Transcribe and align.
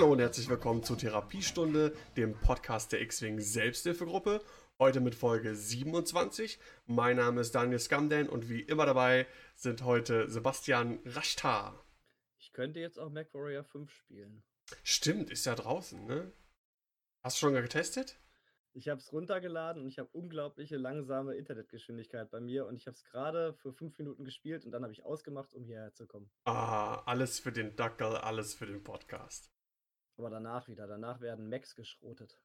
Hallo 0.00 0.12
und 0.12 0.18
herzlich 0.18 0.48
willkommen 0.48 0.82
zur 0.82 0.96
Therapiestunde, 0.96 1.94
dem 2.16 2.32
Podcast 2.32 2.90
der 2.90 3.02
X-Wing 3.02 3.38
Selbsthilfegruppe. 3.38 4.40
Heute 4.78 4.98
mit 4.98 5.14
Folge 5.14 5.54
27. 5.54 6.58
Mein 6.86 7.18
Name 7.18 7.42
ist 7.42 7.54
Daniel 7.54 7.78
Skamden 7.78 8.26
und 8.26 8.48
wie 8.48 8.62
immer 8.62 8.86
dabei 8.86 9.26
sind 9.56 9.84
heute 9.84 10.30
Sebastian 10.30 11.00
Rashtar. 11.04 11.84
Ich 12.38 12.54
könnte 12.54 12.80
jetzt 12.80 12.98
auch 12.98 13.10
MacWarrior 13.10 13.62
5 13.62 13.92
spielen. 13.92 14.42
Stimmt, 14.82 15.28
ist 15.28 15.44
ja 15.44 15.54
draußen, 15.54 16.06
ne? 16.06 16.32
Hast 17.22 17.36
du 17.36 17.40
schon 17.40 17.52
mal 17.52 17.60
getestet? 17.60 18.18
Ich 18.72 18.88
habe 18.88 19.00
es 19.00 19.12
runtergeladen 19.12 19.82
und 19.82 19.88
ich 19.88 19.98
habe 19.98 20.08
unglaubliche 20.12 20.78
langsame 20.78 21.34
Internetgeschwindigkeit 21.34 22.30
bei 22.30 22.40
mir 22.40 22.64
und 22.64 22.76
ich 22.76 22.86
habe 22.86 22.94
es 22.94 23.04
gerade 23.04 23.52
für 23.52 23.74
fünf 23.74 23.98
Minuten 23.98 24.24
gespielt 24.24 24.64
und 24.64 24.72
dann 24.72 24.82
habe 24.82 24.94
ich 24.94 25.04
ausgemacht, 25.04 25.52
um 25.52 25.62
hierher 25.62 25.92
zu 25.92 26.06
kommen. 26.06 26.30
Ah, 26.44 27.02
alles 27.04 27.38
für 27.38 27.52
den 27.52 27.76
Dackel, 27.76 28.16
alles 28.16 28.54
für 28.54 28.64
den 28.64 28.82
Podcast. 28.82 29.50
Aber 30.20 30.28
danach 30.28 30.68
wieder. 30.68 30.86
Danach 30.86 31.22
werden 31.22 31.48
Macs 31.48 31.74
geschrotet. 31.74 32.36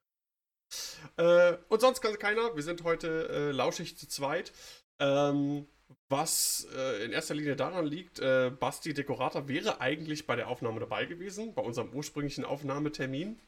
Äh, 1.18 1.58
und 1.68 1.82
sonst 1.82 2.00
kann 2.00 2.18
keiner. 2.18 2.56
Wir 2.56 2.64
sind 2.64 2.86
heute 2.86 3.28
äh, 3.28 3.52
lauschig 3.52 3.98
zu 3.98 4.08
zweit. 4.08 4.54
Ähm, 5.00 5.68
was 6.08 6.70
äh, 6.74 7.04
in 7.04 7.12
erster 7.12 7.36
Linie 7.36 7.58
daran 7.58 7.86
liegt, 7.86 8.20
äh, 8.20 8.50
Basti 8.50 8.94
Dekorator 8.94 9.50
wäre 9.50 9.82
eigentlich 9.82 10.26
bei 10.26 10.38
der 10.38 10.48
Aufnahme 10.48 10.80
dabei 10.80 11.06
gewesen, 11.06 11.54
bei 11.54 11.62
unserem 11.62 11.92
ursprünglichen 11.92 12.46
Aufnahmetermin. 12.46 13.42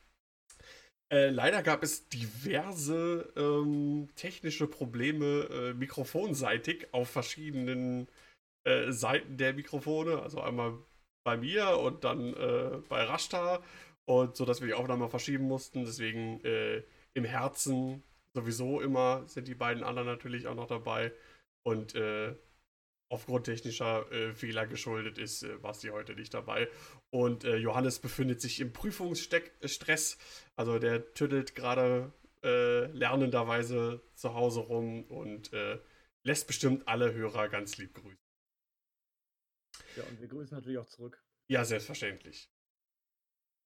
Äh, 1.09 1.29
leider 1.29 1.63
gab 1.63 1.81
es 1.81 2.09
diverse 2.09 3.31
ähm, 3.37 4.09
technische 4.17 4.67
Probleme 4.67 5.47
äh, 5.49 5.73
mikrofonseitig 5.73 6.93
auf 6.93 7.09
verschiedenen 7.09 8.09
Seiten 8.89 9.37
der 9.37 9.53
Mikrofone. 9.53 10.21
Also 10.21 10.41
einmal 10.41 10.73
bei 11.23 11.37
mir 11.37 11.77
und 11.79 12.03
dann 12.03 12.33
bei 12.89 13.01
Rashta. 13.01 13.63
Und 14.07 14.37
so, 14.37 14.45
dass 14.45 14.61
wir 14.61 14.67
die 14.67 14.73
Aufnahme 14.73 15.09
verschieben 15.09 15.43
mussten. 15.43 15.83
Deswegen 15.83 16.39
äh, 16.45 16.81
im 17.13 17.25
Herzen 17.25 18.03
sowieso 18.33 18.79
immer 18.79 19.27
sind 19.27 19.49
die 19.49 19.55
beiden 19.55 19.83
anderen 19.83 20.07
natürlich 20.07 20.47
auch 20.47 20.55
noch 20.55 20.67
dabei. 20.67 21.11
Und 21.63 21.93
äh, 21.95 22.33
aufgrund 23.09 23.45
technischer 23.45 24.09
äh, 24.11 24.33
Fehler 24.33 24.65
geschuldet 24.65 25.17
ist 25.17 25.43
äh, 25.43 25.57
Basti 25.57 25.89
heute 25.89 26.15
nicht 26.15 26.33
dabei. 26.33 26.69
Und 27.09 27.43
äh, 27.43 27.57
Johannes 27.57 27.99
befindet 27.99 28.39
sich 28.39 28.61
im 28.61 28.71
Prüfungsstress. 28.71 30.17
Also 30.55 30.79
der 30.79 31.13
tüttelt 31.13 31.53
gerade 31.53 32.13
äh, 32.43 32.85
lernenderweise 32.85 34.01
zu 34.13 34.33
Hause 34.33 34.61
rum 34.61 35.03
und 35.03 35.51
äh, 35.51 35.79
lässt 36.23 36.47
bestimmt 36.47 36.87
alle 36.87 37.13
Hörer 37.13 37.49
ganz 37.49 37.77
lieb 37.77 37.93
grüßen. 37.93 38.17
Ja, 39.97 40.03
und 40.03 40.21
wir 40.21 40.29
grüßen 40.29 40.55
natürlich 40.55 40.77
auch 40.77 40.85
zurück. 40.85 41.21
Ja, 41.49 41.65
selbstverständlich. 41.65 42.49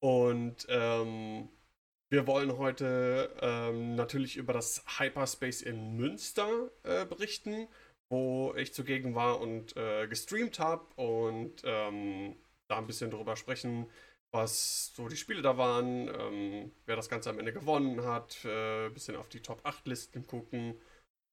Und 0.01 0.65
ähm, 0.69 1.47
wir 2.09 2.27
wollen 2.27 2.57
heute 2.57 3.33
ähm, 3.41 3.95
natürlich 3.95 4.35
über 4.35 4.51
das 4.53 4.83
Hyperspace 4.99 5.61
in 5.61 5.95
Münster 5.95 6.71
äh, 6.83 7.05
berichten 7.05 7.67
wo 8.11 8.53
ich 8.57 8.73
zugegen 8.73 9.15
war 9.15 9.39
und 9.39 9.75
äh, 9.77 10.05
gestreamt 10.07 10.59
habe 10.59 10.85
und 11.01 11.61
ähm, 11.63 12.35
da 12.67 12.77
ein 12.77 12.85
bisschen 12.85 13.09
drüber 13.09 13.37
sprechen, 13.37 13.89
was 14.31 14.93
so 14.93 15.07
die 15.07 15.15
Spiele 15.15 15.41
da 15.41 15.57
waren, 15.57 16.09
ähm, 16.09 16.71
wer 16.85 16.97
das 16.97 17.07
Ganze 17.07 17.29
am 17.29 17.39
Ende 17.39 17.53
gewonnen 17.53 18.03
hat, 18.03 18.43
äh, 18.43 18.87
ein 18.87 18.93
bisschen 18.93 19.15
auf 19.15 19.29
die 19.29 19.41
Top 19.41 19.61
8 19.63 19.87
Listen 19.87 20.27
gucken 20.27 20.77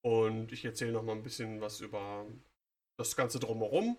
und 0.03 0.53
ich 0.53 0.65
erzähle 0.65 0.93
noch 0.93 1.03
mal 1.03 1.17
ein 1.17 1.25
bisschen 1.25 1.61
was 1.61 1.81
über 1.81 2.27
das 2.97 3.17
Ganze 3.17 3.41
drumherum. 3.41 3.97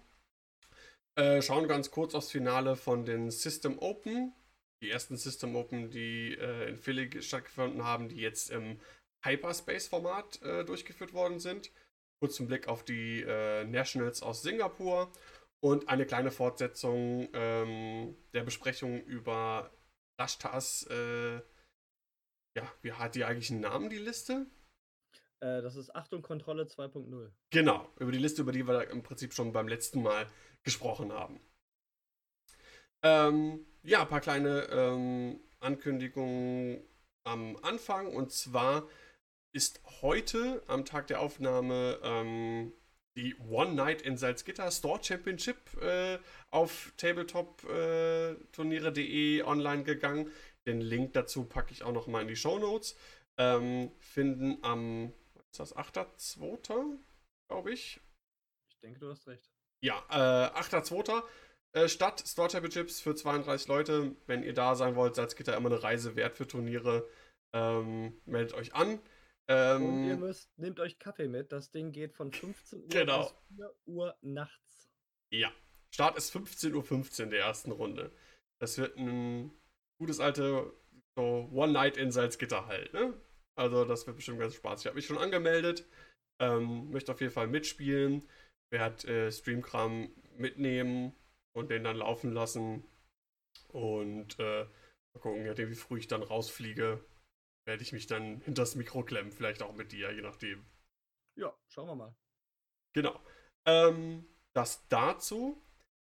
Äh, 1.15 1.41
schauen 1.41 1.67
ganz 1.67 1.91
kurz 1.91 2.15
aufs 2.15 2.31
Finale 2.31 2.77
von 2.77 3.03
den 3.03 3.29
System 3.29 3.77
Open. 3.79 4.33
Die 4.81 4.89
ersten 4.89 5.17
System 5.17 5.55
Open, 5.55 5.89
die 5.89 6.33
äh, 6.33 6.69
in 6.69 6.77
Philly 6.77 7.21
stattgefunden 7.21 7.83
haben, 7.83 8.07
die 8.07 8.17
jetzt 8.21 8.49
im 8.49 8.79
Hyperspace-Format 9.25 10.41
äh, 10.41 10.65
durchgeführt 10.65 11.13
worden 11.13 11.39
sind 11.39 11.71
kurzen 12.19 12.47
Blick 12.47 12.67
auf 12.67 12.83
die 12.83 13.21
äh, 13.21 13.63
Nationals 13.65 14.21
aus 14.21 14.41
Singapur 14.41 15.11
und 15.61 15.89
eine 15.89 16.05
kleine 16.05 16.31
Fortsetzung 16.31 17.29
ähm, 17.33 18.15
der 18.33 18.43
Besprechung 18.43 19.01
über 19.03 19.71
Rashtas, 20.19 20.85
äh, 20.89 21.35
ja, 22.57 22.73
wie 22.81 22.91
hat 22.91 23.15
die 23.15 23.23
eigentlich 23.23 23.51
einen 23.51 23.61
Namen, 23.61 23.89
die 23.89 23.97
Liste? 23.97 24.47
Äh, 25.39 25.61
das 25.61 25.75
ist 25.75 25.95
Achtung 25.95 26.21
Kontrolle 26.21 26.63
2.0. 26.63 27.31
Genau, 27.51 27.89
über 27.99 28.11
die 28.11 28.17
Liste, 28.17 28.41
über 28.41 28.51
die 28.51 28.67
wir 28.67 28.89
im 28.89 29.01
Prinzip 29.01 29.33
schon 29.33 29.53
beim 29.53 29.67
letzten 29.67 30.01
Mal 30.01 30.27
gesprochen 30.63 31.13
haben. 31.13 31.39
Ähm, 33.03 33.65
ja, 33.83 34.01
ein 34.01 34.07
paar 34.07 34.21
kleine 34.21 34.63
ähm, 34.71 35.39
Ankündigungen 35.59 36.81
am 37.23 37.57
Anfang 37.61 38.07
und 38.07 38.31
zwar 38.31 38.87
ist 39.51 39.81
heute 40.01 40.63
am 40.67 40.85
Tag 40.85 41.07
der 41.07 41.19
Aufnahme 41.21 41.99
ähm, 42.03 42.71
die 43.15 43.35
One 43.49 43.73
Night 43.73 44.01
in 44.01 44.17
Salzgitter 44.17 44.71
Store 44.71 45.03
Championship 45.03 45.57
äh, 45.81 46.19
auf 46.51 46.93
tabletop-turniere.de 46.97 49.39
äh, 49.39 49.43
online 49.43 49.83
gegangen. 49.83 50.31
Den 50.65 50.81
Link 50.81 51.13
dazu 51.13 51.45
packe 51.45 51.71
ich 51.71 51.83
auch 51.83 51.91
noch 51.91 52.07
mal 52.07 52.21
in 52.21 52.27
die 52.27 52.35
Show 52.35 52.57
Notes. 52.59 52.97
Ähm, 53.37 53.91
finden 53.99 54.57
am 54.63 55.13
ist 55.51 55.59
das 55.59 55.75
8.2. 55.75 56.99
glaube 57.47 57.73
ich. 57.73 57.99
Ich 58.69 58.79
denke, 58.79 58.99
du 58.99 59.09
hast 59.09 59.27
recht. 59.27 59.51
Ja, 59.81 60.03
äh, 60.09 60.51
8.2. 60.59 61.23
Äh, 61.73 61.87
statt 61.87 62.23
Store 62.25 62.49
Championships 62.49 62.99
für 62.99 63.15
32 63.15 63.67
Leute. 63.67 64.15
Wenn 64.25 64.43
ihr 64.43 64.53
da 64.53 64.75
sein 64.75 64.95
wollt, 64.95 65.15
Salzgitter 65.15 65.55
immer 65.55 65.69
eine 65.69 65.83
Reise 65.83 66.15
wert 66.15 66.35
für 66.37 66.47
Turniere. 66.47 67.07
Ähm, 67.53 68.19
meldet 68.25 68.53
euch 68.53 68.73
an. 68.73 68.99
Ähm, 69.47 69.85
und 69.85 70.03
ihr 70.07 70.17
müsst, 70.17 70.57
nehmt 70.57 70.79
euch 70.79 70.99
Kaffee 70.99 71.27
mit. 71.27 71.51
Das 71.51 71.71
Ding 71.71 71.91
geht 71.91 72.13
von 72.13 72.31
15 72.31 72.83
Uhr 72.83 72.87
genau. 72.89 73.23
bis 73.23 73.57
4 73.57 73.75
Uhr 73.85 74.17
nachts. 74.21 74.89
Ja. 75.31 75.51
Start 75.91 76.17
ist 76.17 76.35
15.15 76.35 76.73
Uhr 76.75 76.83
15 76.83 77.29
der 77.29 77.39
ersten 77.41 77.71
Runde. 77.71 78.11
Das 78.59 78.77
wird 78.77 78.97
ein 78.97 79.51
gutes 79.99 80.19
alte 80.19 80.71
so 81.15 81.49
One 81.51 81.73
Night 81.73 81.97
in 81.97 82.11
Salzgitter 82.11 82.67
halt, 82.67 82.93
ne? 82.93 83.13
Also 83.55 83.83
das 83.85 84.07
wird 84.07 84.15
bestimmt 84.15 84.39
ganz 84.39 84.55
Spaß. 84.55 84.81
Ich 84.81 84.85
habe 84.85 84.95
mich 84.95 85.05
schon 85.05 85.17
angemeldet. 85.17 85.85
Ähm, 86.39 86.91
möchte 86.91 87.11
auf 87.11 87.19
jeden 87.19 87.33
Fall 87.33 87.47
mitspielen. 87.47 88.25
Werde 88.71 89.07
äh, 89.07 89.31
Streamkram 89.31 90.09
mitnehmen 90.37 91.13
und 91.53 91.69
den 91.69 91.83
dann 91.83 91.97
laufen 91.97 92.31
lassen. 92.31 92.83
Und 93.69 94.39
äh, 94.39 94.65
mal 95.13 95.19
gucken, 95.19 95.45
wie 95.45 95.75
früh 95.75 95.99
ich 95.99 96.07
dann 96.07 96.23
rausfliege 96.23 97.03
werde 97.69 97.83
ich 97.83 97.93
mich 97.93 98.07
dann 98.07 98.41
hinters 98.41 98.73
Mikro 98.73 99.03
klemmen, 99.03 99.31
vielleicht 99.31 99.61
auch 99.61 99.75
mit 99.75 99.91
dir, 99.91 100.11
je 100.11 100.21
nachdem. 100.21 100.65
Ja, 101.35 101.55
schauen 101.67 101.87
wir 101.87 101.95
mal. 101.95 102.15
Genau. 102.93 103.19
Ähm, 103.65 104.25
das 104.53 104.87
dazu. 104.87 105.61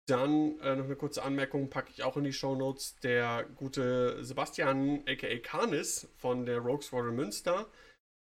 Dann 0.06 0.59
äh, 0.59 0.77
noch 0.77 0.84
eine 0.84 0.97
kurze 0.97 1.22
Anmerkung, 1.22 1.71
packe 1.71 1.91
ich 1.91 2.03
auch 2.03 2.18
in 2.18 2.24
die 2.24 2.34
Show 2.34 2.54
Notes. 2.54 2.97
Der 2.97 3.45
gute 3.45 4.22
Sebastian, 4.22 5.03
aka 5.09 5.39
Karnis 5.39 6.07
von 6.18 6.45
der 6.45 6.59
Rogue 6.59 6.83
Squadron 6.83 7.16
Münster, 7.16 7.66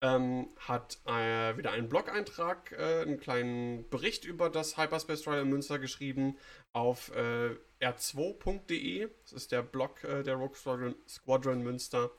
ähm, 0.04 0.50
hat 0.58 1.00
äh, 1.06 1.58
wieder 1.58 1.72
einen 1.72 1.88
Blog-Eintrag, 1.88 2.74
äh, 2.74 3.02
einen 3.02 3.20
kleinen 3.20 3.90
Bericht 3.90 4.26
über 4.26 4.50
das 4.50 4.78
Hyperspace 4.78 5.22
Trial 5.22 5.42
in 5.42 5.50
Münster 5.50 5.80
geschrieben 5.80 6.38
auf 6.74 7.10
äh, 7.16 7.56
r2.de. 7.80 9.10
Das 9.24 9.32
ist 9.32 9.54
der 9.54 9.64
Blog 9.64 10.04
äh, 10.04 10.22
der 10.24 10.36
Rogue 10.36 10.56
Squadron, 10.58 10.96
Squadron 11.08 11.64
Münster. 11.64 12.12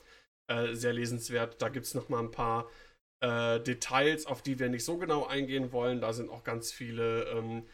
Äh, 0.47 0.73
sehr 0.73 0.93
lesenswert. 0.93 1.61
Da 1.61 1.69
gibt 1.69 1.85
es 1.85 1.93
noch 1.93 2.09
mal 2.09 2.19
ein 2.19 2.31
paar 2.31 2.69
äh, 3.19 3.59
Details, 3.59 4.25
auf 4.25 4.41
die 4.41 4.57
wir 4.59 4.69
nicht 4.69 4.85
so 4.85 4.97
genau 4.97 5.25
eingehen 5.27 5.71
wollen. 5.71 6.01
Da 6.01 6.11
sind 6.11 6.29
auch 6.29 6.43
ganz 6.43 6.71
viele 6.71 7.25
ähm, 7.25 7.67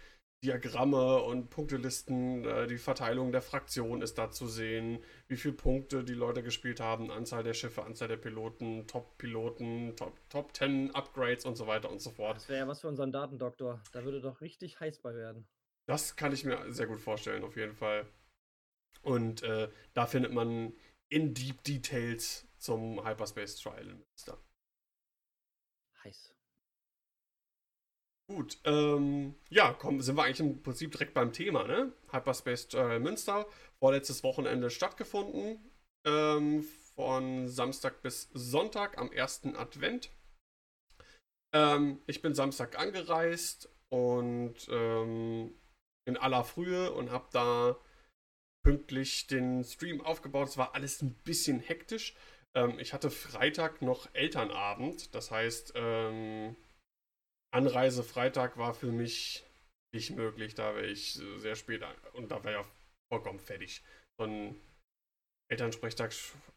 Diagramme 0.43 1.21
und 1.21 1.49
Punktelisten. 1.49 2.45
Äh, 2.45 2.67
die 2.67 2.77
Verteilung 2.77 3.31
der 3.31 3.41
Fraktion 3.41 4.01
ist 4.01 4.17
da 4.17 4.31
zu 4.31 4.47
sehen, 4.47 5.03
wie 5.27 5.37
viele 5.37 5.53
Punkte 5.53 6.03
die 6.03 6.13
Leute 6.13 6.41
gespielt 6.41 6.79
haben, 6.79 7.11
Anzahl 7.11 7.43
der 7.43 7.53
Schiffe, 7.53 7.83
Anzahl 7.83 8.07
der 8.07 8.17
Piloten, 8.17 8.87
Top-Piloten, 8.87 9.95
Top, 9.95 10.17
Top 10.29 10.55
10 10.55 10.95
Upgrades 10.95 11.45
und 11.45 11.55
so 11.55 11.67
weiter 11.67 11.91
und 11.91 12.01
so 12.01 12.09
fort. 12.09 12.37
Das 12.37 12.49
wäre 12.49 12.59
ja 12.59 12.67
was 12.67 12.81
für 12.81 12.87
unseren 12.87 13.11
Datendoktor. 13.11 13.79
Da 13.91 14.03
würde 14.03 14.21
doch 14.21 14.41
richtig 14.41 14.79
heiß 14.79 14.99
bei 14.99 15.13
werden. 15.13 15.47
Das 15.85 16.15
kann 16.15 16.33
ich 16.33 16.43
mir 16.43 16.71
sehr 16.71 16.87
gut 16.87 16.99
vorstellen, 16.99 17.43
auf 17.43 17.55
jeden 17.55 17.75
Fall. 17.75 18.07
Und 19.03 19.43
äh, 19.43 19.69
da 19.93 20.05
findet 20.05 20.31
man 20.31 20.73
in 21.09 21.33
Deep 21.33 21.63
Details 21.63 22.47
zum 22.57 23.05
Hyperspace 23.05 23.57
Trial 23.57 23.87
in 23.87 23.97
Münster. 23.97 24.37
Heiß. 26.03 26.30
Gut, 28.33 28.59
ähm, 28.63 29.35
ja, 29.49 29.73
komm, 29.73 29.99
sind 29.99 30.15
wir 30.15 30.23
eigentlich 30.23 30.39
im 30.39 30.63
Prinzip 30.63 30.91
direkt 30.91 31.13
beim 31.13 31.33
Thema, 31.33 31.67
ne? 31.67 31.91
Hyperspace 32.13 32.69
Trial 32.69 33.01
Münster, 33.01 33.45
vorletztes 33.77 34.23
Wochenende 34.23 34.69
stattgefunden, 34.69 35.59
ähm, 36.07 36.63
von 36.95 37.49
Samstag 37.49 38.01
bis 38.01 38.29
Sonntag 38.33 38.97
am 38.97 39.11
ersten 39.11 39.57
Advent. 39.57 40.11
Ähm, 41.53 42.01
ich 42.07 42.21
bin 42.21 42.33
Samstag 42.33 42.79
angereist 42.79 43.69
und 43.89 44.55
ähm, 44.69 45.53
in 46.05 46.15
aller 46.15 46.45
Frühe 46.45 46.93
und 46.93 47.11
habe 47.11 47.27
da 47.33 47.75
pünktlich 48.63 49.27
den 49.27 49.65
Stream 49.65 49.99
aufgebaut. 49.99 50.47
Es 50.47 50.57
war 50.57 50.73
alles 50.73 51.01
ein 51.01 51.15
bisschen 51.25 51.59
hektisch. 51.59 52.15
Ähm, 52.55 52.79
ich 52.79 52.93
hatte 52.93 53.11
Freitag 53.11 53.81
noch 53.81 54.07
Elternabend, 54.13 55.13
das 55.15 55.31
heißt, 55.31 55.73
ähm, 55.75 56.55
Anreise 57.51 58.03
Freitag 58.03 58.57
war 58.57 58.73
für 58.73 58.91
mich 58.91 59.45
nicht 59.93 60.11
möglich. 60.11 60.55
Da 60.55 60.75
wäre 60.75 60.87
ich 60.87 61.13
sehr 61.13 61.55
spät 61.55 61.83
und 62.13 62.31
da 62.31 62.43
wäre 62.43 62.61
ja 62.61 62.65
vollkommen 63.09 63.39
fertig. 63.39 63.83
So 64.17 64.25
ein 64.25 64.59
Elternsprechtag, 65.49 66.13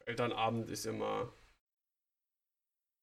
Elternabend 0.07 0.71
ist 0.71 0.87
immer. 0.87 1.33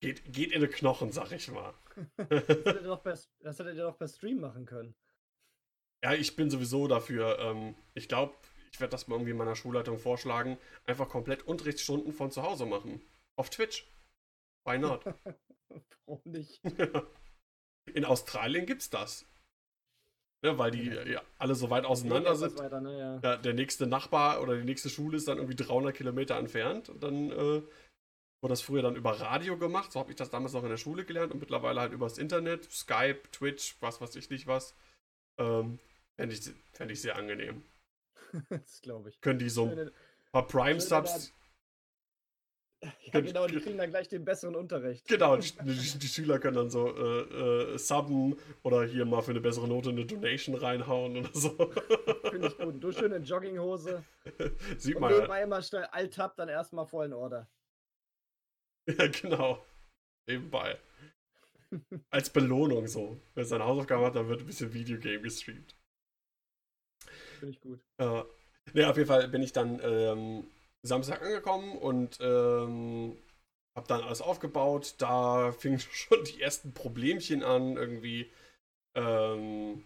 Geht, 0.01 0.33
geht 0.33 0.51
in 0.51 0.61
die 0.61 0.67
Knochen, 0.67 1.11
sag 1.11 1.31
ich 1.31 1.51
mal. 1.51 1.73
das 2.17 2.29
hättet 2.29 2.65
ihr 2.65 2.81
doch 2.83 3.03
per, 3.03 3.19
das 3.39 3.59
hättet 3.59 3.75
ihr 3.75 3.83
doch 3.83 3.97
per 3.97 4.07
Stream 4.07 4.39
machen 4.39 4.65
können. 4.65 4.95
Ja, 6.03 6.13
ich 6.13 6.35
bin 6.35 6.49
sowieso 6.49 6.87
dafür. 6.87 7.37
Ähm, 7.39 7.75
ich 7.93 8.07
glaube, 8.07 8.33
ich 8.71 8.79
werde 8.79 8.91
das 8.91 9.07
mal 9.07 9.15
irgendwie 9.15 9.33
meiner 9.33 9.55
Schulleitung 9.55 9.99
vorschlagen. 9.99 10.57
Einfach 10.85 11.09
komplett 11.09 11.43
Unterrichtsstunden 11.43 12.13
von 12.13 12.31
zu 12.31 12.41
Hause 12.41 12.65
machen. 12.65 13.01
Auf 13.35 13.49
Twitch. 13.49 13.85
Why 14.65 14.79
not? 14.79 15.05
Warum 16.05 16.21
nicht? 16.25 16.61
In 17.93 18.05
Australien 18.05 18.65
gibt's 18.65 18.89
das. 18.89 19.25
Ja, 20.43 20.57
weil 20.57 20.71
die 20.71 20.85
ja, 20.85 21.21
alle 21.37 21.53
so 21.53 21.69
weit 21.69 21.85
auseinander 21.85 22.35
sind. 22.35 22.57
Weiter, 22.57 22.81
ne. 22.81 23.19
Ja, 23.21 23.37
der 23.37 23.53
nächste 23.53 23.85
Nachbar 23.85 24.41
oder 24.41 24.57
die 24.57 24.63
nächste 24.63 24.89
Schule 24.89 25.17
ist 25.17 25.27
dann 25.27 25.37
irgendwie 25.37 25.55
300 25.55 25.95
Kilometer 25.95 26.35
entfernt. 26.37 26.89
Und 26.89 27.03
dann 27.03 27.29
äh, 27.29 27.61
wurde 28.41 28.49
das 28.49 28.61
früher 28.61 28.81
dann 28.81 28.95
über 28.95 29.19
Radio 29.19 29.57
gemacht. 29.57 29.91
So 29.91 29.99
habe 29.99 30.09
ich 30.09 30.15
das 30.15 30.31
damals 30.31 30.53
noch 30.53 30.63
in 30.63 30.69
der 30.69 30.77
Schule 30.77 31.05
gelernt 31.05 31.31
und 31.31 31.39
mittlerweile 31.39 31.79
halt 31.79 31.93
übers 31.93 32.17
Internet, 32.17 32.71
Skype, 32.71 33.21
Twitch, 33.31 33.77
was 33.81 34.01
weiß 34.01 34.15
ich 34.15 34.31
nicht 34.31 34.47
was. 34.47 34.75
Ähm, 35.37 35.79
Fände 36.17 36.35
ich, 36.35 36.51
fänd 36.73 36.91
ich 36.91 37.01
sehr 37.01 37.15
angenehm. 37.15 37.63
das 38.49 38.81
glaube 38.81 39.09
ich. 39.09 39.21
Können 39.21 39.39
die 39.39 39.49
so 39.49 39.65
ein 39.65 39.91
paar 40.31 40.47
Prime-Subs 40.47 41.33
ja, 43.13 43.19
genau, 43.19 43.45
die 43.45 43.59
kriegen 43.59 43.77
dann 43.77 43.89
gleich 43.89 44.07
den 44.07 44.25
besseren 44.25 44.55
Unterricht. 44.55 45.07
Genau, 45.07 45.37
die, 45.37 45.51
die, 45.63 45.99
die 45.99 46.07
Schüler 46.07 46.39
können 46.39 46.55
dann 46.55 46.69
so 46.69 46.87
äh, 46.87 47.73
äh, 47.73 47.77
subben 47.77 48.35
oder 48.63 48.83
hier 48.83 49.05
mal 49.05 49.21
für 49.21 49.31
eine 49.31 49.41
bessere 49.41 49.67
Note 49.67 49.89
eine 49.89 50.05
Donation 50.05 50.55
reinhauen 50.55 51.17
oder 51.17 51.29
so. 51.33 51.49
Finde 52.29 52.47
ich 52.47 52.57
gut. 52.57 52.83
Du 52.83 52.91
schön 52.91 53.11
in 53.11 53.23
Jogginghose. 53.23 54.03
Sieht 54.77 54.95
und 54.95 55.01
man. 55.01 55.13
Nebenbei 55.13 55.43
immer 55.43 55.61
schnell 55.61 55.83
Alt-Tab, 55.85 56.35
dann 56.37 56.49
erstmal 56.49 56.87
voll 56.87 57.05
in 57.05 57.13
Order. 57.13 57.47
Ja, 58.87 59.07
genau. 59.07 59.63
Nebenbei. 60.27 60.79
Als 62.09 62.29
Belohnung 62.29 62.87
so. 62.87 63.21
Wer 63.35 63.45
seine 63.45 63.65
Hausaufgaben 63.65 64.03
hat, 64.05 64.15
dann 64.15 64.27
wird 64.27 64.41
ein 64.41 64.45
bisschen 64.45 64.73
Videogame 64.73 65.21
gestreamt. 65.21 65.75
Finde 67.39 67.55
ich 67.55 67.61
gut. 67.61 67.79
Äh, 67.97 68.23
ne, 68.73 68.89
auf 68.89 68.97
jeden 68.97 69.07
Fall 69.07 69.27
bin 69.27 69.41
ich 69.41 69.53
dann 69.53 69.79
ähm, 69.83 70.47
Samstag 70.83 71.21
angekommen 71.21 71.77
und 71.77 72.17
ähm, 72.21 73.17
habe 73.75 73.87
dann 73.87 74.01
alles 74.01 74.21
aufgebaut. 74.21 74.95
Da 74.97 75.51
fingen 75.51 75.79
schon 75.91 76.23
die 76.25 76.41
ersten 76.41 76.73
Problemchen 76.73 77.43
an, 77.43 77.77
irgendwie, 77.77 78.31
ähm, 78.95 79.83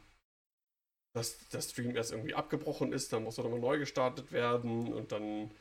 dass 1.14 1.48
der 1.50 1.62
Stream 1.62 1.96
erst 1.96 2.12
irgendwie 2.12 2.34
abgebrochen 2.36 2.94
ist, 2.94 3.14
dann 3.14 3.24
musste 3.24 3.42
nochmal 3.44 3.60
neu 3.60 3.80
gestartet 3.80 4.32
werden 4.32 4.94
und 4.94 5.12
dann 5.12 5.52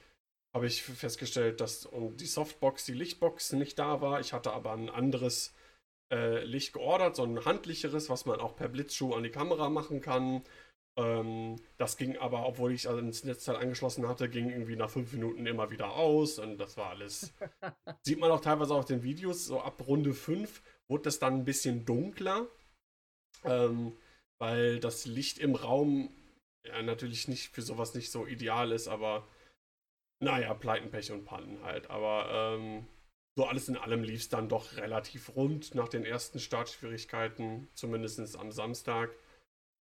habe 0.54 0.66
ich 0.66 0.82
festgestellt, 0.82 1.60
dass 1.60 1.88
die 1.92 2.26
Softbox, 2.26 2.84
die 2.84 2.92
Lichtbox 2.94 3.52
nicht 3.52 3.78
da 3.78 4.00
war. 4.00 4.20
Ich 4.20 4.32
hatte 4.32 4.52
aber 4.52 4.72
ein 4.72 4.88
anderes 4.88 5.52
äh, 6.12 6.44
Licht 6.44 6.72
geordert, 6.72 7.16
so 7.16 7.24
ein 7.24 7.44
handlicheres, 7.44 8.08
was 8.08 8.24
man 8.24 8.40
auch 8.40 8.54
per 8.54 8.68
Blitzschuh 8.68 9.14
an 9.14 9.24
die 9.24 9.30
Kamera 9.30 9.68
machen 9.68 10.00
kann. 10.00 10.44
Ähm, 10.96 11.56
das 11.76 11.96
ging 11.96 12.16
aber, 12.18 12.46
obwohl 12.46 12.72
ich 12.72 12.88
also 12.88 13.00
ins 13.00 13.24
Netzteil 13.24 13.56
angeschlossen 13.56 14.08
hatte, 14.08 14.28
ging 14.28 14.50
irgendwie 14.50 14.76
nach 14.76 14.90
fünf 14.90 15.12
Minuten 15.12 15.46
immer 15.46 15.70
wieder 15.70 15.92
aus 15.92 16.38
und 16.38 16.58
das 16.58 16.76
war 16.76 16.90
alles. 16.90 17.32
Sieht 18.02 18.20
man 18.20 18.30
auch 18.30 18.40
teilweise 18.40 18.74
auf 18.74 18.84
den 18.84 19.02
Videos, 19.02 19.44
so 19.46 19.60
ab 19.60 19.86
Runde 19.86 20.14
5 20.14 20.62
wurde 20.88 21.04
das 21.04 21.18
dann 21.18 21.34
ein 21.34 21.44
bisschen 21.44 21.84
dunkler, 21.84 22.46
ähm, 23.44 23.96
weil 24.38 24.78
das 24.78 25.06
Licht 25.06 25.38
im 25.38 25.56
Raum 25.56 26.10
ja 26.64 26.80
natürlich 26.82 27.28
nicht 27.28 27.54
für 27.54 27.62
sowas 27.62 27.94
nicht 27.94 28.10
so 28.10 28.26
ideal 28.26 28.70
ist, 28.70 28.88
aber 28.88 29.26
naja, 30.20 30.54
Pleiten, 30.54 30.90
Pech 30.90 31.12
und 31.12 31.24
Pannen 31.24 31.62
halt. 31.62 31.90
Aber 31.90 32.28
ähm, 32.30 32.86
so 33.36 33.46
alles 33.46 33.68
in 33.68 33.76
allem 33.76 34.02
lief 34.02 34.20
es 34.20 34.28
dann 34.28 34.48
doch 34.48 34.76
relativ 34.76 35.34
rund 35.36 35.74
nach 35.74 35.88
den 35.88 36.04
ersten 36.04 36.38
Startschwierigkeiten, 36.38 37.68
zumindest 37.74 38.36
am 38.36 38.52
Samstag. 38.52 39.10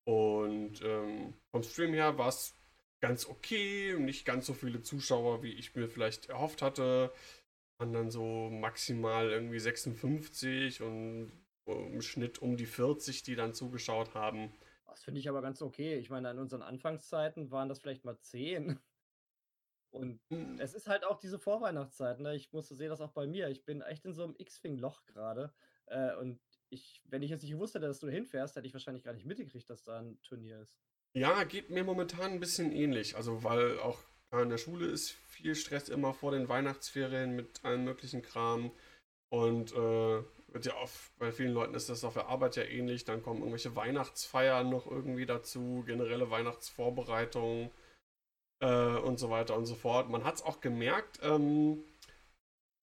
Und 0.06 0.82
ähm, 0.84 1.34
vom 1.52 1.64
Stream 1.64 1.94
her 1.94 2.18
war 2.18 2.30
es 2.30 2.56
ganz 3.00 3.28
okay, 3.28 3.96
nicht 4.00 4.26
ganz 4.26 4.46
so 4.46 4.54
viele 4.54 4.82
Zuschauer, 4.82 5.44
wie 5.44 5.54
ich 5.54 5.76
mir 5.76 5.88
vielleicht 5.88 6.28
erhofft 6.28 6.62
hatte. 6.62 7.12
Waren 7.78 7.94
dann 7.94 8.12
so 8.12 8.50
maximal 8.50 9.30
irgendwie 9.30 9.60
56 9.60 10.82
und 10.82 11.32
im 11.66 12.02
Schnitt 12.02 12.40
um 12.40 12.58
die 12.58 12.66
40, 12.66 13.24
die 13.24 13.36
dann 13.36 13.54
zugeschaut 13.54 14.14
haben. 14.14 14.54
Das 14.86 15.04
finde 15.04 15.20
ich 15.20 15.30
aber 15.30 15.42
ganz 15.42 15.62
okay. 15.62 15.96
Ich 15.98 16.10
meine, 16.10 16.32
in 16.32 16.40
unseren 16.40 16.62
Anfangszeiten 16.62 17.52
waren 17.52 17.70
das 17.70 17.80
vielleicht 17.80 18.06
mal 18.06 18.20
10. 18.20 18.80
Und 19.92 20.20
hm. 20.30 20.60
es 20.60 20.74
ist 20.74 20.88
halt 20.88 21.06
auch 21.06 21.20
diese 21.20 21.40
Vorweihnachtszeit. 21.40 22.20
Ne? 22.20 22.36
Ich 22.36 22.52
musste 22.52 22.76
sehen, 22.76 22.90
das 22.90 23.02
auch 23.02 23.12
bei 23.12 23.28
mir. 23.28 23.50
Ich 23.50 23.64
bin 23.64 23.82
echt 23.82 24.06
in 24.06 24.14
so 24.14 24.24
einem 24.24 24.36
X-Wing-Loch 24.38 25.06
gerade. 25.06 25.54
Äh, 25.86 26.16
und 26.16 26.40
ich, 26.74 27.02
wenn 27.10 27.22
ich 27.22 27.30
jetzt 27.30 27.44
nicht 27.44 27.52
gewusst 27.52 27.76
hätte, 27.76 27.88
dass 27.88 28.00
du 28.00 28.08
hinfährst, 28.10 28.56
hätte 28.56 28.68
ich 28.68 28.74
wahrscheinlich 28.74 29.04
gar 29.04 29.14
nicht 29.14 29.26
mitgekriegt, 29.26 29.70
dass 29.70 29.84
da 29.84 30.00
ein 30.00 30.20
Turnier 30.22 30.60
ist. 30.62 30.76
Ja, 31.16 31.44
geht 31.44 31.70
mir 31.70 31.84
momentan 31.84 32.32
ein 32.32 32.40
bisschen 32.40 32.72
ähnlich. 32.72 33.16
Also, 33.16 33.44
weil 33.44 33.80
auch 33.80 34.00
in 34.32 34.50
der 34.50 34.58
Schule 34.58 34.88
ist 34.88 35.12
viel 35.12 35.54
Stress 35.54 35.90
immer 35.90 36.14
vor 36.14 36.32
den 36.32 36.50
Weihnachtsferien 36.50 37.36
mit 37.36 37.64
allem 37.64 37.84
möglichen 37.84 38.24
Kram. 38.24 38.72
Und 39.30 39.72
äh, 39.74 40.24
wird 40.54 40.66
ja 40.66 40.76
oft, 40.76 41.18
bei 41.18 41.32
vielen 41.32 41.54
Leuten 41.54 41.76
ist 41.76 41.90
das 41.90 42.04
auf 42.04 42.14
der 42.14 42.28
Arbeit 42.28 42.56
ja 42.56 42.64
ähnlich. 42.64 43.06
Dann 43.06 43.22
kommen 43.22 43.40
irgendwelche 43.40 43.76
Weihnachtsfeiern 43.76 44.70
noch 44.70 44.88
irgendwie 44.90 45.26
dazu, 45.26 45.84
generelle 45.86 46.30
Weihnachtsvorbereitungen 46.30 47.70
äh, 48.60 48.98
und 48.98 49.20
so 49.20 49.30
weiter 49.30 49.56
und 49.56 49.66
so 49.66 49.76
fort. 49.76 50.10
Man 50.10 50.24
hat 50.24 50.36
es 50.36 50.42
auch 50.44 50.62
gemerkt, 50.62 51.20
ähm, 51.24 51.84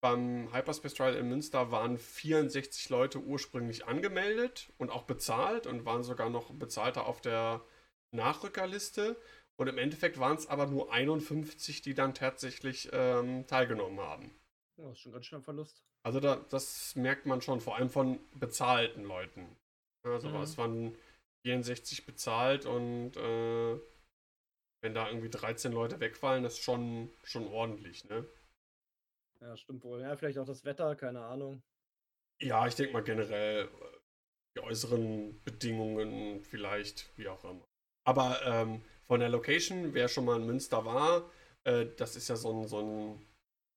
beim 0.00 0.52
Hyperspace 0.52 0.94
Trial 0.94 1.14
in 1.14 1.28
Münster 1.28 1.70
waren 1.70 1.98
64 1.98 2.88
Leute 2.88 3.18
ursprünglich 3.18 3.86
angemeldet 3.86 4.72
und 4.78 4.90
auch 4.90 5.04
bezahlt 5.04 5.66
und 5.66 5.84
waren 5.84 6.02
sogar 6.02 6.30
noch 6.30 6.52
bezahlter 6.52 7.06
auf 7.06 7.20
der 7.20 7.62
Nachrückerliste. 8.12 9.20
Und 9.56 9.68
im 9.68 9.76
Endeffekt 9.76 10.18
waren 10.18 10.36
es 10.36 10.46
aber 10.46 10.66
nur 10.66 10.90
51, 10.90 11.82
die 11.82 11.92
dann 11.92 12.14
tatsächlich 12.14 12.88
ähm, 12.92 13.46
teilgenommen 13.46 14.00
haben. 14.00 14.34
Ja, 14.78 14.84
das 14.84 14.92
ist 14.94 15.00
schon 15.00 15.12
ganz 15.12 15.26
schön 15.26 15.40
ein 15.40 15.44
Verlust. 15.44 15.84
Also 16.02 16.18
da, 16.18 16.36
das 16.48 16.96
merkt 16.96 17.26
man 17.26 17.42
schon, 17.42 17.60
vor 17.60 17.76
allem 17.76 17.90
von 17.90 18.18
bezahlten 18.34 19.04
Leuten. 19.04 19.54
Also 20.02 20.30
mhm. 20.30 20.36
es 20.36 20.56
waren 20.56 20.96
64 21.44 22.06
bezahlt 22.06 22.64
und 22.64 23.18
äh, 23.18 23.78
wenn 24.82 24.94
da 24.94 25.08
irgendwie 25.08 25.28
13 25.28 25.72
Leute 25.72 26.00
wegfallen, 26.00 26.42
das 26.42 26.54
ist 26.54 26.64
schon, 26.64 27.10
schon 27.22 27.46
ordentlich, 27.46 28.06
ne? 28.06 28.26
Ja, 29.40 29.56
stimmt 29.56 29.84
wohl. 29.84 30.02
Ja, 30.02 30.16
vielleicht 30.16 30.38
auch 30.38 30.46
das 30.46 30.64
Wetter, 30.64 30.94
keine 30.96 31.24
Ahnung. 31.24 31.62
Ja, 32.42 32.66
ich 32.66 32.74
denke 32.74 32.92
mal 32.92 33.02
generell 33.02 33.64
äh, 33.64 33.68
die 34.56 34.62
äußeren 34.62 35.40
Bedingungen 35.44 36.42
vielleicht, 36.44 37.10
wie 37.16 37.28
auch 37.28 37.44
immer. 37.44 37.64
Aber 38.06 38.40
ähm, 38.44 38.82
von 39.06 39.20
der 39.20 39.28
Location, 39.28 39.94
wer 39.94 40.08
schon 40.08 40.24
mal 40.24 40.40
in 40.40 40.46
Münster 40.46 40.84
war, 40.84 41.30
äh, 41.64 41.86
das 41.96 42.16
ist 42.16 42.28
ja 42.28 42.36
so, 42.36 42.52
ein, 42.52 42.68
so, 42.68 42.80
ein, 42.80 43.26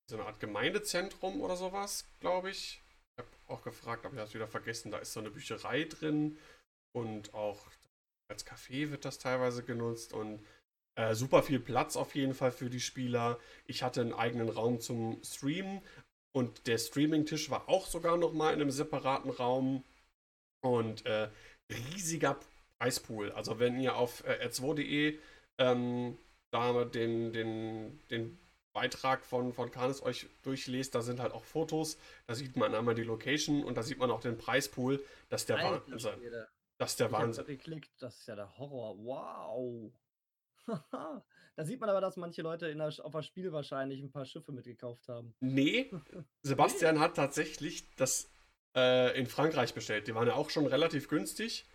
so 0.10 0.18
eine 0.18 0.26
Art 0.26 0.40
Gemeindezentrum 0.40 1.42
oder 1.42 1.56
sowas, 1.56 2.08
glaube 2.20 2.50
ich. 2.52 2.82
Ich 3.16 3.24
habe 3.24 3.30
auch 3.48 3.62
gefragt, 3.64 4.06
aber 4.06 4.16
ich 4.16 4.20
habe 4.20 4.28
es 4.28 4.34
wieder 4.34 4.48
vergessen. 4.48 4.92
Da 4.92 5.00
ist 5.00 5.14
so 5.14 5.20
eine 5.20 5.30
Bücherei 5.30 5.84
drin 5.84 6.38
und 6.96 7.34
auch 7.34 7.68
als 8.30 8.46
Café 8.46 8.92
wird 8.92 9.06
das 9.06 9.20
teilweise 9.20 9.64
genutzt 9.64 10.14
und 10.14 10.44
äh, 10.96 11.16
super 11.16 11.44
viel 11.44 11.60
Platz 11.60 11.96
auf 11.96 12.16
jeden 12.16 12.34
Fall 12.34 12.52
für 12.52 12.70
die 12.70 12.80
Spieler. 12.80 13.40
Ich 13.66 13.84
hatte 13.84 14.02
einen 14.02 14.14
eigenen 14.14 14.50
Raum 14.50 14.80
zum 14.80 15.22
Streamen 15.24 15.82
und 16.34 16.68
der 16.68 16.78
Streaming-Tisch 16.78 17.50
war 17.50 17.70
auch 17.70 17.88
sogar 17.88 18.18
nochmal 18.18 18.54
in 18.54 18.62
einem 18.62 18.72
separaten 18.72 19.32
Raum. 19.32 19.84
Und 20.62 21.06
äh, 21.06 21.30
riesiger 21.70 22.38
Preispool. 22.80 23.32
Also 23.32 23.60
wenn 23.60 23.80
ihr 23.80 23.96
auf 23.96 24.24
äh, 24.26 24.48
r2.de 24.48 25.20
ähm, 25.58 26.18
da 26.52 26.86
den, 26.86 27.34
den, 27.34 28.00
den 28.10 28.38
Beitrag 28.74 29.26
von, 29.26 29.54
von 29.54 29.72
Canis 29.72 30.02
euch 30.02 30.28
durchlest, 30.44 30.96
da 30.96 31.02
sind 31.02 31.20
halt 31.20 31.34
auch 31.34 31.44
Fotos, 31.44 31.98
da 32.28 32.36
sieht 32.36 32.56
man 32.56 32.74
einmal 32.74 32.96
die 32.96 33.04
Location 33.04 33.64
und 33.64 33.76
da 33.76 33.84
sieht 33.84 34.00
man 34.00 34.12
auch 34.12 34.22
den 34.22 34.38
Preispool, 34.38 35.04
dass 35.30 35.46
der 35.46 35.58
Wahnsinn. 35.58 36.32
Das 36.78 36.96
der 36.96 37.12
Wahnsinn. 37.12 37.46
geklickt, 37.46 37.92
das 38.00 38.20
ist 38.20 38.28
ja 38.28 38.36
der 38.36 38.58
Horror. 38.58 38.98
Wow. 38.98 39.92
da 40.92 41.66
sieht 41.66 41.80
man 41.80 41.90
aber, 41.90 42.02
dass 42.02 42.18
manche 42.18 42.42
Leute 42.42 42.74
der, 42.74 42.88
auf 43.06 43.14
das 43.14 43.26
Spiel 43.26 43.52
wahrscheinlich 43.52 44.02
ein 44.02 44.12
paar 44.12 44.26
Schiffe 44.26 44.52
mitgekauft 44.52 45.08
haben. 45.08 45.34
Nee, 45.40 45.92
Sebastian 46.44 47.00
hat 47.00 47.16
tatsächlich 47.16 47.94
das 47.96 48.30
äh, 48.76 49.18
in 49.20 49.28
Frankreich 49.28 49.74
bestellt. 49.74 50.08
Die 50.08 50.16
waren 50.16 50.28
ja 50.28 50.36
auch 50.36 50.50
schon 50.50 50.66
relativ 50.66 51.08
günstig. 51.08 51.66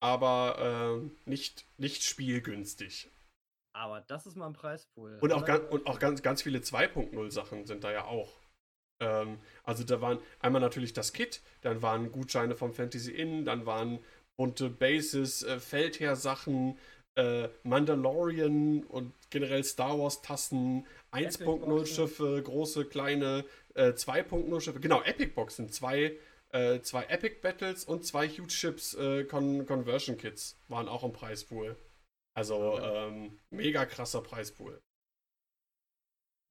aber 0.00 1.00
äh, 1.04 1.28
nicht, 1.28 1.66
nicht 1.78 2.02
spielgünstig. 2.04 3.10
Aber 3.74 4.00
das 4.00 4.26
ist 4.26 4.36
mal 4.36 4.46
ein 4.46 4.52
Preispool. 4.52 5.18
Und 5.20 5.32
auch, 5.32 5.44
ganz, 5.44 5.64
und 5.70 5.86
auch 5.86 5.98
ganz, 5.98 6.22
ganz 6.22 6.42
viele 6.42 6.60
2.0 6.60 7.30
Sachen 7.30 7.66
sind 7.66 7.84
da 7.84 7.92
ja 7.92 8.04
auch. 8.04 8.40
Ähm, 9.00 9.38
also 9.64 9.84
da 9.84 10.00
waren 10.00 10.18
einmal 10.40 10.60
natürlich 10.60 10.92
das 10.92 11.12
Kit, 11.12 11.42
dann 11.60 11.82
waren 11.82 12.10
Gutscheine 12.10 12.54
vom 12.54 12.72
Fantasy 12.72 13.12
Inn, 13.12 13.44
dann 13.44 13.66
waren 13.66 13.98
bunte 14.38 14.70
Bases, 14.70 15.42
äh, 15.42 15.58
Feldherr-Sachen, 15.60 16.78
äh, 17.16 17.48
Mandalorian 17.64 18.84
und 18.84 19.12
generell 19.30 19.64
Star 19.64 19.98
Wars-Tassen, 19.98 20.86
1.0 21.12 21.86
Schiffe, 21.86 22.42
große, 22.42 22.84
kleine, 22.84 23.44
äh, 23.74 23.92
2.0 23.92 24.60
Schiffe. 24.60 24.80
Genau, 24.80 25.02
Epic 25.02 25.32
Boxen, 25.34 25.70
zwei, 25.70 26.18
äh, 26.50 26.80
zwei 26.80 27.04
Epic 27.04 27.40
Battles 27.42 27.84
und 27.84 28.04
zwei 28.04 28.28
Huge 28.28 28.50
Ships 28.50 28.94
äh, 28.94 29.24
Con 29.24 29.66
Conversion 29.66 30.16
Kits 30.16 30.60
waren 30.68 30.88
auch 30.88 31.02
im 31.02 31.12
Preispool. 31.12 31.76
Also 32.34 32.78
ähm, 32.78 33.38
mega 33.50 33.86
krasser 33.86 34.20
Preispool. 34.20 34.80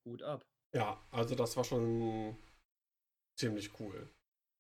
Gut 0.03 0.24
ab. 0.24 0.41
Ja, 0.74 1.00
also 1.12 1.36
das 1.36 1.55
war 1.57 1.63
schon 1.63 2.36
ziemlich 3.38 3.79
cool. 3.79 4.10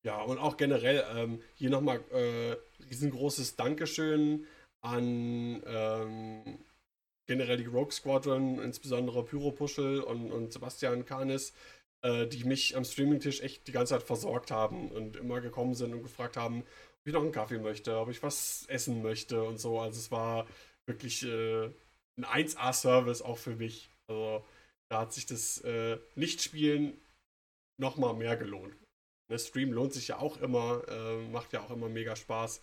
Ja, 0.05 0.21
und 0.21 0.37
auch 0.37 0.55
generell 0.55 1.03
ähm, 1.15 1.41
hier 1.55 1.71
nochmal 1.71 1.99
äh, 2.11 2.55
riesengroßes 2.83 3.55
Dankeschön 3.55 4.45
an 4.85 5.63
ähm, 5.65 6.59
generell 7.27 7.57
die 7.57 7.65
Rogue 7.65 7.91
Squadron, 7.91 8.59
insbesondere 8.59 9.23
Pyro 9.25 9.51
Puschel 9.51 10.01
und, 10.01 10.31
und 10.31 10.53
Sebastian 10.53 11.05
Kahnes, 11.05 11.53
äh, 12.03 12.27
die 12.27 12.43
mich 12.43 12.77
am 12.77 12.85
Streamingtisch 12.85 13.41
echt 13.41 13.67
die 13.67 13.71
ganze 13.71 13.95
Zeit 13.95 14.03
versorgt 14.03 14.51
haben 14.51 14.91
und 14.91 15.15
immer 15.15 15.41
gekommen 15.41 15.73
sind 15.73 15.93
und 15.93 16.03
gefragt 16.03 16.37
haben, 16.37 16.61
ob 16.61 17.07
ich 17.07 17.13
noch 17.13 17.21
einen 17.21 17.31
Kaffee 17.31 17.59
möchte, 17.59 17.97
ob 17.97 18.09
ich 18.09 18.21
was 18.23 18.65
essen 18.67 19.01
möchte 19.01 19.43
und 19.43 19.59
so. 19.59 19.79
Also 19.79 19.99
es 19.99 20.11
war 20.11 20.47
wirklich 20.85 21.23
äh, 21.23 21.65
ein 22.17 22.25
1A-Service 22.25 23.21
auch 23.21 23.37
für 23.37 23.55
mich. 23.55 23.89
Also 24.07 24.45
da 24.89 25.01
hat 25.01 25.13
sich 25.13 25.25
das 25.25 25.61
äh, 25.61 25.97
Nicht-Spielen 26.15 26.93
nochmal 27.81 28.13
mehr 28.13 28.37
gelohnt. 28.37 28.75
Der 29.31 29.39
Stream 29.39 29.73
lohnt 29.73 29.93
sich 29.93 30.09
ja 30.09 30.19
auch 30.19 30.37
immer, 30.37 30.83
äh, 30.87 31.27
macht 31.29 31.53
ja 31.53 31.61
auch 31.61 31.71
immer 31.71 31.89
mega 31.89 32.15
Spaß. 32.15 32.61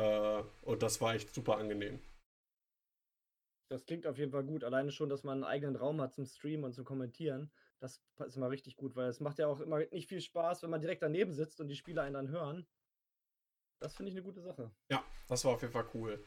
Äh, 0.00 0.42
und 0.62 0.82
das 0.82 1.00
war 1.00 1.14
echt 1.14 1.34
super 1.34 1.58
angenehm. 1.58 2.00
Das 3.70 3.84
klingt 3.84 4.06
auf 4.06 4.18
jeden 4.18 4.32
Fall 4.32 4.44
gut. 4.44 4.64
Alleine 4.64 4.90
schon, 4.90 5.08
dass 5.08 5.22
man 5.22 5.34
einen 5.34 5.44
eigenen 5.44 5.76
Raum 5.76 6.00
hat 6.00 6.14
zum 6.14 6.24
Streamen 6.24 6.64
und 6.64 6.72
zum 6.72 6.84
Kommentieren. 6.84 7.52
Das 7.80 8.02
ist 8.26 8.36
immer 8.36 8.50
richtig 8.50 8.76
gut, 8.76 8.96
weil 8.96 9.08
es 9.08 9.20
macht 9.20 9.38
ja 9.38 9.46
auch 9.46 9.60
immer 9.60 9.78
nicht 9.92 10.08
viel 10.08 10.20
Spaß, 10.20 10.62
wenn 10.62 10.70
man 10.70 10.80
direkt 10.80 11.02
daneben 11.02 11.32
sitzt 11.32 11.60
und 11.60 11.68
die 11.68 11.76
Spieler 11.76 12.02
einen 12.02 12.14
dann 12.14 12.28
hören. 12.28 12.66
Das 13.80 13.94
finde 13.94 14.10
ich 14.10 14.16
eine 14.16 14.24
gute 14.24 14.40
Sache. 14.40 14.70
Ja, 14.90 15.04
das 15.28 15.44
war 15.44 15.54
auf 15.54 15.62
jeden 15.62 15.72
Fall 15.72 15.88
cool. 15.94 16.22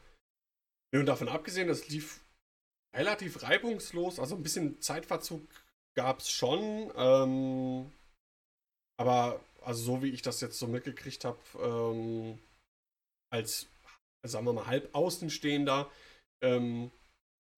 Und 0.92 1.06
davon 1.06 1.28
abgesehen, 1.28 1.68
das 1.68 1.88
lief 1.88 2.24
relativ 2.94 3.42
reibungslos. 3.42 4.18
Also 4.18 4.36
ein 4.36 4.42
bisschen 4.42 4.80
Zeitverzug 4.80 5.42
gab 5.94 6.20
es 6.20 6.30
schon. 6.30 6.92
Ähm, 6.96 7.92
aber 8.96 9.40
also 9.62 9.82
so 9.82 10.02
wie 10.02 10.10
ich 10.10 10.22
das 10.22 10.40
jetzt 10.40 10.58
so 10.58 10.66
mitgekriegt 10.66 11.24
habe, 11.24 11.38
ähm, 11.60 12.38
als, 13.34 13.66
sagen 14.22 14.46
wir 14.46 14.52
mal, 14.52 14.66
halb 14.66 14.94
Außenstehender, 14.94 15.90
ähm, 16.42 16.92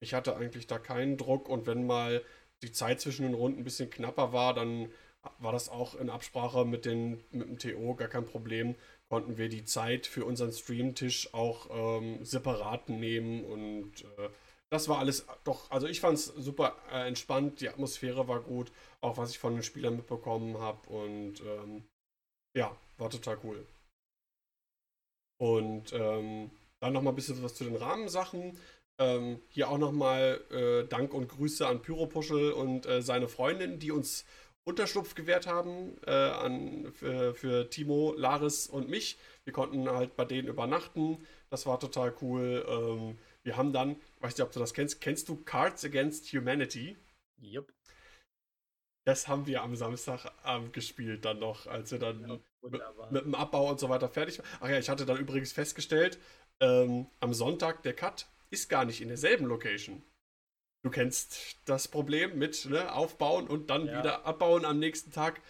ich 0.03 0.15
hatte 0.15 0.37
eigentlich 0.37 0.67
da 0.67 0.79
keinen 0.79 1.19
Druck 1.19 1.49
und 1.49 1.67
wenn 1.67 1.87
mal 1.87 2.23
die 2.63 2.73
Zeit 2.73 3.01
zwischen 3.01 3.25
den 3.25 3.35
Runden 3.35 3.61
ein 3.61 3.65
bisschen 3.65 3.91
knapper 3.91 4.33
war, 4.33 4.55
dann 4.55 4.91
war 5.39 5.53
das 5.53 5.69
auch 5.69 5.95
in 5.95 6.09
Absprache 6.09 6.65
mit, 6.65 6.85
den, 6.87 7.23
mit 7.31 7.49
dem 7.49 7.59
TO 7.59 7.95
gar 7.95 8.09
kein 8.09 8.25
Problem. 8.25 8.75
Konnten 9.11 9.37
wir 9.37 9.49
die 9.49 9.65
Zeit 9.65 10.07
für 10.07 10.25
unseren 10.25 10.53
Streamtisch 10.53 11.35
auch 11.35 11.69
ähm, 11.71 12.25
separat 12.25 12.89
nehmen 12.89 13.45
und 13.45 14.03
äh, 14.19 14.31
das 14.71 14.89
war 14.89 14.99
alles 14.99 15.27
doch, 15.45 15.71
also 15.71 15.87
ich 15.87 16.01
fand 16.01 16.15
es 16.15 16.27
super 16.27 16.77
äh, 16.91 17.07
entspannt, 17.07 17.61
die 17.61 17.69
Atmosphäre 17.69 18.27
war 18.29 18.41
gut, 18.41 18.73
auch 19.01 19.17
was 19.17 19.31
ich 19.31 19.39
von 19.39 19.55
den 19.55 19.63
Spielern 19.63 19.97
mitbekommen 19.97 20.59
habe 20.59 20.89
und 20.89 21.41
ähm, 21.41 21.85
ja, 22.57 22.75
war 22.99 23.11
total 23.11 23.39
cool. 23.45 23.65
Und 25.39 25.93
ähm, 25.93 26.51
dann 26.81 26.93
nochmal 26.93 27.13
ein 27.13 27.17
bisschen 27.17 27.43
was 27.43 27.55
zu 27.55 27.65
den 27.65 27.77
Rahmensachen. 27.77 28.59
Ähm, 28.99 29.41
hier 29.49 29.71
auch 29.71 29.79
nochmal 29.79 30.41
äh, 30.51 30.89
Dank 30.89 31.13
und 31.13 31.29
Grüße 31.29 31.67
an 31.67 31.83
Pyropuschel 31.83 32.53
und 32.53 32.87
äh, 32.87 33.03
seine 33.03 33.29
Freundin, 33.29 33.79
die 33.79 33.91
uns 33.91 34.25
Unterschlupf 34.65 35.15
gewährt 35.15 35.47
haben 35.47 35.97
äh, 36.07 36.11
an, 36.11 36.93
für, 36.93 37.35
für, 37.35 37.71
Timo, 37.71 38.15
Laris 38.17 38.67
und 38.67 38.89
mich. 38.89 39.17
Wir 39.45 39.53
konnten 39.53 39.89
halt 39.89 40.17
bei 40.17 40.25
denen 40.25 40.49
übernachten. 40.49 41.25
Das 41.51 41.67
war 41.67 41.79
total 41.79 42.15
cool. 42.21 42.67
Ähm, 42.69 43.19
wir 43.45 43.57
haben 43.57 43.73
dann, 43.73 43.97
weiß 44.21 44.37
nicht, 44.37 44.45
ob 44.45 44.51
du 44.51 44.59
das 44.59 44.75
kennst, 44.75 45.01
kennst 45.01 45.29
du 45.29 45.37
Cards 45.37 45.85
Against 45.85 46.33
Humanity? 46.33 46.97
Jupp. 47.39 47.73
Das 49.05 49.29
haben 49.29 49.47
wir 49.47 49.63
am 49.63 49.77
Samstagabend 49.77 50.73
gespielt, 50.73 51.25
dann 51.25 51.39
noch, 51.39 51.69
als 51.69 51.93
wir 51.93 52.01
dann 52.01 52.29
ja, 52.29 52.39
mit, 52.71 52.83
mit, 53.11 53.25
dem 53.25 53.35
Abbau 53.35 53.71
und 53.71 53.81
so 53.81 53.89
weiter 53.89 54.09
fertig. 54.09 54.41
Ach 54.61 54.69
ja, 54.69 54.79
ich 54.79 54.89
hatte 54.89 55.07
dann 55.07 55.19
übrigens 55.19 55.53
festgestellt, 55.53 56.19
ähm, 56.61 57.07
am 57.21 57.35
Sonntag 57.35 57.83
der 57.83 57.95
Cut 57.95 58.27
ist 58.51 58.69
gar 58.69 58.85
nicht 58.85 59.01
in 59.01 59.09
derselben 59.09 59.47
Location. 59.47 60.03
Du 60.85 60.91
kennst 60.91 61.59
das 61.69 61.89
Problem 61.89 62.39
mit 62.39 62.65
ne, 62.67 62.93
Aufbauen 62.93 63.49
und 63.49 63.71
dann 63.71 63.87
ja. 63.87 63.99
wieder 63.99 64.25
abbauen 64.25 64.65
am 64.65 64.79
nächsten 64.79 65.11
Tag. 65.11 65.41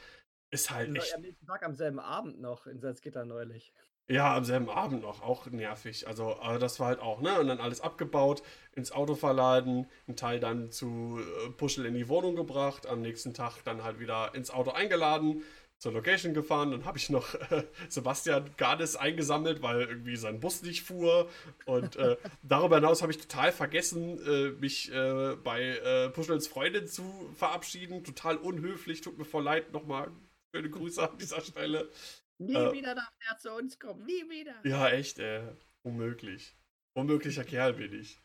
Ist 0.50 0.70
halt 0.70 0.96
echt. 0.96 1.14
Am 1.14 1.20
nächsten 1.20 1.46
Tag 1.46 1.62
am 1.62 1.74
selben 1.74 1.98
Abend 1.98 2.40
noch 2.40 2.66
in 2.66 2.80
Salzgitter 2.80 3.24
neulich. 3.24 3.74
Ja, 4.08 4.36
am 4.36 4.44
selben 4.44 4.70
Abend 4.70 5.02
noch, 5.02 5.20
auch 5.20 5.46
nervig. 5.46 6.06
Also, 6.06 6.36
das 6.60 6.78
war 6.78 6.86
halt 6.86 7.00
auch, 7.00 7.20
ne? 7.20 7.40
Und 7.40 7.48
dann 7.48 7.58
alles 7.58 7.80
abgebaut, 7.80 8.42
ins 8.72 8.92
Auto 8.92 9.16
verladen, 9.16 9.90
ein 10.06 10.14
Teil 10.14 10.38
dann 10.38 10.70
zu 10.70 11.18
äh, 11.18 11.50
Puschel 11.50 11.86
in 11.86 11.94
die 11.94 12.08
Wohnung 12.08 12.36
gebracht, 12.36 12.86
am 12.86 13.02
nächsten 13.02 13.34
Tag 13.34 13.62
dann 13.64 13.82
halt 13.82 13.98
wieder 13.98 14.32
ins 14.34 14.50
Auto 14.50 14.70
eingeladen, 14.70 15.42
zur 15.78 15.92
Location 15.92 16.34
gefahren. 16.34 16.70
Dann 16.70 16.84
habe 16.84 16.98
ich 16.98 17.10
noch 17.10 17.34
äh, 17.34 17.64
Sebastian 17.88 18.50
Gades 18.56 18.96
eingesammelt, 18.96 19.62
weil 19.62 19.82
irgendwie 19.82 20.16
sein 20.16 20.40
Bus 20.40 20.62
nicht 20.62 20.82
fuhr. 20.82 21.28
Und 21.64 21.96
äh, 21.96 22.16
darüber 22.42 22.76
hinaus 22.76 23.02
habe 23.02 23.12
ich 23.12 23.18
total 23.18 23.52
vergessen, 23.52 24.18
äh, 24.26 24.50
mich 24.60 24.92
äh, 24.92 25.36
bei 25.36 25.62
äh, 25.62 26.10
Puschels 26.10 26.48
Freundin 26.48 26.86
zu 26.86 27.30
verabschieden. 27.34 28.04
Total 28.04 28.36
unhöflich, 28.36 29.00
tut 29.00 29.18
mir 29.18 29.24
voll 29.24 29.44
leid. 29.44 29.72
Nochmal 29.72 30.10
schöne 30.54 30.70
Grüße 30.70 31.02
an 31.08 31.18
dieser 31.18 31.40
Stelle. 31.40 31.90
Nie 32.38 32.54
äh, 32.54 32.72
wieder 32.72 32.94
darf 32.94 33.12
er 33.30 33.38
zu 33.38 33.52
uns 33.52 33.78
kommen, 33.78 34.04
nie 34.04 34.28
wieder. 34.28 34.54
Ja, 34.64 34.88
echt, 34.88 35.18
ey. 35.18 35.42
Unmöglich. 35.82 36.54
Unmöglicher 36.94 37.44
Kerl 37.44 37.74
bin 37.74 37.92
ich. 37.92 38.20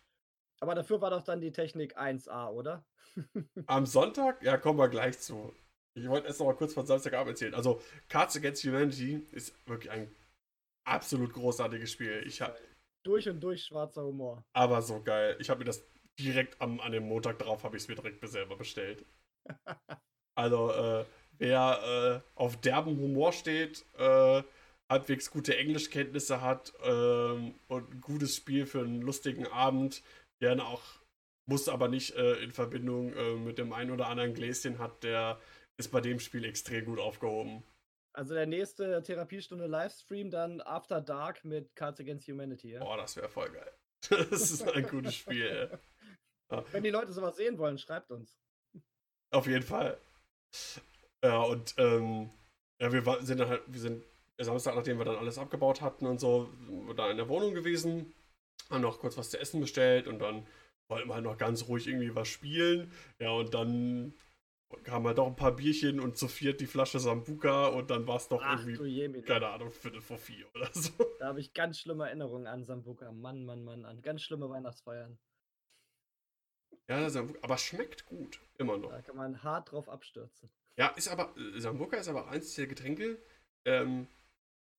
Aber 0.59 0.75
dafür 0.75 1.01
war 1.01 1.09
doch 1.09 1.23
dann 1.23 1.41
die 1.41 1.51
Technik 1.51 1.97
1A, 1.97 2.49
oder? 2.49 2.85
Am 3.67 3.85
Sonntag? 3.85 4.41
Ja, 4.43 4.57
kommen 4.57 4.79
wir 4.79 4.89
gleich 4.89 5.19
zu. 5.19 5.53
Ich 5.93 6.07
wollte 6.07 6.27
erst 6.27 6.39
noch 6.39 6.47
mal 6.47 6.55
kurz 6.55 6.73
von 6.73 6.85
Samstagabend 6.85 7.31
erzählen. 7.31 7.53
Also, 7.53 7.81
Cards 8.07 8.37
Against 8.37 8.63
Humanity 8.63 9.27
ist 9.31 9.53
wirklich 9.67 9.91
ein 9.91 10.13
absolut 10.85 11.33
großartiges 11.33 11.91
Spiel. 11.91 12.23
Ich 12.25 12.41
hab, 12.41 12.57
durch 13.03 13.27
und 13.27 13.41
durch 13.41 13.63
schwarzer 13.63 14.03
Humor. 14.03 14.43
Aber 14.53 14.81
so 14.81 15.01
geil. 15.01 15.35
Ich 15.39 15.49
habe 15.49 15.59
mir 15.59 15.65
das 15.65 15.83
direkt 16.19 16.61
am, 16.61 16.79
an 16.79 16.91
dem 16.91 17.07
Montag 17.07 17.39
drauf, 17.39 17.63
habe 17.63 17.77
ich 17.77 17.83
es 17.83 17.89
mir 17.89 17.95
direkt 17.95 18.27
selber 18.27 18.55
bestellt. 18.55 19.05
also, 20.35 20.71
äh, 20.71 21.05
wer 21.37 22.23
äh, 22.23 22.39
auf 22.39 22.59
derben 22.61 22.97
Humor 22.97 23.33
steht, 23.33 23.85
äh, 23.97 24.43
halbwegs 24.89 25.31
gute 25.31 25.57
Englischkenntnisse 25.57 26.41
hat 26.41 26.73
ähm, 26.83 27.55
und 27.67 27.93
ein 27.93 28.01
gutes 28.01 28.35
Spiel 28.35 28.65
für 28.65 28.81
einen 28.81 29.01
lustigen 29.01 29.47
Abend, 29.47 30.03
gerne 30.39 30.65
auch, 30.65 30.83
muss 31.49 31.69
aber 31.69 31.87
nicht 31.87 32.15
äh, 32.15 32.33
in 32.43 32.51
Verbindung 32.51 33.13
äh, 33.13 33.35
mit 33.35 33.57
dem 33.57 33.73
einen 33.73 33.91
oder 33.91 34.07
anderen 34.07 34.33
Gläschen 34.33 34.79
hat, 34.79 35.03
der 35.03 35.39
ist 35.81 35.91
bei 35.91 36.01
dem 36.01 36.19
Spiel 36.19 36.45
extrem 36.45 36.85
gut 36.85 36.99
aufgehoben. 36.99 37.63
Also 38.13 38.33
der 38.33 38.45
nächste 38.45 39.01
Therapiestunde 39.03 39.67
Livestream 39.67 40.31
dann 40.31 40.61
After 40.61 41.01
Dark 41.01 41.43
mit 41.45 41.75
Cards 41.75 41.99
Against 41.99 42.27
Humanity. 42.27 42.71
Ja? 42.71 42.79
Boah, 42.79 42.97
das 42.97 43.15
wäre 43.15 43.29
voll 43.29 43.49
geil. 43.49 43.71
das 44.09 44.51
ist 44.51 44.67
ein 44.67 44.87
gutes 44.87 45.15
Spiel. 45.15 45.79
Ja. 46.51 46.65
Wenn 46.71 46.83
die 46.83 46.89
Leute 46.89 47.13
sowas 47.13 47.37
sehen 47.37 47.57
wollen, 47.57 47.77
schreibt 47.77 48.11
uns. 48.11 48.37
Auf 49.33 49.47
jeden 49.47 49.63
Fall. 49.63 49.97
Ja, 51.23 51.41
und 51.43 51.75
ähm, 51.77 52.29
ja, 52.81 52.91
wir 52.91 53.23
sind 53.23 53.39
dann 53.39 53.49
halt, 53.49 53.63
wir 53.67 53.79
sind 53.79 54.03
Samstag, 54.37 54.75
nachdem 54.75 54.97
wir 54.97 55.05
dann 55.05 55.15
alles 55.15 55.37
abgebaut 55.37 55.81
hatten 55.81 56.05
und 56.05 56.19
so, 56.19 56.51
da 56.97 57.09
in 57.09 57.17
der 57.17 57.29
Wohnung 57.29 57.53
gewesen, 57.53 58.13
haben 58.69 58.81
noch 58.81 58.99
kurz 58.99 59.17
was 59.17 59.29
zu 59.29 59.39
essen 59.39 59.61
bestellt 59.61 60.07
und 60.07 60.19
dann 60.19 60.45
wollten 60.89 61.07
wir 61.07 61.15
halt 61.15 61.23
noch 61.23 61.37
ganz 61.37 61.67
ruhig 61.67 61.87
irgendwie 61.87 62.15
was 62.15 62.27
spielen. 62.27 62.91
Ja, 63.19 63.31
und 63.31 63.53
dann 63.53 64.13
kamen 64.83 65.07
halt 65.07 65.17
doch 65.17 65.27
ein 65.27 65.35
paar 65.35 65.55
Bierchen 65.55 65.99
und 65.99 66.17
zu 66.17 66.27
viert 66.27 66.61
die 66.61 66.67
Flasche 66.67 66.99
Sambuka 66.99 67.67
und 67.67 67.89
dann 67.89 68.07
war 68.07 68.17
es 68.17 68.27
doch 68.27 68.41
Ach, 68.43 68.65
irgendwie, 68.65 69.21
keine 69.21 69.47
Ahnung, 69.47 69.71
Viertel 69.71 70.01
vor 70.01 70.17
vier 70.17 70.45
oder 70.55 70.69
so. 70.73 70.91
Da 71.19 71.27
habe 71.27 71.39
ich 71.39 71.53
ganz 71.53 71.79
schlimme 71.79 72.05
Erinnerungen 72.05 72.47
an 72.47 72.63
Sambuka. 72.63 73.11
Mann, 73.11 73.45
Mann, 73.45 73.63
Mann, 73.63 73.85
an 73.85 74.01
ganz 74.01 74.21
schlimme 74.21 74.49
Weihnachtsfeiern. 74.49 75.17
Ja, 76.87 77.09
Sambuka, 77.09 77.39
aber 77.43 77.57
schmeckt 77.57 78.05
gut, 78.05 78.39
immer 78.57 78.77
noch. 78.77 78.89
Da 78.89 79.01
kann 79.01 79.15
man 79.15 79.43
hart 79.43 79.71
drauf 79.71 79.87
abstürzen. 79.87 80.49
Ja, 80.77 80.87
ist 80.87 81.07
aber, 81.07 81.33
äh, 81.37 81.59
Sambuka 81.59 81.97
ist 81.97 82.07
aber 82.07 82.29
eins 82.29 82.55
der 82.55 82.67
Getränke, 82.67 83.21
ähm, 83.65 84.07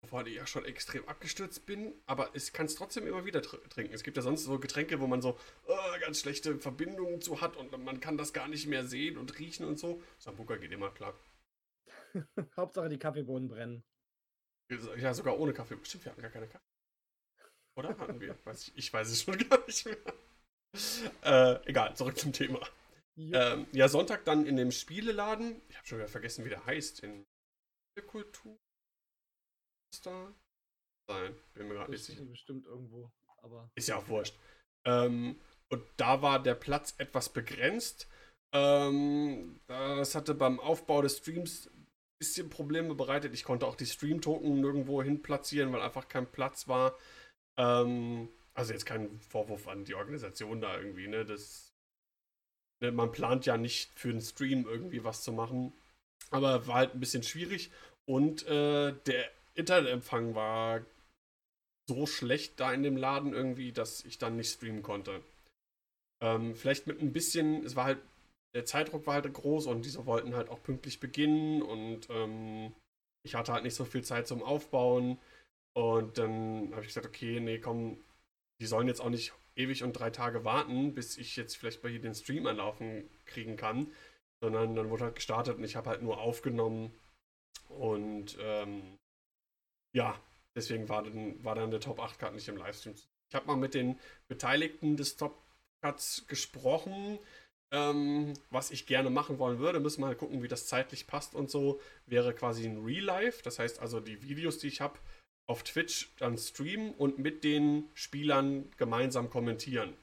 wovon 0.02 0.26
ich 0.26 0.34
ja 0.34 0.46
schon 0.46 0.64
extrem 0.64 1.08
abgestürzt 1.08 1.64
bin, 1.64 1.94
aber 2.06 2.30
ich 2.34 2.52
kann 2.52 2.66
es 2.66 2.74
trotzdem 2.74 3.06
immer 3.06 3.24
wieder 3.24 3.40
tr 3.40 3.58
trinken. 3.68 3.94
Es 3.94 4.02
gibt 4.02 4.16
ja 4.16 4.22
sonst 4.22 4.44
so 4.44 4.58
Getränke, 4.58 5.00
wo 5.00 5.06
man 5.06 5.22
so 5.22 5.38
äh, 5.66 5.98
ganz 6.00 6.20
schlechte 6.20 6.58
Verbindungen 6.58 7.20
zu 7.20 7.40
hat 7.40 7.56
und 7.56 7.70
man 7.84 8.00
kann 8.00 8.18
das 8.18 8.32
gar 8.32 8.48
nicht 8.48 8.66
mehr 8.66 8.84
sehen 8.84 9.16
und 9.16 9.38
riechen 9.38 9.66
und 9.66 9.78
so. 9.78 10.02
Sambuca 10.18 10.56
geht 10.56 10.72
immer 10.72 10.90
klar. 10.90 11.14
Hauptsache 12.56 12.88
die 12.88 12.98
Kaffeebohnen 12.98 13.48
brennen. 13.48 13.84
Ja, 14.96 15.14
sogar 15.14 15.38
ohne 15.38 15.52
Kaffee. 15.52 15.76
Stimmt, 15.82 16.04
wir 16.04 16.12
hatten 16.12 16.22
gar 16.22 16.30
keine 16.30 16.48
Kaffee. 16.48 16.64
Oder 17.76 17.96
hatten 17.98 18.20
wir? 18.20 18.36
Weiß 18.44 18.68
ich, 18.68 18.76
ich 18.76 18.92
weiß 18.92 19.08
es 19.08 19.22
schon 19.22 19.38
gar 19.48 19.64
nicht 19.66 19.86
mehr. 19.86 19.96
Äh, 21.22 21.68
egal, 21.68 21.94
zurück 21.96 22.18
zum 22.18 22.32
Thema. 22.32 22.60
Ähm, 23.16 23.66
ja, 23.72 23.88
Sonntag 23.88 24.24
dann 24.24 24.46
in 24.46 24.56
dem 24.56 24.72
Spieleladen. 24.72 25.60
Ich 25.68 25.76
habe 25.76 25.86
schon 25.86 25.98
wieder 25.98 26.08
vergessen, 26.08 26.44
wie 26.46 26.48
der 26.48 26.64
heißt. 26.64 27.00
In 27.00 27.26
der 27.96 28.04
Kultur. 28.04 28.58
Da? 30.00 30.32
Nein, 31.08 31.34
bin 31.54 31.68
mir 31.68 31.74
gerade 31.74 31.90
nicht 31.90 32.04
sicher. 32.04 32.24
Bestimmt 32.24 32.66
irgendwo, 32.66 33.10
aber. 33.42 33.70
Ist 33.74 33.88
ja 33.88 33.96
auch 33.96 34.08
wurscht. 34.08 34.38
Ähm, 34.84 35.38
und 35.68 35.84
da 35.96 36.22
war 36.22 36.42
der 36.42 36.54
Platz 36.54 36.94
etwas 36.98 37.28
begrenzt. 37.28 38.08
Ähm, 38.54 39.60
das 39.66 40.14
hatte 40.14 40.34
beim 40.34 40.60
Aufbau 40.60 41.02
des 41.02 41.18
Streams 41.18 41.66
ein 41.66 41.86
bisschen 42.18 42.50
Probleme 42.50 42.94
bereitet. 42.94 43.34
Ich 43.34 43.44
konnte 43.44 43.66
auch 43.66 43.76
die 43.76 43.86
Stream-Token 43.86 44.60
nirgendwo 44.60 45.02
hin 45.02 45.22
platzieren, 45.22 45.72
weil 45.72 45.80
einfach 45.80 46.08
kein 46.08 46.30
Platz 46.30 46.68
war. 46.68 46.96
Ähm, 47.56 48.28
also 48.54 48.72
jetzt 48.72 48.86
kein 48.86 49.18
Vorwurf 49.20 49.68
an 49.68 49.84
die 49.84 49.94
Organisation 49.94 50.60
da 50.60 50.76
irgendwie, 50.76 51.08
ne? 51.08 51.24
Das, 51.24 51.74
ne, 52.80 52.92
man 52.92 53.12
plant 53.12 53.46
ja 53.46 53.56
nicht 53.56 53.98
für 53.98 54.12
den 54.12 54.20
Stream 54.20 54.66
irgendwie 54.66 55.04
was 55.04 55.22
zu 55.22 55.32
machen. 55.32 55.72
Aber 56.30 56.66
war 56.66 56.74
halt 56.76 56.94
ein 56.94 57.00
bisschen 57.00 57.22
schwierig. 57.22 57.70
Und 58.04 58.46
äh, 58.46 58.92
der 59.06 59.30
Internetempfang 59.54 60.34
war 60.34 60.84
so 61.88 62.06
schlecht 62.06 62.60
da 62.60 62.72
in 62.72 62.82
dem 62.82 62.96
Laden 62.96 63.32
irgendwie, 63.32 63.72
dass 63.72 64.04
ich 64.04 64.18
dann 64.18 64.36
nicht 64.36 64.52
streamen 64.52 64.82
konnte. 64.82 65.22
Ähm, 66.22 66.54
vielleicht 66.54 66.86
mit 66.86 67.02
ein 67.02 67.12
bisschen, 67.12 67.64
es 67.64 67.76
war 67.76 67.84
halt, 67.84 67.98
der 68.54 68.64
Zeitdruck 68.64 69.06
war 69.06 69.14
halt 69.14 69.32
groß 69.32 69.66
und 69.66 69.84
diese 69.84 70.06
wollten 70.06 70.34
halt 70.34 70.48
auch 70.48 70.62
pünktlich 70.62 71.00
beginnen 71.00 71.62
und 71.62 72.08
ähm, 72.10 72.72
ich 73.24 73.34
hatte 73.34 73.52
halt 73.52 73.64
nicht 73.64 73.74
so 73.74 73.84
viel 73.84 74.04
Zeit 74.04 74.26
zum 74.26 74.42
Aufbauen. 74.42 75.18
Und 75.74 76.18
dann 76.18 76.70
habe 76.72 76.82
ich 76.82 76.88
gesagt, 76.88 77.06
okay, 77.06 77.40
nee, 77.40 77.58
komm, 77.58 77.98
die 78.60 78.66
sollen 78.66 78.88
jetzt 78.88 79.00
auch 79.00 79.08
nicht 79.08 79.32
ewig 79.56 79.82
und 79.82 79.94
drei 79.94 80.10
Tage 80.10 80.44
warten, 80.44 80.94
bis 80.94 81.16
ich 81.18 81.36
jetzt 81.36 81.56
vielleicht 81.56 81.82
bei 81.82 81.88
hier 81.88 82.00
den 82.00 82.14
Stream 82.14 82.46
anlaufen 82.46 83.08
kriegen 83.26 83.56
kann, 83.56 83.90
sondern 84.42 84.74
dann 84.74 84.90
wurde 84.90 85.04
halt 85.04 85.16
gestartet 85.16 85.56
und 85.56 85.64
ich 85.64 85.76
habe 85.76 85.90
halt 85.90 86.02
nur 86.02 86.18
aufgenommen 86.18 86.92
und 87.68 88.36
ähm, 88.40 88.98
ja, 89.94 90.18
deswegen 90.56 90.88
war 90.88 91.02
dann, 91.02 91.42
war 91.44 91.54
dann 91.54 91.70
der 91.70 91.80
Top 91.80 92.00
8 92.00 92.18
Cut 92.18 92.34
nicht 92.34 92.48
im 92.48 92.56
Livestream. 92.56 92.94
Ich 92.94 93.34
habe 93.34 93.46
mal 93.46 93.56
mit 93.56 93.74
den 93.74 93.98
Beteiligten 94.28 94.96
des 94.96 95.16
Top 95.16 95.42
Cuts 95.82 96.26
gesprochen, 96.26 97.18
ähm, 97.72 98.34
was 98.50 98.70
ich 98.70 98.86
gerne 98.86 99.10
machen 99.10 99.38
wollen 99.38 99.58
würde. 99.58 99.80
Müssen 99.80 100.02
wir 100.02 100.08
halt 100.08 100.18
gucken, 100.18 100.42
wie 100.42 100.48
das 100.48 100.66
zeitlich 100.66 101.06
passt 101.06 101.34
und 101.34 101.50
so. 101.50 101.80
Wäre 102.06 102.34
quasi 102.34 102.66
ein 102.66 102.84
Real 102.84 103.04
Life, 103.04 103.42
das 103.42 103.58
heißt 103.58 103.80
also 103.80 104.00
die 104.00 104.22
Videos, 104.22 104.58
die 104.58 104.68
ich 104.68 104.80
habe, 104.80 104.98
auf 105.48 105.64
Twitch 105.64 106.14
dann 106.18 106.38
streamen 106.38 106.94
und 106.94 107.18
mit 107.18 107.42
den 107.42 107.90
Spielern 107.94 108.70
gemeinsam 108.76 109.30
kommentieren. 109.30 109.96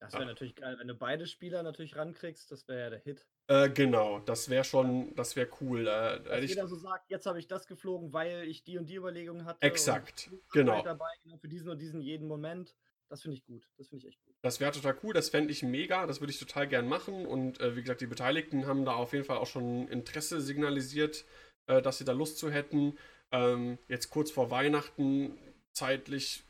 Das 0.00 0.14
wäre 0.14 0.24
ja. 0.24 0.28
natürlich 0.30 0.54
geil, 0.54 0.78
wenn 0.78 0.88
du 0.88 0.94
beide 0.94 1.26
Spieler 1.26 1.62
natürlich 1.62 1.96
rankriegst, 1.96 2.50
das 2.50 2.66
wäre 2.68 2.80
ja 2.80 2.90
der 2.90 3.00
Hit. 3.00 3.26
Äh, 3.50 3.68
genau, 3.70 4.20
das 4.20 4.48
wäre 4.48 4.62
schon, 4.62 5.12
das 5.16 5.34
wäre 5.34 5.48
cool. 5.60 5.80
Äh, 5.80 6.22
Dass 6.22 6.48
jeder 6.48 6.68
so 6.68 6.76
sagt, 6.76 7.10
jetzt 7.10 7.26
habe 7.26 7.40
ich 7.40 7.48
das 7.48 7.66
geflogen, 7.66 8.12
weil 8.12 8.44
ich 8.46 8.62
die 8.62 8.78
und 8.78 8.86
die 8.86 8.94
Überlegung 8.94 9.44
hatte. 9.44 9.60
Exakt, 9.66 10.30
genau. 10.52 10.80
Dabei, 10.82 11.10
genau. 11.24 11.36
Für 11.36 11.48
diesen 11.48 11.68
und 11.68 11.80
diesen 11.80 12.00
jeden 12.00 12.28
Moment. 12.28 12.76
Das 13.08 13.22
finde 13.22 13.38
ich 13.38 13.44
gut. 13.44 13.68
Das 13.76 13.88
finde 13.88 14.06
ich 14.06 14.12
echt 14.12 14.24
gut. 14.24 14.36
Das 14.42 14.60
wäre 14.60 14.70
total 14.70 14.96
cool, 15.02 15.12
das 15.12 15.30
fände 15.30 15.50
ich 15.50 15.64
mega, 15.64 16.06
das 16.06 16.20
würde 16.20 16.32
ich 16.32 16.38
total 16.38 16.68
gern 16.68 16.86
machen. 16.86 17.26
Und 17.26 17.60
äh, 17.60 17.74
wie 17.74 17.82
gesagt, 17.82 18.00
die 18.00 18.06
Beteiligten 18.06 18.68
haben 18.68 18.84
da 18.84 18.94
auf 18.94 19.12
jeden 19.12 19.24
Fall 19.24 19.38
auch 19.38 19.48
schon 19.48 19.88
Interesse 19.88 20.40
signalisiert, 20.40 21.24
äh, 21.66 21.82
dass 21.82 21.98
sie 21.98 22.04
da 22.04 22.12
Lust 22.12 22.38
zu 22.38 22.52
hätten. 22.52 22.96
Ähm, 23.32 23.78
jetzt 23.88 24.10
kurz 24.10 24.30
vor 24.30 24.52
Weihnachten 24.52 25.36
zeitlich 25.72 26.44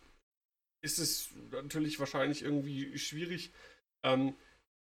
ist 0.83 0.99
es 0.99 1.31
natürlich 1.51 1.99
wahrscheinlich 1.99 2.43
irgendwie 2.43 2.99
schwierig. 2.99 3.53
Ähm, 4.03 4.35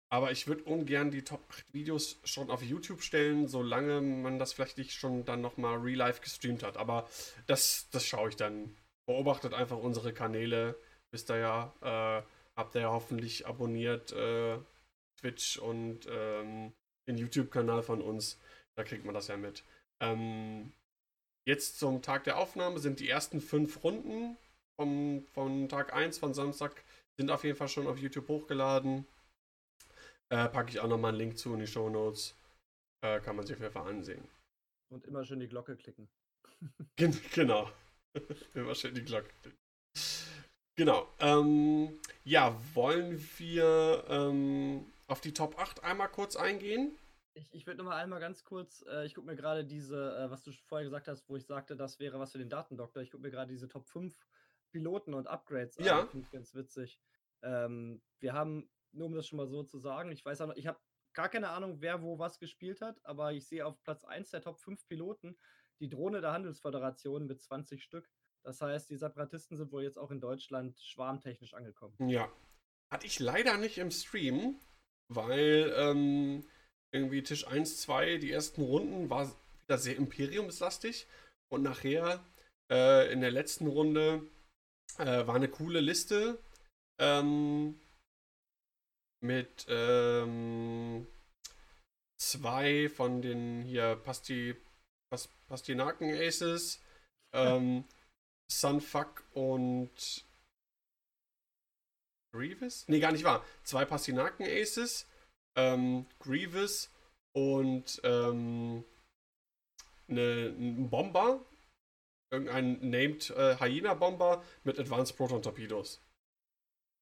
aber 0.09 0.31
ich 0.31 0.47
würde 0.47 0.63
ungern 0.63 1.11
die 1.11 1.23
Top 1.23 1.43
8 1.49 1.73
Videos 1.73 2.19
schon 2.23 2.49
auf 2.49 2.61
YouTube 2.61 3.01
stellen, 3.01 3.47
solange 3.47 4.01
man 4.01 4.39
das 4.39 4.53
vielleicht 4.53 4.77
nicht 4.77 4.93
schon 4.93 5.25
dann 5.25 5.41
nochmal 5.41 5.77
real 5.77 5.97
life 5.97 6.21
gestreamt 6.21 6.63
hat. 6.63 6.77
Aber 6.77 7.09
das, 7.45 7.89
das 7.91 8.05
schaue 8.05 8.29
ich 8.29 8.35
dann. 8.35 8.75
Beobachtet 9.05 9.53
einfach 9.53 9.77
unsere 9.77 10.13
Kanäle. 10.13 10.75
Wisst 11.11 11.29
ihr 11.31 11.37
ja, 11.37 11.73
äh, 11.81 12.23
habt 12.55 12.75
ihr 12.75 12.81
ja 12.81 12.91
hoffentlich 12.91 13.47
abonniert 13.47 14.11
äh, 14.11 14.57
Twitch 15.19 15.57
und 15.57 16.07
ähm, 16.09 16.73
den 17.07 17.17
YouTube-Kanal 17.17 17.83
von 17.83 18.01
uns. 18.01 18.39
Da 18.75 18.83
kriegt 18.83 19.05
man 19.05 19.13
das 19.13 19.27
ja 19.27 19.37
mit. 19.37 19.63
Ähm, 20.01 20.73
Jetzt 21.47 21.79
zum 21.79 22.01
Tag 22.01 22.25
der 22.25 22.37
Aufnahme 22.37 22.77
sind 22.77 22.99
die 22.99 23.07
ersten 23.07 23.39
fünf 23.39 23.81
Runden 23.81 24.35
vom, 24.75 25.23
von 25.33 25.69
Tag 25.69 25.93
1 25.93 26.17
von 26.17 26.33
Samstag 26.33 26.83
sind 27.15 27.31
auf 27.31 27.45
jeden 27.45 27.55
Fall 27.55 27.69
schon 27.69 27.87
auf 27.87 27.97
YouTube 27.97 28.27
hochgeladen. 28.27 29.07
Äh, 30.29 30.49
packe 30.49 30.71
ich 30.71 30.79
auch 30.79 30.87
nochmal 30.87 31.09
einen 31.09 31.19
Link 31.19 31.37
zu 31.37 31.53
in 31.53 31.59
die 31.59 31.67
Show 31.67 31.89
Notes. 31.89 32.35
Äh, 33.01 33.19
kann 33.21 33.35
man 33.35 33.45
sich 33.45 33.55
auf 33.55 33.61
jeden 33.61 33.73
Fall 33.73 33.87
ansehen. 33.87 34.27
Und 34.89 35.05
immer 35.05 35.23
schön 35.23 35.39
die 35.39 35.47
Glocke 35.47 35.75
klicken. 35.75 36.09
genau. 37.33 37.69
immer 38.53 38.75
schön 38.75 38.95
die 38.95 39.03
Glocke 39.03 39.29
klicken. 39.41 39.59
Genau. 40.75 41.07
Ähm, 41.19 41.99
ja, 42.23 42.55
wollen 42.73 43.19
wir 43.37 44.03
ähm, 44.09 44.85
auf 45.07 45.21
die 45.21 45.33
Top 45.33 45.57
8 45.59 45.83
einmal 45.83 46.09
kurz 46.09 46.35
eingehen? 46.35 46.97
Ich, 47.33 47.53
ich 47.53 47.67
würde 47.67 47.79
noch 47.79 47.85
mal 47.85 47.97
einmal 47.97 48.19
ganz 48.19 48.43
kurz, 48.43 48.83
äh, 48.87 49.05
ich 49.05 49.15
gucke 49.15 49.27
mir 49.27 49.35
gerade 49.35 49.63
diese, 49.63 50.17
äh, 50.17 50.31
was 50.31 50.43
du 50.43 50.51
vorher 50.51 50.85
gesagt 50.85 51.07
hast, 51.07 51.27
wo 51.29 51.35
ich 51.35 51.45
sagte, 51.45 51.75
das 51.75 51.99
wäre 51.99 52.19
was 52.19 52.31
für 52.31 52.37
den 52.37 52.49
Datendoktor. 52.49 53.01
Ich 53.01 53.11
gucke 53.11 53.23
mir 53.23 53.31
gerade 53.31 53.51
diese 53.51 53.67
Top 53.67 53.87
5 53.87 54.15
Piloten 54.71 55.13
und 55.13 55.27
Upgrades 55.27 55.77
ja. 55.77 56.01
an. 56.01 56.09
Finde 56.09 56.25
ich 56.25 56.31
ganz 56.31 56.53
witzig. 56.53 56.99
Ähm, 57.41 58.01
wir 58.19 58.33
haben, 58.33 58.69
nur 58.97 59.07
um 59.07 59.15
das 59.15 59.27
schon 59.27 59.37
mal 59.37 59.47
so 59.47 59.63
zu 59.63 59.77
sagen, 59.77 60.11
ich 60.11 60.25
weiß 60.25 60.41
auch 60.41 60.47
noch, 60.47 60.55
ich 60.55 60.67
habe 60.67 60.79
gar 61.13 61.29
keine 61.29 61.49
Ahnung, 61.49 61.81
wer 61.81 62.01
wo 62.01 62.19
was 62.19 62.39
gespielt 62.39 62.81
hat, 62.81 63.03
aber 63.03 63.33
ich 63.33 63.47
sehe 63.47 63.65
auf 63.65 63.81
Platz 63.81 64.03
1 64.03 64.31
der 64.31 64.41
Top 64.41 64.59
5 64.59 64.87
Piloten 64.87 65.37
die 65.79 65.89
Drohne 65.89 66.21
der 66.21 66.31
Handelsföderation 66.31 67.27
mit 67.27 67.41
20 67.41 67.83
Stück. 67.83 68.09
Das 68.43 68.61
heißt, 68.61 68.89
die 68.89 68.97
Separatisten 68.97 69.57
sind 69.57 69.71
wohl 69.71 69.83
jetzt 69.83 69.97
auch 69.97 70.11
in 70.11 70.21
Deutschland 70.21 70.79
schwarmtechnisch 70.79 71.53
angekommen. 71.53 71.95
Ja. 72.07 72.31
Hatte 72.91 73.05
ich 73.05 73.19
leider 73.19 73.57
nicht 73.57 73.77
im 73.79 73.91
Stream, 73.91 74.59
weil 75.09 75.73
ähm, 75.75 76.47
irgendwie 76.93 77.23
Tisch 77.23 77.47
1, 77.47 77.81
2, 77.81 78.17
die 78.17 78.31
ersten 78.31 78.61
Runden 78.61 79.09
war 79.09 79.29
wieder 79.65 79.77
sehr 79.77 79.97
imperiumslastig. 79.97 81.07
Und 81.49 81.63
nachher 81.63 82.23
äh, 82.71 83.11
in 83.11 83.21
der 83.21 83.31
letzten 83.31 83.67
Runde 83.67 84.25
äh, 84.97 85.27
war 85.27 85.35
eine 85.35 85.49
coole 85.49 85.81
Liste 85.81 86.39
ähm, 86.99 87.79
mit 89.21 89.65
ähm, 89.69 91.07
zwei 92.19 92.89
von 92.89 93.21
den 93.21 93.63
hier 93.63 93.95
Pasti, 93.95 94.55
Pas, 95.09 95.29
Pastinaken 95.47 96.13
Aces, 96.13 96.81
ähm, 97.33 97.85
Sunfuck 98.51 99.23
und 99.33 100.25
Grievous? 102.33 102.87
Nee, 102.87 102.99
gar 102.99 103.11
nicht 103.11 103.23
wahr. 103.23 103.45
Zwei 103.63 103.85
Pastinaken 103.85 104.45
Aces, 104.45 105.07
ähm, 105.55 106.05
Grievous 106.19 106.89
und 107.33 107.99
ähm, 108.03 108.83
eine, 110.07 110.55
ein 110.57 110.89
Bomber, 110.89 111.43
irgendein 112.31 112.89
Named 112.89 113.29
äh, 113.31 113.57
Hyena-Bomber 113.59 114.43
mit 114.63 114.79
Advanced 114.79 115.15
Proton 115.17 115.41
Torpedos. 115.41 116.01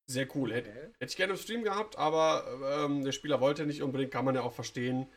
Sehr 0.07 0.27
cool. 0.35 0.53
Hätte, 0.53 0.71
hätte 0.71 1.05
ich 1.05 1.17
gerne 1.17 1.33
im 1.33 1.39
Stream 1.39 1.63
gehabt, 1.63 1.97
aber 1.97 2.85
ähm, 2.85 3.03
der 3.03 3.11
Spieler 3.11 3.41
wollte 3.41 3.65
nicht 3.65 3.81
unbedingt, 3.81 4.11
kann 4.11 4.25
man 4.25 4.35
ja 4.35 4.41
auch 4.41 4.53
verstehen. 4.53 5.07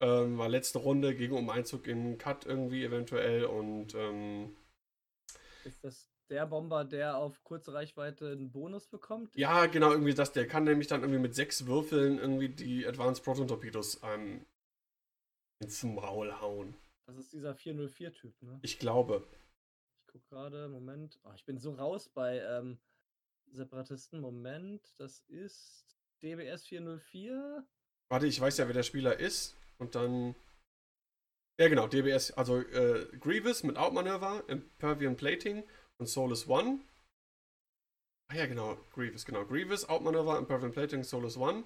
Ähm, 0.00 0.38
war 0.38 0.48
letzte 0.48 0.78
Runde, 0.78 1.14
ging 1.14 1.32
um 1.32 1.50
Einzug 1.50 1.86
in 1.86 2.18
Cut 2.18 2.46
irgendwie 2.46 2.84
eventuell 2.84 3.44
und 3.44 3.94
ähm, 3.94 4.56
ist 5.64 5.84
das 5.84 6.08
der 6.30 6.46
Bomber, 6.46 6.84
der 6.84 7.16
auf 7.16 7.42
kurze 7.42 7.72
Reichweite 7.72 8.32
einen 8.32 8.50
Bonus 8.50 8.86
bekommt? 8.86 9.34
Ja, 9.34 9.66
genau, 9.66 9.90
irgendwie 9.92 10.14
das. 10.14 10.32
Der 10.32 10.46
kann 10.46 10.64
nämlich 10.64 10.86
dann 10.86 11.00
irgendwie 11.02 11.20
mit 11.20 11.34
sechs 11.34 11.66
Würfeln 11.66 12.18
irgendwie 12.18 12.48
die 12.48 12.86
Advanced 12.86 13.24
Proton 13.24 13.48
Torpedos 13.48 14.00
ähm, 14.02 14.44
ins 15.60 15.82
Maul 15.82 16.40
hauen. 16.40 16.74
Das 17.06 17.16
ist 17.16 17.32
dieser 17.32 17.52
404-Typ, 17.52 18.42
ne? 18.42 18.58
Ich 18.62 18.78
glaube. 18.78 19.26
Ich 20.00 20.12
guck 20.12 20.26
gerade, 20.28 20.68
Moment. 20.68 21.18
Oh, 21.24 21.32
ich 21.34 21.44
bin 21.44 21.58
so 21.58 21.72
raus 21.72 22.10
bei 22.10 22.38
ähm, 22.38 22.78
Separatisten. 23.52 24.20
Moment, 24.20 24.94
das 24.98 25.20
ist 25.28 25.96
DBS 26.22 26.66
404. 26.66 27.66
Warte, 28.10 28.26
ich 28.26 28.40
weiß 28.40 28.58
ja, 28.58 28.66
wer 28.66 28.74
der 28.74 28.82
Spieler 28.82 29.18
ist. 29.18 29.56
Und 29.78 29.94
dann. 29.94 30.34
Ja, 31.60 31.68
genau, 31.68 31.88
DBS, 31.88 32.30
also 32.32 32.60
äh, 32.60 33.08
Grievous 33.18 33.64
mit 33.64 33.76
Outmanöver, 33.76 34.44
Impervium 34.48 35.16
Plating 35.16 35.64
und 35.98 36.06
Solus 36.06 36.48
One. 36.48 36.80
Ah 38.30 38.36
ja, 38.36 38.46
genau, 38.46 38.76
Grievous, 38.92 39.24
genau. 39.24 39.44
Grievous, 39.44 39.88
Outmanöver, 39.88 40.38
Impervium 40.38 40.70
Plating, 40.70 41.02
Solus 41.02 41.36
One. 41.36 41.64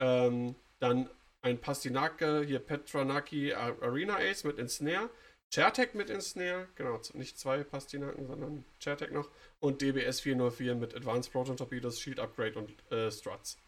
Ähm, 0.00 0.54
dann 0.80 1.08
ein 1.42 1.60
Pastinake, 1.60 2.42
hier 2.44 2.58
Petranaki 2.58 3.54
Arena 3.54 4.16
Ace 4.16 4.44
mit 4.44 4.58
Ensnare. 4.58 5.10
Chertek 5.52 5.94
mit 5.94 6.08
Ensnare, 6.08 6.68
genau, 6.76 6.98
nicht 7.12 7.38
zwei 7.38 7.62
Pastinaken, 7.62 8.26
sondern 8.26 8.64
Chertek 8.78 9.12
noch. 9.12 9.30
Und 9.60 9.82
DBS 9.82 10.20
404 10.22 10.74
mit 10.74 10.94
Advanced 10.94 11.30
Proton 11.30 11.58
Torpedoes, 11.58 12.00
Shield 12.00 12.18
Upgrade 12.18 12.58
und 12.58 12.90
äh, 12.90 13.10
Struts. 13.10 13.58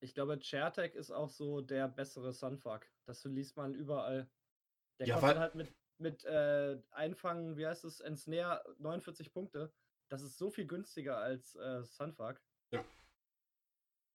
Ich 0.00 0.12
glaube, 0.12 0.38
Chertek 0.38 0.94
ist 0.94 1.10
auch 1.10 1.30
so 1.30 1.62
der 1.62 1.88
bessere 1.88 2.32
Sunfuck. 2.32 2.86
Das 3.06 3.24
liest 3.24 3.56
man 3.56 3.74
überall. 3.74 4.28
Der 4.98 5.06
Ja, 5.06 5.18
kostet 5.18 5.38
halt 5.38 5.54
mit, 5.54 5.74
mit 5.96 6.24
äh, 6.24 6.78
Einfangen, 6.90 7.56
wie 7.56 7.66
heißt 7.66 7.84
es, 7.84 8.00
Ensnare 8.00 8.62
49 8.78 9.32
Punkte. 9.32 9.72
Das 10.10 10.20
ist 10.20 10.36
so 10.36 10.50
viel 10.50 10.66
günstiger 10.66 11.16
als 11.16 11.54
äh, 11.54 11.82
Sunfuck. 11.84 12.42
Ja. 12.72 12.84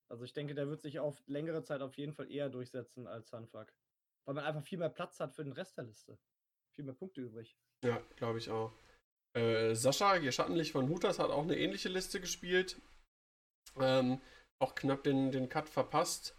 Also 0.07 0.23
ich 0.23 0.33
denke, 0.33 0.53
der 0.53 0.67
wird 0.67 0.83
sich 0.83 0.99
auf 0.99 1.23
längere 1.25 1.63
Zeit 1.63 1.81
auf 1.81 1.95
jeden 1.97 2.13
Fall 2.13 2.29
eher 2.29 2.49
durchsetzen 2.49 3.07
als 3.07 3.29
Sunfuck. 3.29 3.73
Weil 4.25 4.35
man 4.35 4.45
einfach 4.45 4.63
viel 4.63 4.79
mehr 4.79 4.89
Platz 4.89 5.19
hat 5.19 5.33
für 5.33 5.43
den 5.43 5.53
Rest 5.53 5.77
der 5.77 5.85
Liste. 5.85 6.17
Viel 6.73 6.85
mehr 6.85 6.93
Punkte 6.93 7.21
übrig. 7.21 7.55
Ja, 7.83 8.01
glaube 8.15 8.39
ich 8.39 8.49
auch. 8.49 8.73
Äh, 9.35 9.75
Sascha, 9.75 10.15
hier 10.15 10.31
Schattenlicht 10.31 10.71
von 10.71 10.89
Hutas, 10.89 11.19
hat 11.19 11.29
auch 11.29 11.43
eine 11.43 11.57
ähnliche 11.57 11.89
Liste 11.89 12.19
gespielt. 12.19 12.81
Ähm, 13.77 14.21
auch 14.59 14.75
knapp 14.75 15.03
den, 15.03 15.31
den 15.31 15.49
Cut 15.49 15.69
verpasst. 15.69 16.35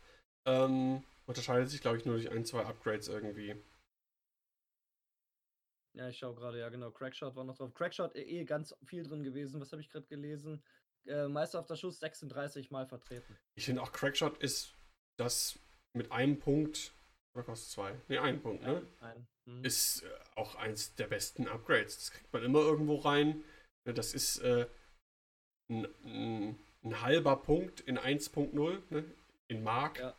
Ähm, 0.46 1.04
unterscheidet 1.26 1.68
sich, 1.68 1.80
glaube 1.80 1.98
ich, 1.98 2.04
nur 2.04 2.16
durch 2.16 2.30
ein, 2.30 2.44
zwei 2.44 2.64
Upgrades 2.64 3.08
irgendwie. 3.08 3.56
Ja, 5.96 6.08
ich 6.08 6.18
schaue 6.18 6.34
gerade, 6.34 6.58
ja 6.58 6.68
genau, 6.68 6.90
Crackshot 6.90 7.36
war 7.36 7.44
noch 7.44 7.56
drauf. 7.56 7.72
Crackshot 7.72 8.14
eh, 8.16 8.22
eh 8.22 8.44
ganz 8.44 8.74
viel 8.84 9.02
drin 9.02 9.22
gewesen. 9.22 9.60
Was 9.60 9.72
habe 9.72 9.80
ich 9.80 9.88
gerade 9.88 10.06
gelesen? 10.06 10.62
Äh, 11.06 11.28
Meister 11.28 11.58
auf 11.60 11.66
der 11.66 11.76
Schuss 11.76 11.98
36 12.00 12.70
Mal 12.70 12.86
vertreten. 12.86 13.38
Ich 13.54 13.64
finde 13.64 13.82
auch 13.82 13.92
Crackshot 13.92 14.36
ist 14.38 14.74
das 15.18 15.58
mit 15.94 16.12
einem 16.12 16.38
Punkt, 16.38 16.92
oder 17.36 17.44
kostet 17.44 17.70
zwei? 17.70 18.00
Ne, 18.08 18.20
ein 18.20 18.40
Punkt, 18.40 18.62
ne? 18.62 18.86
Ein. 19.00 19.28
Hm. 19.44 19.62
Ist 19.64 20.02
äh, 20.02 20.06
auch 20.36 20.54
eins 20.54 20.94
der 20.94 21.06
besten 21.06 21.46
Upgrades. 21.48 21.96
Das 21.96 22.10
kriegt 22.10 22.32
man 22.32 22.42
immer 22.42 22.60
irgendwo 22.60 22.96
rein. 22.96 23.44
Ne, 23.84 23.92
Das 23.92 24.14
ist 24.14 24.38
äh, 24.38 24.66
ein, 25.70 25.86
ein, 26.04 26.58
ein 26.82 27.00
halber 27.02 27.36
Punkt 27.36 27.80
in 27.80 27.98
1.0, 27.98 28.82
ne? 28.88 29.04
In 29.48 29.62
Mark. 29.62 29.98
Ja. 29.98 30.16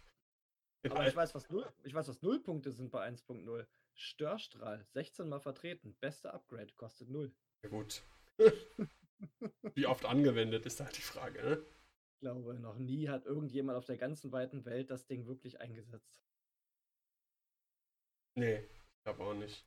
In 0.83 0.91
Aber 0.91 1.07
ich 1.07 1.15
weiß, 1.15 1.33
was 1.33 1.49
null, 1.49 1.67
ich 1.83 1.93
weiß, 1.93 2.07
was 2.07 2.21
null 2.21 2.39
Punkte 2.39 2.71
sind 2.71 2.91
bei 2.91 3.07
1.0. 3.07 3.65
Störstrahl, 3.95 4.85
16 4.93 5.27
Mal 5.27 5.39
vertreten. 5.39 5.95
Beste 5.99 6.31
Upgrade, 6.31 6.71
kostet 6.75 7.09
null. 7.09 7.33
Ja, 7.63 7.69
gut. 7.69 8.03
Wie 9.73 9.87
oft 9.87 10.05
angewendet 10.05 10.67
ist 10.67 10.79
halt 10.79 10.95
die 10.95 11.01
Frage, 11.01 11.41
ne? 11.43 11.65
Ich 12.13 12.19
glaube, 12.19 12.53
noch 12.59 12.77
nie 12.77 13.09
hat 13.09 13.25
irgendjemand 13.25 13.75
auf 13.75 13.85
der 13.85 13.97
ganzen 13.97 14.31
weiten 14.31 14.65
Welt 14.65 14.91
das 14.91 15.07
Ding 15.07 15.25
wirklich 15.25 15.59
eingesetzt. 15.59 16.26
Nee, 18.37 18.59
ich 18.59 19.03
glaube 19.03 19.23
auch 19.23 19.33
nicht. 19.33 19.65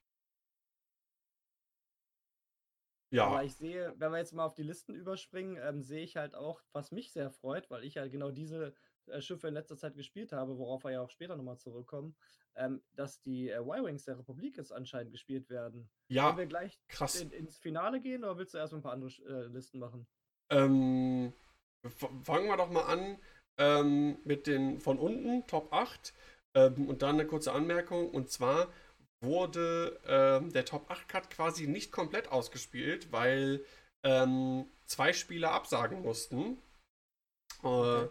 Aber 3.16 3.40
Ja, 3.40 3.42
ich 3.42 3.56
sehe, 3.56 3.92
wenn 3.98 4.12
wir 4.12 4.18
jetzt 4.18 4.32
mal 4.32 4.44
auf 4.44 4.54
die 4.54 4.62
Listen 4.62 4.94
überspringen, 4.94 5.58
ähm, 5.60 5.82
sehe 5.82 6.04
ich 6.04 6.16
halt 6.16 6.36
auch, 6.36 6.62
was 6.72 6.92
mich 6.92 7.10
sehr 7.12 7.30
freut, 7.30 7.68
weil 7.68 7.82
ich 7.82 7.94
ja 7.94 8.06
genau 8.06 8.30
diese 8.30 8.72
äh, 9.06 9.20
Schiffe 9.20 9.48
in 9.48 9.54
letzter 9.54 9.76
Zeit 9.76 9.96
gespielt 9.96 10.30
habe, 10.32 10.56
worauf 10.58 10.84
wir 10.84 10.92
ja 10.92 11.00
auch 11.00 11.10
später 11.10 11.34
nochmal 11.34 11.58
zurückkommen, 11.58 12.14
ähm, 12.54 12.80
dass 12.94 13.20
die 13.20 13.48
äh, 13.48 13.58
Y-Wings 13.58 14.04
der 14.04 14.18
Republik 14.18 14.56
jetzt 14.56 14.72
anscheinend 14.72 15.10
gespielt 15.10 15.50
werden. 15.50 15.90
ja, 16.08 16.26
Wollen 16.26 16.38
wir 16.38 16.46
gleich 16.46 16.80
krass. 16.88 17.16
in, 17.20 17.32
ins 17.32 17.58
Finale 17.58 18.00
gehen 18.00 18.22
oder 18.22 18.38
willst 18.38 18.54
du 18.54 18.58
erstmal 18.58 18.78
ein 18.78 18.82
paar 18.84 18.92
andere 18.92 19.10
äh, 19.26 19.46
Listen 19.48 19.80
machen? 19.80 20.06
Ähm, 20.50 21.32
fangen 22.22 22.46
wir 22.46 22.56
doch 22.56 22.70
mal 22.70 22.84
an 22.84 23.18
ähm, 23.58 24.18
mit 24.24 24.46
den 24.46 24.78
von 24.78 25.00
unten, 25.00 25.44
Top 25.48 25.72
8. 25.72 26.14
Ähm, 26.56 26.88
und 26.88 27.02
dann 27.02 27.16
eine 27.16 27.26
kurze 27.26 27.52
Anmerkung. 27.52 28.10
Und 28.10 28.30
zwar 28.30 28.68
wurde 29.22 30.00
ähm, 30.06 30.52
der 30.52 30.64
Top 30.64 30.90
8 30.90 31.08
Cut 31.08 31.30
quasi 31.30 31.66
nicht 31.66 31.92
komplett 31.92 32.28
ausgespielt, 32.28 33.12
weil 33.12 33.64
ähm, 34.04 34.66
zwei 34.86 35.12
Spieler 35.12 35.52
absagen 35.52 36.02
mussten. 36.02 36.58
Äh, 37.62 37.66
Okay. 37.66 38.08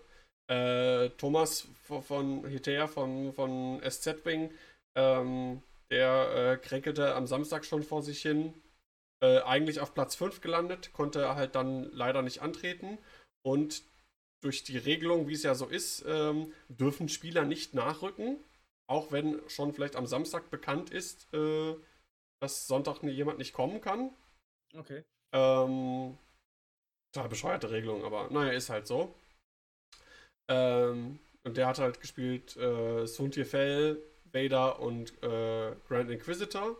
äh, 0.52 1.10
Thomas 1.18 1.68
v- 1.84 2.02
von 2.02 2.46
Hitea 2.48 2.88
von, 2.88 3.34
von 3.34 3.82
SZ 3.84 4.26
Wing, 4.26 4.52
ähm, 4.96 5.62
der 5.92 6.54
äh, 6.54 6.58
kränkelte 6.58 7.16
am 7.16 7.28
Samstag 7.28 7.66
schon 7.66 7.84
vor 7.84 8.04
sich 8.04 8.22
hin 8.22 8.54
äh, 9.24 9.40
eigentlich 9.42 9.80
auf 9.80 9.94
Platz 9.94 10.16
5 10.16 10.42
gelandet, 10.42 10.94
konnte 10.94 11.36
halt 11.36 11.56
dann 11.56 11.84
leider 11.92 12.22
nicht 12.22 12.42
antreten. 12.42 12.98
Und 13.44 13.84
durch 14.42 14.64
die 14.64 14.78
Regelung, 14.78 15.28
wie 15.28 15.34
es 15.34 15.44
ja 15.44 15.56
so 15.56 15.66
ist, 15.66 16.04
ähm, 16.08 16.54
dürfen 16.70 17.10
Spieler 17.10 17.46
nicht 17.46 17.74
nachrücken, 17.74 18.38
auch 18.88 19.12
wenn 19.12 19.42
schon 19.50 19.74
vielleicht 19.74 19.96
am 19.96 20.08
Samstag 20.08 20.50
bekannt 20.50 20.90
ist, 20.90 21.34
äh, 21.34 21.76
dass 22.42 22.68
Sonntag 22.68 23.04
jemand 23.04 23.38
nicht 23.38 23.54
kommen 23.54 23.82
kann. 23.82 24.12
Okay. 24.76 25.04
Ähm, 25.34 26.18
total 27.14 27.30
bescheuerte 27.30 27.72
Regelung, 27.72 28.04
aber 28.04 28.30
naja, 28.32 28.52
ist 28.52 28.70
halt 28.70 28.88
so. 28.88 29.14
Ähm, 30.50 31.20
und 31.44 31.58
der 31.58 31.68
hat 31.68 31.80
halt 31.80 32.00
gespielt 32.00 32.56
äh, 32.58 33.06
Suntiefel, 33.06 34.02
Vader 34.32 34.80
und 34.80 35.12
äh, 35.24 35.76
Grand 35.88 36.10
Inquisitor. 36.10 36.78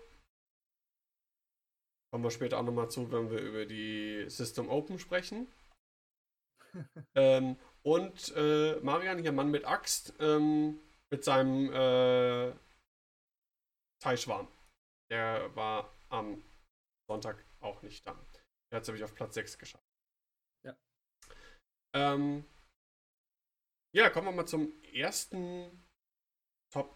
Kommen 2.12 2.24
wir 2.24 2.32
später 2.32 2.58
auch 2.58 2.64
nochmal 2.64 2.90
zu, 2.90 3.12
wenn 3.12 3.30
wir 3.30 3.40
über 3.40 3.66
die 3.66 4.26
System 4.30 4.70
Open 4.70 4.98
sprechen. 4.98 5.48
Ähm, 7.16 7.58
und 7.84 8.34
äh, 8.36 8.80
Marian, 8.82 9.20
hier 9.20 9.32
Mann 9.32 9.52
mit 9.52 9.66
Axt, 9.66 10.14
ähm, 10.20 10.80
mit 11.12 11.24
seinem 11.24 11.72
äh, 11.72 12.54
Teichschwarm. 14.02 14.48
Der 15.12 15.56
war 15.56 15.94
am 16.10 16.44
Sonntag 17.10 17.44
auch 17.62 17.82
nicht 17.82 18.06
da. 18.06 18.14
Der 18.72 18.78
hat 18.78 18.84
es 18.84 18.88
nämlich 18.88 19.04
auf 19.04 19.16
Platz 19.16 19.34
6 19.34 19.58
geschafft. 19.58 19.90
Ja. 20.66 20.78
Ähm, 21.96 22.46
ja, 23.96 24.10
kommen 24.10 24.28
wir 24.28 24.32
mal 24.32 24.46
zum 24.46 24.72
ersten 24.94 25.84
Top 26.72 26.96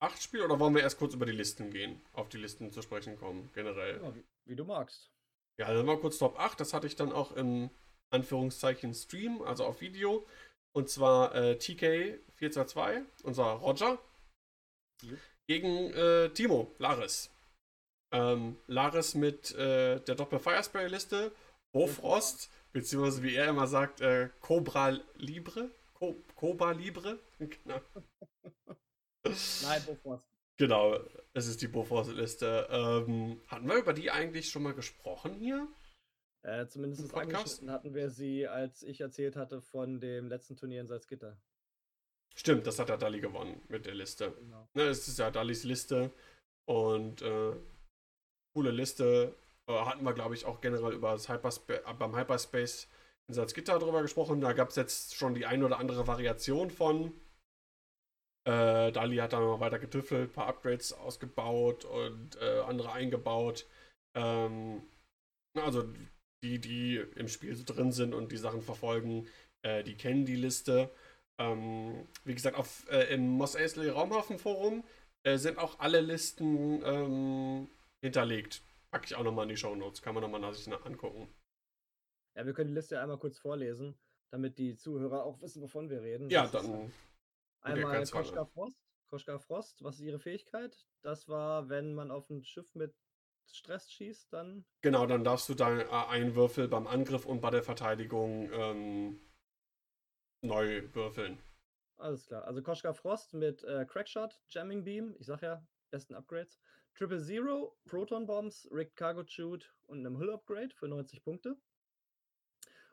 8 0.00 0.22
Spiel 0.22 0.42
oder 0.42 0.60
wollen 0.60 0.74
wir 0.74 0.82
erst 0.82 0.98
kurz 0.98 1.14
über 1.14 1.26
die 1.26 1.32
Listen 1.32 1.70
gehen? 1.70 2.00
Auf 2.12 2.28
die 2.28 2.38
Listen 2.38 2.70
zu 2.70 2.82
sprechen 2.82 3.16
kommen, 3.16 3.50
generell. 3.52 4.00
Ja, 4.00 4.14
wie, 4.14 4.24
wie 4.46 4.56
du 4.56 4.64
magst. 4.64 5.10
Ja, 5.58 5.72
dann 5.74 5.84
mal 5.84 5.98
kurz 5.98 6.18
Top 6.18 6.38
8. 6.38 6.60
Das 6.60 6.72
hatte 6.72 6.86
ich 6.86 6.94
dann 6.94 7.12
auch 7.12 7.32
im 7.32 7.70
Anführungszeichen 8.10 8.94
Stream, 8.94 9.42
also 9.42 9.64
auf 9.64 9.80
Video. 9.80 10.26
Und 10.72 10.88
zwar 10.88 11.34
äh, 11.34 11.52
TK422, 11.54 13.02
unser 13.24 13.44
Roger, 13.44 13.98
Jo. 15.02 15.16
gegen 15.48 15.92
äh, 15.92 16.28
Timo, 16.30 16.70
Laris. 16.78 17.30
Ähm, 18.12 18.56
Laris 18.66 19.14
mit 19.14 19.52
äh, 19.54 20.00
der 20.00 20.14
Doppel-Firespray-Liste, 20.14 21.32
Bofrost, 21.72 22.50
beziehungsweise 22.72 23.22
wie 23.22 23.34
er 23.34 23.48
immer 23.48 23.66
sagt, 23.66 24.00
äh, 24.00 24.28
Cobra 24.40 24.98
Libre. 25.16 25.70
Co 25.94 26.16
Cobra 26.34 26.72
Libre. 26.72 27.18
genau. 27.38 27.80
Nein, 29.62 29.82
Bofrost. 29.86 30.26
genau, 30.56 30.98
es 31.34 31.46
ist 31.46 31.62
die 31.62 31.68
Bofrost-Liste. 31.68 32.68
Ähm, 32.70 33.40
hatten 33.48 33.68
wir 33.68 33.76
über 33.76 33.92
die 33.92 34.10
eigentlich 34.10 34.50
schon 34.50 34.62
mal 34.62 34.74
gesprochen 34.74 35.34
hier? 35.34 35.68
Äh, 36.42 36.66
zumindest 36.68 37.12
angeschnitten 37.14 37.70
hatten 37.70 37.94
wir 37.94 38.10
sie, 38.10 38.48
als 38.48 38.82
ich 38.82 39.00
erzählt 39.00 39.36
hatte 39.36 39.60
von 39.60 40.00
dem 40.00 40.28
letzten 40.28 40.56
Turnier 40.56 40.80
in 40.80 40.86
Salzgitter. 40.86 41.36
Stimmt, 42.34 42.66
das 42.66 42.78
hat 42.78 42.88
der 42.88 42.96
Dali 42.96 43.20
gewonnen 43.20 43.60
mit 43.68 43.86
der 43.86 43.94
Liste. 43.94 44.32
Genau. 44.32 44.68
Ne, 44.74 44.84
es 44.84 45.06
ist 45.08 45.18
ja 45.18 45.30
Dalis 45.30 45.64
Liste 45.64 46.10
und 46.66 47.20
äh, 47.20 47.52
coole 48.54 48.70
Liste. 48.70 49.34
Äh, 49.66 49.72
hatten 49.84 50.04
wir, 50.04 50.14
glaube 50.14 50.34
ich, 50.34 50.46
auch 50.46 50.60
generell 50.60 50.92
über 50.92 51.12
das 51.12 51.28
Hyperspa 51.28 51.92
beim 51.92 52.16
Hyperspace 52.16 52.88
in 53.28 53.34
Salzgitter 53.34 53.78
drüber 53.78 54.00
gesprochen. 54.00 54.40
Da 54.40 54.54
gab 54.54 54.70
es 54.70 54.76
jetzt 54.76 55.14
schon 55.14 55.34
die 55.34 55.44
ein 55.44 55.62
oder 55.62 55.78
andere 55.78 56.06
Variation 56.06 56.70
von. 56.70 57.12
Äh, 58.46 58.90
Dali 58.92 59.16
hat 59.16 59.34
dann 59.34 59.42
noch 59.42 59.60
weiter 59.60 59.78
getüffelt, 59.78 60.30
ein 60.30 60.32
paar 60.32 60.46
Upgrades 60.46 60.94
ausgebaut 60.94 61.84
und 61.84 62.40
äh, 62.40 62.60
andere 62.60 62.92
eingebaut. 62.92 63.66
Ähm, 64.14 64.82
also 65.54 65.84
die, 66.42 66.58
die 66.58 66.96
im 67.16 67.28
Spiel 67.28 67.54
so 67.54 67.64
drin 67.64 67.92
sind 67.92 68.14
und 68.14 68.32
die 68.32 68.36
Sachen 68.36 68.62
verfolgen, 68.62 69.26
äh, 69.62 69.82
die 69.84 69.96
kennen 69.96 70.24
die 70.24 70.36
Liste. 70.36 70.90
Ähm, 71.38 72.06
wie 72.24 72.34
gesagt, 72.34 72.56
auf, 72.56 72.86
äh, 72.90 73.14
im 73.14 73.28
Moss 73.28 73.56
Eisley 73.56 73.88
Raumhafen 73.88 74.38
Forum 74.38 74.84
äh, 75.22 75.38
sind 75.38 75.58
auch 75.58 75.78
alle 75.78 76.00
Listen 76.00 76.82
ähm, 76.84 77.68
hinterlegt. 78.02 78.62
Packe 78.90 79.06
ich 79.06 79.14
auch 79.14 79.22
nochmal 79.22 79.44
in 79.44 79.50
die 79.50 79.56
Show 79.56 79.74
Notes. 79.74 80.02
Kann 80.02 80.14
man 80.14 80.22
nochmal 80.22 80.40
nach 80.40 80.54
sich 80.54 80.70
angucken. 80.72 81.28
Ja, 82.36 82.46
wir 82.46 82.52
können 82.52 82.68
die 82.68 82.74
Liste 82.74 83.00
einmal 83.00 83.18
kurz 83.18 83.38
vorlesen, 83.38 83.98
damit 84.30 84.58
die 84.58 84.76
Zuhörer 84.76 85.24
auch 85.24 85.40
wissen, 85.40 85.62
wovon 85.62 85.90
wir 85.90 86.02
reden. 86.02 86.30
Ja, 86.30 86.42
Das 86.42 86.52
dann. 86.52 86.92
Einmal. 87.62 88.06
Koschka 88.06 88.46
Frost, 88.46 88.78
Koschka 89.08 89.38
Frost, 89.38 89.82
was 89.82 89.96
ist 89.96 90.02
ihre 90.02 90.18
Fähigkeit? 90.18 90.86
Das 91.02 91.28
war, 91.28 91.68
wenn 91.68 91.94
man 91.94 92.10
auf 92.10 92.30
ein 92.30 92.42
Schiff 92.44 92.74
mit 92.74 92.94
Stress 93.56 93.90
schießt, 93.90 94.32
dann. 94.32 94.64
Genau, 94.82 95.06
dann 95.06 95.24
darfst 95.24 95.48
du 95.48 95.54
deinen 95.54 95.80
äh, 95.80 96.06
einen 96.08 96.34
Würfel 96.34 96.68
beim 96.68 96.86
Angriff 96.86 97.26
und 97.26 97.40
bei 97.40 97.50
der 97.50 97.62
Verteidigung 97.62 98.50
ähm, 98.52 99.20
neu 100.42 100.82
würfeln. 100.94 101.38
Alles 101.96 102.26
klar. 102.26 102.44
Also 102.44 102.62
Koschka 102.62 102.92
Frost 102.94 103.34
mit 103.34 103.62
äh, 103.64 103.84
Crackshot, 103.84 104.40
Jamming 104.48 104.84
Beam, 104.84 105.14
ich 105.18 105.26
sag 105.26 105.42
ja, 105.42 105.62
besten 105.90 106.14
Upgrades. 106.14 106.58
Triple 106.94 107.22
Zero, 107.22 107.76
Proton 107.86 108.26
Bombs, 108.26 108.68
Rigged 108.70 108.96
Cargo 108.96 109.22
Chute 109.24 109.66
und 109.86 110.00
einem 110.00 110.18
Hull 110.18 110.32
Upgrade 110.32 110.74
für 110.74 110.88
90 110.88 111.22
Punkte. 111.22 111.56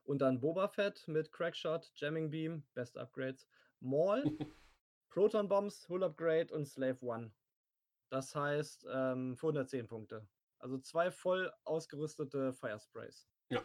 Und 0.04 0.20
dann 0.20 0.40
Boba 0.40 0.68
Fett 0.68 1.08
mit 1.08 1.32
Crackshot, 1.32 1.92
Jamming 1.96 2.30
Beam, 2.30 2.64
beste 2.74 3.02
Upgrades. 3.02 3.48
Maul, 3.80 4.24
Proton 5.10 5.48
Bombs, 5.48 5.88
Hull 5.90 6.04
Upgrade 6.04 6.54
und 6.54 6.66
Slave 6.66 6.98
One. 7.02 7.32
Das 8.10 8.34
heißt 8.36 8.88
ähm, 8.90 9.36
für 9.36 9.48
110 9.48 9.88
Punkte. 9.88 10.28
Also 10.60 10.78
zwei 10.80 11.12
voll 11.12 11.52
ausgerüstete 11.64 12.54
Fire 12.54 12.80
Sprays. 12.80 13.28
Ja. 13.50 13.62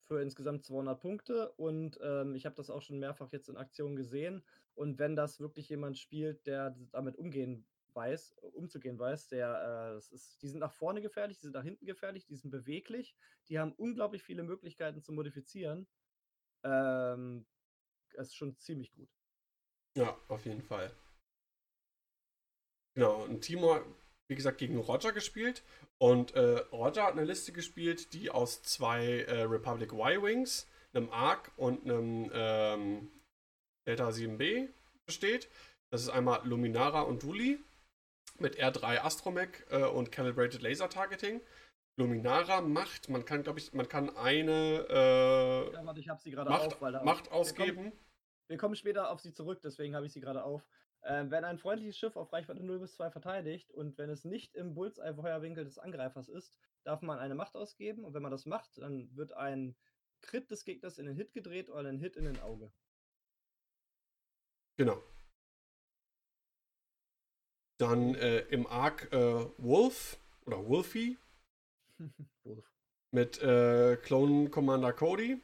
Für 0.00 0.22
insgesamt 0.22 0.64
200 0.64 1.00
Punkte. 1.00 1.52
Und 1.52 1.98
ähm, 2.02 2.34
ich 2.34 2.46
habe 2.46 2.56
das 2.56 2.70
auch 2.70 2.82
schon 2.82 2.98
mehrfach 2.98 3.32
jetzt 3.32 3.48
in 3.48 3.56
Aktion 3.56 3.96
gesehen. 3.96 4.44
Und 4.74 4.98
wenn 4.98 5.16
das 5.16 5.40
wirklich 5.40 5.68
jemand 5.68 5.98
spielt, 5.98 6.46
der 6.46 6.76
damit 6.92 7.16
umgehen 7.16 7.66
weiß, 7.94 8.36
umzugehen 8.40 8.98
weiß, 8.98 9.28
der, 9.28 9.98
äh, 10.10 10.14
ist, 10.14 10.40
die 10.42 10.48
sind 10.48 10.60
nach 10.60 10.72
vorne 10.72 11.02
gefährlich, 11.02 11.38
die 11.38 11.46
sind 11.46 11.54
nach 11.54 11.64
hinten 11.64 11.84
gefährlich, 11.84 12.26
die 12.26 12.36
sind 12.36 12.50
beweglich, 12.50 13.16
die 13.48 13.58
haben 13.58 13.72
unglaublich 13.72 14.22
viele 14.22 14.44
Möglichkeiten 14.44 15.02
zu 15.02 15.12
modifizieren. 15.12 15.88
Ähm, 16.62 17.46
ist 18.12 18.36
schon 18.36 18.56
ziemlich 18.56 18.92
gut. 18.92 19.08
Ja, 19.96 20.16
auf 20.28 20.44
jeden 20.44 20.62
Fall. 20.62 20.92
Genau, 22.94 23.24
und 23.24 23.40
Timur, 23.42 23.84
wie 24.28 24.34
gesagt, 24.34 24.58
gegen 24.58 24.78
Roger 24.78 25.12
gespielt. 25.12 25.62
Und 25.98 26.34
äh, 26.34 26.58
Roger 26.70 27.04
hat 27.04 27.12
eine 27.12 27.24
Liste 27.24 27.52
gespielt, 27.52 28.12
die 28.12 28.30
aus 28.30 28.62
zwei 28.62 29.22
äh, 29.22 29.42
Republic 29.42 29.92
Y-Wings, 29.92 30.68
einem 30.92 31.10
ARC 31.10 31.50
und 31.56 31.84
einem 31.84 32.30
ähm, 32.32 33.10
Delta 33.86 34.08
7B 34.08 34.68
besteht. 35.06 35.48
Das 35.90 36.02
ist 36.02 36.10
einmal 36.10 36.46
Luminara 36.46 37.02
und 37.02 37.22
Duli 37.22 37.58
mit 38.38 38.58
R3 38.58 39.00
Astromech 39.00 39.64
äh, 39.70 39.84
und 39.84 40.12
Calibrated 40.12 40.62
Laser 40.62 40.88
Targeting. 40.88 41.40
Luminara 41.98 42.60
macht, 42.60 43.08
man 43.08 43.24
kann, 43.24 43.42
glaube 43.42 43.58
ich, 43.58 43.72
man 43.72 43.88
kann 43.88 44.14
eine 44.16 44.86
äh, 44.88 45.72
ja, 45.72 45.84
warte, 45.84 46.00
ich 46.00 46.08
habe 46.08 46.20
sie 46.20 46.30
gerade 46.30 46.48
Macht, 46.48 46.80
auf, 46.80 47.04
Macht 47.04 47.26
wir 47.26 47.32
ausgeben. 47.32 47.76
kommen, 47.76 47.92
wir 48.46 48.56
kommen 48.56 48.76
später 48.76 49.10
auf 49.10 49.20
sie 49.20 49.32
zurück, 49.32 49.60
deswegen 49.62 49.96
habe 49.96 50.06
ich 50.06 50.12
sie 50.12 50.20
gerade 50.20 50.44
auf. 50.44 50.64
Ähm, 51.08 51.30
wenn 51.30 51.44
ein 51.44 51.56
freundliches 51.56 51.96
Schiff 51.96 52.16
auf 52.16 52.34
Reichweite 52.34 52.62
0 52.62 52.80
bis 52.80 52.94
2 52.96 53.10
verteidigt 53.10 53.70
und 53.70 53.96
wenn 53.96 54.10
es 54.10 54.26
nicht 54.26 54.54
im 54.54 54.74
Bullseye-Feuerwinkel 54.74 55.64
des 55.64 55.78
Angreifers 55.78 56.28
ist, 56.28 56.58
darf 56.84 57.00
man 57.00 57.18
eine 57.18 57.34
Macht 57.34 57.56
ausgeben 57.56 58.04
und 58.04 58.12
wenn 58.12 58.20
man 58.20 58.30
das 58.30 58.44
macht, 58.44 58.76
dann 58.76 59.08
wird 59.16 59.32
ein 59.32 59.74
Crit 60.20 60.50
des 60.50 60.66
Gegners 60.66 60.98
in 60.98 61.06
den 61.06 61.16
Hit 61.16 61.32
gedreht 61.32 61.70
oder 61.70 61.88
ein 61.88 61.98
Hit 61.98 62.16
in 62.16 62.24
den 62.24 62.38
Auge. 62.40 62.70
Genau. 64.76 65.02
Dann 67.78 68.14
äh, 68.14 68.40
im 68.50 68.66
Arc 68.66 69.10
äh, 69.10 69.46
Wolf 69.56 70.18
oder 70.44 70.68
Wolfie 70.68 71.16
Wolf. 72.44 72.70
mit 73.12 73.40
äh, 73.40 73.96
Clone 73.96 74.50
Commander 74.50 74.92
Cody. 74.92 75.40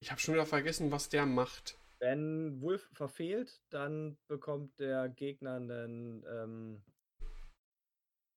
Ich 0.00 0.10
habe 0.10 0.20
schon 0.20 0.34
wieder 0.34 0.44
vergessen, 0.44 0.90
was 0.90 1.08
der 1.08 1.24
macht. 1.24 1.77
Wenn 2.00 2.60
Wolf 2.60 2.88
verfehlt, 2.92 3.60
dann 3.70 4.16
bekommt 4.28 4.78
der 4.78 5.08
Gegner 5.08 5.54
einen. 5.56 6.24
Ähm, 6.28 6.82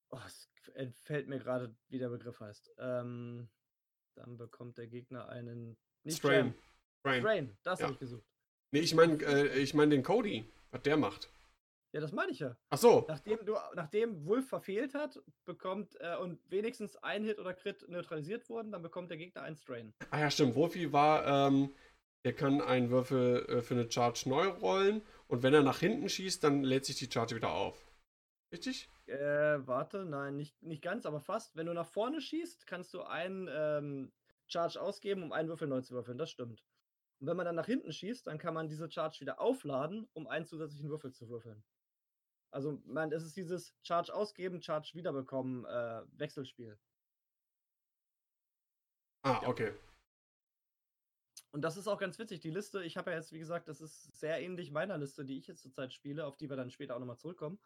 oh, 0.09 0.19
es 0.25 0.49
entfällt 0.73 1.27
mir 1.27 1.39
gerade, 1.39 1.75
wie 1.89 1.99
der 1.99 2.09
Begriff 2.09 2.39
heißt. 2.39 2.71
Ähm, 2.79 3.49
dann 4.15 4.37
bekommt 4.37 4.77
der 4.77 4.87
Gegner 4.87 5.29
einen. 5.29 5.77
Nicht 6.03 6.17
Strain. 6.17 6.55
Strain. 6.99 7.21
Strain, 7.21 7.57
das 7.63 7.79
Ja. 7.79 7.85
habe 7.85 7.93
ich 7.93 7.99
gesucht. 7.99 8.25
Nee, 8.71 8.79
ich 8.79 8.95
meine 8.95 9.21
äh, 9.23 9.59
ich 9.59 9.73
mein 9.73 9.89
den 9.89 10.01
Cody, 10.03 10.45
was 10.71 10.81
der 10.81 10.97
macht. 10.97 11.29
Ja, 11.93 11.99
das 11.99 12.13
meine 12.13 12.31
ich 12.31 12.39
ja. 12.39 12.55
Ach 12.69 12.77
so. 12.77 13.03
Nachdem, 13.09 13.45
du, 13.45 13.57
nachdem 13.75 14.25
Wolf 14.25 14.47
verfehlt 14.47 14.93
hat, 14.93 15.21
bekommt 15.43 15.97
äh, 15.99 16.15
und 16.15 16.39
wenigstens 16.49 16.95
ein 16.95 17.25
Hit 17.25 17.37
oder 17.37 17.53
Crit 17.53 17.85
neutralisiert 17.89 18.47
wurden, 18.47 18.71
dann 18.71 18.81
bekommt 18.81 19.09
der 19.09 19.17
Gegner 19.17 19.41
einen 19.41 19.57
Strain. 19.57 19.93
Ah 20.09 20.19
ja, 20.21 20.31
stimmt. 20.31 20.55
Wolfie 20.55 20.93
war, 20.93 21.47
ähm, 21.49 21.69
der 22.23 22.33
kann 22.33 22.61
einen 22.61 22.89
Würfel 22.89 23.45
äh, 23.47 23.61
für 23.61 23.73
eine 23.73 23.91
Charge 23.91 24.23
neu 24.27 24.47
rollen 24.47 25.01
und 25.27 25.43
wenn 25.43 25.53
er 25.53 25.63
nach 25.63 25.79
hinten 25.79 26.09
schießt, 26.09 26.43
dann 26.43 26.63
lädt 26.63 26.85
sich 26.85 26.97
die 26.97 27.11
Charge 27.11 27.35
wieder 27.35 27.51
auf. 27.51 27.91
Richtig? 28.51 28.89
Äh, 29.07 29.65
warte, 29.65 30.05
nein, 30.05 30.35
nicht, 30.35 30.61
nicht 30.61 30.81
ganz, 30.81 31.05
aber 31.05 31.19
fast. 31.19 31.55
Wenn 31.55 31.67
du 31.67 31.73
nach 31.73 31.87
vorne 31.87 32.21
schießt, 32.21 32.67
kannst 32.67 32.93
du 32.93 33.01
einen 33.01 33.47
ähm, 33.49 34.11
Charge 34.47 34.81
ausgeben, 34.81 35.23
um 35.23 35.31
einen 35.31 35.47
Würfel 35.47 35.67
neu 35.67 35.81
zu 35.81 35.93
würfeln. 35.93 36.17
Das 36.17 36.29
stimmt. 36.29 36.63
Und 37.19 37.27
wenn 37.27 37.37
man 37.37 37.45
dann 37.45 37.55
nach 37.55 37.65
hinten 37.65 37.93
schießt, 37.93 38.27
dann 38.27 38.37
kann 38.37 38.53
man 38.53 38.67
diese 38.67 38.91
Charge 38.91 39.21
wieder 39.21 39.39
aufladen, 39.39 40.09
um 40.13 40.27
einen 40.27 40.45
zusätzlichen 40.45 40.89
Würfel 40.89 41.13
zu 41.13 41.29
würfeln. 41.29 41.63
Also, 42.51 42.81
man, 42.85 43.11
es 43.13 43.23
ist 43.23 43.37
dieses 43.37 43.73
Charge 43.83 44.13
ausgeben, 44.13 44.61
Charge 44.61 44.91
wiederbekommen, 44.93 45.63
äh, 45.65 46.01
Wechselspiel. 46.17 46.77
Ah, 49.23 49.47
okay. 49.47 49.71
Und 51.51 51.63
das 51.63 51.75
ist 51.75 51.87
auch 51.87 51.99
ganz 51.99 52.17
witzig. 52.17 52.39
Die 52.39 52.49
Liste, 52.49 52.83
ich 52.83 52.95
habe 52.95 53.11
ja 53.11 53.17
jetzt, 53.17 53.33
wie 53.33 53.39
gesagt, 53.39 53.67
das 53.67 53.81
ist 53.81 54.17
sehr 54.17 54.39
ähnlich 54.41 54.71
meiner 54.71 54.97
Liste, 54.97 55.25
die 55.25 55.37
ich 55.37 55.47
jetzt 55.47 55.61
zurzeit 55.61 55.91
spiele, 55.91 56.25
auf 56.25 56.37
die 56.37 56.49
wir 56.49 56.55
dann 56.55 56.71
später 56.71 56.95
auch 56.95 56.99
nochmal 56.99 57.17
zurückkommen. 57.17 57.59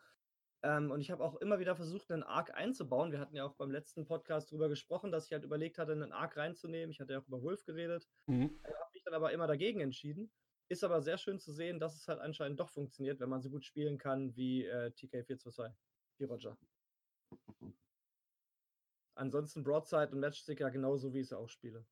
Ähm, 0.64 0.90
und 0.90 1.00
ich 1.02 1.12
habe 1.12 1.24
auch 1.24 1.36
immer 1.36 1.60
wieder 1.60 1.76
versucht, 1.76 2.12
einen 2.12 2.24
Arc 2.24 2.56
einzubauen. 2.56 3.12
Wir 3.12 3.20
hatten 3.20 3.36
ja 3.36 3.46
auch 3.46 3.54
beim 3.54 3.70
letzten 3.70 4.06
Podcast 4.06 4.50
drüber 4.52 4.70
gesprochen, 4.70 5.12
dass 5.12 5.28
ich 5.28 5.32
halt 5.32 5.44
überlegt 5.44 5.78
hatte, 5.78 5.92
einen 5.92 6.12
Arc 6.12 6.38
reinzunehmen. 6.38 6.90
Ich 6.90 7.00
hatte 7.00 7.14
ja 7.14 7.20
auch 7.20 7.28
über 7.28 7.44
Wolf 7.44 7.64
geredet. 7.66 8.10
Mhm. 8.26 8.60
Ich 8.64 8.74
habe 8.74 8.90
mich 8.94 9.04
dann 9.04 9.14
aber 9.14 9.32
immer 9.32 9.46
dagegen 9.46 9.82
entschieden. 9.82 10.32
Ist 10.68 10.84
aber 10.84 11.04
sehr 11.04 11.20
schön 11.20 11.40
zu 11.40 11.52
sehen, 11.52 11.80
dass 11.80 11.96
es 11.96 12.08
halt 12.08 12.20
anscheinend 12.20 12.60
doch 12.60 12.72
funktioniert, 12.72 13.20
wenn 13.20 13.30
man 13.30 13.44
so 13.44 13.52
gut 13.52 13.64
spielen 13.64 14.00
kann 14.00 14.36
wie 14.36 14.66
äh, 14.66 14.92
TK422, 14.98 15.72
wie 16.18 16.24
Roger. 16.24 16.58
Ansonsten 19.14 19.64
Broadside 19.64 20.10
und 20.12 20.20
Matchstick 20.20 20.60
ja 20.60 20.70
genauso, 20.70 21.14
wie 21.14 21.20
ich 21.20 21.30
sie 21.30 21.38
auch 21.38 21.50
spiele. 21.50 21.86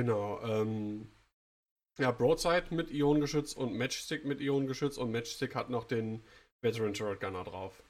Genau. 0.00 0.40
Ähm, 0.40 1.12
ja, 1.98 2.10
Broadside 2.10 2.74
mit 2.74 2.90
Ionengeschütz 2.90 3.52
und 3.52 3.76
Matchstick 3.76 4.24
mit 4.24 4.40
Ionengeschütz 4.40 4.96
und 4.96 5.12
Matchstick 5.12 5.54
hat 5.54 5.68
noch 5.68 5.84
den 5.84 6.24
Veteran 6.62 6.94
Turret 6.94 7.20
Gunner 7.20 7.44
drauf. 7.44 7.82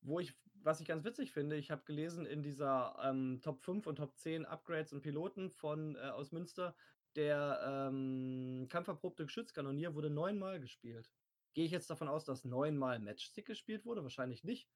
Wo 0.00 0.20
ich, 0.20 0.32
was 0.62 0.80
ich 0.80 0.86
ganz 0.86 1.02
witzig 1.02 1.32
finde, 1.32 1.56
ich 1.56 1.72
habe 1.72 1.82
gelesen 1.84 2.24
in 2.24 2.44
dieser 2.44 2.96
ähm, 3.02 3.40
Top 3.42 3.64
5 3.64 3.84
und 3.88 3.96
Top 3.96 4.16
10 4.16 4.46
Upgrades 4.46 4.92
und 4.92 5.02
Piloten 5.02 5.50
von 5.50 5.96
äh, 5.96 6.10
aus 6.10 6.30
Münster, 6.30 6.76
der 7.16 7.88
ähm, 7.88 8.68
kampferprobte 8.70 9.24
Geschützkanonier 9.24 9.96
wurde 9.96 10.08
neunmal 10.08 10.60
gespielt. 10.60 11.10
Gehe 11.54 11.64
ich 11.64 11.72
jetzt 11.72 11.90
davon 11.90 12.06
aus, 12.06 12.24
dass 12.24 12.44
neunmal 12.44 13.00
Matchstick 13.00 13.46
gespielt 13.46 13.84
wurde? 13.84 14.04
Wahrscheinlich 14.04 14.44
nicht. 14.44 14.70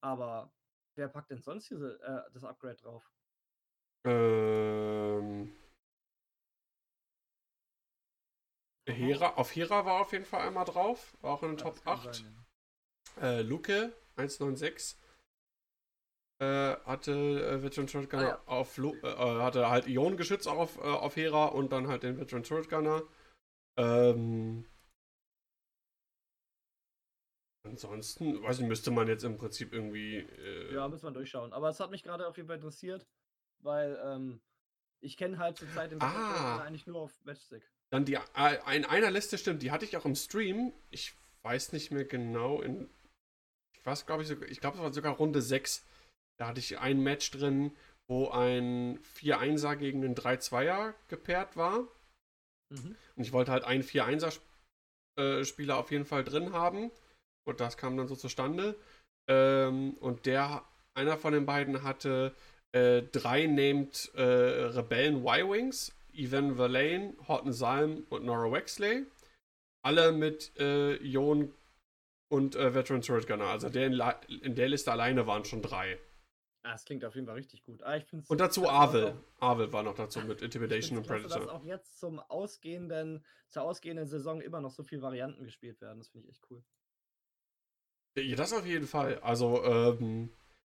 Aber 0.00 0.52
wer 0.96 1.06
packt 1.06 1.30
denn 1.30 1.42
sonst 1.42 1.70
diese, 1.70 2.00
äh, 2.02 2.32
das 2.32 2.42
Upgrade 2.42 2.78
drauf? 2.78 3.12
Ähm, 4.04 5.52
Hera, 8.88 9.34
auf 9.34 9.54
Hera 9.54 9.84
war 9.84 10.00
auf 10.00 10.12
jeden 10.12 10.24
Fall 10.24 10.46
einmal 10.46 10.64
drauf, 10.64 11.16
war 11.20 11.32
auch 11.34 11.42
in 11.42 11.50
den 11.50 11.58
Ja, 11.58 11.64
Top 11.64 11.74
das 11.74 11.84
kann 11.84 11.98
8. 11.98 12.14
sein, 12.14 12.44
Äh, 13.20 13.42
Luke 13.42 13.92
196 14.16 14.98
äh, 16.38 16.76
hatte 16.84 17.12
äh, 17.12 17.62
Veteran 17.62 17.86
Turret 17.86 18.10
Gunner 18.10 18.24
Ah, 18.24 18.28
ja. 18.28 18.42
auf 18.46 18.76
Lu 18.76 18.94
äh, 19.02 19.06
äh, 19.08 19.42
hatte 19.42 19.68
halt 19.70 19.86
Ionengeschütz 19.88 20.46
auch 20.46 20.58
auf, 20.58 20.76
äh, 20.76 20.80
auf 20.82 21.16
Hera 21.16 21.46
und 21.46 21.72
dann 21.72 21.88
halt 21.88 22.02
den 22.02 22.18
Veteran 22.18 22.42
Turret 22.42 22.68
Gunner. 22.68 23.02
Ähm, 23.78 24.66
ansonsten, 27.64 28.42
weiß 28.42 28.60
ich, 28.60 28.66
müsste 28.66 28.90
man 28.90 29.08
jetzt 29.08 29.24
im 29.24 29.36
Prinzip 29.36 29.72
irgendwie. 29.72 30.18
Äh, 30.18 30.74
Ja, 30.74 30.88
müssen 30.88 31.04
wir 31.04 31.10
durchschauen. 31.12 31.52
Aber 31.52 31.68
es 31.70 31.80
hat 31.80 31.90
mich 31.90 32.02
gerade 32.02 32.26
auf 32.26 32.36
jeden 32.36 32.48
Fall 32.48 32.56
interessiert, 32.56 33.06
weil 33.60 33.98
ähm, 34.04 34.40
ich 35.00 35.16
kenne 35.16 35.38
halt 35.38 35.56
zurzeit 35.56 35.90
den 35.90 36.00
Veteran 36.00 36.14
Ah. 36.22 36.52
Gunner 36.52 36.64
eigentlich 36.64 36.86
nur 36.86 37.00
auf 37.00 37.24
Matchstick. 37.24 37.70
Dann 37.92 38.04
die 38.04 38.14
äh, 38.14 38.76
in 38.76 38.84
einer 38.84 39.10
Liste 39.10 39.38
stimmt, 39.38 39.62
die 39.62 39.70
hatte 39.70 39.84
ich 39.84 39.96
auch 39.96 40.04
im 40.04 40.16
Stream. 40.16 40.72
Ich 40.90 41.14
weiß 41.44 41.72
nicht 41.72 41.90
mehr 41.90 42.04
genau 42.04 42.60
in. 42.60 42.88
Ich 43.74 43.86
weiß, 43.86 44.06
glaube 44.06 44.22
ich, 44.22 44.28
sogar, 44.28 44.48
ich 44.48 44.60
glaube, 44.60 44.76
es 44.76 44.82
war 44.82 44.92
sogar 44.92 45.14
Runde 45.14 45.40
6. 45.40 45.84
Da 46.38 46.48
hatte 46.48 46.60
ich 46.60 46.78
ein 46.78 47.00
Match 47.00 47.30
drin, 47.30 47.72
wo 48.08 48.28
ein 48.28 48.98
4-1er 49.00 49.76
gegen 49.76 50.04
einen 50.04 50.14
3-2er 50.14 50.94
gepaart 51.08 51.56
war. 51.56 51.88
Mhm. 52.70 52.96
Und 53.14 53.22
ich 53.22 53.32
wollte 53.32 53.52
halt 53.52 53.64
einen 53.64 53.84
4-1er-Spieler 53.84 55.74
äh, 55.74 55.78
auf 55.78 55.90
jeden 55.92 56.04
Fall 56.04 56.24
drin 56.24 56.52
haben. 56.52 56.90
Und 57.46 57.60
das 57.60 57.76
kam 57.76 57.96
dann 57.96 58.08
so 58.08 58.16
zustande. 58.16 58.76
Ähm, 59.28 59.94
und 60.00 60.26
der, 60.26 60.64
einer 60.94 61.16
von 61.16 61.32
den 61.32 61.46
beiden 61.46 61.82
hatte 61.82 62.34
äh, 62.72 63.02
drei 63.02 63.46
named 63.46 64.12
äh, 64.14 64.22
Rebellen 64.22 65.24
Y-Wings, 65.24 65.95
Evan 66.16 66.56
Verlaine, 66.56 67.14
Horton 67.28 67.52
Salm 67.52 68.06
und 68.10 68.24
Nora 68.24 68.50
Wexley. 68.50 69.06
Alle 69.82 70.12
mit 70.12 70.52
äh, 70.58 70.96
Jon 71.02 71.52
und 72.28 72.56
äh, 72.56 72.74
Veteran 72.74 73.02
Turret 73.02 73.26
Gunner. 73.26 73.46
Also 73.46 73.68
der 73.68 73.86
in, 73.86 74.00
in, 74.42 74.54
der 74.54 74.68
Liste 74.68 74.90
alleine 74.90 75.26
waren 75.26 75.44
schon 75.44 75.62
drei. 75.62 75.98
Ah, 76.64 76.72
das 76.72 76.84
klingt 76.84 77.04
auf 77.04 77.14
jeden 77.14 77.26
Fall 77.26 77.36
richtig 77.36 77.62
gut. 77.62 77.82
Ah, 77.84 77.96
ich 77.96 78.04
und 78.28 78.40
dazu 78.40 78.68
Arvel. 78.68 79.16
Arvel 79.38 79.72
war 79.72 79.84
noch 79.84 79.94
dazu 79.94 80.20
mit 80.20 80.42
Intimidation 80.42 80.98
und 80.98 81.06
Predator. 81.06 81.38
Dass 81.38 81.48
auch 81.48 81.64
jetzt 81.64 82.00
zum 82.00 82.18
ausgehenden, 82.18 83.24
zur 83.48 83.62
ausgehenden 83.62 84.06
Saison 84.06 84.40
immer 84.40 84.60
noch 84.60 84.72
so 84.72 84.82
viele 84.82 85.02
Varianten 85.02 85.44
gespielt 85.44 85.80
werden. 85.80 85.98
Das 85.98 86.08
finde 86.08 86.26
ich 86.26 86.34
echt 86.34 86.50
cool. 86.50 86.64
Ja, 88.18 88.34
das 88.34 88.52
auf 88.52 88.66
jeden 88.66 88.86
Fall. 88.86 89.20
Also, 89.20 89.62
ähm, 89.64 90.32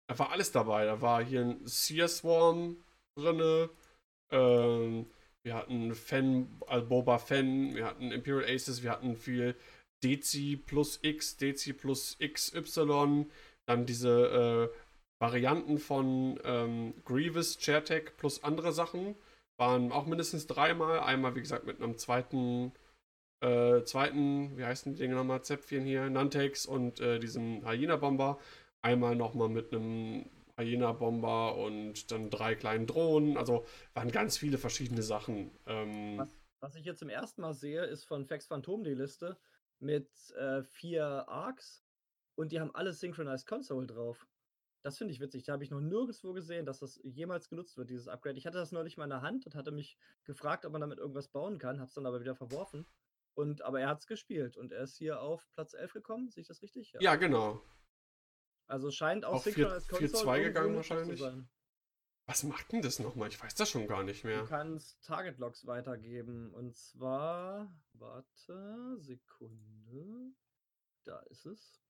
da 0.07 0.17
war 0.19 0.31
alles 0.31 0.51
dabei. 0.51 0.85
Da 0.85 1.01
war 1.01 1.23
hier 1.23 1.41
ein 1.41 1.65
Sear 1.65 2.07
Swarm 2.07 2.77
drinne. 3.15 3.69
Ähm, 4.29 5.07
wir 5.43 5.55
hatten 5.55 5.93
Fan, 5.95 6.47
also 6.67 6.87
Boba 6.87 7.17
Fan, 7.17 7.75
wir 7.75 7.85
hatten 7.85 8.11
Imperial 8.11 8.49
Aces, 8.49 8.83
wir 8.83 8.91
hatten 8.91 9.15
viel 9.15 9.55
Dezi 10.03 10.55
plus 10.57 10.99
X, 11.01 11.37
Dezi 11.37 11.73
plus 11.73 12.17
XY, 12.19 13.25
dann 13.65 13.85
diese 13.85 14.71
äh, 14.71 14.77
Varianten 15.21 15.77
von 15.77 16.39
ähm, 16.43 16.95
Grievous, 17.05 17.59
Chairtech 17.59 18.17
plus 18.17 18.43
andere 18.43 18.71
Sachen. 18.71 19.15
Waren 19.57 19.91
auch 19.91 20.07
mindestens 20.07 20.47
dreimal. 20.47 21.01
Einmal, 21.01 21.35
wie 21.35 21.41
gesagt, 21.41 21.67
mit 21.67 21.79
einem 21.79 21.95
zweiten, 21.97 22.71
äh, 23.41 23.83
zweiten, 23.83 24.57
wie 24.57 24.65
heißen 24.65 24.93
die 24.93 24.99
Dinge 24.99 25.13
nochmal, 25.13 25.43
Zäpfchen 25.43 25.85
hier, 25.85 26.09
Nantex 26.09 26.65
und 26.65 26.99
äh, 26.99 27.19
diesem 27.19 27.63
Hyena-Bomber. 27.63 28.39
Einmal 28.81 29.15
nochmal 29.15 29.49
mit 29.49 29.71
einem 29.71 30.25
Hyena-Bomber 30.57 31.57
und 31.57 32.11
dann 32.11 32.29
drei 32.29 32.55
kleinen 32.55 32.87
Drohnen. 32.87 33.37
Also 33.37 33.65
waren 33.93 34.11
ganz 34.11 34.37
viele 34.37 34.57
verschiedene 34.57 35.03
Sachen. 35.03 35.51
Ähm, 35.65 36.17
was, 36.17 36.29
was, 36.59 36.75
ich 36.75 36.85
jetzt 36.85 36.99
zum 36.99 37.09
ersten 37.09 37.41
Mal 37.41 37.53
sehe, 37.53 37.83
ist 37.85 38.05
von 38.05 38.25
Fax 38.25 38.47
Phantom 38.47 38.83
die 38.83 38.93
Liste 38.93 39.37
mit 39.79 40.09
äh, 40.37 40.63
vier 40.63 41.03
Arcs 41.27 41.83
und 42.35 42.51
die 42.51 42.59
haben 42.59 42.73
alle 42.73 42.93
Synchronized 42.93 43.47
Console 43.47 43.87
drauf. 43.87 44.27
Das 44.83 44.97
finde 44.97 45.13
ich 45.13 45.19
witzig. 45.19 45.43
Da 45.43 45.53
habe 45.53 45.63
ich 45.63 45.69
noch 45.69 45.79
nirgendwo 45.79 46.33
gesehen, 46.33 46.65
dass 46.65 46.79
das 46.79 46.99
jemals 47.03 47.49
genutzt 47.49 47.77
wird, 47.77 47.89
dieses 47.89 48.07
Upgrade. 48.07 48.37
Ich 48.37 48.47
hatte 48.47 48.57
das 48.57 48.71
neulich 48.71 48.97
mal 48.97 49.03
in 49.03 49.11
der 49.11 49.21
Hand 49.21 49.45
und 49.45 49.55
hatte 49.55 49.71
mich 49.71 49.97
gefragt, 50.23 50.65
ob 50.65 50.71
man 50.71 50.81
damit 50.81 50.97
irgendwas 50.97 51.27
bauen 51.27 51.59
kann, 51.59 51.79
habe 51.79 51.87
es 51.87 51.93
dann 51.93 52.07
aber 52.07 52.19
wieder 52.19 52.35
verworfen. 52.35 52.87
Und, 53.33 53.61
aber 53.61 53.79
er 53.79 53.87
hat 53.87 53.99
es 53.99 54.07
gespielt 54.07 54.57
und 54.57 54.71
er 54.71 54.83
ist 54.83 54.97
hier 54.97 55.21
auf 55.21 55.47
Platz 55.53 55.73
11 55.73 55.93
gekommen, 55.93 56.29
sehe 56.29 56.41
ich 56.41 56.47
das 56.47 56.61
richtig? 56.61 56.91
Ja, 56.93 57.01
ja 57.01 57.15
genau. 57.15 57.61
Also 58.71 58.89
scheint 58.89 59.25
auch, 59.25 59.33
auch 59.33 59.45
4-2 59.45 60.43
gegangen 60.43 60.75
wahrscheinlich. 60.77 61.21
Was 62.25 62.43
macht 62.43 62.71
denn 62.71 62.81
das 62.81 62.99
nochmal? 62.99 63.27
Ich 63.27 63.43
weiß 63.43 63.53
das 63.55 63.69
schon 63.69 63.85
gar 63.85 64.03
nicht 64.03 64.23
mehr. 64.23 64.43
Du 64.43 64.47
kannst 64.47 65.03
Target 65.03 65.39
Logs 65.39 65.67
weitergeben. 65.67 66.53
Und 66.53 66.77
zwar, 66.77 67.69
warte, 67.91 68.95
Sekunde. 68.97 70.31
Da 71.03 71.19
ist 71.23 71.45
es. 71.45 71.81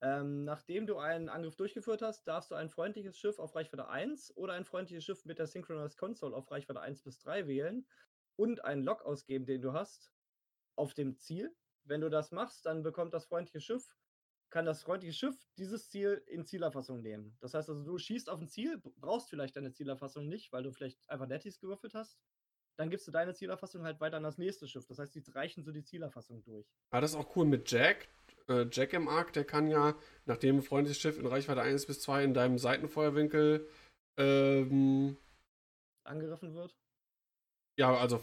Ähm, 0.00 0.44
nachdem 0.44 0.86
du 0.86 0.98
einen 0.98 1.28
Angriff 1.28 1.56
durchgeführt 1.56 2.02
hast, 2.02 2.28
darfst 2.28 2.52
du 2.52 2.54
ein 2.54 2.70
freundliches 2.70 3.18
Schiff 3.18 3.40
auf 3.40 3.56
Reichweite 3.56 3.88
1 3.88 4.36
oder 4.36 4.52
ein 4.52 4.64
freundliches 4.64 5.04
Schiff 5.04 5.24
mit 5.24 5.40
der 5.40 5.48
Synchronized 5.48 5.98
Console 5.98 6.36
auf 6.36 6.48
Reichweite 6.52 6.80
1 6.80 7.02
bis 7.02 7.18
3 7.18 7.48
wählen 7.48 7.84
und 8.36 8.64
einen 8.64 8.84
Log 8.84 9.02
ausgeben, 9.02 9.44
den 9.44 9.60
du 9.60 9.72
hast, 9.72 10.12
auf 10.76 10.94
dem 10.94 11.16
Ziel. 11.16 11.52
Wenn 11.82 12.00
du 12.00 12.10
das 12.10 12.30
machst, 12.30 12.64
dann 12.64 12.84
bekommt 12.84 13.12
das 13.12 13.26
freundliche 13.26 13.60
Schiff 13.60 13.96
kann 14.50 14.64
das 14.64 14.82
freundliche 14.82 15.12
Schiff 15.12 15.36
dieses 15.58 15.90
Ziel 15.90 16.22
in 16.26 16.44
Zielerfassung 16.44 17.02
nehmen. 17.02 17.36
Das 17.40 17.54
heißt 17.54 17.68
also, 17.68 17.84
du 17.84 17.98
schießt 17.98 18.30
auf 18.30 18.40
ein 18.40 18.48
Ziel, 18.48 18.80
brauchst 18.96 19.28
vielleicht 19.28 19.56
deine 19.56 19.72
Zielerfassung 19.72 20.28
nicht, 20.28 20.52
weil 20.52 20.62
du 20.62 20.72
vielleicht 20.72 20.98
einfach 21.08 21.26
Netties 21.26 21.60
gewürfelt 21.60 21.94
hast. 21.94 22.18
Dann 22.78 22.90
gibst 22.90 23.06
du 23.08 23.10
deine 23.10 23.34
Zielerfassung 23.34 23.82
halt 23.82 24.00
weiter 24.00 24.16
an 24.16 24.22
das 24.22 24.38
nächste 24.38 24.68
Schiff. 24.68 24.86
Das 24.86 24.98
heißt, 24.98 25.14
die 25.14 25.22
reichen 25.32 25.64
so 25.64 25.72
die 25.72 25.82
Zielerfassung 25.82 26.44
durch. 26.44 26.66
Ah, 26.90 27.00
das 27.00 27.10
ist 27.10 27.16
auch 27.16 27.36
cool 27.36 27.44
mit 27.44 27.70
Jack. 27.70 28.08
Äh, 28.48 28.66
Jack 28.70 28.92
im 28.92 29.08
Arc, 29.08 29.32
der 29.32 29.44
kann 29.44 29.68
ja, 29.68 29.96
nachdem 30.26 30.58
ein 30.58 30.62
freundliches 30.62 31.00
Schiff 31.00 31.18
in 31.18 31.26
Reichweite 31.26 31.60
1 31.60 31.86
bis 31.86 32.00
2 32.00 32.24
in 32.24 32.34
deinem 32.34 32.56
Seitenfeuerwinkel 32.56 33.68
ähm, 34.16 35.16
angegriffen 36.04 36.54
wird. 36.54 36.76
Ja, 37.78 37.96
also 37.96 38.22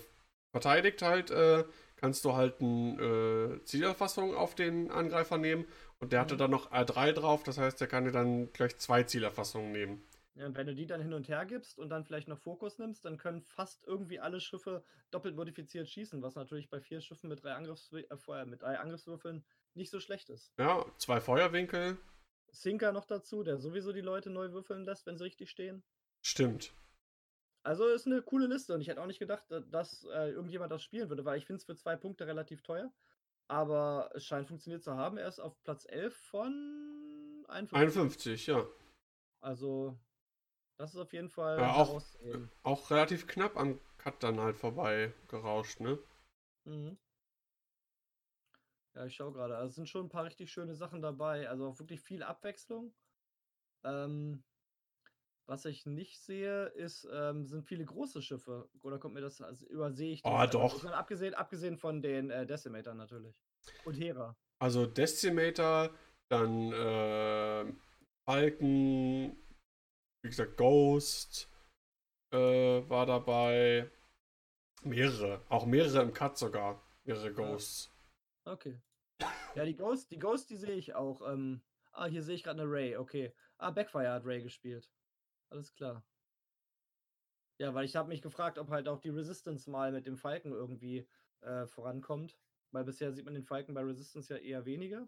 verteidigt 0.52 1.02
halt, 1.02 1.32
äh, 1.32 1.66
kannst 1.98 2.24
du 2.26 2.34
halt 2.34 2.62
eine 2.62 3.60
äh, 3.60 3.64
Zielerfassung 3.64 4.36
auf 4.36 4.56
den 4.56 4.90
Angreifer 4.90 5.38
nehmen 5.38 5.66
und 6.00 6.14
der 6.14 6.20
hatte 6.20 6.38
dann 6.38 6.52
noch 6.52 6.72
R3 6.72 7.14
drauf, 7.14 7.44
das 7.44 7.58
heißt, 7.58 7.80
der 7.80 7.88
kann 7.88 8.06
dir 8.06 8.12
dann 8.12 8.52
gleich 8.54 8.78
zwei 8.78 9.04
Zielerfassungen 9.04 9.72
nehmen. 9.72 10.04
Ja, 10.36 10.46
und 10.48 10.58
wenn 10.58 10.68
du 10.68 10.76
die 10.76 10.86
dann 10.86 11.02
hin 11.02 11.14
und 11.14 11.30
her 11.30 11.46
gibst 11.46 11.80
und 11.80 11.90
dann 11.90 12.04
vielleicht 12.04 12.28
noch 12.28 12.38
Fokus 12.38 12.78
nimmst, 12.78 13.06
dann 13.06 13.18
können 13.18 13.42
fast 13.42 13.86
irgendwie 13.86 14.20
alle 14.20 14.42
Schiffe 14.42 14.84
doppelt 15.10 15.36
modifiziert 15.36 15.88
schießen, 15.88 16.22
was 16.22 16.36
natürlich 16.36 16.70
bei 16.70 16.82
vier 16.82 17.00
Schiffen 17.00 17.30
mit 17.30 17.42
drei, 17.42 17.54
Angriffs 17.54 17.92
äh, 17.94 18.46
mit 18.46 18.62
drei 18.62 18.78
Angriffswürfeln 18.78 19.46
nicht 19.76 19.92
so 19.92 20.02
schlecht 20.02 20.30
ist. 20.30 20.52
Ja, 20.58 20.86
zwei 20.98 21.22
Feuerwinkel. 21.22 21.98
Sinker 22.52 22.92
noch 22.92 23.06
dazu, 23.06 23.44
der 23.44 23.58
sowieso 23.58 23.94
die 23.94 24.02
Leute 24.02 24.30
neu 24.30 24.52
würfeln 24.52 24.84
lässt, 24.84 25.06
wenn 25.06 25.18
sie 25.18 25.24
richtig 25.24 25.50
stehen. 25.50 25.84
Stimmt. 26.22 26.74
Also 27.64 27.88
ist 27.88 28.06
eine 28.06 28.22
coole 28.22 28.48
Liste 28.48 28.74
und 28.74 28.82
ich 28.82 28.90
hätte 28.90 29.02
auch 29.02 29.08
nicht 29.08 29.20
gedacht, 29.20 29.46
dass 29.72 30.04
äh, 30.14 30.32
irgendjemand 30.32 30.72
das 30.72 30.84
spielen 30.84 31.10
würde, 31.10 31.26
weil 31.26 31.38
ich 31.38 31.46
finde 31.46 31.60
es 31.60 31.66
für 31.66 31.76
zwei 31.76 31.96
Punkte 31.96 32.28
relativ 32.28 32.62
teuer. 32.62 32.94
Aber 33.48 34.10
es 34.14 34.26
scheint 34.26 34.48
funktioniert 34.48 34.84
zu 34.84 34.96
haben. 34.96 35.18
Er 35.18 35.28
ist 35.28 35.40
auf 35.40 35.62
Platz 35.64 35.86
11 35.88 36.16
von 36.16 37.46
51. 37.48 37.98
51, 37.98 38.48
ja. 38.48 38.66
Also, 39.42 39.98
das 40.78 40.94
ist 40.94 41.00
auf 41.00 41.14
jeden 41.14 41.30
Fall. 41.30 41.60
Ja, 41.60 41.74
auch, 41.74 42.02
auch 42.64 42.90
relativ 42.90 43.28
knapp 43.28 43.58
am 43.58 43.80
Cut 43.98 44.22
dann 44.24 44.40
halt 44.40 44.58
vorbei 44.58 45.14
gerauscht, 45.28 45.80
ne? 45.80 46.00
Mhm. 46.66 46.98
Ja, 48.96 49.06
ich 49.06 49.16
schaue 49.16 49.34
gerade. 49.34 49.56
Also, 49.58 49.70
es 49.70 49.76
sind 49.76 49.90
schon 49.90 50.06
ein 50.06 50.10
paar 50.10 50.26
richtig 50.26 50.52
schöne 50.52 50.74
Sachen 50.74 51.02
dabei. 51.02 51.48
Also, 51.50 51.68
auch 51.68 51.80
wirklich 51.80 52.02
viel 52.02 52.24
Abwechslung. 52.24 52.94
Ähm, 53.84 54.44
was 55.48 55.66
ich 55.66 55.86
nicht 55.86 56.22
sehe, 56.22 56.66
ist, 56.68 57.08
ähm, 57.12 57.46
sind 57.46 57.66
viele 57.66 57.86
große 57.86 58.22
Schiffe. 58.22 58.70
Oder 58.82 58.98
kommt 58.98 59.14
mir 59.14 59.22
das, 59.22 59.42
also 59.42 59.66
übersehe 59.68 60.14
ich 60.14 60.22
das? 60.22 60.32
Oh, 60.32 60.52
doch. 60.52 60.84
Meine, 60.84 60.96
abgesehen, 60.96 61.34
abgesehen 61.34 61.78
von 61.78 62.02
den 62.02 62.30
äh, 62.30 62.46
Decimator 62.46 62.94
natürlich. 62.94 63.42
Und 63.84 63.94
Hera. 63.94 64.36
Also 64.60 64.86
Decimator, 64.86 65.92
dann 66.30 66.72
äh, 66.72 67.74
Falken, 68.26 69.38
wie 70.24 70.30
gesagt, 70.30 70.58
Ghost 70.58 71.50
äh, 72.32 72.38
war 72.90 73.06
dabei. 73.06 73.90
Mehrere, 74.84 75.42
auch 75.50 75.66
mehrere 75.66 76.02
im 76.04 76.14
Cut 76.14 76.38
sogar. 76.38 76.82
Mehrere 77.06 77.34
Ghosts. 77.34 77.92
Okay. 78.46 78.80
Ja, 79.56 79.66
die 79.66 79.76
Ghost, 79.76 80.12
die 80.12 80.20
Ghost, 80.20 80.50
die 80.50 80.58
sehe 80.58 80.76
ich 80.76 80.94
auch. 80.96 81.22
Ähm, 81.28 81.62
ah, 81.92 82.06
hier 82.06 82.22
sehe 82.22 82.36
ich 82.36 82.44
gerade 82.44 82.62
eine 82.62 82.72
Ray, 82.72 82.98
okay. 82.98 83.34
Ah, 83.58 83.72
Backfire 83.72 84.12
hat 84.12 84.26
Ray 84.26 84.42
gespielt. 84.42 84.92
Alles 85.56 85.74
klar. 85.74 86.06
Ja, 87.60 87.74
weil 87.74 87.86
ich 87.86 87.96
habe 87.96 88.10
mich 88.10 88.22
gefragt, 88.22 88.58
ob 88.58 88.70
halt 88.70 88.90
auch 88.90 89.00
die 89.00 89.10
Resistance 89.10 89.70
mal 89.70 89.94
mit 89.94 90.06
dem 90.06 90.18
Falken 90.18 90.52
irgendwie 90.52 91.08
äh, 91.40 91.66
vorankommt. 91.66 92.38
Weil 92.72 92.84
bisher 92.84 93.14
sieht 93.14 93.24
man 93.24 93.36
den 93.36 93.46
Falken 93.46 93.74
bei 93.74 93.82
Resistance 93.82 94.34
ja 94.34 94.38
eher 94.38 94.66
weniger. 94.66 95.08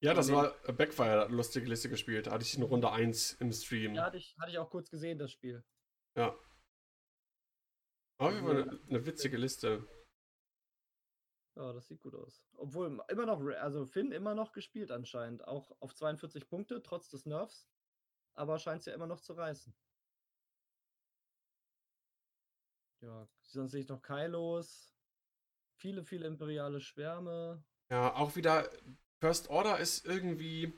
Ja, 0.00 0.12
das 0.12 0.30
war 0.30 0.50
Backfire, 0.74 1.20
hat 1.20 1.28
eine 1.28 1.36
lustige 1.36 1.66
Liste 1.66 1.88
gespielt. 1.88 2.30
Hatte 2.30 2.44
ich 2.44 2.54
in 2.54 2.62
Runde 2.62 2.90
1 2.90 3.40
im 3.40 3.50
Stream. 3.52 3.94
Ja, 3.94 4.04
hatte 4.04 4.18
ich, 4.18 4.36
hatte 4.38 4.50
ich 4.50 4.58
auch 4.58 4.68
kurz 4.68 4.90
gesehen, 4.90 5.18
das 5.18 5.32
Spiel. 5.32 5.64
Ja. 6.14 6.38
Also, 8.18 8.46
eine, 8.46 8.80
eine 8.86 9.06
witzige 9.06 9.38
Liste. 9.38 9.88
Ja, 11.56 11.72
das 11.72 11.88
sieht 11.88 12.02
gut 12.02 12.14
aus. 12.16 12.44
Obwohl 12.56 13.02
immer 13.08 13.24
noch, 13.24 13.40
also 13.56 13.86
Finn 13.86 14.12
immer 14.12 14.34
noch 14.34 14.52
gespielt 14.52 14.90
anscheinend. 14.90 15.48
Auch 15.48 15.74
auf 15.80 15.94
42 15.94 16.48
Punkte, 16.48 16.82
trotz 16.82 17.08
des 17.08 17.24
Nerfs 17.24 17.66
aber 18.34 18.58
scheint 18.58 18.80
es 18.80 18.86
ja 18.86 18.94
immer 18.94 19.06
noch 19.06 19.20
zu 19.20 19.32
reißen. 19.32 19.74
Ja, 23.00 23.28
sonst 23.42 23.72
sehe 23.72 23.82
ich 23.82 23.88
noch 23.88 24.02
Kailos. 24.02 24.94
Viele, 25.76 26.04
viele 26.04 26.26
imperiale 26.26 26.80
Schwärme. 26.80 27.62
Ja, 27.90 28.14
auch 28.14 28.36
wieder 28.36 28.70
First 29.20 29.50
Order 29.50 29.78
ist 29.78 30.06
irgendwie, 30.06 30.72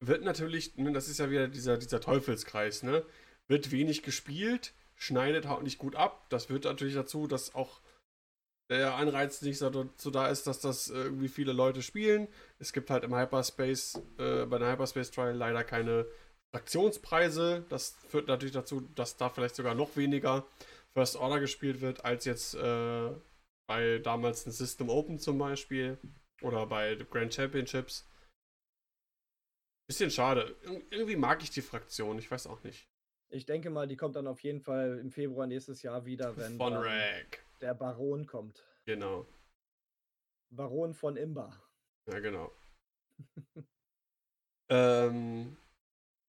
wird 0.00 0.24
natürlich, 0.24 0.76
ne, 0.76 0.92
das 0.92 1.08
ist 1.08 1.18
ja 1.18 1.30
wieder 1.30 1.48
dieser, 1.48 1.78
dieser 1.78 2.00
Teufelskreis, 2.00 2.82
ne? 2.82 3.04
Wird 3.46 3.70
wenig 3.70 4.02
gespielt, 4.02 4.74
schneidet 4.94 5.46
halt 5.46 5.62
nicht 5.62 5.78
gut 5.78 5.96
ab. 5.96 6.28
Das 6.30 6.46
führt 6.46 6.64
natürlich 6.64 6.94
dazu, 6.94 7.26
dass 7.26 7.54
auch 7.54 7.80
der 8.70 8.94
Anreiz 8.94 9.42
nicht 9.42 9.58
so, 9.58 9.90
so, 9.96 10.10
da 10.10 10.28
ist, 10.28 10.46
dass 10.46 10.60
das 10.60 10.88
irgendwie 10.88 11.28
viele 11.28 11.52
Leute 11.52 11.82
spielen. 11.82 12.28
Es 12.58 12.72
gibt 12.72 12.90
halt 12.90 13.04
im 13.04 13.14
Hyperspace, 13.14 14.00
äh, 14.18 14.46
bei 14.46 14.58
der 14.58 14.72
Hyperspace 14.72 15.10
Trial 15.10 15.36
leider 15.36 15.64
keine 15.64 16.06
Aktionspreise. 16.54 17.64
Das 17.68 17.96
führt 18.08 18.28
natürlich 18.28 18.54
dazu, 18.54 18.82
dass 18.94 19.16
da 19.16 19.28
vielleicht 19.28 19.56
sogar 19.56 19.74
noch 19.74 19.96
weniger 19.96 20.46
First 20.92 21.16
Order 21.16 21.40
gespielt 21.40 21.80
wird, 21.80 22.04
als 22.04 22.24
jetzt 22.24 22.54
äh, 22.54 23.10
bei 23.66 23.98
damals 23.98 24.46
ein 24.46 24.52
System 24.52 24.88
Open 24.88 25.18
zum 25.18 25.38
Beispiel 25.38 25.98
oder 26.42 26.66
bei 26.66 26.94
Grand 27.10 27.34
Championships. 27.34 28.08
Bisschen 29.88 30.10
schade. 30.10 30.56
Ir 30.62 30.82
irgendwie 30.90 31.16
mag 31.16 31.42
ich 31.42 31.50
die 31.50 31.62
Fraktion, 31.62 32.18
ich 32.18 32.30
weiß 32.30 32.46
auch 32.46 32.62
nicht. 32.62 32.88
Ich 33.30 33.46
denke 33.46 33.70
mal, 33.70 33.88
die 33.88 33.96
kommt 33.96 34.16
dann 34.16 34.26
auf 34.26 34.40
jeden 34.40 34.60
Fall 34.60 34.98
im 34.98 35.10
Februar 35.10 35.46
nächstes 35.46 35.82
Jahr 35.82 36.06
wieder, 36.06 36.36
wenn. 36.36 36.56
Der 37.60 37.74
Baron 37.74 38.26
kommt. 38.26 38.64
Genau. 38.86 39.26
Baron 40.50 40.94
von 40.94 41.16
Imba. 41.16 41.60
Ja, 42.06 42.20
genau. 42.20 42.52
ähm, 44.68 45.56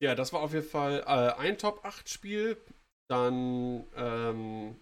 ja, 0.01 0.15
das 0.15 0.33
war 0.33 0.41
auf 0.41 0.53
jeden 0.53 0.67
Fall 0.67 0.99
äh, 1.01 1.39
ein 1.39 1.57
Top-8-Spiel. 1.57 2.57
Dann, 3.07 3.85
ähm, 3.95 4.75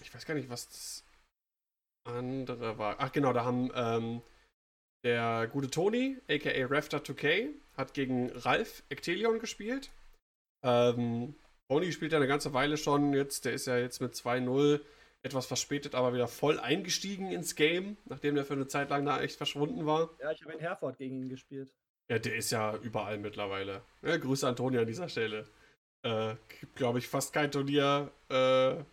ich 0.00 0.14
weiß 0.14 0.24
gar 0.26 0.34
nicht, 0.34 0.48
was 0.48 0.68
das 0.68 1.04
andere 2.06 2.78
war. 2.78 2.96
Ach 2.98 3.12
genau, 3.12 3.32
da 3.32 3.44
haben 3.44 3.70
ähm, 3.74 4.22
der 5.04 5.48
gute 5.48 5.70
Tony, 5.70 6.18
aka 6.28 6.50
Rafter2K, 6.50 7.50
hat 7.76 7.94
gegen 7.94 8.30
Ralf 8.30 8.82
Ectelion 8.88 9.38
gespielt. 9.38 9.90
Ähm, 10.64 11.34
Tony 11.68 11.92
spielt 11.92 12.12
ja 12.12 12.18
eine 12.18 12.26
ganze 12.26 12.54
Weile 12.54 12.76
schon 12.76 13.12
jetzt. 13.12 13.44
Der 13.44 13.52
ist 13.52 13.66
ja 13.66 13.76
jetzt 13.76 14.00
mit 14.00 14.14
2-0 14.14 14.80
etwas 15.22 15.46
verspätet, 15.46 15.94
aber 15.94 16.12
wieder 16.12 16.28
voll 16.28 16.58
eingestiegen 16.58 17.30
ins 17.30 17.54
Game, 17.54 17.96
nachdem 18.04 18.34
der 18.34 18.44
für 18.44 18.52
eine 18.54 18.66
Zeit 18.66 18.90
lang 18.90 19.06
da 19.06 19.20
echt 19.20 19.36
verschwunden 19.36 19.86
war. 19.86 20.10
Ja, 20.20 20.30
ich 20.32 20.42
habe 20.42 20.52
in 20.52 20.60
Herford 20.60 20.98
gegen 20.98 21.16
ihn 21.16 21.28
gespielt. 21.28 21.72
Ja, 22.10 22.18
der 22.18 22.36
ist 22.36 22.50
ja 22.50 22.76
überall 22.76 23.18
mittlerweile. 23.18 23.82
Ja, 24.02 24.16
Grüße 24.16 24.46
an 24.46 24.56
Toni 24.56 24.78
an 24.78 24.86
dieser 24.86 25.08
Stelle. 25.08 25.48
Äh, 26.02 26.36
gibt, 26.60 26.76
glaube 26.76 26.98
ich, 26.98 27.08
fast 27.08 27.32
kein 27.32 27.50
Turnier, 27.50 28.12
äh, 28.28 28.84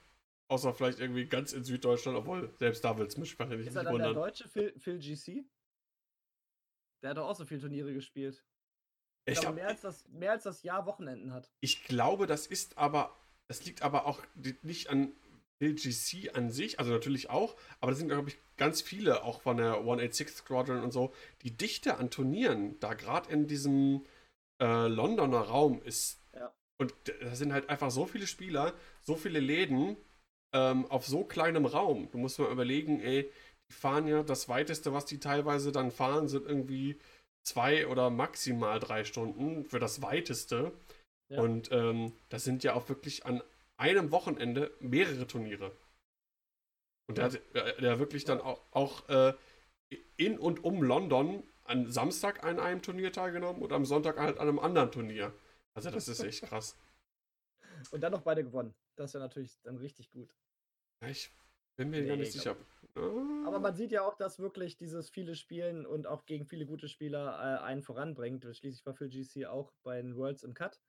außer 0.48 0.74
vielleicht 0.74 1.00
irgendwie 1.00 1.26
ganz 1.26 1.52
in 1.52 1.64
Süddeutschland, 1.66 2.18
obwohl 2.18 2.54
selbst 2.58 2.84
da 2.86 2.98
will 2.98 3.06
es 3.06 3.18
mich 3.18 3.38
wahrscheinlich 3.38 3.68
Ist 3.68 3.76
nicht 3.76 3.86
er 3.86 3.92
wundern. 3.92 4.14
der 4.14 4.24
deutsche 4.24 4.48
Phil, 4.48 4.74
Phil 4.80 5.00
GC? 5.00 5.46
Der 7.04 7.10
hat 7.10 7.18
doch 7.18 7.28
auch 7.28 7.36
so 7.36 7.46
viele 7.46 7.60
Turniere 7.62 7.94
gespielt. 7.94 8.46
Ich, 9.26 9.34
Ich 9.34 9.40
glaube, 9.42 9.56
glaub, 9.56 9.56
mehr, 9.56 9.68
als 9.68 9.82
das, 9.82 10.08
mehr 10.08 10.32
als 10.32 10.44
das 10.44 10.64
Jahr 10.64 10.86
Wochenenden 10.86 11.34
hat. 11.34 11.52
ich 11.60 11.84
glaube, 11.84 12.28
das 12.28 12.48
ist 12.48 12.78
aber, 12.78 13.14
das 13.48 13.66
liegt 13.66 13.82
aber 13.82 14.06
auch 14.06 14.24
nicht 14.62 14.90
an 14.90 15.12
Bill 15.62 15.76
GC 15.76 16.36
an 16.36 16.50
sich, 16.50 16.80
also 16.80 16.92
natürlich 16.92 17.30
auch, 17.30 17.56
aber 17.80 17.92
das 17.92 18.00
sind, 18.00 18.08
glaube 18.08 18.30
ich, 18.30 18.38
ganz 18.58 18.82
viele, 18.82 19.24
auch 19.24 19.42
von 19.42 19.58
der 19.58 19.76
186 19.76 20.36
Squadron 20.38 20.82
und 20.82 20.92
so, 20.92 21.14
die 21.44 21.56
Dichte 21.56 21.98
an 21.98 22.10
Turnieren, 22.10 22.80
da 22.80 22.96
gerade 22.96 23.32
in 23.32 23.46
diesem 23.46 24.04
äh, 24.60 24.88
Londoner 24.88 25.42
Raum 25.42 25.80
ist. 25.84 26.20
Ja. 26.34 26.52
Und 26.80 26.96
da 27.22 27.36
sind 27.36 27.54
halt 27.54 27.70
einfach 27.70 27.92
so 27.92 28.08
viele 28.08 28.26
Spieler, 28.26 28.74
so 29.04 29.16
viele 29.16 29.40
Läden 29.40 29.98
ähm, 30.52 30.88
auf 30.88 31.06
so 31.06 31.24
kleinem 31.24 31.68
Raum. 31.68 32.10
Du 32.10 32.18
musst 32.18 32.40
mal 32.40 32.52
überlegen, 32.52 33.00
ey, 33.00 33.32
die 33.70 33.74
fahren 33.74 34.08
ja, 34.08 34.24
das 34.24 34.50
weiteste, 34.50 34.94
was 34.94 35.06
die 35.06 35.20
teilweise 35.20 35.72
dann 35.72 35.92
fahren, 35.92 36.28
sind 36.28 36.48
irgendwie 36.48 36.98
zwei 37.44 37.86
oder 37.86 38.10
maximal 38.10 38.80
drei 38.80 39.04
Stunden 39.04 39.64
für 39.64 39.78
das 39.78 40.02
weiteste. 40.02 40.72
Ja. 41.30 41.40
Und 41.40 41.72
ähm, 41.72 42.14
das 42.30 42.46
sind 42.46 42.64
ja 42.64 42.74
auch 42.74 42.90
wirklich 42.90 43.28
an 43.28 43.44
einem 43.82 44.12
Wochenende 44.12 44.72
mehrere 44.80 45.28
Turniere. 45.28 45.76
Und 47.08 47.18
der 47.18 47.26
hat 47.26 47.36
äh, 47.56 47.82
der 47.82 48.00
wirklich 48.00 48.24
dann 48.26 48.40
auch, 48.40 48.62
auch 48.72 49.10
äh, 49.10 49.34
in 50.18 50.38
und 50.38 50.64
um 50.64 50.84
London 50.84 51.44
am 51.64 51.90
Samstag 51.90 52.44
an 52.44 52.60
einem 52.60 52.82
Turnier 52.82 53.12
teilgenommen 53.12 53.62
und 53.62 53.74
am 53.74 53.86
Sonntag 53.86 54.18
halt 54.18 54.38
an 54.38 54.48
einem 54.48 54.60
anderen 54.60 54.92
Turnier. 54.92 55.34
Also 55.74 55.90
das 55.90 56.08
ist 56.08 56.24
echt 56.24 56.44
krass. 56.44 56.78
Und 57.92 58.02
dann 58.02 58.12
noch 58.12 58.22
beide 58.22 58.44
gewonnen. 58.44 58.76
Das 58.96 59.14
wäre 59.16 59.24
natürlich 59.24 59.60
dann 59.64 59.78
richtig 59.78 60.12
gut. 60.12 60.36
Ich 61.08 61.32
bin 61.78 61.90
mir 61.90 62.06
gar 62.06 62.16
Nee, 62.16 62.24
nicht 62.24 62.34
sicher. 62.34 62.56
Ah, 62.96 63.48
Aber 63.48 63.60
man 63.60 63.76
sieht 63.76 63.92
ja 63.92 64.04
auch, 64.04 64.16
dass 64.16 64.38
wirklich 64.38 64.78
dieses 64.78 65.10
viele 65.10 65.36
Spielen 65.36 65.86
und 65.88 66.06
auch 66.06 66.26
gegen 66.26 66.46
viele 66.46 66.68
gute 66.68 66.88
Spieler 66.88 67.40
äh, 67.40 67.64
einen 67.64 67.82
voranbringt. 67.82 68.44
Schließlich 68.44 68.86
war 68.86 68.94
Phil 68.94 69.10
GC 69.10 69.48
auch 69.48 69.72
bei 69.82 70.00
den 70.00 70.16
Worlds 70.16 70.44
im 70.44 70.54
Cut. 70.54 70.80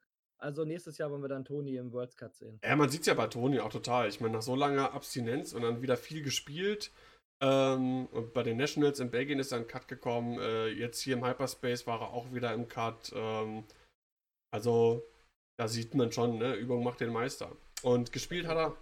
Also 0.43 0.65
nächstes 0.65 0.99
Jahr 0.99 1.11
wollen 1.11 1.23
wir 1.23 1.29
dann 1.29 1.45
Toni 1.45 1.77
im 1.77 1.93
Worlds 1.93 2.17
Cut 2.17 2.35
sehen. 2.35 2.59
Ja, 2.65 2.75
man 2.75 2.91
sieht 2.91 3.03
es 3.03 3.07
ja 3.07 3.15
bei 3.15 3.29
Toni 3.29 3.61
auch 3.61 3.71
total. 3.71 4.09
Ich 4.09 4.21
meine, 4.21 4.35
nach 4.35 4.43
so 4.43 4.57
langer 4.57 4.93
Abstinenz 4.93 5.53
und 5.53 5.63
dann 5.63 5.83
wieder 5.83 5.97
viel 5.97 6.23
gespielt. 6.23 6.91
Ähm, 7.41 8.07
und 8.07 8.35
bei 8.35 8.43
den 8.43 8.57
Nationals 8.57 8.99
in 8.99 9.11
Belgien 9.11 9.39
ist 9.39 9.53
er 9.53 9.59
ein 9.59 9.69
Cut 9.69 9.87
gekommen. 9.87 10.41
Äh, 10.41 10.69
jetzt 10.69 11.01
hier 11.01 11.17
im 11.17 11.25
Hyperspace 11.25 11.87
war 11.87 12.01
er 12.01 12.13
auch 12.13 12.33
wieder 12.33 12.53
im 12.55 12.67
Cut. 12.67 13.13
Ähm, 13.15 13.65
also, 14.51 15.05
da 15.59 15.69
sieht 15.69 15.95
man 15.95 16.11
schon, 16.11 16.39
ne? 16.39 16.55
Übung 16.55 16.83
macht 16.83 17.01
den 17.01 17.13
Meister. 17.13 17.57
Und 17.83 18.13
gespielt 18.13 18.49
hat 18.49 18.57
er 18.57 18.77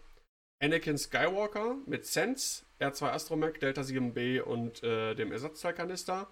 Anakin 0.62 0.96
Skywalker 0.96 1.76
mit 1.86 2.06
Sense, 2.06 2.64
R2 2.80 3.10
Astromech, 3.10 3.58
Delta 3.58 3.82
7B 3.82 4.40
und 4.40 4.82
äh, 4.82 5.14
dem 5.14 5.30
Ersatzteilkanister. 5.30 6.26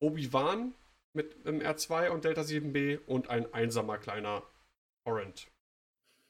Obi-Wan 0.00 0.74
mit 1.14 1.44
dem 1.44 1.60
R2 1.60 2.10
und 2.10 2.24
Delta 2.24 2.42
7B 2.42 3.00
und 3.06 3.28
ein 3.28 3.52
einsamer 3.52 3.98
kleiner 3.98 4.44
Torrent. 5.08 5.50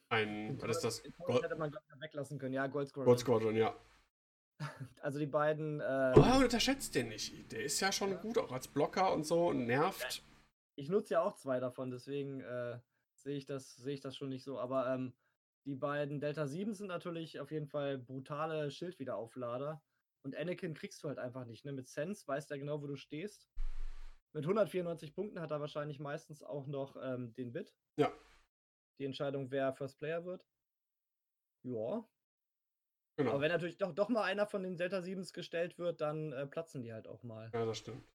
Ein, 0.09 0.59
was 0.61 0.77
ist 0.77 0.83
das? 0.83 1.03
Gold, 1.23 1.43
hätte 1.43 1.55
man 1.55 1.75
weglassen 1.99 2.39
können. 2.39 2.53
Ja, 2.53 2.65
Gold 2.67 2.87
Squadron. 2.87 3.05
Gold 3.05 3.19
Squadron, 3.19 3.55
ja. 3.55 3.75
Also 5.01 5.19
die 5.19 5.27
beiden. 5.27 5.79
Äh, 5.79 6.13
Oh, 6.15 6.39
unterschätzt 6.43 6.95
den 6.95 7.09
nicht. 7.09 7.51
Der 7.51 7.63
ist 7.63 7.79
ja 7.79 7.91
schon 7.91 8.19
gut, 8.19 8.37
auch 8.37 8.51
als 8.51 8.67
Blocker 8.67 9.13
und 9.13 9.23
so 9.25 9.47
und 9.47 9.65
nervt. 9.65 10.23
Ich 10.75 10.89
nutze 10.89 11.15
ja 11.15 11.21
auch 11.21 11.35
zwei 11.35 11.59
davon, 11.59 11.91
deswegen 11.91 12.41
äh, 12.41 12.79
sehe 13.13 13.37
ich, 13.37 13.45
das, 13.45 13.75
sehe 13.75 13.93
ich 13.93 14.01
das 14.01 14.15
schon 14.15 14.29
nicht 14.29 14.43
so. 14.43 14.59
Aber 14.59 14.93
ähm, 14.93 15.13
die 15.65 15.75
beiden 15.75 16.19
Delta 16.19 16.47
7 16.47 16.73
sind 16.73 16.87
natürlich 16.87 17.39
auf 17.39 17.51
jeden 17.51 17.67
Fall 17.67 17.97
brutale 17.97 18.71
Schildwiederauflader. 18.71 19.81
Und 20.23 20.35
Anakin 20.35 20.73
kriegst 20.73 21.03
du 21.03 21.07
halt 21.07 21.19
einfach 21.19 21.45
nicht. 21.45 21.65
Ne? 21.65 21.71
Mit 21.71 21.87
Sense 21.87 22.27
weiß 22.27 22.47
der 22.47 22.59
genau, 22.59 22.81
wo 22.81 22.87
du 22.87 22.95
stehst. 22.95 23.47
Mit 24.33 24.43
194 24.43 25.13
Punkten 25.13 25.39
hat 25.39 25.51
er 25.51 25.61
wahrscheinlich 25.61 25.99
meistens 25.99 26.43
auch 26.43 26.67
noch 26.67 26.97
ähm, 27.01 27.33
den 27.33 27.51
Bit. 27.51 27.73
Ja. 27.97 28.11
Die 28.99 29.05
Entscheidung, 29.05 29.49
wer 29.51 29.73
First 29.73 29.97
Player 29.97 30.25
wird. 30.25 30.45
Ja. 31.63 32.05
Genau. 33.17 33.31
Aber 33.31 33.41
wenn 33.41 33.51
natürlich 33.51 33.77
doch, 33.77 33.93
doch 33.93 34.09
mal 34.09 34.23
einer 34.23 34.45
von 34.47 34.63
den 34.63 34.77
Delta 34.77 34.99
7s 34.99 35.33
gestellt 35.33 35.77
wird, 35.77 35.99
dann 35.99 36.31
äh, 36.31 36.45
platzen 36.45 36.81
die 36.83 36.93
halt 36.93 37.07
auch 37.07 37.23
mal. 37.23 37.49
Ja, 37.53 37.65
das 37.65 37.77
stimmt. 37.77 38.07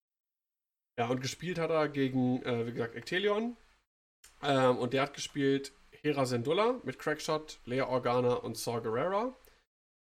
Ja, 0.98 1.08
und 1.08 1.20
gespielt 1.20 1.58
hat 1.58 1.70
er 1.70 1.88
gegen, 1.88 2.42
äh, 2.42 2.66
wie 2.66 2.72
gesagt, 2.72 2.94
Ectelion. 2.94 3.56
Ähm, 4.42 4.78
und 4.78 4.92
der 4.92 5.02
hat 5.02 5.14
gespielt 5.14 5.72
Hera 5.90 6.24
Syndulla 6.24 6.80
mit 6.84 6.98
Crackshot, 6.98 7.60
Lea 7.64 7.82
Organa 7.82 8.34
und 8.34 8.56
Saw 8.56 8.80
Gerrera. 8.80 9.36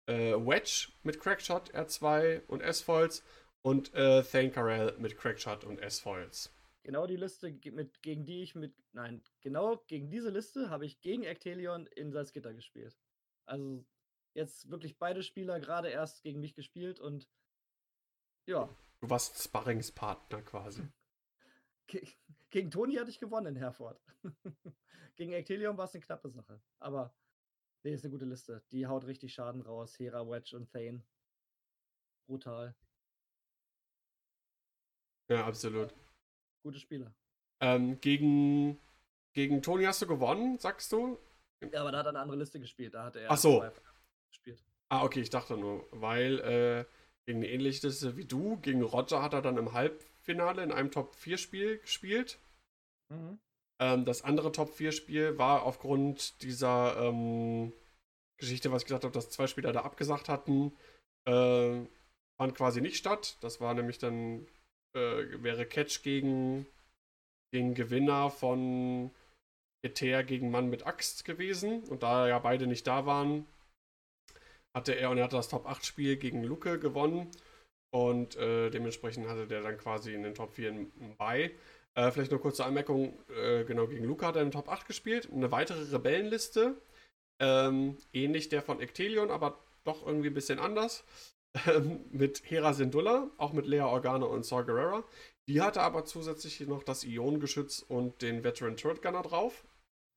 Äh, 0.06 0.34
Wedge 0.34 0.90
mit 1.04 1.20
Crackshot, 1.20 1.74
R2 1.74 2.46
und 2.48 2.62
S-Foils. 2.62 3.24
Und 3.62 3.94
äh, 3.94 4.24
Thane 4.24 4.52
Carell 4.52 4.96
mit 5.00 5.18
Crackshot 5.18 5.64
und 5.64 5.80
S-Foils. 5.80 6.52
Genau 6.84 7.08
die 7.08 7.16
Liste, 7.16 7.58
mit, 7.72 8.02
gegen 8.02 8.26
die 8.26 8.44
ich 8.44 8.56
mit. 8.56 8.76
Nein, 8.92 9.24
genau 9.42 9.78
gegen 9.88 10.10
diese 10.10 10.30
Liste 10.30 10.70
habe 10.70 10.86
ich 10.86 11.02
gegen 11.02 11.24
Ectelion 11.24 11.88
in 11.88 12.12
Salzgitter 12.12 12.54
gespielt. 12.54 12.98
Also 13.46 13.86
jetzt 14.34 14.70
wirklich 14.70 14.98
beide 14.98 15.24
Spieler 15.24 15.60
gerade 15.60 15.90
erst 15.90 16.24
gegen 16.24 16.42
mich 16.42 16.56
gespielt 16.56 17.00
und 17.00 17.30
ja, 18.46 18.70
Du 19.04 19.10
warst 19.10 19.38
Sparringspartner 19.44 20.42
quasi. 20.44 20.82
ge 21.88 22.08
gegen 22.52 22.72
Toni 22.72 22.96
hatte 22.96 23.10
ich 23.10 23.20
gewonnen 23.20 23.48
in 23.48 23.56
Herford. 23.58 24.02
gegen 25.18 25.34
Ectelion 25.34 25.76
war 25.76 25.84
es 25.84 25.94
eine 25.94 26.06
knappe 26.06 26.30
Sache. 26.30 26.62
Aber 26.80 27.14
nee, 27.84 27.94
ist 27.94 28.06
eine 28.06 28.12
gute 28.12 28.24
Liste. 28.24 28.64
Die 28.72 28.88
haut 28.88 29.06
richtig 29.06 29.34
Schaden 29.34 29.60
raus. 29.60 30.00
Hera, 30.00 30.26
Wedge 30.30 30.56
und 30.56 30.72
Thane. 30.72 31.04
Brutal. 32.28 32.74
Ja, 35.28 35.48
absolut. 35.48 35.94
Gute 36.64 36.80
Spieler. 36.80 37.14
Ähm, 37.62 38.00
gegen, 38.02 38.80
gegen 39.34 39.62
Toni 39.62 39.84
hast 39.84 40.02
du 40.02 40.08
gewonnen, 40.08 40.58
sagst 40.60 40.92
du? 40.92 41.20
Ja, 41.72 41.82
aber 41.82 41.92
da 41.92 42.00
hat 42.00 42.08
er 42.08 42.10
eine 42.10 42.20
andere 42.20 42.38
Liste 42.40 42.60
gespielt. 42.60 42.94
Da 42.94 43.04
hat 43.06 43.16
er 43.16 43.30
Ach 43.30 43.38
so. 43.38 43.64
gespielt. 44.30 44.64
Ah, 44.90 45.04
okay, 45.04 45.22
ich 45.22 45.30
dachte 45.30 45.58
nur, 45.58 45.88
weil 45.92 46.40
äh, 46.40 46.86
gegen 47.26 47.40
eine 47.40 47.50
ähnliche 47.50 47.88
Liste 47.88 48.18
wie 48.18 48.26
du, 48.26 48.58
gegen 48.58 48.82
Roger 48.82 49.22
hat 49.22 49.34
er 49.34 49.42
dann 49.42 49.58
im 49.58 49.74
Halbfinale 49.74 50.64
in 50.64 50.72
einem 50.72 50.92
Top-4-Spiel 50.92 51.80
gespielt. 51.80 52.40
Mhm. 53.10 53.40
Ähm, 53.80 54.06
das 54.06 54.24
andere 54.24 54.52
Top-4-Spiel 54.52 55.38
war 55.38 55.64
aufgrund 55.64 56.42
dieser 56.44 56.98
ähm, 56.98 57.74
Geschichte, 58.38 58.72
was 58.72 58.84
ich 58.84 58.88
gesagt 58.88 59.04
habe, 59.04 59.14
dass 59.14 59.30
zwei 59.30 59.48
Spieler 59.48 59.72
da 59.72 59.82
abgesagt 59.82 60.30
hatten, 60.30 60.74
äh, 61.26 61.86
fand 62.38 62.56
quasi 62.56 62.82
nicht 62.82 62.98
statt. 62.98 63.38
Das 63.42 63.62
war 63.62 63.74
nämlich 63.74 63.98
dann, 64.00 64.48
äh, 64.96 65.44
wäre 65.44 65.66
Catch 65.66 66.04
gegen 66.04 66.66
den 67.54 67.76
Gewinner 67.76 68.30
von 68.30 69.12
Ether 69.84 70.24
gegen 70.24 70.50
Mann 70.50 70.70
mit 70.70 70.86
Axt 70.86 71.26
gewesen. 71.26 71.84
Und 71.84 72.04
da 72.04 72.28
ja 72.28 72.40
beide 72.40 72.68
nicht 72.68 72.88
da 72.88 73.06
waren, 73.06 73.46
hatte 74.76 74.94
er 74.94 75.10
und 75.10 75.18
er 75.18 75.26
hatte 75.26 75.36
das 75.36 75.50
Top 75.50 75.68
8 75.68 75.86
Spiel 75.86 76.18
gegen 76.18 76.44
Luke 76.44 76.80
gewonnen. 76.80 77.30
Und 77.94 78.36
äh, 78.38 78.72
dementsprechend 78.72 79.28
hatte 79.28 79.46
der 79.46 79.62
dann 79.62 79.78
quasi 79.78 80.14
in 80.14 80.24
den 80.24 80.34
Top 80.34 80.54
4 80.54 80.88
bei. 81.18 81.52
Äh, 81.96 82.12
vielleicht 82.12 82.32
nur 82.32 82.42
kurze 82.42 82.66
Anmerkung, 82.66 83.20
äh, 83.30 83.64
genau, 83.66 83.86
gegen 83.86 84.06
Luca 84.06 84.28
hat 84.28 84.36
er 84.36 84.42
in 84.42 84.48
den 84.48 84.54
Top 84.54 84.68
8 84.68 84.88
gespielt. 84.88 85.30
Eine 85.32 85.52
weitere 85.52 85.84
Rebellenliste, 85.92 86.76
ähm, 87.40 87.98
ähnlich 88.14 88.50
der 88.50 88.64
von 88.64 88.80
Ectelion, 88.80 89.30
aber 89.30 89.60
doch 89.84 90.06
irgendwie 90.06 90.30
ein 90.30 90.34
bisschen 90.34 90.58
anders. 90.58 91.04
Ähm, 91.68 92.04
mit 92.12 92.42
Hera 92.50 92.74
Syndulla, 92.74 93.30
auch 93.38 93.54
mit 93.54 93.68
Lea 93.68 93.82
Organa 93.82 94.26
und 94.26 94.44
Saw 94.44 94.64
Gerrera. 94.64 95.04
Die 95.48 95.62
hatte 95.62 95.82
aber 95.82 96.04
zusätzlich 96.06 96.60
noch 96.62 96.84
das 96.84 97.04
Ionengeschütz 97.04 97.86
und 97.88 98.22
den 98.24 98.44
Veteran 98.44 98.76
Turret 98.76 99.02
Gunner 99.04 99.22
drauf. 99.22 99.64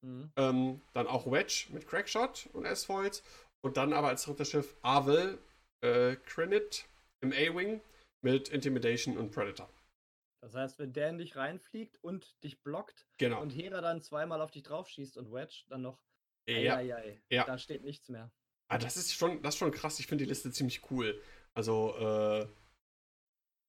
Mhm. 0.03 0.31
Ähm, 0.37 0.81
dann 0.95 1.07
auch 1.07 1.31
Wedge 1.31 1.67
mit 1.73 1.87
Crackshot 1.87 2.49
und 2.55 2.65
S-Foils. 2.65 3.23
Und 3.63 3.77
dann 3.77 3.93
aber 3.93 4.09
als 4.09 4.25
drittes 4.25 4.49
Schiff 4.51 4.77
Avel 4.83 5.39
äh, 5.83 6.17
Credit 6.25 6.87
im 7.21 7.33
A-Wing 7.33 7.81
mit 8.23 8.49
Intimidation 8.49 9.19
und 9.19 9.31
Predator. 9.31 9.69
Das 10.43 10.55
heißt, 10.55 10.79
wenn 10.79 10.93
der 10.93 11.11
in 11.11 11.19
dich 11.19 11.37
reinfliegt 11.37 12.03
und 12.03 12.43
dich 12.45 12.63
blockt 12.63 13.07
Genau. 13.19 13.43
und 13.43 13.51
Hera 13.51 13.81
dann 13.81 14.01
zweimal 14.01 14.41
auf 14.41 14.53
dich 14.53 14.63
draufschießt 14.63 15.17
und 15.19 15.33
Wedge 15.33 15.65
dann 15.69 15.83
noch, 15.83 15.99
Ja. 16.49 16.77
eieiei, 16.77 17.21
Ja. 17.31 17.45
da 17.45 17.59
steht 17.59 17.83
nichts 17.83 18.09
mehr. 18.09 18.31
Ah, 18.69 18.79
das 18.79 18.97
ist 18.97 19.13
schon, 19.15 19.43
das 19.43 19.55
ist 19.55 19.59
schon 19.59 19.71
krass. 19.71 20.01
Ich 20.01 20.07
finde 20.07 20.25
die 20.25 20.29
Liste 20.29 20.51
ziemlich 20.51 20.91
cool. 20.91 21.21
Also, 21.55 21.97
äh, 21.97 22.49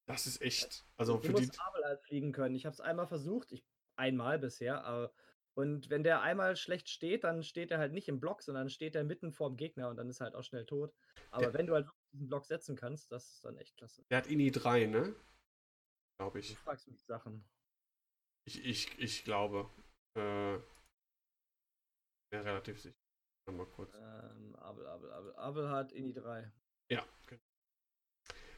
das 0.08 0.26
ist 0.26 0.41
echt. 0.41 0.86
Also 0.98 1.18
Du 1.18 1.28
für 1.28 1.34
die. 1.34 1.45
musst 1.45 1.62
Abel 1.62 1.84
halt 1.86 2.02
fliegen 2.02 2.32
können. 2.32 2.56
Ich 2.56 2.66
habe 2.66 2.74
es 2.74 2.82
einmal 2.82 3.08
versucht, 3.08 3.52
ich, 3.52 3.64
einmal 3.95 4.39
bisher, 4.39 4.84
aber 4.86 5.12
und 5.56 5.89
wenn 5.89 6.04
der 6.04 6.22
einmal 6.22 6.56
schlecht 6.56 6.88
steht, 6.88 7.24
dann 7.24 7.41
steht 7.43 7.72
er 7.72 7.80
halt 7.80 7.91
nicht 7.91 8.08
im 8.08 8.20
Block, 8.20 8.43
sondern 8.43 8.70
steht 8.70 8.95
er 8.95 9.04
mitten 9.04 9.32
vorm 9.34 9.58
Gegner 9.58 9.89
und 9.89 9.98
dann 9.98 10.08
ist 10.10 10.20
er 10.22 10.26
halt 10.26 10.36
auch 10.36 10.43
schnell 10.43 10.66
tot. 10.68 10.93
Aber 11.32 11.45
Der- 11.45 11.54
wenn 11.56 11.66
du 11.68 11.74
halt 11.74 11.88
diesen 12.14 12.28
Block 12.28 12.45
setzen 12.45 12.76
kannst, 12.76 13.12
das 13.12 13.34
ist 13.34 13.43
dann 13.45 13.58
echt 13.58 13.76
klasse. 13.76 14.06
Der 14.12 14.20
hat 14.20 14.28
INI 14.28 14.52
3, 14.52 14.86
ne? 14.86 15.16
Glaube 16.20 16.39
Du 16.39 16.45
ich. 16.45 16.58
fragst 16.60 16.88
mich 16.88 17.04
Sachen. 17.06 17.43
Ich, 18.48 18.64
ich, 18.64 19.00
ich 19.00 19.24
glaube. 19.24 19.70
Äh, 20.16 20.54
ja, 22.34 22.41
relativ 22.41 22.80
sicher. 22.82 22.95
Mal 23.52 23.66
kurz. 23.68 23.93
Ähm, 23.95 24.56
Abel, 24.58 24.86
Abel, 24.88 25.12
Abel. 25.12 25.36
Abel 25.36 25.70
hat 25.70 25.91
Ini 25.93 26.14
3. 26.14 26.52
Ja, 26.89 27.06
genau. 27.26 27.41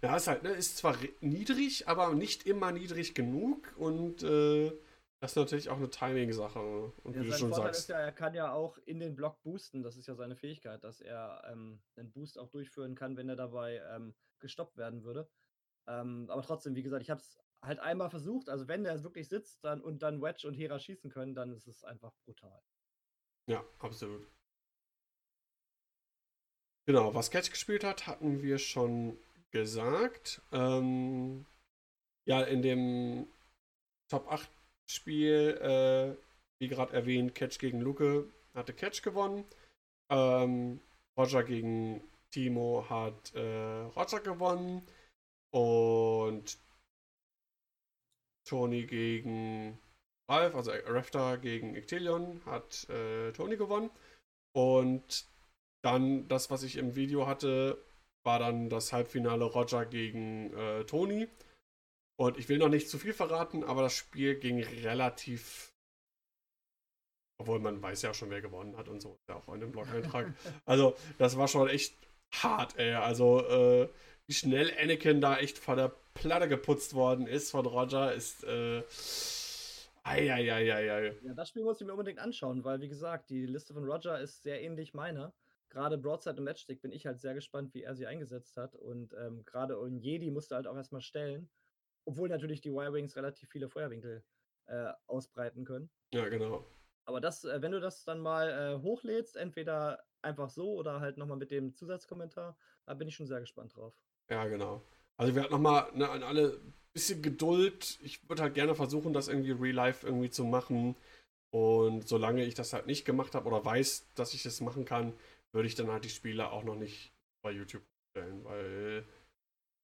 Ja, 0.01 0.15
ist 0.15 0.27
halt, 0.27 0.43
ne, 0.43 0.49
ist 0.51 0.77
zwar 0.77 0.97
niedrig, 1.21 1.87
aber 1.87 2.13
nicht 2.15 2.45
immer 2.47 2.71
niedrig 2.71 3.13
genug 3.13 3.73
und 3.77 4.23
äh, 4.23 4.71
das 5.19 5.31
ist 5.31 5.35
natürlich 5.35 5.69
auch 5.69 5.77
eine 5.77 5.89
Timing-Sache. 5.89 6.59
Und 7.03 7.15
Ja, 7.15 7.21
wie 7.21 7.27
du 7.27 7.33
schon 7.33 7.49
Vorteil 7.49 7.73
sagst. 7.73 7.81
ist 7.81 7.89
ja, 7.89 7.99
er 7.99 8.13
kann 8.13 8.33
ja 8.33 8.53
auch 8.53 8.77
in 8.85 8.99
den 8.99 9.15
Block 9.15 9.41
boosten. 9.43 9.83
Das 9.83 9.97
ist 9.97 10.07
ja 10.07 10.15
seine 10.15 10.37
Fähigkeit, 10.37 10.83
dass 10.83 11.01
er 11.01 11.43
ähm, 11.51 11.81
einen 11.97 12.11
Boost 12.11 12.39
auch 12.39 12.49
durchführen 12.49 12.95
kann, 12.95 13.17
wenn 13.17 13.27
er 13.27 13.35
dabei 13.35 13.81
ähm, 13.93 14.15
gestoppt 14.39 14.77
werden 14.77 15.03
würde. 15.03 15.29
Ähm, 15.87 16.29
aber 16.29 16.41
trotzdem, 16.41 16.75
wie 16.75 16.83
gesagt, 16.83 17.03
ich 17.03 17.09
habe 17.09 17.19
es 17.19 17.37
halt 17.61 17.79
einmal 17.79 18.09
versucht. 18.09 18.47
Also 18.47 18.69
wenn 18.69 18.85
der 18.85 19.03
wirklich 19.03 19.27
sitzt 19.27 19.61
dann 19.65 19.81
und 19.81 20.01
dann 20.01 20.21
Wedge 20.21 20.47
und 20.47 20.53
Hera 20.53 20.79
schießen 20.79 21.11
können, 21.11 21.35
dann 21.35 21.51
ist 21.51 21.67
es 21.67 21.83
einfach 21.83 22.13
brutal. 22.23 22.61
Ja, 23.47 23.61
absolut. 23.79 24.25
Genau, 26.89 27.13
was 27.13 27.29
Catch 27.29 27.51
gespielt 27.51 27.83
hat, 27.83 28.07
hatten 28.07 28.41
wir 28.41 28.57
schon 28.57 29.15
gesagt. 29.51 30.41
Ähm, 30.51 31.45
ja, 32.25 32.41
in 32.41 32.63
dem 32.63 33.27
Top 34.09 34.27
8 34.27 34.49
Spiel, 34.89 35.55
äh, 35.61 36.19
wie 36.59 36.67
gerade 36.67 36.93
erwähnt, 36.93 37.35
Catch 37.35 37.59
gegen 37.59 37.79
Luke 37.79 38.27
hatte 38.55 38.73
Catch 38.73 39.03
gewonnen. 39.03 39.45
Ähm, 40.09 40.81
Roger 41.15 41.43
gegen 41.43 42.01
Timo 42.31 42.83
hat 42.89 43.35
äh, 43.35 43.81
Roger 43.95 44.21
gewonnen. 44.21 44.81
Und 45.51 46.57
Tony 48.47 48.87
gegen 48.87 49.77
Ralph, 50.27 50.55
also 50.55 50.71
Rafter 50.71 51.37
gegen 51.37 51.75
Ictelion, 51.75 52.43
hat 52.47 52.89
äh, 52.89 53.31
Tony 53.33 53.57
gewonnen. 53.57 53.91
Und 54.53 55.29
dann 55.81 56.27
das, 56.27 56.49
was 56.49 56.63
ich 56.63 56.77
im 56.77 56.95
Video 56.95 57.27
hatte, 57.27 57.83
war 58.23 58.39
dann 58.39 58.69
das 58.69 58.91
Halbfinale 58.91 59.45
Roger 59.45 59.85
gegen 59.85 60.53
äh, 60.53 60.83
Tony. 60.85 61.27
Und 62.19 62.37
ich 62.37 62.49
will 62.49 62.57
noch 62.57 62.69
nicht 62.69 62.89
zu 62.89 62.97
viel 62.97 63.13
verraten, 63.13 63.63
aber 63.63 63.81
das 63.83 63.93
Spiel 63.93 64.35
ging 64.35 64.61
relativ. 64.61 65.73
Obwohl 67.39 67.59
man 67.59 67.81
weiß 67.81 68.01
ja 68.01 68.13
schon, 68.13 68.29
wer 68.29 68.41
gewonnen 68.41 68.75
hat 68.75 68.89
und 68.89 69.01
so. 69.01 69.17
Ja 69.29 69.37
auch 69.37 69.53
in 69.53 69.61
dem 69.61 69.71
Blog-Eintrag. 69.71 70.33
also, 70.65 70.95
das 71.17 71.37
war 71.37 71.47
schon 71.47 71.69
echt 71.69 71.95
hart, 72.33 72.77
ey. 72.77 72.93
Also, 72.95 73.39
äh, 73.47 73.89
wie 74.27 74.33
schnell 74.33 74.71
Anakin 74.77 75.21
da 75.21 75.37
echt 75.37 75.57
von 75.57 75.77
der 75.77 75.95
Platte 76.13 76.49
geputzt 76.49 76.93
worden 76.93 77.25
ist 77.25 77.51
von 77.51 77.65
Roger, 77.65 78.13
ist. 78.13 78.43
Äh, 78.43 78.83
Eieieiei. 80.03 81.15
Ja, 81.21 81.33
das 81.33 81.49
Spiel 81.49 81.63
muss 81.63 81.79
ich 81.79 81.85
mir 81.85 81.93
unbedingt 81.93 82.19
anschauen, 82.19 82.63
weil, 82.63 82.81
wie 82.81 82.89
gesagt, 82.89 83.29
die 83.29 83.45
Liste 83.45 83.73
von 83.73 83.83
Roger 83.83 84.19
ist 84.19 84.43
sehr 84.43 84.61
ähnlich 84.61 84.93
meiner. 84.93 85.33
Gerade 85.69 85.97
Broadside 85.97 86.37
und 86.37 86.43
Matchstick 86.43 86.81
bin 86.81 86.91
ich 86.91 87.05
halt 87.05 87.19
sehr 87.19 87.33
gespannt, 87.33 87.73
wie 87.73 87.83
er 87.83 87.95
sie 87.95 88.07
eingesetzt 88.07 88.57
hat. 88.57 88.75
Und 88.75 89.13
ähm, 89.13 89.45
gerade 89.45 89.75
Jedi 89.99 90.31
musste 90.31 90.55
halt 90.55 90.67
auch 90.67 90.75
erstmal 90.75 91.01
stellen. 91.01 91.49
Obwohl 92.05 92.29
natürlich 92.29 92.61
die 92.61 92.69
Y-Wings 92.69 93.15
relativ 93.15 93.49
viele 93.49 93.69
Feuerwinkel 93.69 94.23
äh, 94.65 94.91
ausbreiten 95.05 95.65
können. 95.65 95.89
Ja, 96.13 96.27
genau. 96.27 96.65
Aber 97.05 97.21
das, 97.21 97.43
äh, 97.43 97.61
wenn 97.61 97.71
du 97.71 97.79
das 97.79 98.03
dann 98.03 98.19
mal 98.19 98.49
äh, 98.49 98.81
hochlädst, 98.81 99.35
entweder 99.35 100.03
einfach 100.21 100.49
so 100.49 100.73
oder 100.73 100.99
halt 100.99 101.17
nochmal 101.17 101.37
mit 101.37 101.51
dem 101.51 101.73
Zusatzkommentar, 101.75 102.57
da 102.85 102.93
bin 102.93 103.07
ich 103.07 103.15
schon 103.15 103.27
sehr 103.27 103.39
gespannt 103.39 103.75
drauf. 103.75 103.93
Ja, 104.29 104.45
genau. 104.47 104.83
Also 105.17 105.35
wir 105.35 105.43
hatten 105.43 105.53
nochmal 105.53 105.91
ne, 105.93 106.09
an 106.09 106.23
alle 106.23 106.53
ein 106.53 106.73
bisschen 106.93 107.21
Geduld. 107.21 107.99
Ich 108.01 108.27
würde 108.29 108.41
halt 108.41 108.53
gerne 108.53 108.73
versuchen, 108.75 109.13
das 109.13 109.27
irgendwie 109.27 109.51
real 109.51 109.75
life 109.75 110.05
irgendwie 110.05 110.29
zu 110.29 110.45
machen. 110.45 110.95
Und 111.51 112.07
solange 112.07 112.45
ich 112.45 112.53
das 112.53 112.73
halt 112.73 112.85
nicht 112.85 113.05
gemacht 113.05 113.33
habe 113.33 113.47
oder 113.47 113.65
weiß, 113.65 114.07
dass 114.15 114.33
ich 114.33 114.43
das 114.43 114.61
machen 114.61 114.85
kann, 114.85 115.13
würde 115.53 115.67
ich 115.67 115.75
dann 115.75 115.89
halt 115.89 116.03
die 116.03 116.09
Spiele 116.09 116.51
auch 116.51 116.63
noch 116.63 116.75
nicht 116.75 117.13
bei 117.43 117.51
YouTube 117.51 117.83
stellen, 118.11 118.43
weil 118.43 119.05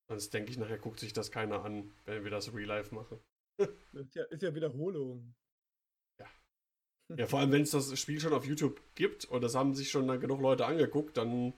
sonst 0.09 0.33
denke 0.33 0.51
ich, 0.51 0.57
nachher 0.57 0.77
guckt 0.77 0.99
sich 0.99 1.13
das 1.13 1.31
keiner 1.31 1.63
an, 1.63 1.91
wenn 2.05 2.23
wir 2.23 2.31
das 2.31 2.53
real 2.53 2.67
life 2.67 2.93
machen. 2.93 3.19
Ist 3.93 4.15
ja, 4.15 4.23
ist 4.25 4.43
ja 4.43 4.53
Wiederholung. 4.53 5.33
Ja, 7.15 7.27
vor 7.27 7.39
allem, 7.39 7.51
wenn 7.51 7.61
es 7.61 7.71
das 7.71 7.97
Spiel 7.99 8.19
schon 8.19 8.33
auf 8.33 8.45
YouTube 8.45 8.81
gibt 8.95 9.25
und 9.25 9.43
das 9.43 9.53
haben 9.53 9.75
sich 9.75 9.91
schon 9.91 10.07
genug 10.19 10.41
Leute 10.41 10.65
angeguckt, 10.65 11.17
dann 11.17 11.53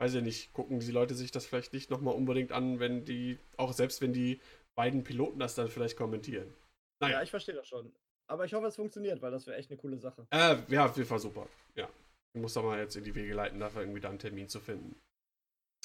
weiß 0.00 0.14
ich 0.14 0.22
nicht, 0.22 0.52
gucken 0.54 0.80
die 0.80 0.90
Leute 0.90 1.14
sich 1.14 1.30
das 1.30 1.44
vielleicht 1.44 1.74
nicht 1.74 1.90
nochmal 1.90 2.14
unbedingt 2.14 2.52
an, 2.52 2.80
wenn 2.80 3.04
die, 3.04 3.38
auch 3.56 3.72
selbst 3.72 4.00
wenn 4.00 4.12
die 4.12 4.40
beiden 4.74 5.04
Piloten 5.04 5.38
das 5.38 5.54
dann 5.54 5.68
vielleicht 5.68 5.96
kommentieren. 5.96 6.52
Naja. 7.00 7.16
Ja, 7.16 7.22
ich 7.22 7.30
verstehe 7.30 7.54
das 7.54 7.68
schon. 7.68 7.92
Aber 8.28 8.46
ich 8.46 8.54
hoffe, 8.54 8.66
es 8.66 8.76
funktioniert, 8.76 9.20
weil 9.20 9.30
das 9.30 9.46
wäre 9.46 9.58
echt 9.58 9.70
eine 9.70 9.76
coole 9.76 9.98
Sache. 9.98 10.26
Äh, 10.30 10.56
ja, 10.68 10.86
auf 10.86 10.96
jeden 10.96 11.08
Fall 11.08 11.18
super. 11.18 11.46
Ja. 11.74 11.88
Ich 12.34 12.40
muss 12.40 12.54
da 12.54 12.62
mal 12.62 12.78
jetzt 12.78 12.96
in 12.96 13.04
die 13.04 13.14
Wege 13.14 13.34
leiten, 13.34 13.60
dafür 13.60 13.82
irgendwie 13.82 14.00
da 14.00 14.08
einen 14.08 14.18
Termin 14.18 14.48
zu 14.48 14.60
finden. 14.60 15.00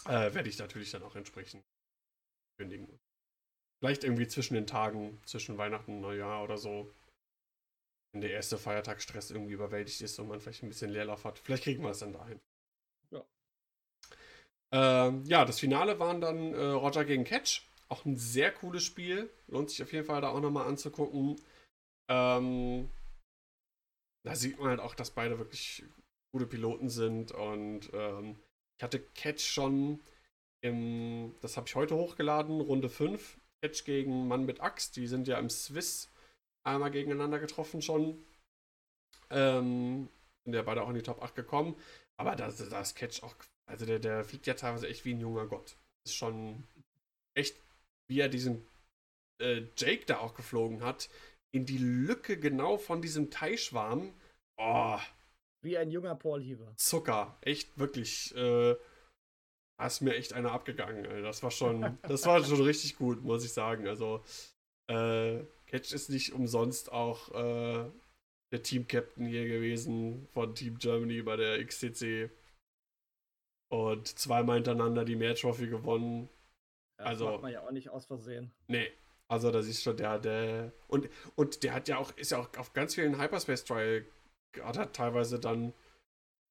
Äh, 0.06 0.34
werde 0.34 0.50
ich 0.50 0.58
natürlich 0.60 0.92
dann 0.92 1.04
auch 1.04 1.16
entsprechend 1.16 1.64
kündigen. 2.58 3.00
Vielleicht 3.80 4.04
irgendwie 4.04 4.28
zwischen 4.28 4.56
den 4.56 4.68
Tagen, 4.68 5.22
zwischen 5.26 5.58
Weihnachten 5.58 5.96
und 5.96 6.02
Neujahr 6.02 6.44
oder 6.44 6.58
so. 6.58 6.94
Wenn 8.14 8.22
der 8.22 8.32
erste 8.32 8.58
Feiertagsstress 8.58 9.32
irgendwie 9.32 9.54
überwältigt 9.54 10.02
ist 10.02 10.18
und 10.20 10.30
man 10.30 10.40
vielleicht 10.40 10.64
ein 10.64 10.70
bisschen 10.70 10.92
Leerlauf 10.92 11.26
hat. 11.26 11.40
Vielleicht 11.40 11.64
kriegen 11.64 11.84
wir 11.84 11.92
es 11.92 12.00
dann 12.00 12.14
dahin. 12.14 12.40
Ja. 13.12 13.26
Ähm, 14.72 15.24
ja, 15.26 15.46
das 15.46 15.60
Finale 15.60 16.00
waren 16.00 16.22
dann 16.22 16.54
äh, 16.54 16.66
Roger 16.66 17.06
gegen 17.06 17.26
Catch. 17.26 17.68
Auch 17.90 18.06
ein 18.06 18.18
sehr 18.18 18.52
cooles 18.52 18.84
Spiel. 18.84 19.30
Lohnt 19.48 19.70
sich 19.70 19.84
auf 19.84 19.94
jeden 19.94 20.06
Fall 20.06 20.22
da 20.22 20.30
auch 20.30 20.42
nochmal 20.42 20.68
anzugucken. 20.68 21.36
Ähm, 22.10 22.90
da 24.26 24.36
sieht 24.36 24.58
man 24.58 24.70
halt 24.70 24.80
auch, 24.80 24.96
dass 24.96 25.12
beide 25.12 25.38
wirklich 25.38 25.84
gute 26.32 26.48
Piloten 26.48 26.90
sind. 26.90 27.32
Und 27.32 27.90
ähm, 27.94 28.38
ich 28.78 28.84
hatte 28.84 29.00
Catch 29.00 29.42
schon 29.42 30.02
im, 30.62 31.36
das 31.42 31.58
habe 31.58 31.68
ich 31.68 31.76
heute 31.76 31.96
hochgeladen, 31.96 32.62
Runde 32.62 32.90
5. 32.90 33.40
Catch 33.62 33.86
gegen 33.86 34.28
Mann 34.28 34.46
mit 34.46 34.62
Axt. 34.62 34.96
Die 34.96 35.08
sind 35.08 35.28
ja 35.28 35.40
im 35.40 35.50
Swiss 35.50 36.12
einmal 36.64 36.92
gegeneinander 36.92 37.40
getroffen 37.40 37.82
schon. 37.82 38.24
Ähm, 39.30 40.10
sind 40.44 40.54
ja 40.54 40.62
beide 40.62 40.84
auch 40.84 40.90
in 40.90 40.96
die 40.96 41.04
Top 41.04 41.22
8 41.22 41.36
gekommen. 41.36 41.76
Aber 42.18 42.36
da, 42.36 42.48
ist 42.48 42.96
Catch 42.96 43.24
auch, 43.24 43.36
also 43.70 43.86
der, 43.86 44.00
der 44.00 44.24
fliegt 44.24 44.48
ja 44.48 44.54
teilweise 44.54 44.88
echt 44.88 45.06
wie 45.06 45.14
ein 45.14 45.20
junger 45.20 45.46
Gott. 45.46 45.78
Ist 46.06 46.16
schon 46.16 46.64
echt, 47.36 47.58
wie 48.08 48.20
er 48.20 48.30
diesen 48.30 48.66
äh, 49.40 49.64
Jake 49.76 50.06
da 50.06 50.20
auch 50.20 50.34
geflogen 50.34 50.84
hat, 50.84 51.10
in 51.52 51.66
die 51.66 51.78
Lücke 51.78 52.40
genau 52.40 52.78
von 52.78 53.02
diesem 53.02 53.30
Teichschwarm. 53.30 54.14
Oh, 54.58 55.00
Wie 55.64 55.78
ein 55.78 55.90
junger 55.92 56.16
Paul 56.16 56.42
Heaver. 56.42 56.74
Zucker. 56.78 57.38
Echt, 57.42 57.78
wirklich. 57.78 58.36
Äh, 58.36 58.76
da 59.80 59.86
ist 59.88 60.02
mir 60.02 60.16
echt 60.16 60.34
einer 60.34 60.52
abgegangen. 60.52 61.04
Das 61.24 61.44
war 61.44 61.52
schon, 61.52 61.98
das 62.04 62.26
war 62.26 62.44
schon 62.44 62.62
richtig 62.62 62.96
gut, 62.98 63.24
muss 63.24 63.44
ich 63.46 63.54
sagen. 63.54 63.88
Also, 63.88 64.24
äh, 64.90 65.44
Catch 65.66 65.94
ist 65.94 66.10
nicht 66.10 66.34
umsonst 66.34 66.92
auch 66.92 67.30
äh, 67.34 67.92
der 68.54 68.64
Team-Captain 68.64 69.26
hier 69.26 69.48
gewesen 69.48 70.28
von 70.32 70.56
Team 70.56 70.78
Germany 70.78 71.22
bei 71.22 71.36
der 71.36 71.64
XTC. 71.66 72.30
Und 73.70 74.08
zweimal 74.08 74.56
hintereinander 74.56 75.04
die 75.04 75.18
Mehr-Trophy 75.18 75.68
gewonnen. 75.68 76.30
Ja, 77.00 77.06
Also- 77.08 77.26
Das 77.26 77.34
macht 77.34 77.42
man 77.44 77.52
ja 77.52 77.68
auch 77.68 77.72
nicht 77.72 77.90
aus 77.90 78.06
Versehen. 78.06 78.52
Nee. 78.68 78.92
Also 79.30 79.52
das 79.52 79.68
ist 79.68 79.84
schon 79.84 79.98
der, 79.98 80.20
der. 80.20 80.72
Und, 80.88 81.10
und 81.36 81.62
der 81.64 81.74
hat 81.74 81.90
ja 81.90 81.98
auch, 81.98 82.16
ist 82.16 82.32
ja 82.32 82.38
auch 82.40 82.48
auf 82.58 82.72
ganz 82.72 82.96
vielen 82.96 83.20
Hyperspace 83.22 83.66
Trial 83.66 84.06
hat 84.62 84.78
er 84.78 84.92
teilweise 84.92 85.40
dann 85.40 85.74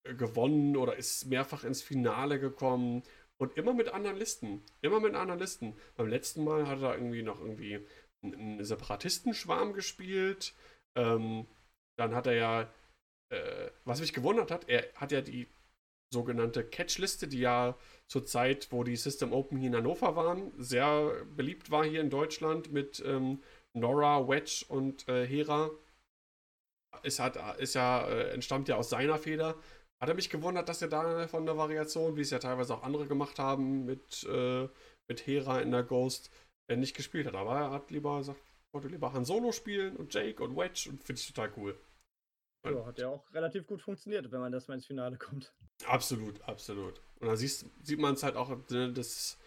äh, 0.04 0.14
gewonnen 0.14 0.76
oder 0.76 0.96
ist 0.96 1.26
mehrfach 1.26 1.64
ins 1.64 1.82
Finale 1.82 2.38
gekommen. 2.40 3.02
Und 3.38 3.56
immer 3.58 3.74
mit 3.74 3.88
anderen 3.88 4.16
Listen. 4.16 4.62
Immer 4.80 5.00
mit 5.00 5.14
anderen 5.14 5.40
Listen. 5.40 5.76
Beim 5.96 6.08
letzten 6.08 6.42
Mal 6.44 6.66
hat 6.66 6.80
er 6.80 6.94
irgendwie 6.94 7.22
noch 7.22 7.40
irgendwie 7.40 7.86
einen, 8.22 8.34
einen 8.34 8.64
Separatistenschwarm 8.64 9.74
gespielt. 9.74 10.54
Ähm, 10.96 11.46
dann 11.98 12.14
hat 12.14 12.26
er 12.26 12.34
ja, 12.34 12.62
äh, 13.30 13.70
was 13.84 14.00
mich 14.00 14.14
gewundert 14.14 14.50
hat, 14.50 14.68
er 14.68 14.86
hat 14.94 15.12
ja 15.12 15.20
die 15.20 15.48
sogenannte 16.12 16.64
Catch-Liste, 16.64 17.28
die 17.28 17.40
ja 17.40 17.76
zur 18.08 18.24
Zeit, 18.24 18.68
wo 18.70 18.84
die 18.84 18.96
System 18.96 19.32
Open 19.32 19.58
hier 19.58 19.68
in 19.68 19.76
Hannover 19.76 20.16
waren, 20.16 20.52
sehr 20.56 21.24
beliebt 21.36 21.70
war 21.70 21.84
hier 21.84 22.00
in 22.00 22.10
Deutschland 22.10 22.72
mit 22.72 23.02
ähm, 23.04 23.42
Nora, 23.74 24.28
Wedge 24.28 24.64
und 24.68 25.08
äh, 25.08 25.26
Hera. 25.26 25.70
Es 27.02 27.18
hat, 27.18 27.36
ist 27.58 27.74
ja, 27.74 28.06
äh, 28.08 28.30
entstammt 28.30 28.68
ja 28.68 28.76
aus 28.76 28.90
seiner 28.90 29.18
Feder. 29.18 29.56
Hat 30.00 30.08
er 30.08 30.14
mich 30.14 30.30
gewundert, 30.30 30.68
dass 30.68 30.82
er 30.82 30.88
da 30.88 31.26
von 31.28 31.46
der 31.46 31.56
Variation, 31.56 32.16
wie 32.16 32.20
es 32.20 32.30
ja 32.30 32.38
teilweise 32.38 32.74
auch 32.74 32.82
andere 32.82 33.06
gemacht 33.06 33.38
haben, 33.38 33.84
mit, 33.84 34.24
äh, 34.24 34.68
mit 35.08 35.26
Hera 35.26 35.60
in 35.60 35.70
der 35.70 35.82
Ghost, 35.82 36.30
äh, 36.68 36.76
nicht 36.76 36.96
gespielt 36.96 37.26
hat. 37.26 37.34
Aber 37.34 37.56
er 37.56 37.70
hat 37.70 37.90
lieber 37.90 38.18
gesagt, 38.18 38.40
wollte 38.72 38.88
lieber 38.88 39.12
Han 39.12 39.24
Solo 39.24 39.52
spielen 39.52 39.96
und 39.96 40.12
Jake 40.12 40.42
und 40.42 40.56
Wedge 40.56 40.88
und 40.90 41.02
finde 41.02 41.20
ich 41.20 41.26
total 41.28 41.52
cool. 41.56 41.78
Ja, 42.66 42.84
hat 42.84 42.98
ja 42.98 43.08
auch 43.08 43.32
relativ 43.32 43.66
gut 43.66 43.80
funktioniert, 43.80 44.30
wenn 44.32 44.40
man 44.40 44.50
das 44.50 44.66
mal 44.66 44.74
ins 44.74 44.86
Finale 44.86 45.16
kommt. 45.16 45.54
Absolut, 45.86 46.42
absolut. 46.42 47.00
Und 47.20 47.28
da 47.28 47.36
siehst, 47.36 47.66
sieht 47.82 48.00
man 48.00 48.14
es 48.14 48.22
halt 48.22 48.36
auch, 48.36 48.50
ne, 48.70 48.92
dass 48.92 49.38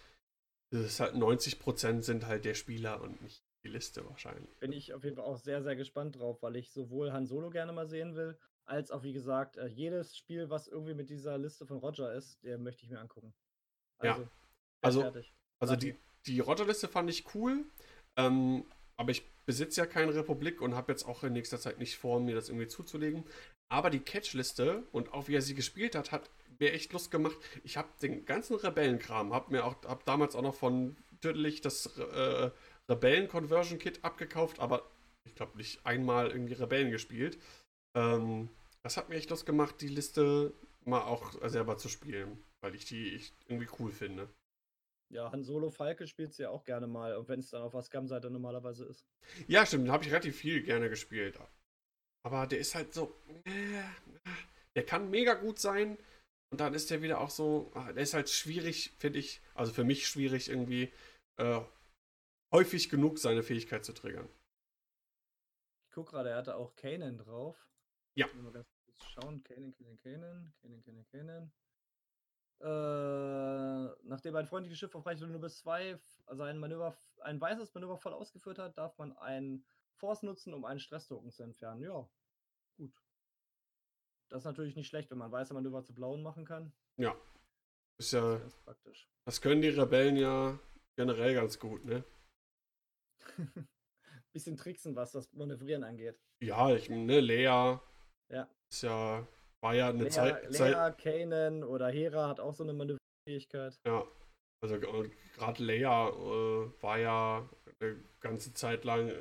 das 0.72 1.00
halt 1.00 1.16
90% 1.16 2.02
sind 2.02 2.28
halt 2.28 2.46
der 2.46 2.54
Spieler 2.54 3.02
und 3.02 3.22
nicht 3.22 3.44
die 3.64 3.70
Liste 3.70 4.06
wahrscheinlich. 4.08 4.58
Bin 4.60 4.72
ich 4.72 4.94
auf 4.94 5.04
jeden 5.04 5.16
Fall 5.16 5.26
auch 5.26 5.38
sehr, 5.38 5.62
sehr 5.62 5.76
gespannt 5.76 6.18
drauf, 6.18 6.42
weil 6.42 6.56
ich 6.56 6.72
sowohl 6.72 7.12
Han 7.12 7.28
Solo 7.28 7.50
gerne 7.50 7.74
mal 7.74 7.88
sehen 7.88 8.16
will, 8.16 8.38
als 8.66 8.92
auch, 8.92 9.04
wie 9.04 9.14
gesagt, 9.14 9.58
äh, 9.58 9.68
jedes 9.68 10.16
Spiel, 10.16 10.50
was 10.50 10.68
irgendwie 10.68 10.94
mit 10.94 11.10
dieser 11.10 11.38
Liste 11.38 11.66
von 11.66 11.78
Roger 11.78 12.14
ist, 12.14 12.44
der 12.44 12.58
möchte 12.58 12.84
ich 12.84 12.90
mir 12.90 13.00
angucken. 13.00 13.34
Also, 13.98 14.22
ja. 14.22 14.30
Also, 14.82 15.04
also, 15.04 15.24
also 15.60 15.76
die, 15.76 15.96
die 16.26 16.40
Roger-Liste 16.40 16.88
fand 16.88 17.10
ich 17.10 17.34
cool, 17.36 17.66
ähm, 18.16 18.66
aber 18.96 19.12
ich 19.12 19.24
besitze 19.46 19.82
ja 19.82 19.88
keine 19.88 20.14
Republik 20.14 20.62
und 20.62 20.76
habe 20.76 20.92
jetzt 20.92 21.06
auch 21.06 21.24
in 21.24 21.34
nächster 21.34 21.60
Zeit 21.60 21.80
nicht 21.80 21.98
vor, 21.98 22.20
mir 22.20 22.36
das 22.36 22.50
irgendwie 22.50 22.68
zuzulegen. 22.68 23.26
Aber 23.68 23.90
die 23.90 24.00
Catch-Liste 24.00 24.84
und 24.92 25.14
auch 25.14 25.28
wie 25.28 25.36
er 25.36 25.42
sie 25.42 25.56
gespielt 25.56 25.96
hat, 25.96 26.12
hat 26.12 26.30
mir 26.60 26.74
echt 26.74 26.94
Lust 26.94 27.12
gemacht. 27.12 27.38
Ich 27.64 27.78
habe 27.78 27.90
den 28.02 28.26
ganzen 28.26 28.56
Rebellenkram, 28.56 29.34
habe 29.34 29.52
mir 29.52 29.66
auch 29.66 29.76
hab 29.86 30.06
damals 30.06 30.36
auch 30.36 30.42
noch 30.42 30.56
von 30.56 30.98
Tödlich 31.22 31.60
das 31.60 31.98
äh, 31.98 32.50
Rebellen-Conversion-Kit 32.90 34.04
abgekauft, 34.04 34.60
aber 34.60 34.90
ich 35.26 35.36
glaube 35.36 35.58
nicht 35.58 35.86
einmal 35.86 36.32
irgendwie 36.32 36.54
Rebellen 36.54 36.92
gespielt. 36.92 37.38
Ähm, 37.96 38.50
das 38.84 38.98
hat 38.98 39.10
mir 39.10 39.16
echt 39.16 39.30
Lust 39.30 39.46
gemacht, 39.46 39.82
die 39.82 39.88
Liste 39.88 40.54
mal 40.86 41.04
auch 41.04 41.34
selber 41.50 41.78
zu 41.78 41.90
spielen, 41.90 42.44
weil 42.62 42.76
ich 42.76 42.86
die 42.86 43.16
echt 43.16 43.36
irgendwie 43.48 43.70
cool 43.80 43.92
finde. 43.92 44.30
Ja, 45.12 45.32
Han 45.32 45.44
Solo 45.44 45.70
Falke 45.70 46.08
spielt 46.08 46.34
sie 46.34 46.44
ja 46.44 46.50
auch 46.50 46.64
gerne 46.64 46.88
mal, 46.88 47.16
und 47.18 47.28
wenn 47.30 47.40
es 47.40 47.50
dann 47.50 47.64
auf 47.64 47.72
der 47.72 47.82
Scam-Seite 47.82 48.30
normalerweise 48.30 48.86
ist. 48.86 49.06
Ja, 49.48 49.66
stimmt, 49.66 49.86
den 49.86 49.92
habe 49.92 50.04
ich 50.04 50.12
relativ 50.12 50.38
viel 50.38 50.62
gerne 50.62 50.90
gespielt. 50.90 51.40
Aber 52.24 52.46
der 52.48 52.60
ist 52.60 52.76
halt 52.76 52.94
so. 52.94 53.16
Äh, 53.46 53.82
der 54.76 54.86
kann 54.86 55.10
mega 55.10 55.34
gut 55.34 55.60
sein. 55.60 55.98
Und 56.52 56.62
dann 56.62 56.74
ist 56.74 56.90
der 56.90 57.02
wieder 57.02 57.22
auch 57.22 57.30
so. 57.30 57.72
Ah, 57.74 57.92
der 57.92 58.04
ist 58.04 58.14
halt 58.14 58.30
schwierig, 58.30 58.94
finde 58.98 59.20
ich. 59.20 59.42
Also 59.56 59.72
für 59.72 59.84
mich 59.84 60.08
schwierig, 60.08 60.50
irgendwie 60.50 60.92
äh, 61.38 61.62
häufig 62.52 62.90
genug 62.90 63.20
seine 63.20 63.44
Fähigkeit 63.44 63.86
zu 63.86 63.94
triggern. 63.94 64.30
Ich 65.86 65.92
gucke 65.92 66.12
gerade, 66.12 66.30
er 66.30 66.38
hatte 66.38 66.56
auch 66.56 66.76
Kanan 66.76 67.18
drauf. 67.18 67.58
Ja. 68.16 68.28
Mal 68.34 68.52
ganz 68.52 68.68
kurz 68.86 69.04
schauen. 69.06 69.44
Kanan, 69.44 69.74
Kanan, 69.74 69.98
Kanan. 69.98 70.54
Kanan, 70.62 70.84
Kanan, 70.84 71.06
Kanan. 71.12 71.52
Äh, 72.62 73.96
nachdem 74.04 74.36
ein 74.36 74.46
freundliches 74.46 74.78
Schiff 74.78 74.94
auf 74.94 75.06
Reichweite 75.06 75.32
nur 75.32 75.40
bis 75.40 75.60
2 75.60 75.98
also 76.26 76.44
ein 76.44 76.58
Manöver, 76.58 76.98
ein 77.22 77.40
weißes 77.40 77.74
Manöver 77.74 77.98
voll 77.98 78.14
ausgeführt 78.14 78.60
hat, 78.60 78.78
darf 78.78 78.98
man 78.98 79.18
einen 79.18 79.66
Force 79.96 80.24
nutzen, 80.24 80.54
um 80.54 80.66
einen 80.66 80.80
Stresstoken 80.80 81.32
zu 81.32 81.44
entfernen. 81.44 81.82
Ja, 81.82 82.08
gut. 82.78 82.94
Das 84.30 84.42
ist 84.42 84.46
natürlich 84.46 84.76
nicht 84.76 84.88
schlecht, 84.88 85.10
wenn 85.10 85.18
man 85.18 85.32
weiße 85.32 85.54
Manöver 85.54 85.84
zu 85.84 85.94
blauen 85.94 86.22
machen 86.22 86.46
kann. 86.46 86.74
Ja. 86.98 87.16
Ist 87.98 88.12
ja. 88.12 88.38
Das, 88.38 88.54
ist 88.54 88.64
praktisch. 88.64 89.10
das 89.26 89.42
können 89.42 89.62
die 89.62 89.70
Rebellen 89.70 90.18
ja 90.18 90.60
generell 90.96 91.34
ganz 91.34 91.60
gut, 91.60 91.86
ne? 91.86 92.04
Bisschen 94.34 94.58
tricksen, 94.58 94.96
was 94.96 95.12
das 95.12 95.32
Manövrieren 95.34 95.84
angeht. 95.84 96.20
Ja, 96.42 96.74
ich, 96.74 96.90
ne, 96.90 97.20
Lea. 97.20 97.80
Ja. 98.32 98.48
Ist 98.72 98.84
ja 98.84 99.28
war 99.62 99.74
ja 99.74 99.90
eine 99.90 100.04
Lea, 100.04 100.10
Zeit. 100.10 100.50
Lea, 100.52 100.92
Kanan 100.98 101.64
oder 101.64 101.90
Hera 101.90 102.28
hat 102.28 102.40
auch 102.40 102.54
so 102.54 102.64
eine 102.64 102.74
Manövrierfähigkeit. 102.74 103.80
Ja. 103.86 104.08
Also 104.62 104.78
gerade 104.80 105.64
Leia 105.64 106.10
äh, 106.10 106.82
war 106.82 106.98
ja 106.98 107.50
eine 107.80 108.04
ganze 108.20 108.54
Zeit 108.54 108.84
lang 108.84 109.12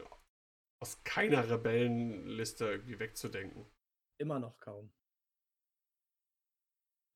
aus 0.83 1.03
keiner 1.05 1.49
Rebellenliste 1.49 2.67
irgendwie 2.67 2.99
wegzudenken. 2.99 3.65
Immer 4.21 4.41
noch 4.41 4.59
kaum. 4.59 4.93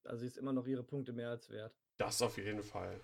Also 0.07 0.21
sie 0.21 0.27
ist 0.27 0.39
immer 0.39 0.53
noch 0.53 0.67
ihre 0.67 0.85
Punkte 0.85 1.13
mehr 1.13 1.31
als 1.31 1.51
wert. 1.51 1.77
Das 1.99 2.23
auf 2.23 2.39
jeden 2.39 2.63
Fall. 2.63 3.01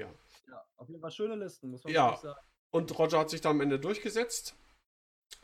Ja. 0.00 0.14
Ja, 0.48 0.66
auf 0.76 0.88
jeden 0.88 1.00
Fall 1.00 1.10
schöne 1.10 1.36
Listen, 1.36 1.70
muss 1.70 1.84
man 1.84 1.92
ja. 1.92 2.16
sagen. 2.16 2.38
Und 2.72 2.98
Roger 2.98 3.18
hat 3.18 3.30
sich 3.30 3.40
da 3.40 3.50
am 3.50 3.60
Ende 3.60 3.78
durchgesetzt. 3.78 4.56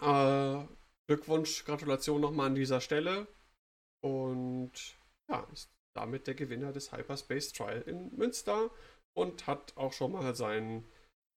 Äh, 0.00 0.64
Glückwunsch, 1.06 1.64
Gratulation 1.64 2.20
nochmal 2.20 2.48
an 2.48 2.54
dieser 2.54 2.80
Stelle. 2.80 3.26
Und 4.02 4.98
ja, 5.28 5.40
ist 5.52 5.70
damit 5.94 6.26
der 6.26 6.34
Gewinner 6.34 6.72
des 6.72 6.92
Hyperspace 6.92 7.52
Trial 7.52 7.82
in 7.82 8.14
Münster 8.16 8.70
und 9.14 9.46
hat 9.46 9.76
auch 9.76 9.92
schon 9.92 10.12
mal 10.12 10.34
seinen 10.34 10.84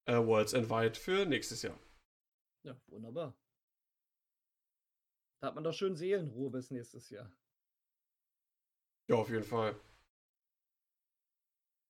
äh, 0.05 0.17
Worlds 0.17 0.53
Invite 0.53 0.99
für 0.99 1.25
nächstes 1.25 1.61
Jahr. 1.61 1.79
Ja, 2.65 2.79
wunderbar. 2.87 3.33
Da 5.41 5.47
hat 5.47 5.55
man 5.55 5.63
doch 5.63 5.73
schön 5.73 5.95
Seelenruhe 5.95 6.49
bis 6.49 6.71
nächstes 6.71 7.09
Jahr. 7.09 7.31
Ja, 9.09 9.15
auf 9.15 9.29
jeden 9.29 9.45
Fall. 9.45 9.79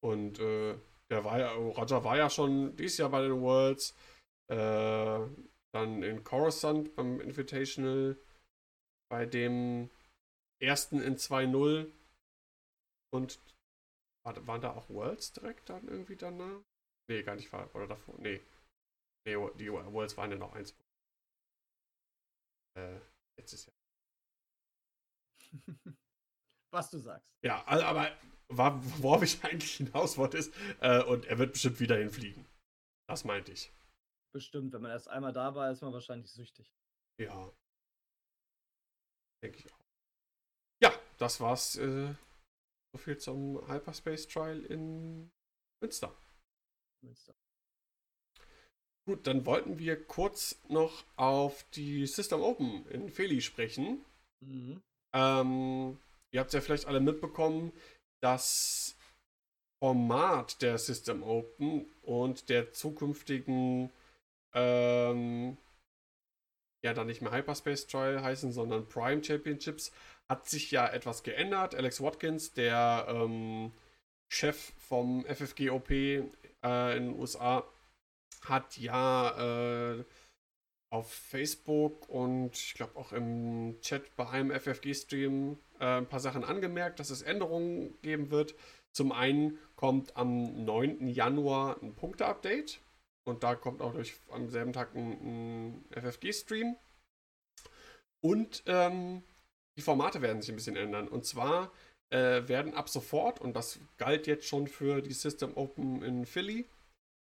Und 0.02 0.40
äh, 0.40 0.80
der 1.12 1.24
war 1.24 1.40
ja, 1.40 1.52
Roger 1.54 2.04
war 2.04 2.18
ja 2.18 2.30
schon 2.30 2.76
dieses 2.76 2.98
Jahr 2.98 3.10
bei 3.10 3.22
den 3.22 3.42
Worlds. 3.42 3.96
Äh, 4.52 5.28
dann 5.72 6.02
in 6.04 6.24
Coruscant 6.24 6.96
beim 6.96 7.20
Invitational, 7.22 8.18
bei 9.10 9.26
dem 9.26 9.90
ersten 10.62 11.02
in 11.02 11.18
2-0. 11.18 11.92
Und 13.12 13.40
war, 14.26 14.48
waren 14.48 14.62
da 14.62 14.74
auch 14.74 14.90
Worlds 14.90 15.34
direkt 15.34 15.70
dann 15.70 15.88
irgendwie 15.88 16.16
danach? 16.16 16.62
Nee, 17.10 17.24
gar 17.24 17.36
nicht, 17.36 17.52
oder 17.54 17.88
davor. 17.88 18.16
Nee. 18.20 18.42
Nee, 19.26 19.36
die 19.58 19.72
Worlds 19.72 20.18
waren 20.18 20.32
ja 20.32 20.38
noch 20.38 20.54
eins. 20.54 20.76
Äh, 22.78 23.00
letztes 23.38 23.66
Jahr. 23.66 23.76
Was 26.72 26.90
du 26.90 27.00
sagst. 27.00 27.28
Ja, 27.44 27.66
aber 27.68 28.12
worauf 28.50 29.24
ich 29.24 29.44
eigentlich 29.44 29.76
hinaus 29.76 30.18
wollte 30.18 30.38
ist, 30.38 30.54
äh, 30.82 31.04
und 31.04 31.26
er 31.26 31.38
wird 31.38 31.54
bestimmt 31.54 31.80
wieder 31.80 31.98
hinfliegen. 31.98 32.46
Das 33.08 33.24
meinte 33.24 33.52
ich. 33.52 33.72
Bestimmt, 34.34 34.74
wenn 34.74 34.82
man 34.82 34.92
erst 34.92 35.08
einmal 35.08 35.34
da 35.34 35.56
war, 35.56 35.72
ist 35.72 35.82
man 35.82 35.94
wahrscheinlich 35.94 36.32
süchtig. 36.32 36.72
Ja. 37.20 37.52
Denke 39.44 39.58
ich 39.60 39.74
auch. 39.74 39.80
Ja, 40.82 40.94
das 41.18 41.40
war's. 41.40 41.76
Äh, 41.78 42.14
so 42.94 42.98
viel 42.98 43.18
zum 43.18 43.68
Hyperspace 43.68 44.28
Trial 44.28 44.64
in 44.66 45.32
Münster. 45.82 46.16
Münster. 47.04 47.36
Gut, 49.08 49.26
dann 49.26 49.46
wollten 49.46 49.80
wir 49.80 50.06
kurz 50.06 50.62
noch 50.68 51.06
auf 51.16 51.64
die 51.72 52.06
System 52.06 52.42
Open 52.42 52.86
in 52.88 53.10
Feli 53.10 53.42
sprechen. 53.42 54.06
Mhm. 54.40 54.84
Ähm, 55.16 56.00
ihr 56.32 56.40
habt 56.40 56.54
ja 56.54 56.62
vielleicht 56.62 56.86
alle 56.86 57.00
mitbekommen, 57.00 57.72
das 58.22 58.96
Format 59.82 60.62
der 60.62 60.78
System 60.78 61.24
Open 61.24 61.86
und 62.02 62.50
der 62.50 62.74
zukünftigen 62.74 63.92
ähm, 64.54 65.58
ja 66.84 66.94
dann 66.94 67.08
nicht 67.08 67.22
mehr 67.22 67.32
Hyperspace 67.32 67.88
Trial 67.88 68.22
heißen, 68.24 68.52
sondern 68.52 68.88
Prime 68.88 69.24
Championships, 69.24 69.92
hat 70.28 70.48
sich 70.48 70.72
ja 70.72 70.88
etwas 70.88 71.24
geändert. 71.24 71.76
Alex 71.76 72.02
Watkins, 72.02 72.54
der 72.54 73.08
ähm, 73.10 73.72
Chef 74.32 74.74
vom 74.78 75.26
FFGOP 75.26 75.90
äh, 75.92 76.18
in 76.98 77.06
den 77.06 77.20
USA, 77.20 77.64
hat 78.46 78.78
ja 78.78 79.96
äh, 79.98 80.04
auf 80.92 81.12
Facebook 81.12 82.08
und 82.10 82.56
ich 82.56 82.74
glaube 82.76 82.98
auch 82.98 83.12
im 83.12 83.80
Chat 83.82 84.16
bei 84.16 84.30
einem 84.30 84.52
FFG-Stream 84.52 85.58
äh, 85.80 85.98
ein 85.98 86.08
paar 86.08 86.20
Sachen 86.20 86.44
angemerkt, 86.44 87.00
dass 87.00 87.10
es 87.10 87.22
Änderungen 87.22 88.00
geben 88.02 88.32
wird. 88.32 88.56
Zum 88.92 89.12
einen 89.12 89.58
kommt 89.76 90.16
am 90.18 90.66
9. 90.66 91.08
Januar 91.08 91.82
ein 91.82 91.96
Punkte-Update. 91.96 92.82
Und 93.26 93.44
da 93.44 93.56
kommt 93.56 93.82
auch 93.82 93.94
durch 93.94 94.16
am 94.32 94.50
selben 94.50 94.74
Tag 94.74 94.96
ein, 94.96 95.12
ein 95.12 95.86
FFG-Stream. 95.92 96.76
Und 98.22 98.64
ähm, 98.66 99.24
die 99.78 99.82
Formate 99.82 100.22
werden 100.22 100.42
sich 100.42 100.52
ein 100.52 100.56
bisschen 100.56 100.76
ändern. 100.76 101.08
Und 101.08 101.26
zwar 101.26 101.72
äh, 102.10 102.48
werden 102.48 102.74
ab 102.74 102.90
sofort, 102.90 103.40
und 103.40 103.56
das 103.56 103.80
galt 103.98 104.28
jetzt 104.28 104.48
schon 104.48 104.68
für 104.68 105.02
die 105.02 105.14
System 105.14 105.56
Open 105.56 106.02
in 106.02 106.26
Philly 106.26 106.68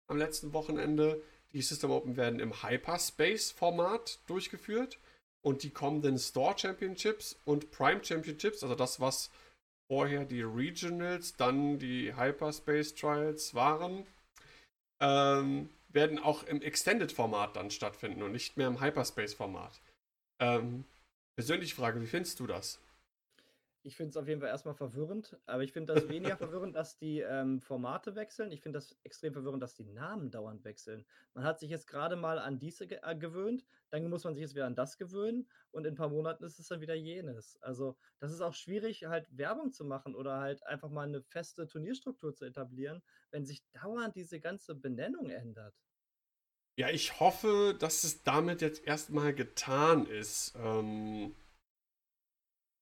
am 0.08 0.18
letzten 0.18 0.54
Wochenende, 0.54 1.22
die 1.54 1.62
System 1.62 1.92
Open 1.92 2.18
werden 2.18 2.40
im 2.40 2.64
Hyperspace-Format 2.64 4.20
durchgeführt. 4.28 5.00
Und 5.42 5.64
die 5.64 5.70
kommenden 5.70 6.18
Store 6.18 6.58
Championships 6.58 7.40
und 7.46 7.72
Prime 7.72 8.04
Championships, 8.04 8.64
also 8.64 8.76
das, 8.76 9.00
was 9.00 9.32
vorher 9.90 10.26
die 10.26 10.42
Regionals, 10.42 11.36
dann 11.36 11.80
die 11.80 12.16
Hyperspace 12.16 12.94
Trials 12.94 13.54
waren, 13.56 14.06
ähm, 15.02 15.70
werden 15.88 16.20
auch 16.20 16.44
im 16.44 16.62
Extended-Format 16.62 17.56
dann 17.56 17.72
stattfinden 17.72 18.22
und 18.22 18.32
nicht 18.32 18.58
mehr 18.58 18.68
im 18.68 18.82
Hyperspace-Format. 18.82 19.82
Ähm, 20.42 20.86
persönliche 21.36 21.76
Frage, 21.76 22.02
wie 22.02 22.08
findest 22.08 22.40
du 22.40 22.48
das? 22.48 22.80
Ich 23.84 23.96
finde 23.96 24.10
es 24.10 24.18
auf 24.18 24.28
jeden 24.28 24.42
Fall 24.42 24.50
erstmal 24.50 24.74
verwirrend, 24.74 25.38
aber 25.46 25.64
ich 25.64 25.72
finde 25.72 25.94
das 25.94 26.10
weniger 26.10 26.36
verwirrend, 26.38 26.76
dass 26.76 26.98
die 26.98 27.22
ähm, 27.22 27.62
Formate 27.62 28.16
wechseln. 28.16 28.52
Ich 28.52 28.62
finde 28.62 28.78
das 28.78 28.98
extrem 29.04 29.32
verwirrend, 29.32 29.64
dass 29.64 29.74
die 29.74 29.86
Namen 29.86 30.32
dauernd 30.32 30.66
wechseln. 30.66 31.06
Man 31.34 31.46
hat 31.46 31.60
sich 31.60 31.70
jetzt 31.70 31.88
gerade 31.88 32.18
mal 32.18 32.40
an 32.40 32.60
diese 32.60 32.88
ge 32.88 33.00
äh, 33.02 33.16
gewöhnt, 33.16 33.66
dann 33.90 34.10
muss 34.10 34.26
man 34.26 34.36
sich 34.36 34.42
jetzt 34.42 34.56
wieder 34.56 34.66
an 34.66 34.76
das 34.76 34.98
gewöhnen 34.98 35.48
und 35.72 35.86
in 35.86 35.94
ein 35.94 35.98
paar 35.98 36.10
Monaten 36.10 36.44
ist 36.44 36.60
es 36.60 36.68
dann 36.68 36.82
wieder 36.82 36.94
jenes. 36.94 37.58
Also 37.62 37.98
das 38.20 38.34
ist 38.34 38.42
auch 38.42 38.54
schwierig, 38.54 39.06
halt 39.06 39.28
Werbung 39.38 39.72
zu 39.72 39.86
machen 39.86 40.14
oder 40.14 40.40
halt 40.40 40.66
einfach 40.66 40.90
mal 40.90 41.08
eine 41.08 41.22
feste 41.22 41.66
Turnierstruktur 41.66 42.36
zu 42.36 42.46
etablieren, 42.46 43.02
wenn 43.32 43.46
sich 43.46 43.64
dauernd 43.72 44.16
diese 44.16 44.42
ganze 44.42 44.76
Benennung 44.76 45.30
ändert. 45.30 45.74
Ja, 46.76 46.90
ich 46.90 47.20
hoffe, 47.20 47.76
dass 47.78 48.04
es 48.04 48.24
damit 48.24 48.62
jetzt 48.62 48.86
erstmal 48.86 49.34
getan 49.34 50.06
ist. 50.06 50.54
Ähm 50.58 51.36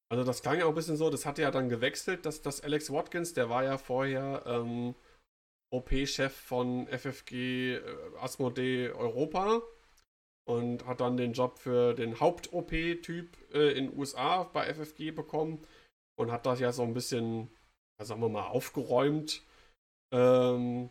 also 0.10 0.24
das 0.24 0.41
klang 0.41 0.60
ja 0.60 0.66
auch 0.66 0.70
ein 0.70 0.76
bisschen 0.76 0.97
so, 0.97 1.10
das 1.10 1.26
hatte 1.26 1.41
ja 1.41 1.51
dann 1.51 1.70
gewechselt, 1.70 2.26
dass 2.26 2.41
das 2.41 2.62
Alex 2.62 2.91
Watkins, 2.91 3.34
der 3.34 3.49
war 3.49 3.64
ja 3.64 3.78
vorher 3.78 4.43
ähm, 4.45 4.95
OP-Chef 5.70 6.34
von 6.34 6.88
FFG 6.88 7.76
äh, 7.76 7.82
Asmodee 8.20 8.89
Europa 8.89 9.62
und 10.47 10.86
hat 10.86 11.01
dann 11.01 11.18
den 11.18 11.34
Job 11.34 11.60
für 11.60 11.93
den 11.93 12.20
Haupt-OP-Typ 12.20 13.53
äh, 13.53 13.78
in 13.78 13.97
USA 13.97 14.43
bei 14.43 14.74
FFG 14.74 15.12
bekommen 15.12 15.66
und 16.16 16.32
hat 16.32 16.45
das 16.45 16.62
ja 16.62 16.72
so 16.72 16.84
ein 16.84 16.93
bisschen, 16.93 17.49
sagen 18.01 18.22
wir 18.22 18.30
mal, 18.30 18.47
aufgeräumt. 18.47 19.43
Ähm, 20.14 20.89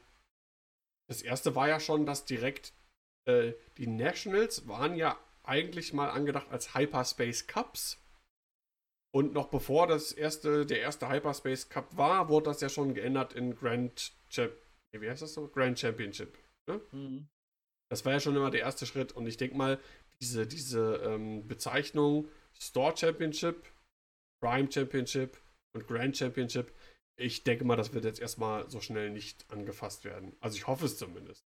das 1.09 1.23
erste 1.23 1.55
war 1.55 1.69
ja 1.69 1.81
schon, 1.81 2.05
dass 2.05 2.27
direkt 2.27 2.75
äh, 3.27 3.55
die 3.79 3.87
Nationals 3.87 4.69
waren 4.69 4.95
ja 4.95 5.19
eigentlich 5.43 5.95
mal 5.95 6.11
angedacht 6.11 6.49
als 6.51 6.75
Hyperspace 6.75 7.47
Cups 7.47 7.99
und 9.17 9.33
noch 9.33 9.49
bevor 9.49 9.87
das 9.87 10.13
erste, 10.13 10.67
der 10.67 10.81
erste 10.81 11.09
Hyperspace 11.09 11.71
Cup 11.71 11.97
war, 11.97 12.29
wurde 12.29 12.51
das 12.51 12.61
ja 12.61 12.69
schon 12.69 12.93
geändert 12.93 13.33
in 13.33 13.55
Grand 13.55 14.13
Champ 14.29 14.53
wie 14.93 15.09
heißt 15.09 15.23
das 15.23 15.33
so? 15.33 15.49
Grand 15.49 15.79
Championship. 15.79 16.37
Ne? 16.67 16.83
Mhm. 16.93 17.29
Das 17.91 18.05
war 18.05 18.13
ja 18.13 18.21
schon 18.21 18.37
immer 18.37 18.51
der 18.51 18.61
erste 18.61 18.85
Schritt. 18.85 19.13
Und 19.13 19.27
ich 19.27 19.39
denke 19.39 19.57
mal, 19.57 19.81
diese, 20.21 20.47
diese 20.47 20.97
ähm, 20.97 21.49
Bezeichnung 21.49 22.29
Store 22.53 22.95
Championship, 22.95 23.65
Prime 24.43 24.71
Championship 24.71 25.39
und 25.73 25.87
Grand 25.87 26.15
Championship, 26.15 26.75
ich 27.19 27.43
denke 27.43 27.65
mal, 27.65 27.77
das 27.77 27.95
wird 27.95 28.05
jetzt 28.05 28.21
erstmal 28.21 28.69
so 28.69 28.83
schnell 28.83 29.11
nicht 29.11 29.51
angefasst 29.51 30.05
werden. 30.05 30.37
Also 30.41 30.59
ich 30.59 30.67
hoffe 30.67 30.85
es 30.85 30.99
zumindest. 30.99 31.47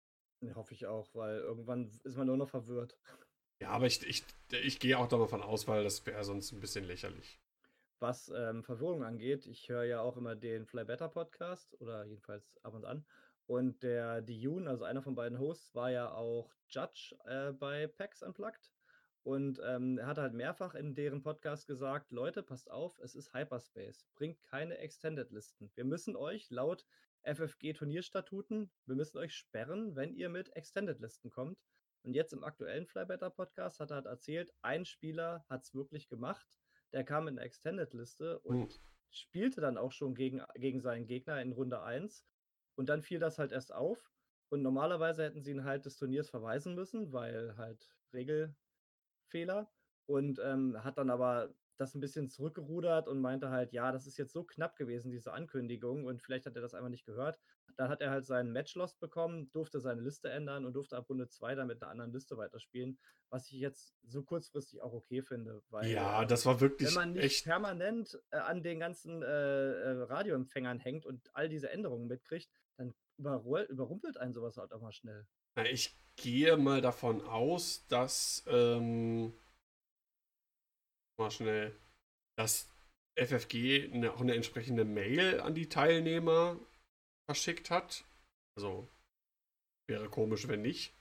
Hoffe 0.54 0.74
ich 0.74 0.86
auch, 0.88 1.16
weil 1.16 1.38
irgendwann 1.40 1.90
ist 2.04 2.18
man 2.18 2.28
nur 2.28 2.36
noch 2.36 2.50
verwirrt. 2.50 2.98
Ja, 3.62 3.70
aber 3.70 3.86
ich, 3.86 4.06
ich, 4.06 4.26
ich 4.52 4.80
gehe 4.80 4.98
auch 4.98 5.08
davon 5.08 5.42
aus, 5.42 5.70
weil 5.70 5.86
das 5.86 6.06
wäre 6.06 6.26
sonst 6.26 6.52
ein 6.52 6.60
bisschen 6.60 6.84
lächerlich 6.84 7.40
was 8.00 8.32
ähm, 8.36 8.64
Verwirrung 8.64 9.04
angeht, 9.04 9.46
ich 9.48 9.70
höre 9.70 9.84
ja 9.84 10.02
auch 10.02 10.18
immer 10.18 10.36
den 10.36 10.66
Fly 10.66 10.84
Better 10.86 11.10
Podcast 11.10 11.80
oder 11.80 12.06
jedenfalls 12.06 12.58
ab 12.64 12.74
und 12.74 12.86
an. 12.86 13.06
Und 13.46 13.84
der 13.84 14.22
Diyun, 14.22 14.68
also 14.68 14.86
einer 14.86 15.02
von 15.02 15.16
beiden 15.16 15.40
Hosts, 15.40 15.76
war 15.76 15.92
ja 15.92 16.12
auch 16.12 16.54
Judge 16.70 17.16
äh, 17.26 17.52
bei 17.52 17.88
PAX 17.88 18.24
Unplugged. 18.24 18.72
Und 19.24 19.62
ähm, 19.64 19.98
er 19.98 20.08
hat 20.08 20.18
halt 20.18 20.34
mehrfach 20.34 20.76
in 20.76 20.96
deren 20.96 21.22
Podcast 21.22 21.68
gesagt: 21.68 22.12
Leute, 22.12 22.44
passt 22.44 22.70
auf, 22.70 23.00
es 23.00 23.16
ist 23.16 23.34
Hyperspace. 23.34 24.06
Bringt 24.16 24.42
keine 24.44 24.78
Extended-Listen. 24.78 25.72
Wir 25.76 25.86
müssen 25.86 26.16
euch 26.16 26.50
laut 26.50 26.86
FFG-Turnierstatuten, 27.24 28.70
wir 28.86 28.96
müssen 28.96 29.18
euch 29.18 29.34
sperren, 29.34 29.96
wenn 29.96 30.14
ihr 30.14 30.28
mit 30.30 30.54
Extended-Listen 30.56 31.30
kommt. 31.30 31.58
Und 32.04 32.16
jetzt 32.16 32.34
im 32.34 32.44
aktuellen 32.44 32.86
Flybetter 32.86 33.30
Podcast 33.30 33.80
hat 33.80 33.92
er 33.92 33.96
halt 33.96 34.08
erzählt, 34.08 34.54
ein 34.62 34.84
Spieler 34.84 35.46
hat 35.50 35.64
es 35.64 35.74
wirklich 35.74 36.10
gemacht 36.10 36.60
der 36.94 37.04
kam 37.04 37.28
in 37.28 37.36
der 37.36 37.46
Extended-Liste 37.46 38.40
und 38.40 38.60
mhm. 38.60 38.70
spielte 39.10 39.62
dann 39.62 39.78
auch 39.78 39.92
schon 39.92 40.16
gegen, 40.16 40.42
gegen 40.56 40.80
seinen 40.80 41.06
Gegner 41.06 41.42
in 41.42 41.52
Runde 41.52 41.82
1. 41.82 42.26
Und 42.76 42.90
dann 42.90 43.02
fiel 43.02 43.20
das 43.20 43.38
halt 43.40 43.52
erst 43.52 43.74
auf. 43.74 44.12
Und 44.50 44.62
normalerweise 44.62 45.24
hätten 45.24 45.42
sie 45.42 45.52
ihn 45.52 45.64
halt 45.64 45.86
des 45.86 45.98
Turniers 45.98 46.30
verweisen 46.30 46.76
müssen, 46.76 47.12
weil 47.12 47.58
halt 47.58 47.96
Regelfehler. 48.14 49.72
Und 50.06 50.40
ähm, 50.44 50.84
hat 50.84 50.98
dann 50.98 51.10
aber 51.10 51.54
das 51.78 51.96
ein 51.96 52.00
bisschen 52.00 52.30
zurückgerudert 52.30 53.08
und 53.08 53.20
meinte 53.20 53.50
halt, 53.50 53.74
ja, 53.74 53.92
das 53.92 54.06
ist 54.06 54.18
jetzt 54.18 54.34
so 54.34 54.44
knapp 54.44 54.76
gewesen, 54.76 55.12
diese 55.12 55.34
Ankündigung, 55.34 56.06
und 56.06 56.22
vielleicht 56.22 56.46
hat 56.46 56.56
er 56.56 56.62
das 56.62 56.74
einfach 56.74 56.90
nicht 56.90 57.06
gehört. 57.06 57.40
Dann 57.76 57.90
hat 57.90 58.02
er 58.02 58.12
halt 58.12 58.26
seinen 58.26 58.52
Match 58.52 58.76
Lost 58.76 59.00
bekommen, 59.00 59.50
durfte 59.52 59.80
seine 59.80 60.02
Liste 60.02 60.30
ändern 60.30 60.66
und 60.66 60.74
durfte 60.74 60.96
ab 60.96 61.10
Runde 61.10 61.28
2 61.28 61.56
dann 61.56 61.68
mit 61.68 61.82
einer 61.82 61.92
anderen 61.92 62.12
Liste 62.12 62.38
weiterspielen, 62.38 63.00
was 63.30 63.48
ich 63.52 63.60
jetzt 63.60 63.96
so 64.04 64.24
kurzfristig 64.24 64.82
auch 64.82 64.94
okay 64.94 65.24
finde. 65.24 65.64
Weil, 65.70 65.90
ja, 65.90 66.26
das 66.26 66.46
war 66.46 66.62
wirklich. 66.62 66.90
Wenn 66.90 66.96
man 66.96 67.14
nicht 67.14 67.24
echt... 67.24 67.46
permanent 67.46 68.20
äh, 68.30 68.38
an 68.38 68.62
den 68.62 68.80
ganzen 68.80 69.24
äh, 69.24 69.26
äh, 69.26 70.04
Radioempfängern 70.04 70.80
hängt 70.80 71.06
und 71.06 71.30
all 71.34 71.50
diese 71.50 71.72
Änderungen 71.72 72.08
mitkriegt, 72.08 72.50
dann 72.78 72.94
überrumpelt 73.18 74.18
einen 74.18 74.34
sowas 74.34 74.58
halt 74.58 74.72
auch 74.72 74.82
mal 74.82 74.92
schnell. 74.92 75.26
Ich 75.72 75.98
gehe 76.16 76.58
mal 76.58 76.82
davon 76.82 77.22
aus, 77.22 77.88
dass. 77.88 78.44
Ähm 78.48 79.34
mal 81.18 81.32
schnell, 81.32 81.76
dass 82.38 82.70
FFG 83.18 83.92
eine, 83.94 84.14
auch 84.14 84.22
eine 84.22 84.36
entsprechende 84.36 84.86
Mail 84.86 85.40
an 85.40 85.54
die 85.54 85.70
Teilnehmer 85.70 86.60
verschickt 87.30 87.70
hat. 87.70 88.06
Also 88.58 88.88
wäre 89.88 90.10
komisch, 90.10 90.48
wenn 90.48 90.62
nicht. 90.62 90.94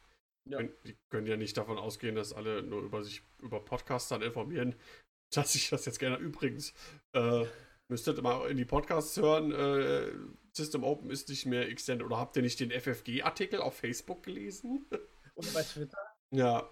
Ja. 0.49 0.63
Die 0.63 0.97
können 1.11 1.27
ja 1.27 1.37
nicht 1.37 1.57
davon 1.57 1.79
ausgehen, 1.79 2.17
dass 2.17 2.33
alle 2.33 2.63
nur 2.63 2.83
über 2.83 3.05
sich 3.05 3.23
über 3.39 3.65
Podcasts 3.65 4.09
dann 4.09 4.23
informieren, 4.23 4.75
dass 5.33 5.55
ich 5.55 5.71
das 5.71 5.87
jetzt 5.87 5.99
gerne 5.99 6.17
übrigens 6.17 6.75
äh, 7.15 7.47
müsstet 7.89 8.23
mal 8.23 8.51
in 8.51 8.57
die 8.57 8.65
Podcasts 8.65 9.17
hören. 9.17 9.53
Äh, 9.53 10.13
System 10.55 10.85
Open 10.85 11.11
ist 11.11 11.29
nicht 11.29 11.47
mehr 11.47 11.69
Extended. 11.69 12.05
Oder 12.05 12.19
habt 12.19 12.37
ihr 12.37 12.43
nicht 12.43 12.61
den 12.61 12.71
FFG-Artikel 12.71 13.61
auf 13.61 13.77
Facebook 13.77 14.23
gelesen? 14.23 14.87
Und 15.35 15.55
bei 15.55 15.63
Twitter? 15.63 15.99
Ja, 16.31 16.69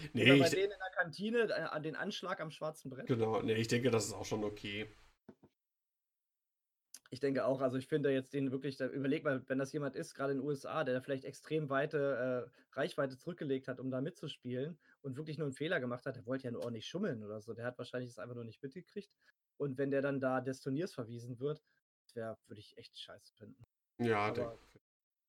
Nee, 0.12 0.24
Oder 0.24 0.38
bei 0.38 0.44
ich, 0.46 0.50
denen 0.50 0.72
in 0.72 0.78
der 0.78 0.90
Kantine 0.94 1.38
äh, 1.48 1.52
an 1.52 1.82
den 1.82 1.96
Anschlag 1.96 2.40
am 2.40 2.50
schwarzen 2.50 2.90
Brett. 2.90 3.06
Genau, 3.06 3.42
nee, 3.42 3.54
ich 3.54 3.68
denke, 3.68 3.90
das 3.90 4.06
ist 4.06 4.12
auch 4.12 4.24
schon 4.24 4.44
okay. 4.44 4.88
Ich 7.12 7.18
denke 7.18 7.44
auch, 7.44 7.60
also 7.60 7.76
ich 7.76 7.88
finde 7.88 8.12
jetzt 8.12 8.32
den 8.32 8.52
wirklich, 8.52 8.76
da, 8.76 8.86
überleg 8.86 9.24
mal, 9.24 9.42
wenn 9.48 9.58
das 9.58 9.72
jemand 9.72 9.96
ist, 9.96 10.14
gerade 10.14 10.32
in 10.32 10.38
den 10.38 10.46
USA, 10.46 10.84
der 10.84 11.02
vielleicht 11.02 11.24
extrem 11.24 11.68
weite 11.68 12.48
äh, 12.72 12.78
Reichweite 12.78 13.18
zurückgelegt 13.18 13.66
hat, 13.66 13.80
um 13.80 13.90
da 13.90 14.00
mitzuspielen 14.00 14.78
und 15.02 15.16
wirklich 15.16 15.36
nur 15.36 15.46
einen 15.46 15.54
Fehler 15.54 15.80
gemacht 15.80 16.06
hat, 16.06 16.14
der 16.14 16.26
wollte 16.26 16.44
ja 16.44 16.52
nur 16.52 16.70
nicht 16.70 16.86
schummeln 16.86 17.24
oder 17.24 17.40
so, 17.40 17.52
der 17.52 17.64
hat 17.64 17.78
wahrscheinlich 17.78 18.10
das 18.10 18.18
einfach 18.18 18.36
nur 18.36 18.44
nicht 18.44 18.62
mitgekriegt. 18.62 19.10
Und 19.56 19.76
wenn 19.76 19.90
der 19.90 20.02
dann 20.02 20.20
da 20.20 20.40
des 20.40 20.60
Turniers 20.60 20.94
verwiesen 20.94 21.40
wird, 21.40 21.62
wäre, 22.14 22.38
würde 22.46 22.60
ich 22.60 22.78
echt 22.78 22.96
scheiße 22.96 23.34
finden. 23.34 23.66
Ja, 23.98 24.30
denke 24.30 24.56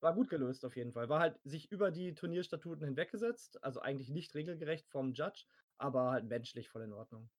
war 0.01 0.13
gut 0.13 0.29
gelöst 0.29 0.65
auf 0.65 0.75
jeden 0.75 0.91
Fall. 0.91 1.09
War 1.09 1.19
halt 1.19 1.39
sich 1.43 1.71
über 1.71 1.91
die 1.91 2.13
Turnierstatuten 2.13 2.85
hinweggesetzt, 2.85 3.63
also 3.63 3.79
eigentlich 3.79 4.09
nicht 4.09 4.33
regelgerecht 4.35 4.87
vom 4.89 5.13
Judge, 5.13 5.45
aber 5.77 6.11
halt 6.11 6.25
menschlich 6.25 6.69
voll 6.69 6.83
in 6.83 6.93
Ordnung. 6.93 7.29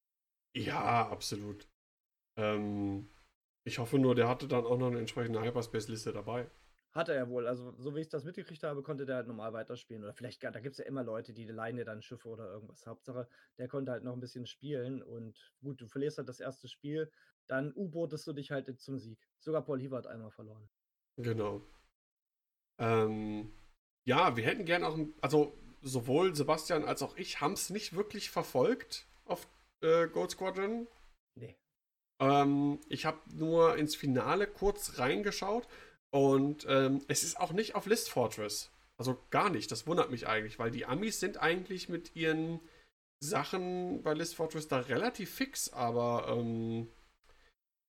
Ja, 0.54 1.08
absolut. 1.08 1.68
Ähm, 2.36 3.08
ich 3.64 3.78
hoffe 3.78 3.98
nur, 3.98 4.14
der 4.14 4.28
hatte 4.28 4.48
dann 4.48 4.64
auch 4.64 4.78
noch 4.78 4.88
eine 4.88 4.98
entsprechende 4.98 5.42
Hyperspace-Liste 5.42 6.12
dabei. 6.12 6.50
Hatte 6.92 7.14
er 7.14 7.30
wohl. 7.30 7.46
Also, 7.46 7.74
so 7.78 7.94
wie 7.94 8.00
ich 8.00 8.10
das 8.10 8.24
mitgekriegt 8.24 8.62
habe, 8.64 8.82
konnte 8.82 9.06
der 9.06 9.16
halt 9.16 9.26
normal 9.26 9.54
weiterspielen. 9.54 10.02
Oder 10.04 10.12
vielleicht, 10.12 10.42
da 10.44 10.50
gibt 10.50 10.72
es 10.72 10.78
ja 10.78 10.84
immer 10.84 11.02
Leute, 11.02 11.32
die 11.32 11.46
leihen 11.46 11.76
dir 11.76 11.86
dann 11.86 12.02
Schiffe 12.02 12.28
oder 12.28 12.50
irgendwas. 12.52 12.86
Hauptsache, 12.86 13.28
der 13.56 13.68
konnte 13.68 13.92
halt 13.92 14.04
noch 14.04 14.12
ein 14.12 14.20
bisschen 14.20 14.46
spielen. 14.46 15.02
Und 15.02 15.54
gut, 15.62 15.80
du 15.80 15.86
verlierst 15.86 16.18
halt 16.18 16.28
das 16.28 16.40
erste 16.40 16.68
Spiel, 16.68 17.10
dann 17.46 17.72
U-Bootest 17.74 18.26
du 18.26 18.34
dich 18.34 18.50
halt 18.50 18.78
zum 18.78 18.98
Sieg. 18.98 19.18
Sogar 19.38 19.64
Paul 19.64 19.80
Hieber 19.80 19.96
hat 19.96 20.06
einmal 20.06 20.30
verloren. 20.30 20.68
Genau. 21.16 21.62
Ähm, 22.80 23.52
ja, 24.04 24.36
wir 24.36 24.44
hätten 24.44 24.64
gern 24.64 24.84
auch, 24.84 24.98
also 25.20 25.56
sowohl 25.82 26.34
Sebastian 26.34 26.84
als 26.84 27.02
auch 27.02 27.16
ich 27.16 27.40
haben 27.40 27.52
es 27.52 27.70
nicht 27.70 27.94
wirklich 27.94 28.30
verfolgt 28.30 29.06
auf 29.24 29.46
äh, 29.80 30.08
Gold 30.08 30.30
Squadron. 30.30 30.86
Nee. 31.34 31.56
Ähm, 32.20 32.80
ich 32.88 33.04
habe 33.04 33.18
nur 33.34 33.76
ins 33.76 33.96
Finale 33.96 34.46
kurz 34.46 34.98
reingeschaut 34.98 35.66
und 36.10 36.66
ähm, 36.68 37.02
es 37.08 37.24
ist 37.24 37.40
auch 37.40 37.52
nicht 37.52 37.74
auf 37.74 37.86
List 37.86 38.10
Fortress. 38.10 38.70
Also 38.98 39.18
gar 39.30 39.50
nicht. 39.50 39.70
Das 39.72 39.86
wundert 39.86 40.10
mich 40.10 40.28
eigentlich, 40.28 40.58
weil 40.58 40.70
die 40.70 40.84
Amis 40.84 41.18
sind 41.18 41.38
eigentlich 41.38 41.88
mit 41.88 42.14
ihren 42.14 42.60
Sachen 43.20 44.02
bei 44.02 44.14
List 44.14 44.34
Fortress 44.36 44.68
da 44.68 44.78
relativ 44.78 45.34
fix, 45.34 45.72
aber 45.72 46.28
ähm, 46.28 46.88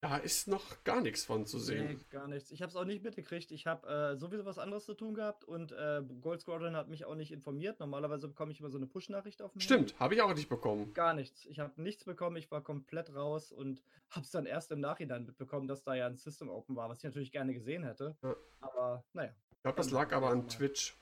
Da 0.03 0.17
ist 0.17 0.49
noch 0.49 0.83
gar 0.83 0.99
nichts 0.99 1.23
von 1.23 1.45
zu 1.45 1.57
sehen. 1.57 1.87
Nee, 1.87 1.97
gar 2.09 2.27
nichts. 2.27 2.51
Ich 2.51 2.61
habe 2.61 2.69
es 2.69 2.75
auch 2.75 2.83
nicht 2.83 3.05
mitgekriegt. 3.05 3.51
Ich 3.51 3.65
habe 3.65 3.87
äh, 3.87 4.17
sowieso 4.17 4.43
was 4.43 4.57
anderes 4.57 4.83
zu 4.83 4.95
tun 4.95 5.15
gehabt 5.15 5.45
und 5.45 5.71
äh, 5.71 6.01
Gold 6.19 6.41
Squadron 6.41 6.75
hat 6.75 6.89
mich 6.89 7.05
auch 7.05 7.15
nicht 7.15 7.31
informiert. 7.31 7.79
Normalerweise 7.79 8.27
bekomme 8.27 8.51
ich 8.51 8.59
immer 8.59 8.69
so 8.69 8.77
eine 8.77 8.85
Push-Nachricht 8.85 9.41
auf 9.41 9.55
mich. 9.55 9.63
Stimmt, 9.63 9.97
habe 10.01 10.13
ich 10.13 10.21
auch 10.21 10.33
nicht 10.33 10.49
bekommen. 10.49 10.93
Gar 10.93 11.13
nichts. 11.13 11.45
Ich 11.45 11.59
habe 11.59 11.81
nichts 11.81 12.03
bekommen. 12.03 12.35
Ich 12.35 12.51
war 12.51 12.61
komplett 12.61 13.15
raus 13.15 13.53
und 13.53 13.81
habe 14.09 14.25
es 14.25 14.31
dann 14.31 14.45
erst 14.45 14.73
im 14.73 14.81
Nachhinein 14.81 15.25
mitbekommen, 15.25 15.69
dass 15.69 15.83
da 15.83 15.95
ja 15.95 16.07
ein 16.07 16.17
System 16.17 16.49
Open 16.49 16.75
war, 16.75 16.89
was 16.89 16.97
ich 16.97 17.05
natürlich 17.05 17.31
gerne 17.31 17.53
gesehen 17.53 17.85
hätte. 17.85 18.17
Ja. 18.23 18.35
Aber 18.59 19.05
naja. 19.13 19.33
Ich 19.51 19.61
glaube, 19.61 19.77
das 19.77 19.91
lag 19.91 20.11
aber 20.11 20.31
an 20.31 20.49
Twitch. 20.49 20.97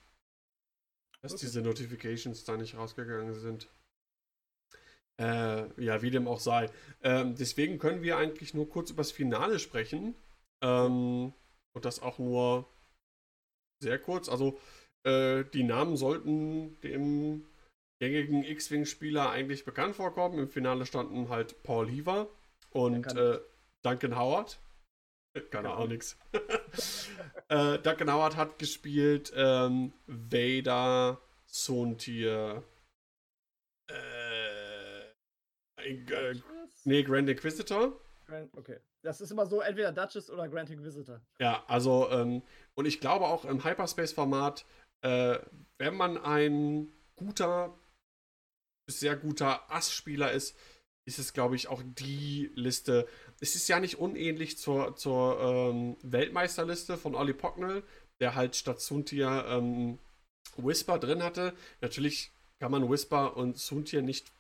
Dass 1.24 1.32
okay. 1.32 1.42
diese 1.42 1.64
Notifications 1.64 2.44
da 2.44 2.56
nicht 2.56 2.78
rausgegangen 2.78 3.34
sind. 3.34 3.68
Äh, 5.20 5.84
ja, 5.84 6.02
wie 6.02 6.12
dem 6.12 6.28
auch 6.28 6.40
sei. 6.40 6.70
Ähm, 7.04 7.36
deswegen 7.36 7.80
können 7.80 8.02
wir 8.02 8.18
eigentlich 8.18 8.54
nur 8.54 8.70
kurz 8.70 8.90
über 8.90 9.02
das 9.02 9.12
Finale 9.12 9.60
sprechen. 9.60 10.16
Ähm, 10.64 11.34
und 11.74 11.86
das 11.86 12.02
auch 12.02 12.20
nur 12.20 12.68
sehr 13.82 14.00
kurz. 14.00 14.30
Also, 14.30 14.60
äh, 15.04 15.44
die 15.54 15.64
Namen 15.64 15.98
sollten 15.98 16.80
dem 16.82 17.46
gängigen 18.00 18.44
X-Wing-Spieler 18.44 19.30
eigentlich 19.30 19.66
bekannt 19.66 19.96
vorkommen. 19.96 20.40
Im 20.40 20.50
Finale 20.50 20.86
standen 20.86 21.30
halt 21.30 21.62
Paul 21.64 21.90
Heaver 21.90 22.28
und 22.72 23.06
äh, 23.16 23.40
Duncan 23.84 24.18
Howard. 24.18 24.60
Keine 25.50 25.72
Ahnung, 25.72 25.90
nix. 25.90 26.18
äh, 27.50 27.80
Duncan 27.80 28.12
Howard 28.12 28.36
hat 28.36 28.60
gespielt 28.60 29.32
ähm, 29.36 29.94
Vader, 30.08 31.22
Sontier, 31.46 32.64
Äh, 35.86 36.36
nee, 36.86 37.04
Grand 37.04 37.30
Inquisitor. 37.30 38.00
Grand, 38.26 38.56
okay. 38.58 38.80
Das 39.02 39.20
ist 39.22 39.32
immer 39.32 39.46
so, 39.46 39.62
entweder 39.62 39.92
Duchess 39.92 40.30
oder 40.30 40.48
Grand 40.48 40.70
Inquisitor. 40.70 41.22
Ja, 41.40 41.64
also, 41.68 42.10
ähm, 42.12 42.44
und 42.76 42.86
ich 42.86 43.00
glaube 43.00 43.26
auch 43.26 43.46
im 43.46 43.64
Hyperspace-Format, 43.64 44.66
äh, 45.02 45.40
wenn 45.78 45.96
man 45.96 46.18
ein 46.18 46.94
guter, 47.16 47.78
sehr 48.88 49.16
guter 49.16 49.72
Ass-Spieler 49.72 50.32
ist, 50.32 50.56
ist 51.06 51.18
es, 51.18 51.34
glaube 51.34 51.56
ich, 51.56 51.68
auch 51.68 51.82
die 51.84 52.52
Liste. 52.56 53.08
Es 53.40 53.56
ist 53.56 53.68
ja 53.68 53.80
nicht 53.80 53.98
unähnlich 53.98 54.58
zur, 54.58 54.96
zur 54.96 55.42
ähm, 55.42 55.98
Weltmeisterliste 56.04 56.98
von 56.98 57.16
Olli 57.16 57.34
Pocknell, 57.34 57.84
der 58.20 58.36
halt 58.36 58.56
statt 58.56 58.82
Suntier 58.82 59.46
ähm, 59.48 59.98
Whisper 60.58 61.00
drin 61.00 61.24
hatte. 61.24 61.54
Natürlich 61.82 62.32
kann 62.60 62.72
man 62.72 62.90
Whisper 62.90 63.36
und 63.36 63.58
Suntier 63.58 64.04
nicht 64.04 64.32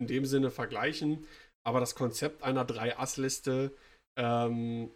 in 0.00 0.06
dem 0.06 0.26
Sinne 0.26 0.50
vergleichen. 0.50 1.26
Aber 1.66 1.80
das 1.80 1.94
Konzept 1.94 2.42
einer 2.42 2.66
3-Ass-Liste, 2.66 3.74
ähm, 4.16 4.90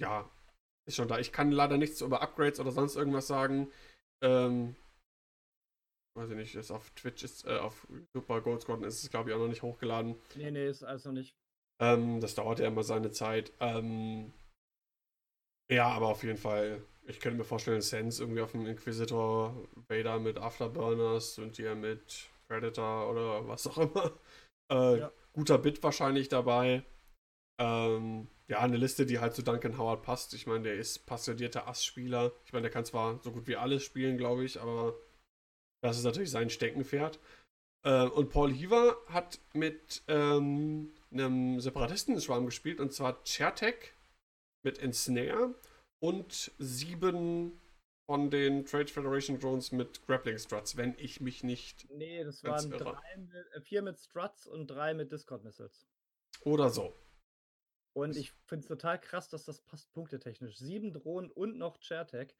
ja, 0.00 0.30
ist 0.86 0.96
schon 0.96 1.08
da. 1.08 1.18
Ich 1.18 1.32
kann 1.32 1.50
leider 1.50 1.78
nichts 1.78 2.00
über 2.00 2.20
Upgrades 2.20 2.60
oder 2.60 2.72
sonst 2.72 2.96
irgendwas 2.96 3.26
sagen. 3.26 3.70
Ähm, 4.22 4.76
weiß 6.16 6.30
ich 6.30 6.36
nicht, 6.36 6.54
ist 6.54 6.70
auf 6.70 6.90
Twitch 6.90 7.22
ist, 7.22 7.46
äh, 7.46 7.58
auf 7.58 7.86
Super 8.14 8.40
Gold 8.40 8.62
Squadron 8.62 8.84
ist 8.84 9.02
es, 9.02 9.10
glaube 9.10 9.30
ich, 9.30 9.36
auch 9.36 9.40
noch 9.40 9.48
nicht 9.48 9.62
hochgeladen. 9.62 10.16
Nee, 10.34 10.50
nee, 10.50 10.68
ist 10.68 10.82
also 10.82 11.12
nicht. 11.12 11.34
Ähm, 11.80 12.20
das 12.20 12.34
dauert 12.34 12.58
ja 12.58 12.68
immer 12.68 12.82
seine 12.82 13.10
Zeit. 13.10 13.52
Ähm, 13.60 14.32
ja, 15.70 15.88
aber 15.88 16.08
auf 16.08 16.22
jeden 16.22 16.38
Fall, 16.38 16.82
ich 17.06 17.20
könnte 17.20 17.38
mir 17.38 17.44
vorstellen, 17.44 17.82
Sense 17.82 18.22
irgendwie 18.22 18.40
auf 18.40 18.52
dem 18.52 18.66
Inquisitor, 18.66 19.54
Vader 19.88 20.18
mit 20.18 20.38
Afterburners 20.38 21.38
und 21.38 21.58
die 21.58 21.74
mit 21.74 22.28
Predator 22.48 23.10
oder 23.10 23.46
was 23.48 23.66
auch 23.66 23.78
immer. 23.78 24.12
Äh, 24.68 24.98
ja. 24.98 25.12
Guter 25.32 25.58
Bit 25.58 25.80
wahrscheinlich 25.84 26.28
dabei. 26.28 26.84
Ähm, 27.60 28.26
ja, 28.48 28.58
eine 28.58 28.76
Liste, 28.76 29.06
die 29.06 29.20
halt 29.20 29.32
zu 29.32 29.44
Duncan 29.44 29.78
Howard 29.78 30.02
passt. 30.02 30.34
Ich 30.34 30.48
meine, 30.48 30.64
der 30.64 30.74
ist 30.74 31.06
passionierter 31.06 31.68
Ass-Spieler. 31.68 32.32
Ich 32.44 32.52
meine, 32.52 32.62
der 32.62 32.72
kann 32.72 32.84
zwar 32.84 33.20
so 33.22 33.30
gut 33.30 33.46
wie 33.46 33.54
alles 33.54 33.84
spielen, 33.84 34.18
glaube 34.18 34.44
ich, 34.44 34.60
aber 34.60 34.98
das 35.84 35.98
ist 35.98 36.04
natürlich 36.04 36.32
sein 36.32 36.50
Steckenpferd. 36.50 37.20
Äh, 37.84 38.06
und 38.06 38.30
Paul 38.30 38.52
Heaver 38.52 38.96
hat 39.06 39.38
mit 39.52 40.02
ähm, 40.08 40.92
einem 41.12 41.60
Separatisten-Schwarm 41.60 42.46
gespielt, 42.46 42.80
und 42.80 42.92
zwar 42.92 43.22
Chertek 43.22 43.94
mit 44.64 44.78
Ensnare 44.80 45.54
und 46.02 46.50
sieben 46.58 47.60
von 48.06 48.30
den 48.30 48.64
Trade 48.64 48.86
Federation 48.86 49.38
Drones 49.38 49.72
mit 49.72 50.06
Grappling 50.06 50.38
Struts, 50.38 50.76
wenn 50.76 50.94
ich 50.96 51.20
mich 51.20 51.42
nicht. 51.42 51.90
Nee, 51.90 52.22
das 52.22 52.42
waren 52.44 52.70
drei 52.70 53.16
mit, 53.16 53.34
äh, 53.54 53.60
vier 53.60 53.82
mit 53.82 53.98
Struts 53.98 54.46
und 54.46 54.68
drei 54.68 54.94
mit 54.94 55.10
Discord 55.10 55.44
Missiles. 55.44 55.86
Oder 56.42 56.70
so. 56.70 56.94
Und 57.92 58.16
ich 58.16 58.32
finde 58.44 58.62
es 58.62 58.68
total 58.68 59.00
krass, 59.00 59.28
dass 59.28 59.44
das 59.44 59.60
passt 59.60 59.90
punktetechnisch. 59.92 60.58
Sieben 60.58 60.92
Drohnen 60.92 61.30
und 61.30 61.56
noch 61.56 61.78
Chairtech. 61.80 62.34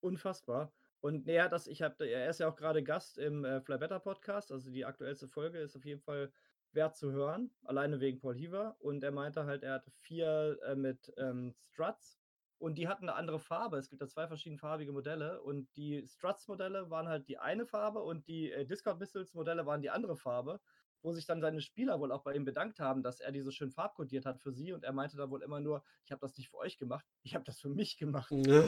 Unfassbar. 0.00 0.72
Und 1.00 1.26
näher 1.26 1.48
das, 1.48 1.66
ich 1.66 1.82
habe, 1.82 2.06
er 2.06 2.28
ist 2.28 2.40
ja 2.40 2.48
auch 2.48 2.56
gerade 2.56 2.82
Gast 2.82 3.18
im 3.18 3.44
äh, 3.44 3.60
Fly 3.62 3.78
Better 3.78 3.98
Podcast, 3.98 4.52
also 4.52 4.70
die 4.70 4.84
aktuellste 4.84 5.26
Folge 5.26 5.58
ist 5.58 5.74
auf 5.74 5.86
jeden 5.86 6.02
Fall 6.02 6.30
wert 6.72 6.96
zu 6.96 7.10
hören, 7.10 7.50
alleine 7.64 8.00
wegen 8.00 8.20
Paul 8.20 8.36
Heaver. 8.36 8.76
Und 8.78 9.02
er 9.02 9.10
meinte 9.10 9.46
halt, 9.46 9.62
er 9.62 9.74
hatte 9.74 9.90
vier 9.90 10.58
äh, 10.62 10.74
mit 10.74 11.12
ähm, 11.16 11.54
Struts 11.72 12.20
und 12.60 12.76
die 12.76 12.88
hatten 12.88 13.08
eine 13.08 13.16
andere 13.16 13.40
Farbe. 13.40 13.78
Es 13.78 13.88
gibt 13.88 14.02
da 14.02 14.06
zwei 14.06 14.28
verschiedenfarbige 14.28 14.92
Modelle 14.92 15.40
und 15.42 15.74
die 15.76 16.06
Struts-Modelle 16.06 16.90
waren 16.90 17.08
halt 17.08 17.26
die 17.26 17.38
eine 17.38 17.64
Farbe 17.64 18.00
und 18.00 18.28
die 18.28 18.52
äh, 18.52 18.66
Discord-Missiles-Modelle 18.66 19.64
waren 19.64 19.80
die 19.80 19.88
andere 19.88 20.14
Farbe, 20.14 20.60
wo 21.00 21.12
sich 21.12 21.24
dann 21.24 21.40
seine 21.40 21.62
Spieler 21.62 21.98
wohl 22.00 22.12
auch 22.12 22.22
bei 22.22 22.34
ihm 22.34 22.44
bedankt 22.44 22.78
haben, 22.78 23.02
dass 23.02 23.20
er 23.20 23.32
die 23.32 23.40
so 23.40 23.50
schön 23.50 23.70
farbkodiert 23.70 24.26
hat 24.26 24.40
für 24.40 24.52
sie 24.52 24.72
und 24.74 24.84
er 24.84 24.92
meinte 24.92 25.16
da 25.16 25.30
wohl 25.30 25.42
immer 25.42 25.58
nur, 25.60 25.82
ich 26.04 26.12
habe 26.12 26.20
das 26.20 26.36
nicht 26.36 26.50
für 26.50 26.58
euch 26.58 26.76
gemacht, 26.76 27.06
ich 27.22 27.34
habe 27.34 27.44
das 27.44 27.58
für 27.58 27.70
mich 27.70 27.96
gemacht. 27.96 28.30
Ja. 28.30 28.62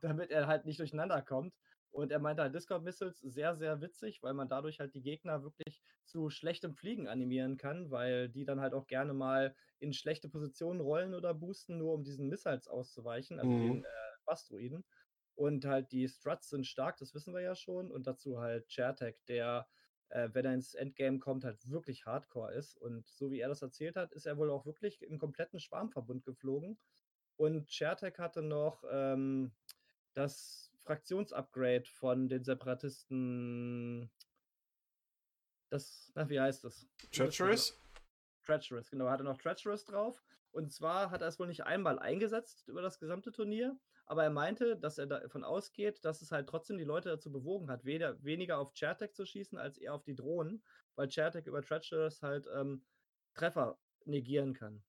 Damit 0.00 0.30
er 0.30 0.46
halt 0.46 0.66
nicht 0.66 0.80
durcheinander 0.80 1.22
kommt. 1.22 1.54
Und 1.94 2.10
er 2.10 2.18
meinte 2.18 2.42
halt 2.42 2.52
Discord 2.52 2.82
Missiles 2.82 3.20
sehr, 3.20 3.54
sehr 3.54 3.80
witzig, 3.80 4.20
weil 4.20 4.34
man 4.34 4.48
dadurch 4.48 4.80
halt 4.80 4.94
die 4.94 5.00
Gegner 5.00 5.44
wirklich 5.44 5.80
zu 6.04 6.28
schlechtem 6.28 6.74
Fliegen 6.74 7.06
animieren 7.06 7.56
kann, 7.56 7.88
weil 7.92 8.28
die 8.28 8.44
dann 8.44 8.60
halt 8.60 8.74
auch 8.74 8.88
gerne 8.88 9.14
mal 9.14 9.54
in 9.78 9.92
schlechte 9.92 10.28
Positionen 10.28 10.80
rollen 10.80 11.14
oder 11.14 11.32
boosten, 11.34 11.78
nur 11.78 11.94
um 11.94 12.02
diesen 12.02 12.28
Missiles 12.28 12.66
auszuweichen, 12.66 13.38
also 13.38 13.52
mhm. 13.52 13.62
den 13.62 13.84
äh, 13.84 13.88
Bastroiden. 14.26 14.84
Und 15.36 15.66
halt 15.66 15.92
die 15.92 16.08
Struts 16.08 16.48
sind 16.48 16.66
stark, 16.66 16.96
das 16.96 17.14
wissen 17.14 17.32
wir 17.32 17.42
ja 17.42 17.54
schon. 17.54 17.92
Und 17.92 18.08
dazu 18.08 18.40
halt 18.40 18.66
Chairtech, 18.66 19.14
der, 19.28 19.68
äh, 20.08 20.30
wenn 20.32 20.46
er 20.46 20.54
ins 20.54 20.74
Endgame 20.74 21.20
kommt, 21.20 21.44
halt 21.44 21.70
wirklich 21.70 22.06
hardcore 22.06 22.54
ist. 22.54 22.76
Und 22.76 23.06
so 23.06 23.30
wie 23.30 23.38
er 23.38 23.48
das 23.48 23.62
erzählt 23.62 23.94
hat, 23.94 24.10
ist 24.10 24.26
er 24.26 24.36
wohl 24.36 24.50
auch 24.50 24.66
wirklich 24.66 25.00
im 25.00 25.20
kompletten 25.20 25.60
Schwarmverbund 25.60 26.24
geflogen. 26.24 26.76
Und 27.36 27.68
Chairtech 27.68 28.18
hatte 28.18 28.42
noch 28.42 28.82
ähm, 28.90 29.52
das 30.14 30.73
Fraktionsupgrade 30.84 31.84
von 31.86 32.28
den 32.28 32.44
Separatisten. 32.44 34.10
Das, 35.70 36.12
na, 36.14 36.28
wie 36.28 36.40
heißt 36.40 36.64
das? 36.64 36.86
Treacherous? 37.10 37.80
Treacherous, 38.42 38.90
genau. 38.90 39.08
Hatte 39.08 39.24
noch 39.24 39.38
Treacherous 39.38 39.84
drauf. 39.84 40.22
Und 40.52 40.72
zwar 40.72 41.10
hat 41.10 41.22
er 41.22 41.28
es 41.28 41.38
wohl 41.40 41.48
nicht 41.48 41.64
einmal 41.64 41.98
eingesetzt 41.98 42.68
über 42.68 42.80
das 42.80 43.00
gesamte 43.00 43.32
Turnier, 43.32 43.76
aber 44.06 44.22
er 44.22 44.30
meinte, 44.30 44.76
dass 44.76 44.98
er 44.98 45.06
davon 45.06 45.42
ausgeht, 45.42 46.04
dass 46.04 46.22
es 46.22 46.30
halt 46.30 46.48
trotzdem 46.48 46.78
die 46.78 46.84
Leute 46.84 47.08
dazu 47.08 47.32
bewogen 47.32 47.70
hat, 47.70 47.84
weder, 47.84 48.22
weniger 48.22 48.58
auf 48.58 48.72
Chairtech 48.72 49.14
zu 49.14 49.26
schießen, 49.26 49.58
als 49.58 49.78
eher 49.78 49.94
auf 49.94 50.04
die 50.04 50.14
Drohnen, 50.14 50.62
weil 50.94 51.08
Chairtech 51.08 51.46
über 51.46 51.62
Treacherous 51.62 52.22
halt 52.22 52.46
ähm, 52.54 52.84
Treffer 53.34 53.78
negieren 54.04 54.54
kann. 54.54 54.84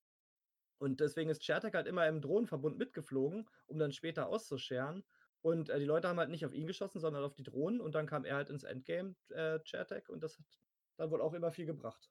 Und 0.78 1.00
deswegen 1.00 1.30
ist 1.30 1.42
Chairtech 1.42 1.72
halt 1.74 1.86
immer 1.86 2.06
im 2.06 2.20
Drohnenverbund 2.20 2.78
mitgeflogen, 2.78 3.48
um 3.66 3.78
dann 3.78 3.92
später 3.92 4.28
auszuscheren. 4.28 5.04
Und 5.46 5.68
äh, 5.68 5.78
die 5.78 5.84
Leute 5.84 6.08
haben 6.08 6.18
halt 6.18 6.30
nicht 6.30 6.44
auf 6.44 6.52
ihn 6.52 6.66
geschossen, 6.66 6.98
sondern 6.98 7.22
auf 7.22 7.32
die 7.32 7.44
Drohnen. 7.44 7.80
Und 7.80 7.94
dann 7.94 8.08
kam 8.08 8.24
er 8.24 8.34
halt 8.34 8.50
ins 8.50 8.64
Endgame, 8.64 9.14
äh, 9.28 9.60
Chairtech, 9.60 10.08
und 10.08 10.20
das 10.24 10.36
hat 10.36 10.46
dann 10.96 11.12
wohl 11.12 11.20
auch 11.20 11.34
immer 11.34 11.52
viel 11.52 11.66
gebracht. 11.66 12.10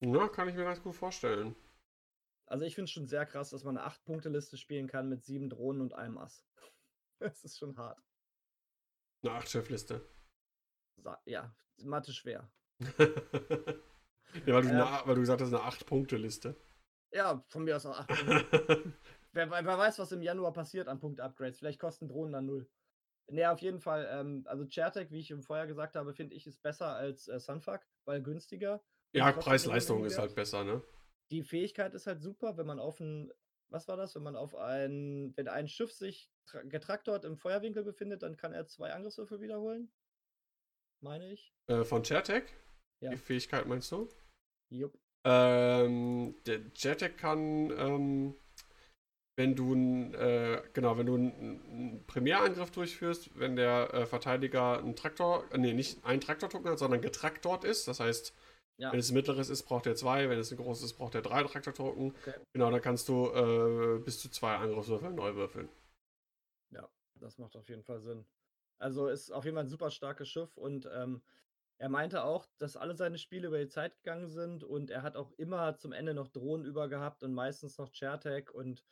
Ja, 0.00 0.28
kann 0.28 0.50
ich 0.50 0.54
mir 0.54 0.64
ganz 0.64 0.82
gut 0.82 0.94
vorstellen. 0.94 1.56
Also 2.44 2.66
ich 2.66 2.74
finde 2.74 2.84
es 2.84 2.90
schon 2.90 3.06
sehr 3.06 3.24
krass, 3.24 3.48
dass 3.48 3.64
man 3.64 3.78
eine 3.78 3.88
8-Punkte-Liste 3.88 4.58
spielen 4.58 4.86
kann 4.86 5.08
mit 5.08 5.24
sieben 5.24 5.48
Drohnen 5.48 5.80
und 5.80 5.94
einem 5.94 6.18
Ass. 6.18 6.44
Das 7.20 7.42
ist 7.42 7.56
schon 7.56 7.78
hart. 7.78 7.98
Eine 9.22 9.38
8-Chef-Liste. 9.38 10.06
Ja, 11.24 11.56
Mathe 11.78 12.12
schwer. 12.12 12.52
ja, 12.80 12.86
weil 12.98 14.62
du, 14.62 14.68
äh, 14.68 14.72
eine, 14.72 15.00
weil 15.06 15.14
du 15.14 15.22
gesagt 15.22 15.40
hast, 15.40 15.54
eine 15.54 15.62
8-Punkte-Liste. 15.62 16.54
Ja, 17.12 17.42
von 17.48 17.64
mir 17.64 17.76
aus 17.76 17.86
auch 17.86 17.98
8 17.98 18.08
Punkte. 18.08 18.92
Wer, 19.36 19.50
wer, 19.50 19.66
weiß, 19.66 19.98
was 19.98 20.12
im 20.12 20.22
Januar 20.22 20.54
passiert 20.54 20.88
an 20.88 20.98
Punkte-Upgrades. 20.98 21.58
Vielleicht 21.58 21.78
kosten 21.78 22.08
Drohnen 22.08 22.32
dann 22.32 22.46
null. 22.46 22.66
Ne, 23.28 23.50
auf 23.50 23.58
jeden 23.58 23.80
Fall. 23.80 24.08
Ähm, 24.10 24.44
also 24.46 24.64
Chairtech, 24.66 25.10
wie 25.10 25.20
ich 25.20 25.30
im 25.30 25.42
Vorher 25.42 25.66
gesagt 25.66 25.94
habe, 25.94 26.14
finde 26.14 26.34
ich, 26.34 26.46
ist 26.46 26.62
besser 26.62 26.94
als 26.94 27.28
äh, 27.28 27.38
Sunfuck, 27.38 27.80
weil 28.06 28.22
günstiger. 28.22 28.82
Ja, 29.12 29.30
Preis-Leistung 29.32 30.06
ist 30.06 30.18
halt 30.18 30.34
besser, 30.34 30.64
ne? 30.64 30.82
Die 31.30 31.42
Fähigkeit 31.42 31.92
ist 31.92 32.06
halt 32.06 32.22
super, 32.22 32.56
wenn 32.56 32.66
man 32.66 32.78
auf 32.78 32.98
ein, 32.98 33.30
was 33.68 33.88
war 33.88 33.98
das? 33.98 34.14
Wenn 34.14 34.22
man 34.22 34.36
auf 34.36 34.54
ein, 34.54 35.34
wenn 35.36 35.48
ein 35.48 35.68
Schiff 35.68 35.92
sich 35.92 36.30
getraktort 36.64 37.26
im 37.26 37.36
Feuerwinkel 37.36 37.84
befindet, 37.84 38.22
dann 38.22 38.38
kann 38.38 38.54
er 38.54 38.66
zwei 38.66 38.94
Angriffswürfe 38.94 39.42
wiederholen. 39.42 39.92
Meine 41.02 41.30
ich. 41.30 41.52
Äh, 41.66 41.84
von 41.84 42.02
Chairtech? 42.02 42.44
Ja. 43.00 43.10
Die 43.10 43.18
Fähigkeit 43.18 43.66
meinst 43.66 43.92
du? 43.92 44.08
Jupp. 44.70 44.98
Ähm, 45.24 46.36
der 46.46 46.60
Jetpack 46.74 47.18
kann, 47.18 47.70
ähm, 47.76 48.34
wenn 49.36 49.54
du 49.54 49.74
äh, 49.74 50.62
genau, 50.72 50.96
wenn 50.96 51.06
du 51.06 51.14
einen 51.14 52.04
Primärangriff 52.06 52.70
durchführst, 52.70 53.38
wenn 53.38 53.54
der 53.54 53.92
äh, 53.92 54.06
Verteidiger 54.06 54.78
einen 54.78 54.96
Traktor, 54.96 55.44
äh, 55.52 55.58
nee, 55.58 55.74
nicht 55.74 56.04
einen 56.04 56.22
Traktor-Token 56.22 56.70
hat, 56.70 56.78
sondern 56.78 57.02
getraktort 57.02 57.64
ist, 57.64 57.86
das 57.86 58.00
heißt, 58.00 58.34
ja. 58.78 58.90
wenn 58.92 58.98
es 58.98 59.10
ein 59.10 59.14
mittleres 59.14 59.50
ist, 59.50 59.64
braucht 59.64 59.86
er 59.86 59.94
zwei, 59.94 60.30
wenn 60.30 60.38
es 60.38 60.50
ein 60.50 60.56
großes 60.56 60.86
ist, 60.86 60.94
braucht 60.94 61.14
er 61.14 61.22
drei 61.22 61.42
Traktor-Token. 61.42 62.14
Okay. 62.22 62.34
Genau, 62.54 62.70
dann 62.70 62.80
kannst 62.80 63.08
du 63.08 63.26
äh, 63.26 63.98
bis 63.98 64.20
zu 64.20 64.30
zwei 64.30 64.56
Angriffswürfel 64.56 65.12
neu 65.12 65.34
würfeln. 65.34 65.68
Ja, 66.70 66.88
das 67.16 67.36
macht 67.36 67.56
auf 67.56 67.68
jeden 67.68 67.84
Fall 67.84 68.00
Sinn. 68.00 68.24
Also 68.78 69.08
ist 69.08 69.30
auf 69.30 69.44
jeden 69.44 69.56
Fall 69.56 69.64
ein 69.64 69.70
super 69.70 69.90
starkes 69.90 70.28
Schiff 70.28 70.56
und 70.56 70.88
ähm, 70.94 71.22
er 71.78 71.90
meinte 71.90 72.24
auch, 72.24 72.46
dass 72.56 72.76
alle 72.76 72.94
seine 72.94 73.18
Spiele 73.18 73.48
über 73.48 73.58
die 73.58 73.68
Zeit 73.68 73.94
gegangen 73.96 74.28
sind 74.28 74.64
und 74.64 74.90
er 74.90 75.02
hat 75.02 75.16
auch 75.16 75.32
immer 75.32 75.76
zum 75.76 75.92
Ende 75.92 76.14
noch 76.14 76.28
Drohnen 76.28 76.64
über 76.64 76.88
gehabt 76.88 77.22
und 77.22 77.34
meistens 77.34 77.76
noch 77.76 77.90
Chairtech 77.92 78.50
und 78.50 78.82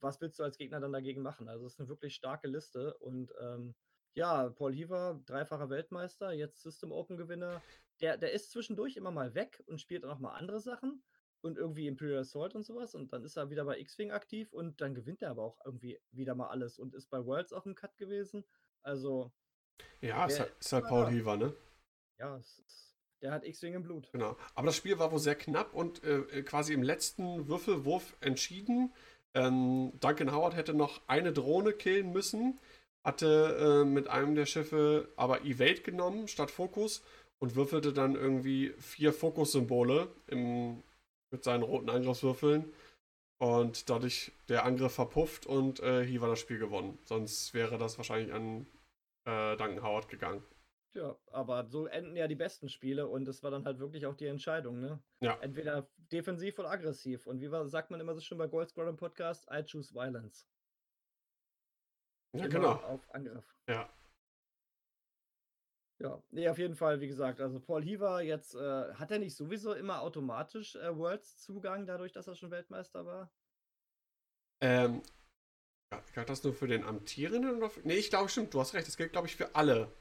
was 0.00 0.20
willst 0.20 0.38
du 0.38 0.42
als 0.44 0.58
Gegner 0.58 0.80
dann 0.80 0.92
dagegen 0.92 1.22
machen? 1.22 1.48
Also 1.48 1.66
es 1.66 1.74
ist 1.74 1.80
eine 1.80 1.88
wirklich 1.88 2.14
starke 2.14 2.48
Liste 2.48 2.94
und 2.98 3.32
ähm, 3.40 3.74
ja, 4.14 4.50
Paul 4.50 4.74
Heaver, 4.74 5.20
dreifacher 5.26 5.70
Weltmeister, 5.70 6.32
jetzt 6.32 6.62
System 6.62 6.92
Open 6.92 7.16
Gewinner. 7.16 7.62
Der, 8.00 8.16
der 8.16 8.32
ist 8.32 8.50
zwischendurch 8.50 8.96
immer 8.96 9.10
mal 9.10 9.34
weg 9.34 9.62
und 9.66 9.80
spielt 9.80 10.04
auch 10.04 10.18
mal 10.18 10.34
andere 10.34 10.60
Sachen 10.60 11.02
und 11.40 11.56
irgendwie 11.56 11.86
Imperial 11.86 12.20
Assault 12.20 12.54
und 12.54 12.64
sowas 12.64 12.94
und 12.94 13.12
dann 13.12 13.24
ist 13.24 13.36
er 13.36 13.50
wieder 13.50 13.64
bei 13.64 13.78
X-Wing 13.78 14.10
aktiv 14.10 14.52
und 14.52 14.80
dann 14.80 14.94
gewinnt 14.94 15.22
er 15.22 15.30
aber 15.30 15.42
auch 15.42 15.58
irgendwie 15.64 16.00
wieder 16.10 16.34
mal 16.34 16.48
alles 16.48 16.78
und 16.78 16.94
ist 16.94 17.10
bei 17.10 17.24
Worlds 17.24 17.52
auch 17.52 17.66
im 17.66 17.74
Cut 17.74 17.96
gewesen. 17.96 18.44
Also 18.82 19.32
ja, 20.00 20.26
ist 20.26 20.40
halt, 20.40 20.54
ist 20.58 20.72
halt 20.72 20.86
Paul 20.86 21.10
Heaver, 21.10 21.36
ne? 21.36 21.56
Ja, 22.18 22.36
ist, 22.36 22.96
der 23.20 23.32
hat 23.32 23.44
X-Wing 23.44 23.74
im 23.74 23.82
Blut. 23.82 24.10
Genau. 24.12 24.36
Aber 24.54 24.66
das 24.66 24.76
Spiel 24.76 24.98
war 24.98 25.10
wohl 25.10 25.18
sehr 25.18 25.34
knapp 25.34 25.74
und 25.74 26.02
äh, 26.04 26.42
quasi 26.42 26.72
im 26.72 26.82
letzten 26.82 27.48
Würfelwurf 27.48 28.16
entschieden. 28.20 28.92
Ähm, 29.34 29.92
Duncan 30.00 30.32
Howard 30.32 30.56
hätte 30.56 30.74
noch 30.74 31.00
eine 31.06 31.32
Drohne 31.32 31.72
killen 31.72 32.12
müssen, 32.12 32.58
hatte 33.04 33.82
äh, 33.82 33.84
mit 33.84 34.08
einem 34.08 34.34
der 34.34 34.46
Schiffe 34.46 35.08
aber 35.16 35.44
Evade 35.44 35.82
genommen 35.82 36.28
statt 36.28 36.50
Fokus 36.50 37.02
und 37.38 37.54
würfelte 37.54 37.92
dann 37.92 38.14
irgendwie 38.14 38.74
vier 38.78 39.12
Fokus-Symbole 39.12 40.08
mit 40.30 41.44
seinen 41.44 41.62
roten 41.62 41.90
Angriffswürfeln. 41.90 42.72
Und 43.40 43.88
dadurch 43.88 44.32
der 44.48 44.64
Angriff 44.64 44.94
verpufft 44.94 45.46
und 45.46 45.78
äh, 45.78 46.04
hier 46.04 46.20
war 46.20 46.28
das 46.28 46.40
Spiel 46.40 46.58
gewonnen. 46.58 46.98
Sonst 47.04 47.54
wäre 47.54 47.78
das 47.78 47.96
wahrscheinlich 47.96 48.32
an 48.32 48.66
äh, 49.26 49.56
Duncan 49.56 49.84
Howard 49.84 50.08
gegangen. 50.08 50.42
Ja, 50.94 51.16
aber 51.32 51.66
so 51.68 51.86
enden 51.86 52.16
ja 52.16 52.26
die 52.26 52.34
besten 52.34 52.68
Spiele 52.68 53.06
und 53.06 53.26
das 53.26 53.42
war 53.42 53.50
dann 53.50 53.64
halt 53.64 53.78
wirklich 53.78 54.06
auch 54.06 54.14
die 54.14 54.26
Entscheidung, 54.26 54.80
ne? 54.80 55.02
Ja. 55.20 55.38
Entweder 55.40 55.88
defensiv 55.96 56.58
oder 56.58 56.70
aggressiv. 56.70 57.26
Und 57.26 57.40
wie 57.40 57.50
war, 57.50 57.66
sagt 57.68 57.90
man 57.90 58.00
immer 58.00 58.14
so 58.14 58.20
schön 58.20 58.38
bei 58.38 58.46
Gold 58.46 58.70
Squadron 58.70 58.96
Podcast, 58.96 59.46
I 59.50 59.62
choose 59.62 59.94
violence. 59.94 60.48
Ja, 62.32 62.44
immer 62.44 62.48
genau. 62.48 62.72
Auf 62.72 63.08
Angriff. 63.14 63.54
Ja. 63.68 63.92
Ja, 66.00 66.22
nee, 66.30 66.48
auf 66.48 66.58
jeden 66.58 66.76
Fall, 66.76 67.00
wie 67.00 67.08
gesagt, 67.08 67.40
also 67.40 67.58
Paul 67.58 67.82
Heaver 67.82 68.20
jetzt, 68.22 68.54
äh, 68.54 68.94
hat 68.94 69.10
er 69.10 69.18
nicht 69.18 69.34
sowieso 69.34 69.74
immer 69.74 70.00
automatisch 70.00 70.76
äh, 70.76 70.96
Worlds-Zugang, 70.96 71.86
dadurch, 71.86 72.12
dass 72.12 72.28
er 72.28 72.36
schon 72.36 72.52
Weltmeister 72.52 73.04
war? 73.04 73.32
Ähm, 74.60 75.02
galt 76.14 76.28
das 76.28 76.44
nur 76.44 76.54
für 76.54 76.68
den 76.68 76.84
Amtierenden 76.84 77.56
oder 77.56 77.68
für, 77.68 77.80
Nee, 77.80 77.96
ich 77.96 78.10
glaube, 78.10 78.28
stimmt, 78.28 78.54
du 78.54 78.60
hast 78.60 78.74
recht, 78.74 78.86
das 78.86 78.96
gilt, 78.96 79.10
glaube 79.10 79.26
ich, 79.26 79.34
für 79.34 79.56
alle 79.56 79.92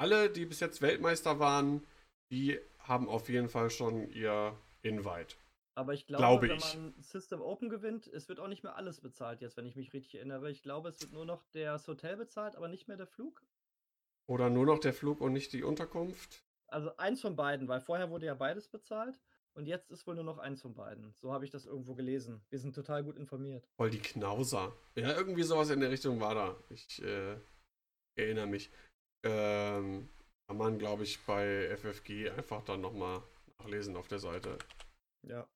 alle, 0.00 0.30
die 0.30 0.46
bis 0.46 0.60
jetzt 0.60 0.80
Weltmeister 0.80 1.38
waren, 1.38 1.86
die 2.32 2.58
haben 2.78 3.08
auf 3.08 3.28
jeden 3.28 3.48
Fall 3.48 3.70
schon 3.70 4.10
ihr 4.10 4.56
Invite. 4.82 5.36
Aber 5.74 5.92
ich 5.92 6.06
glaube, 6.06 6.22
glaube 6.22 6.48
wenn 6.48 6.56
ich. 6.56 6.74
man 6.74 6.94
System 7.02 7.40
Open 7.42 7.68
gewinnt, 7.68 8.06
es 8.06 8.28
wird 8.28 8.40
auch 8.40 8.48
nicht 8.48 8.62
mehr 8.62 8.76
alles 8.76 9.00
bezahlt 9.00 9.40
jetzt, 9.40 9.56
wenn 9.56 9.66
ich 9.66 9.76
mich 9.76 9.92
richtig 9.92 10.16
erinnere. 10.16 10.50
Ich 10.50 10.62
glaube, 10.62 10.88
es 10.88 11.00
wird 11.00 11.12
nur 11.12 11.24
noch 11.24 11.44
das 11.52 11.86
Hotel 11.86 12.16
bezahlt, 12.16 12.56
aber 12.56 12.68
nicht 12.68 12.88
mehr 12.88 12.96
der 12.96 13.06
Flug. 13.06 13.42
Oder 14.26 14.48
nur 14.48 14.66
noch 14.66 14.78
der 14.78 14.94
Flug 14.94 15.20
und 15.20 15.32
nicht 15.32 15.52
die 15.52 15.62
Unterkunft? 15.62 16.44
Also 16.68 16.96
eins 16.96 17.20
von 17.20 17.36
beiden, 17.36 17.68
weil 17.68 17.80
vorher 17.80 18.10
wurde 18.10 18.26
ja 18.26 18.34
beides 18.34 18.68
bezahlt 18.68 19.20
und 19.54 19.66
jetzt 19.66 19.90
ist 19.90 20.06
wohl 20.06 20.14
nur 20.14 20.24
noch 20.24 20.38
eins 20.38 20.62
von 20.62 20.74
beiden. 20.74 21.12
So 21.14 21.32
habe 21.32 21.44
ich 21.44 21.50
das 21.50 21.66
irgendwo 21.66 21.94
gelesen. 21.94 22.40
Wir 22.48 22.58
sind 22.58 22.74
total 22.74 23.04
gut 23.04 23.16
informiert. 23.16 23.68
Voll 23.76 23.90
die 23.90 23.98
Knauser. 23.98 24.74
Ja, 24.94 25.16
irgendwie 25.16 25.42
sowas 25.42 25.70
in 25.70 25.80
der 25.80 25.90
Richtung 25.90 26.20
war 26.20 26.34
da. 26.34 26.56
Ich 26.70 27.02
äh, 27.02 27.36
erinnere 28.16 28.46
mich. 28.46 28.70
Ähm, 29.22 30.08
kann 30.46 30.56
man, 30.56 30.78
glaube 30.78 31.04
ich, 31.04 31.24
bei 31.26 31.68
FFG 31.76 32.30
einfach 32.30 32.64
dann 32.64 32.80
nochmal 32.80 33.22
nachlesen 33.58 33.96
auf 33.96 34.08
der 34.08 34.18
Seite. 34.18 34.58
Ja. 35.22 35.48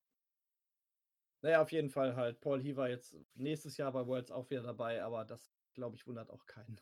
Naja, 1.43 1.61
auf 1.61 1.73
jeden 1.73 1.91
Fall 1.91 2.17
halt. 2.17 2.41
Paul 2.41 2.63
Heaver 2.63 2.89
jetzt 2.89 3.17
nächstes 3.35 3.77
Jahr 3.77 3.93
bei 3.93 4.07
Worlds 4.07 4.31
auch 4.31 4.49
wieder 4.51 4.63
dabei, 4.63 5.03
aber 5.03 5.25
das, 5.25 5.53
glaube 5.75 5.97
ich, 5.97 6.07
wundert 6.07 6.31
auch 6.31 6.47
keinen. 6.47 6.81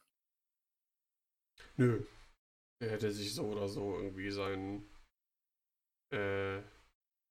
Nö. 1.77 2.05
Er 2.81 2.91
hätte 2.91 3.13
sich 3.13 3.35
so 3.35 3.47
oder 3.47 3.69
so 3.69 3.97
irgendwie 3.97 4.31
seinen, 4.31 4.89
äh, 6.13 6.61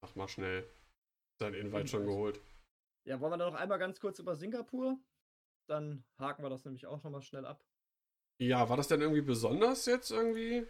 sag 0.02 0.16
mal 0.16 0.28
schnell, 0.28 0.70
sein 1.39 1.54
Invite 1.54 1.88
schon 1.88 2.06
geholt. 2.06 2.41
Ja, 3.06 3.20
wollen 3.20 3.34
wir 3.34 3.38
dann 3.38 3.54
noch 3.54 3.60
einmal 3.60 3.80
ganz 3.80 3.99
kurz 3.99 4.20
über 4.20 4.36
Singapur? 4.36 4.99
Dann 5.68 6.04
haken 6.18 6.43
wir 6.43 6.49
das 6.49 6.66
nämlich 6.66 6.86
auch 6.86 7.04
nochmal 7.04 7.22
schnell 7.22 7.45
ab. 7.45 7.66
Ja, 8.42 8.68
war 8.68 8.76
das 8.76 8.88
denn 8.88 9.02
irgendwie 9.02 9.22
besonders 9.22 9.86
jetzt 9.86 10.10
irgendwie? 10.10 10.66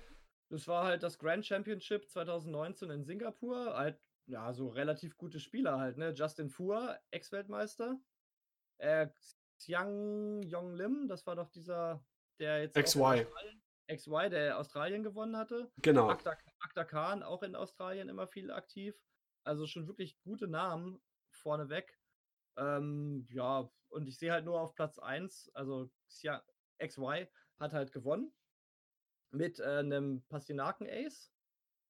Das 0.50 0.68
war 0.68 0.84
halt 0.84 1.04
das 1.04 1.18
Grand 1.18 1.46
Championship 1.46 2.10
2019 2.10 2.90
in 2.90 3.06
Singapur. 3.06 3.78
Halt, 3.78 3.98
ja, 4.26 4.52
so 4.52 4.68
relativ 4.68 5.16
gute 5.16 5.40
Spieler 5.40 5.80
halt, 5.80 5.98
ne? 5.98 6.12
Justin 6.12 6.50
Fuhr, 6.50 7.00
Ex-Weltmeister. 7.12 7.98
Äh, 8.78 9.08
Xiang 9.58 10.44
Yong 10.44 10.74
Lim, 10.74 11.08
das 11.08 11.26
war 11.26 11.38
doch 11.38 11.50
dieser, 11.50 12.06
der 12.40 12.64
jetzt. 12.64 12.76
XY. 12.76 13.26
XY, 13.90 14.30
der 14.30 14.60
Australien 14.60 15.02
gewonnen 15.02 15.38
hatte. 15.38 15.72
Genau. 15.78 16.10
Akta, 16.10 16.38
Akta 16.60 16.84
Khan, 16.84 17.24
auch 17.24 17.42
in 17.42 17.56
Australien 17.56 18.10
immer 18.10 18.28
viel 18.28 18.52
aktiv. 18.52 19.02
Also 19.46 19.66
schon 19.66 19.88
wirklich 19.88 20.20
gute 20.24 20.50
Namen 20.50 21.02
vorneweg. 21.30 21.98
Ähm, 22.58 23.28
ja, 23.30 23.72
und 23.88 24.10
ich 24.10 24.18
sehe 24.18 24.34
halt 24.34 24.44
nur 24.44 24.60
auf 24.60 24.76
Platz 24.76 25.00
1, 25.00 25.52
also 25.54 25.90
Xia, 26.10 26.44
XY, 26.86 27.30
hat 27.62 27.74
halt 27.74 27.94
gewonnen 27.94 28.34
mit 29.32 29.60
äh, 29.60 29.64
einem 29.64 30.24
Pastinaken-Ace, 30.28 31.32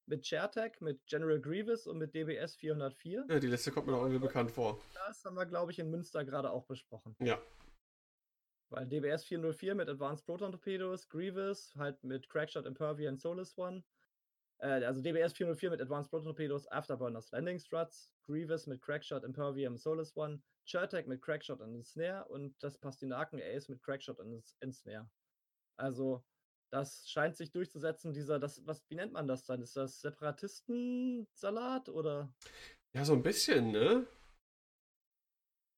mit 0.06 0.26
Chairtech, 0.26 0.80
mit 0.82 1.06
General 1.08 1.40
Grievous 1.40 1.88
und 1.88 1.98
mit 1.98 2.14
DBS 2.14 2.56
404. 2.56 3.26
Ja, 3.30 3.40
die 3.40 3.48
letzte 3.48 3.72
kommt 3.72 3.88
mir 3.88 3.94
noch 3.94 4.02
irgendwie 4.02 4.20
bekannt 4.20 4.52
vor. 4.52 4.80
Das 4.94 5.24
haben 5.26 5.36
wir, 5.36 5.46
glaube 5.46 5.72
ich, 5.72 5.80
in 5.80 5.90
Münster 5.90 6.24
gerade 6.26 6.52
auch 6.52 6.66
besprochen. 6.66 7.16
Ja. 7.20 7.42
Weil 8.70 8.88
DBS 8.88 9.26
404 9.26 9.76
mit 9.76 9.90
Advanced 9.90 10.26
Proton 10.26 10.52
Torpedoes, 10.52 11.10
Grievous 11.10 11.74
halt 11.76 12.04
mit 12.04 12.30
Crackshot, 12.30 12.66
Impervia 12.66 13.10
und 13.10 13.20
Solus 13.20 13.58
One. 13.58 13.84
Äh, 14.60 14.84
also 14.84 15.02
DBS 15.02 15.34
404 15.34 15.72
mit 15.72 15.82
Advanced 15.82 16.10
Proton 16.10 16.28
Torpedoes, 16.28 16.68
Afterburners 16.68 17.32
Landing 17.32 17.60
Struts, 17.60 18.14
Grievous 18.24 18.68
mit 18.68 18.82
Crackshot, 18.82 19.24
Impervia 19.24 19.70
und 19.70 19.80
Solus 19.80 20.16
One, 20.16 20.42
Chairtech 20.66 21.08
mit 21.08 21.22
Crackshot 21.22 21.60
und 21.60 21.86
Snare 21.86 22.26
und 22.30 22.56
das 22.64 22.78
Pastinaken 22.78 23.42
Ace 23.42 23.68
mit 23.68 23.82
Crackshot 23.82 24.20
und 24.20 24.44
Snare. 24.72 25.10
Also, 25.78 26.24
das 26.72 27.10
scheint 27.10 27.36
sich 27.36 27.52
durchzusetzen, 27.52 28.14
dieser, 28.14 28.40
das, 28.40 28.66
was, 28.66 28.84
wie 28.90 28.96
nennt 28.96 29.14
man 29.14 29.28
das 29.28 29.46
dann? 29.46 29.62
Ist 29.62 29.76
das 29.76 30.02
Separatistensalat 30.02 31.90
oder? 31.90 32.34
Ja, 32.94 33.06
so 33.06 33.14
ein 33.14 33.24
bisschen, 33.24 33.72
ne? 33.72 34.08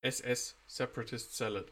SS, 0.01 0.57
Separatist 0.67 1.35
Salad. 1.35 1.71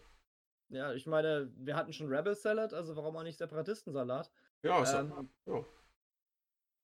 Ja, 0.70 0.94
ich 0.94 1.06
meine, 1.06 1.52
wir 1.58 1.76
hatten 1.76 1.92
schon 1.92 2.08
Rebel 2.08 2.34
Salad, 2.34 2.74
also 2.74 2.96
warum 2.96 3.18
auch 3.18 3.24
nicht 3.24 3.38
Separatistensalat? 3.38 4.32
Ja, 4.64 5.02
ähm, 5.02 5.30
ja. 5.46 5.66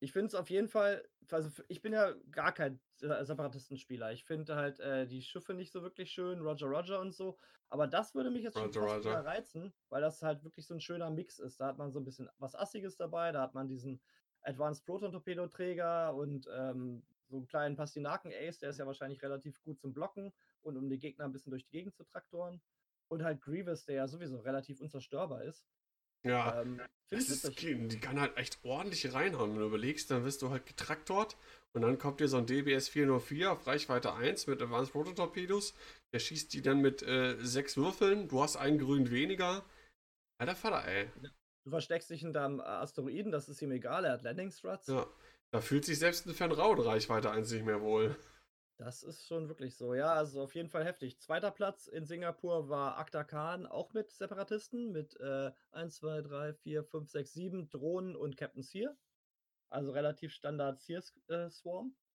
Ich 0.00 0.12
finde 0.12 0.28
es 0.28 0.34
auf 0.34 0.48
jeden 0.50 0.68
Fall, 0.68 1.08
also 1.30 1.62
ich 1.68 1.82
bin 1.82 1.92
ja 1.92 2.12
gar 2.30 2.52
kein 2.52 2.80
Separatistenspieler. 2.98 4.12
Ich 4.12 4.24
finde 4.24 4.54
halt 4.54 4.78
äh, 4.80 5.06
die 5.06 5.22
Schiffe 5.22 5.54
nicht 5.54 5.72
so 5.72 5.82
wirklich 5.82 6.12
schön, 6.12 6.40
Roger 6.40 6.66
Roger 6.68 7.00
und 7.00 7.12
so. 7.12 7.36
Aber 7.68 7.86
das 7.86 8.14
würde 8.14 8.30
mich 8.30 8.42
jetzt 8.42 8.54
schon 8.54 8.66
Roger, 8.66 8.86
fast 8.86 9.06
Roger. 9.06 9.24
reizen, 9.24 9.74
weil 9.88 10.00
das 10.00 10.22
halt 10.22 10.44
wirklich 10.44 10.66
so 10.66 10.74
ein 10.74 10.80
schöner 10.80 11.10
Mix 11.10 11.38
ist. 11.38 11.60
Da 11.60 11.66
hat 11.66 11.78
man 11.78 11.90
so 11.90 11.98
ein 12.00 12.04
bisschen 12.04 12.28
was 12.38 12.54
Assiges 12.54 12.96
dabei, 12.96 13.32
da 13.32 13.42
hat 13.42 13.54
man 13.54 13.68
diesen 13.68 14.00
Advanced 14.42 14.86
Proton 14.86 15.12
Torpedo 15.12 15.46
Träger 15.48 16.14
und 16.14 16.48
ähm, 16.52 17.02
so 17.28 17.36
einen 17.36 17.46
kleinen 17.46 17.76
Pastinaken 17.76 18.32
Ace, 18.32 18.58
der 18.58 18.70
ist 18.70 18.78
ja 18.78 18.86
wahrscheinlich 18.86 19.22
relativ 19.22 19.60
gut 19.62 19.78
zum 19.78 19.92
Blocken 19.92 20.32
und 20.62 20.76
um 20.76 20.88
die 20.88 20.98
Gegner 20.98 21.24
ein 21.24 21.32
bisschen 21.32 21.50
durch 21.50 21.64
die 21.64 21.72
Gegend 21.72 21.94
zu 21.94 22.04
traktoren. 22.04 22.60
Und 23.08 23.22
halt 23.22 23.40
Grievous, 23.40 23.84
der 23.84 23.96
ja 23.96 24.08
sowieso 24.08 24.38
relativ 24.38 24.80
unzerstörbar 24.80 25.44
ist. 25.44 25.66
Ja, 26.24 26.60
ähm, 26.62 26.80
ist, 27.10 27.58
die 27.58 28.00
kann 28.00 28.20
halt 28.20 28.36
echt 28.36 28.58
ordentlich 28.64 29.12
reinhauen. 29.14 29.52
Wenn 29.52 29.60
du 29.60 29.66
überlegst, 29.66 30.10
dann 30.10 30.24
wirst 30.24 30.42
du 30.42 30.50
halt 30.50 30.66
getraktort 30.66 31.36
und 31.72 31.82
dann 31.82 31.98
kommt 31.98 32.20
dir 32.20 32.28
so 32.28 32.36
ein 32.36 32.46
DBS 32.46 32.88
404 32.88 33.52
auf 33.52 33.66
Reichweite 33.66 34.14
1 34.14 34.46
mit 34.46 34.60
Advanced 34.60 34.92
Prototorpedos. 34.92 35.74
Der 36.12 36.18
schießt 36.18 36.52
die 36.52 36.62
dann 36.62 36.80
mit 36.80 37.02
äh, 37.02 37.36
sechs 37.40 37.76
Würfeln. 37.76 38.28
Du 38.28 38.42
hast 38.42 38.56
einen 38.56 38.78
grün 38.78 39.10
weniger. 39.10 39.64
Alter 40.38 40.56
Vater, 40.56 40.86
ey. 40.86 41.10
Du 41.64 41.70
versteckst 41.70 42.10
dich 42.10 42.20
hinterm 42.20 42.60
Asteroiden, 42.60 43.32
das 43.32 43.48
ist 43.48 43.60
ihm 43.60 43.72
egal, 43.72 44.04
er 44.04 44.12
hat 44.12 44.22
Landing 44.22 44.50
Struts. 44.50 44.86
Ja. 44.86 45.06
Da 45.50 45.60
fühlt 45.60 45.84
sich 45.84 45.98
selbst 45.98 46.26
ein 46.26 46.34
Fernrauhenreichweite 46.34 47.30
eins 47.30 47.50
nicht 47.50 47.64
mehr 47.64 47.80
wohl. 47.80 48.16
Das 48.78 49.02
ist 49.02 49.26
schon 49.26 49.48
wirklich 49.48 49.76
so. 49.76 49.92
Ja, 49.92 50.14
also 50.14 50.40
auf 50.40 50.54
jeden 50.54 50.68
Fall 50.68 50.84
heftig. 50.84 51.18
Zweiter 51.18 51.50
Platz 51.50 51.88
in 51.88 52.06
Singapur 52.06 52.68
war 52.68 52.96
Akta 52.96 53.24
Khan, 53.24 53.66
auch 53.66 53.92
mit 53.92 54.12
Separatisten, 54.12 54.92
mit 54.92 55.18
äh, 55.18 55.50
1, 55.72 55.96
2, 55.96 56.22
3, 56.22 56.54
4, 56.54 56.84
5, 56.84 57.10
6, 57.10 57.32
7 57.32 57.68
Drohnen 57.70 58.14
und 58.14 58.36
Captain 58.36 58.62
Sear. 58.62 58.96
Also 59.68 59.90
relativ 59.90 60.32
Standard 60.32 60.80
Sear-Swarm. 60.80 61.88
Äh, 61.88 62.08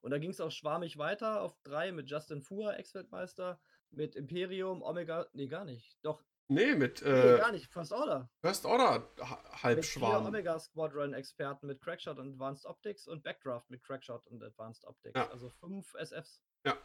und 0.00 0.10
da 0.10 0.18
ging 0.18 0.30
es 0.30 0.40
auch 0.40 0.50
schwarmig 0.50 0.98
weiter 0.98 1.40
auf 1.42 1.56
3 1.62 1.92
mit 1.92 2.10
Justin 2.10 2.42
Fuhr, 2.42 2.76
Ex-Weltmeister, 2.76 3.60
mit 3.90 4.16
Imperium, 4.16 4.82
Omega, 4.82 5.28
nee, 5.32 5.46
gar 5.46 5.64
nicht. 5.64 5.96
Doch, 6.02 6.24
Nee, 6.48 6.74
mit 6.76 7.02
nee, 7.02 7.08
äh, 7.08 7.38
gar 7.38 7.50
nicht. 7.52 7.66
First 7.72 7.92
Order. 7.92 8.30
First 8.40 8.64
Order 8.66 9.10
ha- 9.18 9.40
Mit 9.42 9.62
Halbschwarm. 9.64 10.26
Omega 10.26 10.58
Squadron 10.60 11.12
Experten 11.12 11.66
mit 11.66 11.80
Crackshot 11.80 12.18
und 12.18 12.28
Advanced 12.34 12.66
Optics 12.66 13.08
und 13.08 13.24
Backdraft 13.24 13.68
mit 13.68 13.82
Crackshot 13.82 14.26
und 14.28 14.42
Advanced 14.42 14.84
Optics. 14.84 15.18
Ja. 15.18 15.28
Also 15.30 15.50
fünf 15.50 15.94
SFs. 15.94 16.40
Ja. 16.64 16.76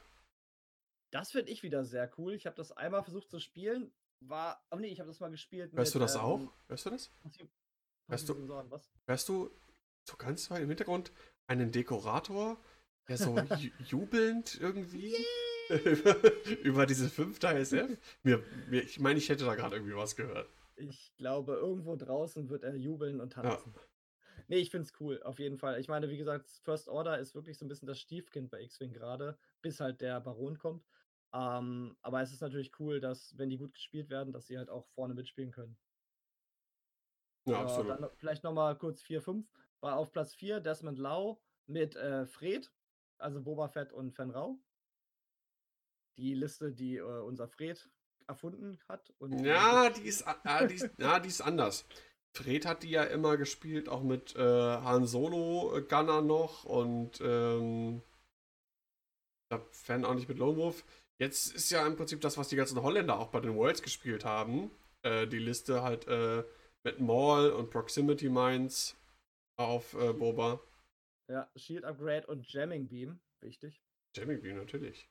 Das 1.11 1.31
finde 1.31 1.51
ich 1.51 1.61
wieder 1.61 1.85
sehr 1.85 2.11
cool. 2.17 2.33
Ich 2.33 2.45
habe 2.47 2.55
das 2.55 2.71
einmal 2.71 3.03
versucht 3.03 3.29
zu 3.29 3.39
spielen. 3.39 3.93
War. 4.21 4.63
Oh 4.71 4.77
nee, 4.77 4.87
ich 4.87 4.99
habe 4.99 5.09
das 5.09 5.19
mal 5.19 5.29
gespielt. 5.31 5.73
Hörst 5.73 5.93
du 5.95 5.99
mit, 5.99 6.07
das 6.07 6.15
ähm, 6.15 6.21
auch? 6.21 6.53
Hörst 6.67 6.85
du 6.85 6.89
das? 6.91 7.11
Hörst 7.23 7.39
du- 7.41 7.49
Passiv-Sensoren, 8.07 8.69
Was? 8.71 8.91
Hörst 9.05 9.29
du 9.29 9.51
so 10.07 10.17
ganz 10.17 10.49
weit 10.51 10.61
im 10.63 10.69
Hintergrund 10.69 11.11
einen 11.47 11.71
Dekorator, 11.71 12.57
der 13.07 13.17
so 13.17 13.35
ju 13.59 13.69
jubelnd 13.85 14.59
irgendwie 14.59 15.15
über, 15.15 15.25
über 16.63 16.85
diese 16.85 17.09
fünfte 17.09 17.47
SF? 17.47 17.97
Mir, 18.23 18.43
mir, 18.69 18.83
ich 18.83 18.99
meine, 18.99 19.19
ich 19.19 19.29
hätte 19.29 19.45
da 19.45 19.55
gerade 19.55 19.75
irgendwie 19.75 19.95
was 19.95 20.15
gehört. 20.15 20.49
Ich 20.75 21.13
glaube, 21.15 21.53
irgendwo 21.53 21.95
draußen 21.95 22.49
wird 22.49 22.63
er 22.63 22.75
jubeln 22.75 23.21
und 23.21 23.33
tanzen. 23.33 23.73
Nee, 24.47 24.57
ich 24.57 24.69
finde 24.69 24.85
es 24.85 24.99
cool, 24.99 25.21
auf 25.23 25.39
jeden 25.39 25.57
Fall. 25.57 25.79
Ich 25.79 25.87
meine, 25.87 26.09
wie 26.09 26.17
gesagt, 26.17 26.49
First 26.63 26.89
Order 26.89 27.19
ist 27.19 27.35
wirklich 27.35 27.57
so 27.57 27.65
ein 27.65 27.69
bisschen 27.69 27.87
das 27.87 27.99
Stiefkind 27.99 28.49
bei 28.49 28.61
X-Wing 28.61 28.91
gerade, 28.91 29.37
bis 29.61 29.79
halt 29.79 30.01
der 30.01 30.19
Baron 30.19 30.57
kommt. 30.57 30.85
Ähm, 31.33 31.95
aber 32.01 32.21
es 32.21 32.33
ist 32.33 32.41
natürlich 32.41 32.77
cool, 32.79 32.99
dass, 32.99 33.37
wenn 33.37 33.49
die 33.49 33.57
gut 33.57 33.73
gespielt 33.73 34.09
werden, 34.09 34.33
dass 34.33 34.47
sie 34.47 34.57
halt 34.57 34.69
auch 34.69 34.87
vorne 34.89 35.13
mitspielen 35.13 35.51
können. 35.51 35.77
Ja, 37.45 37.53
Ja, 37.53 37.61
absolut. 37.61 37.91
dann 37.91 38.09
vielleicht 38.17 38.43
nochmal 38.43 38.77
kurz 38.77 39.01
4, 39.01 39.21
5. 39.21 39.47
War 39.79 39.95
auf 39.97 40.11
Platz 40.11 40.33
4 40.33 40.59
Desmond 40.59 40.99
Lau 40.99 41.41
mit 41.65 41.95
äh, 41.95 42.25
Fred, 42.25 42.71
also 43.17 43.41
Boba 43.41 43.67
Fett 43.69 43.93
und 43.93 44.11
Fen 44.11 44.31
Rau. 44.31 44.59
Die 46.17 46.33
Liste, 46.33 46.71
die 46.71 46.97
äh, 46.97 47.01
unser 47.21 47.47
Fred 47.47 47.89
erfunden 48.27 48.79
hat. 48.87 49.13
Und 49.19 49.43
Ja, 49.43 49.89
die 49.89 50.03
ist, 50.07 50.27
a- 50.27 50.39
ah, 50.43 50.65
die 50.65 50.75
ist, 50.75 50.89
ja, 50.97 51.19
die 51.19 51.29
ist 51.29 51.41
anders. 51.41 51.85
Fred 52.33 52.65
hat 52.65 52.83
die 52.83 52.91
ja 52.91 53.03
immer 53.03 53.35
gespielt, 53.37 53.89
auch 53.89 54.03
mit 54.03 54.35
äh, 54.35 54.39
Han 54.41 55.05
Solo 55.05 55.75
äh, 55.77 55.81
Gunner 55.81 56.21
noch 56.21 56.63
und 56.63 57.19
ähm, 57.21 58.01
Fan 59.71 60.05
auch 60.05 60.13
nicht 60.15 60.29
mit 60.29 60.37
Lone 60.37 60.57
Wolf. 60.57 60.85
Jetzt 61.19 61.53
ist 61.53 61.69
ja 61.71 61.85
im 61.85 61.95
Prinzip 61.97 62.21
das, 62.21 62.37
was 62.37 62.47
die 62.47 62.55
ganzen 62.55 62.81
Holländer 62.81 63.19
auch 63.19 63.27
bei 63.27 63.41
den 63.41 63.55
Worlds 63.55 63.81
gespielt 63.81 64.23
haben. 64.25 64.71
Äh, 65.03 65.27
die 65.27 65.39
Liste 65.39 65.83
halt 65.83 66.07
äh, 66.07 66.43
mit 66.83 66.99
Maul 66.99 67.49
und 67.49 67.69
Proximity 67.69 68.29
Mines 68.29 68.95
auf 69.59 69.93
äh, 69.95 70.13
Boba. 70.13 70.61
Ja, 71.29 71.49
Shield 71.55 71.83
Upgrade 71.83 72.27
und 72.27 72.47
Jamming 72.51 72.87
Beam, 72.87 73.19
wichtig. 73.41 73.81
Jamming 74.15 74.41
Beam 74.41 74.55
natürlich. 74.57 75.09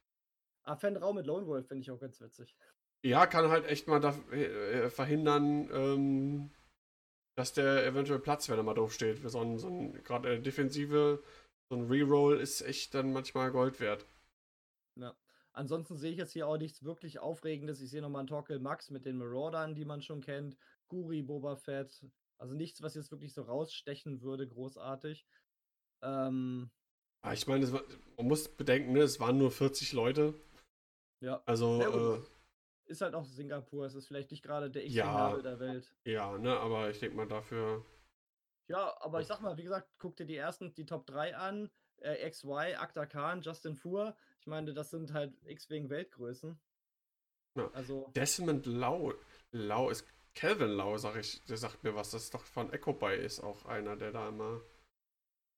Ah, 0.64 0.76
Fen 0.76 0.96
Rau 0.96 1.12
mit 1.12 1.26
Lone 1.26 1.46
Wolf 1.46 1.66
finde 1.68 1.82
ich 1.82 1.90
auch 1.90 1.98
ganz 2.00 2.20
witzig. 2.20 2.54
Ja, 3.04 3.26
kann 3.26 3.48
halt 3.48 3.66
echt 3.66 3.88
mal 3.88 4.00
da, 4.00 4.10
äh, 4.30 4.90
verhindern, 4.90 5.68
ähm, 5.72 6.50
dass 7.36 7.52
der 7.54 7.86
eventuell 7.86 8.18
Platz, 8.18 8.48
wenn 8.48 8.58
er 8.58 8.62
mal 8.62 8.74
doof 8.74 8.92
steht. 8.92 9.18
Für 9.20 9.30
so 9.30 9.40
ein, 9.40 9.58
so 9.58 9.68
ein 9.68 9.92
gerade 10.04 10.34
äh, 10.34 10.40
Defensive, 10.40 11.22
so 11.70 11.76
ein 11.76 11.86
Reroll 11.88 12.38
ist 12.38 12.60
echt 12.60 12.94
dann 12.94 13.12
manchmal 13.12 13.50
Gold 13.52 13.80
wert. 13.80 14.06
Ja. 14.98 15.16
Ansonsten 15.52 15.96
sehe 15.96 16.12
ich 16.12 16.18
jetzt 16.18 16.32
hier 16.32 16.46
auch 16.46 16.58
nichts 16.58 16.84
wirklich 16.84 17.18
Aufregendes. 17.18 17.80
Ich 17.80 17.90
sehe 17.90 18.02
nochmal 18.02 18.20
einen 18.20 18.28
Torkel 18.28 18.60
Max 18.60 18.90
mit 18.90 19.04
den 19.06 19.16
Maraudern, 19.16 19.74
die 19.74 19.84
man 19.84 20.02
schon 20.02 20.20
kennt. 20.20 20.56
Guri, 20.88 21.22
Boba 21.22 21.56
Fett. 21.56 22.04
Also 22.38 22.54
nichts, 22.54 22.82
was 22.82 22.94
jetzt 22.94 23.10
wirklich 23.10 23.32
so 23.32 23.42
rausstechen 23.42 24.20
würde, 24.22 24.46
großartig. 24.46 25.26
Ähm, 26.02 26.70
Aber 27.22 27.34
ich 27.34 27.46
meine, 27.46 27.70
war- 27.72 27.84
man 28.16 28.28
muss 28.28 28.48
bedenken, 28.48 28.92
ne, 28.92 29.00
es 29.00 29.20
waren 29.20 29.38
nur 29.38 29.50
40 29.50 29.92
Leute. 29.92 30.34
Ja. 31.20 31.42
Also, 31.46 31.80
Ja, 31.80 32.14
äh, 32.16 32.22
Ist 32.86 33.00
halt 33.02 33.14
auch 33.14 33.24
Singapur. 33.24 33.86
Es 33.86 33.94
ist 33.94 34.06
vielleicht 34.08 34.30
nicht 34.32 34.42
gerade 34.42 34.70
der 34.70 34.86
Ja. 34.88 35.04
X-Nabel 35.04 35.42
der 35.42 35.60
Welt. 35.60 35.94
ja, 36.04 36.36
ne, 36.38 36.58
aber 36.58 36.90
ich 36.90 36.98
denke 36.98 37.16
mal 37.16 37.28
dafür. 37.28 37.84
Ja, 38.68 38.96
aber 39.00 39.20
ich 39.20 39.26
sag 39.26 39.40
mal, 39.40 39.56
wie 39.56 39.62
gesagt, 39.64 39.88
guck 39.98 40.16
dir 40.16 40.26
die 40.26 40.36
ersten, 40.36 40.74
die 40.74 40.86
Top 40.86 41.06
3 41.06 41.36
an. 41.36 41.70
Äh, 41.98 42.28
XY, 42.30 42.74
Akta 42.78 43.04
Khan, 43.06 43.42
Justin 43.42 43.76
Fuhr. 43.76 44.16
Ich 44.40 44.46
meine, 44.46 44.72
das 44.72 44.90
sind 44.90 45.12
halt 45.12 45.34
X-Wing 45.44 45.90
Weltgrößen. 45.90 46.58
Ja. 47.56 47.70
Also, 47.74 48.10
Desmond 48.14 48.64
Lau, 48.66 49.12
Lau 49.52 49.90
ist 49.90 50.06
Calvin 50.34 50.70
Lau, 50.70 50.96
sag 50.98 51.16
ich, 51.16 51.44
der 51.44 51.56
sagt 51.58 51.82
mir 51.84 51.94
was. 51.94 52.10
Das 52.12 52.22
ist 52.24 52.34
doch 52.34 52.44
von 52.44 52.72
Echo 52.72 52.92
Bay 52.92 53.22
ist 53.24 53.40
auch 53.40 53.66
einer, 53.66 53.96
der 53.96 54.12
da 54.12 54.28
immer 54.28 54.62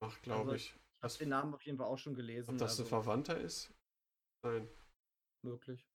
macht, 0.00 0.22
glaube 0.22 0.52
Also, 0.52 0.54
ich. 0.54 0.64
ich 0.66 0.72
habe 0.72 0.80
Das, 1.02 1.18
den 1.18 1.28
Namen 1.28 1.54
auf 1.54 1.62
jeden 1.62 1.78
Fall 1.78 1.86
auch 1.86 1.98
schon 1.98 2.14
gelesen. 2.14 2.50
ob 2.54 2.58
das 2.58 2.78
ein 2.78 2.82
also 2.82 2.84
Verwandter 2.86 3.38
ist? 3.38 3.70
Nein. 4.42 4.68
Möglich. 5.44 5.86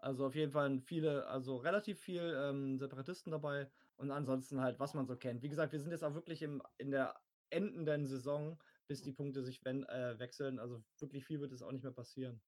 Also 0.00 0.26
auf 0.26 0.34
jeden 0.34 0.52
Fall 0.52 0.80
viele, 0.80 1.26
also 1.26 1.56
relativ 1.56 2.00
viel 2.00 2.36
ähm, 2.36 2.78
Separatisten 2.78 3.32
dabei 3.32 3.68
und 3.96 4.12
ansonsten 4.12 4.60
halt, 4.60 4.78
was 4.78 4.94
man 4.94 5.06
so 5.06 5.16
kennt. 5.16 5.42
Wie 5.42 5.48
gesagt, 5.48 5.72
wir 5.72 5.80
sind 5.80 5.90
jetzt 5.90 6.04
auch 6.04 6.14
wirklich 6.14 6.42
im, 6.42 6.62
in 6.78 6.90
der 6.90 7.20
endenden 7.50 8.06
Saison, 8.06 8.62
bis 8.86 9.02
die 9.02 9.12
Punkte 9.12 9.42
sich 9.42 9.64
wenn, 9.64 9.84
äh, 9.84 10.18
wechseln. 10.18 10.58
Also 10.60 10.84
wirklich 11.00 11.24
viel 11.24 11.40
wird 11.40 11.52
es 11.52 11.62
auch 11.62 11.72
nicht 11.72 11.82
mehr 11.82 11.92
passieren. 11.92 12.40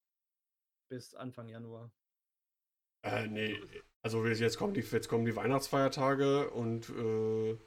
Bis 0.88 1.14
Anfang 1.14 1.48
Januar. 1.48 1.92
Äh, 3.02 3.26
nee. 3.26 3.56
Also 4.02 4.24
jetzt 4.26 4.58
kommen 4.58 4.74
die, 4.74 4.80
jetzt 4.80 5.08
kommen 5.08 5.24
die 5.24 5.36
Weihnachtsfeiertage 5.36 6.50
und 6.50 6.88
äh, 6.90 7.58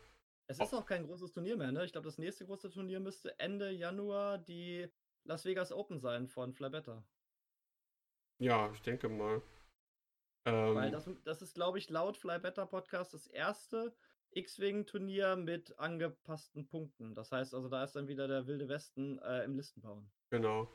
Es 0.48 0.60
ist 0.60 0.74
auch 0.74 0.86
kein 0.86 1.06
großes 1.06 1.32
Turnier 1.32 1.58
mehr, 1.58 1.72
ne? 1.72 1.86
Ich 1.86 1.91
glaube, 1.91 2.06
das 2.06 2.18
nächste 2.18 2.46
große 2.46 2.70
Turnier 2.70 3.00
müsste 3.00 3.38
Ende 3.39 3.70
Januar 3.72 4.38
die 4.38 4.88
Las 5.26 5.46
Vegas 5.46 5.72
Open 5.72 6.00
sein 6.00 6.28
von 6.28 6.54
Flabetta. 6.54 7.06
Ja, 8.39 8.71
ich 8.73 8.81
denke 8.81 9.09
mal. 9.09 9.41
Weil 10.45 10.88
Ähm, 10.88 10.91
das, 10.91 11.10
das 11.23 11.41
ist, 11.41 11.55
glaube 11.55 11.77
ich, 11.77 11.89
laut 11.89 12.18
Flybetter 12.18 12.65
Podcast 12.65 13.14
das 13.14 13.27
erste 13.27 13.95
X-Wing-Turnier 14.31 15.35
mit 15.35 15.77
angepassten 15.80 16.68
Punkten. 16.68 17.15
Das 17.15 17.31
heißt 17.31 17.53
also, 17.53 17.69
da 17.69 17.84
ist 17.84 17.95
dann 17.95 18.07
wieder 18.07 18.27
der 18.27 18.47
Wilde 18.47 18.68
Westen 18.68 19.19
äh, 19.19 19.43
im 19.43 19.55
Listenbauen. 19.55 20.10
genau. 20.30 20.68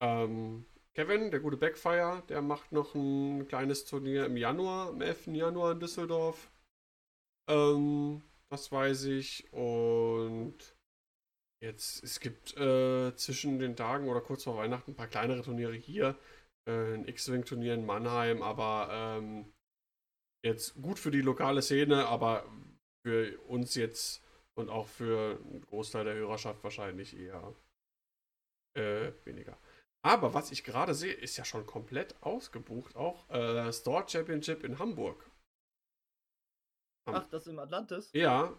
Ähm, 0.00 0.66
Kevin, 0.94 1.30
der 1.30 1.40
gute 1.40 1.56
Backfire, 1.56 2.22
der 2.28 2.40
macht 2.40 2.70
noch 2.70 2.94
ein 2.94 3.48
kleines 3.48 3.84
Turnier 3.84 4.26
im 4.26 4.36
Januar, 4.36 4.90
am 4.90 5.00
11. 5.00 5.28
Januar 5.28 5.72
in 5.72 5.80
Düsseldorf. 5.80 6.52
Ähm, 7.48 8.22
das 8.48 8.70
weiß 8.70 9.06
ich. 9.06 9.52
Und 9.52 10.56
jetzt, 11.60 12.04
es 12.04 12.20
gibt 12.20 12.56
äh, 12.56 13.14
zwischen 13.16 13.58
den 13.58 13.74
Tagen 13.74 14.08
oder 14.08 14.20
kurz 14.20 14.44
vor 14.44 14.56
Weihnachten 14.56 14.92
ein 14.92 14.96
paar 14.96 15.08
kleinere 15.08 15.42
Turniere 15.42 15.74
hier. 15.74 16.16
Äh, 16.66 16.94
ein 16.94 17.06
X-Wing-Turnier 17.08 17.74
in 17.74 17.84
Mannheim, 17.86 18.42
aber 18.42 18.88
ähm, 18.90 19.52
jetzt 20.44 20.74
gut 20.80 20.98
für 20.98 21.10
die 21.10 21.20
lokale 21.20 21.62
Szene, 21.62 22.06
aber 22.06 22.44
für 23.06 23.38
uns 23.48 23.74
jetzt 23.74 24.22
und 24.56 24.70
auch 24.70 24.86
für 24.88 25.38
einen 25.44 25.60
Großteil 25.62 26.04
der 26.04 26.14
Hörerschaft 26.14 26.62
wahrscheinlich 26.62 27.16
eher 27.16 27.54
äh, 28.76 29.12
weniger. 29.24 29.58
Aber 30.04 30.34
was 30.34 30.52
ich 30.52 30.64
gerade 30.64 30.94
sehe, 30.94 31.12
ist 31.12 31.36
ja 31.36 31.44
schon 31.44 31.66
komplett 31.66 32.14
ausgebucht. 32.22 32.94
Auch 32.94 33.28
äh, 33.30 33.72
Store 33.72 34.04
Championship 34.06 34.62
in 34.62 34.78
Hamburg. 34.78 35.24
Am- 37.06 37.14
Ach, 37.16 37.28
das 37.28 37.46
im 37.46 37.58
Atlantis? 37.58 38.10
Ja, 38.12 38.52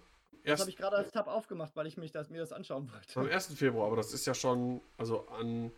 Das 0.44 0.60
habe 0.60 0.70
ich 0.70 0.76
gerade 0.78 0.98
als 0.98 1.12
Tab 1.12 1.28
aufgemacht, 1.28 1.76
weil 1.76 1.88
ich 1.88 1.98
mich 1.98 2.12
das, 2.12 2.30
mir 2.30 2.40
das 2.40 2.52
anschauen 2.52 2.92
wollte. 2.92 3.20
am 3.20 3.28
1. 3.28 3.54
Februar, 3.56 3.88
aber 3.88 3.96
das 3.96 4.14
ist 4.14 4.26
ja 4.26 4.34
schon, 4.34 4.82
also 4.98 5.28
an 5.30 5.72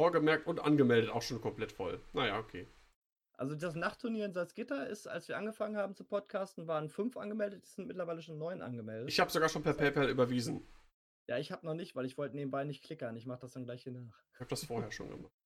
vorgemerkt 0.00 0.46
und 0.46 0.60
angemeldet 0.60 1.10
auch 1.10 1.20
schon 1.20 1.42
komplett 1.42 1.72
voll. 1.72 2.00
Naja, 2.14 2.38
okay. 2.38 2.66
Also 3.34 3.54
das 3.54 3.74
Nachtturnier 3.74 4.24
in 4.24 4.32
Salzgitter 4.32 4.86
ist, 4.88 5.06
als 5.06 5.28
wir 5.28 5.36
angefangen 5.36 5.76
haben 5.76 5.94
zu 5.94 6.04
podcasten, 6.04 6.66
waren 6.66 6.88
fünf 6.88 7.18
angemeldet, 7.18 7.64
es 7.64 7.74
sind 7.74 7.86
mittlerweile 7.86 8.22
schon 8.22 8.38
neun 8.38 8.62
angemeldet. 8.62 9.10
Ich 9.10 9.20
habe 9.20 9.30
sogar 9.30 9.50
schon 9.50 9.62
per 9.62 9.74
PayPal 9.74 10.08
überwiesen. 10.08 10.66
ja, 11.28 11.36
ich 11.36 11.52
habe 11.52 11.66
noch 11.66 11.74
nicht, 11.74 11.94
weil 11.96 12.06
ich 12.06 12.16
wollte 12.16 12.34
nebenbei 12.34 12.64
nicht 12.64 12.82
klickern. 12.82 13.14
Ich 13.14 13.26
mache 13.26 13.40
das 13.40 13.52
dann 13.52 13.64
gleich 13.64 13.82
hier 13.82 13.92
nach. 13.92 14.22
Ich 14.32 14.40
habe 14.40 14.48
das 14.48 14.64
vorher 14.64 14.90
schon 14.90 15.10
gemacht. 15.10 15.32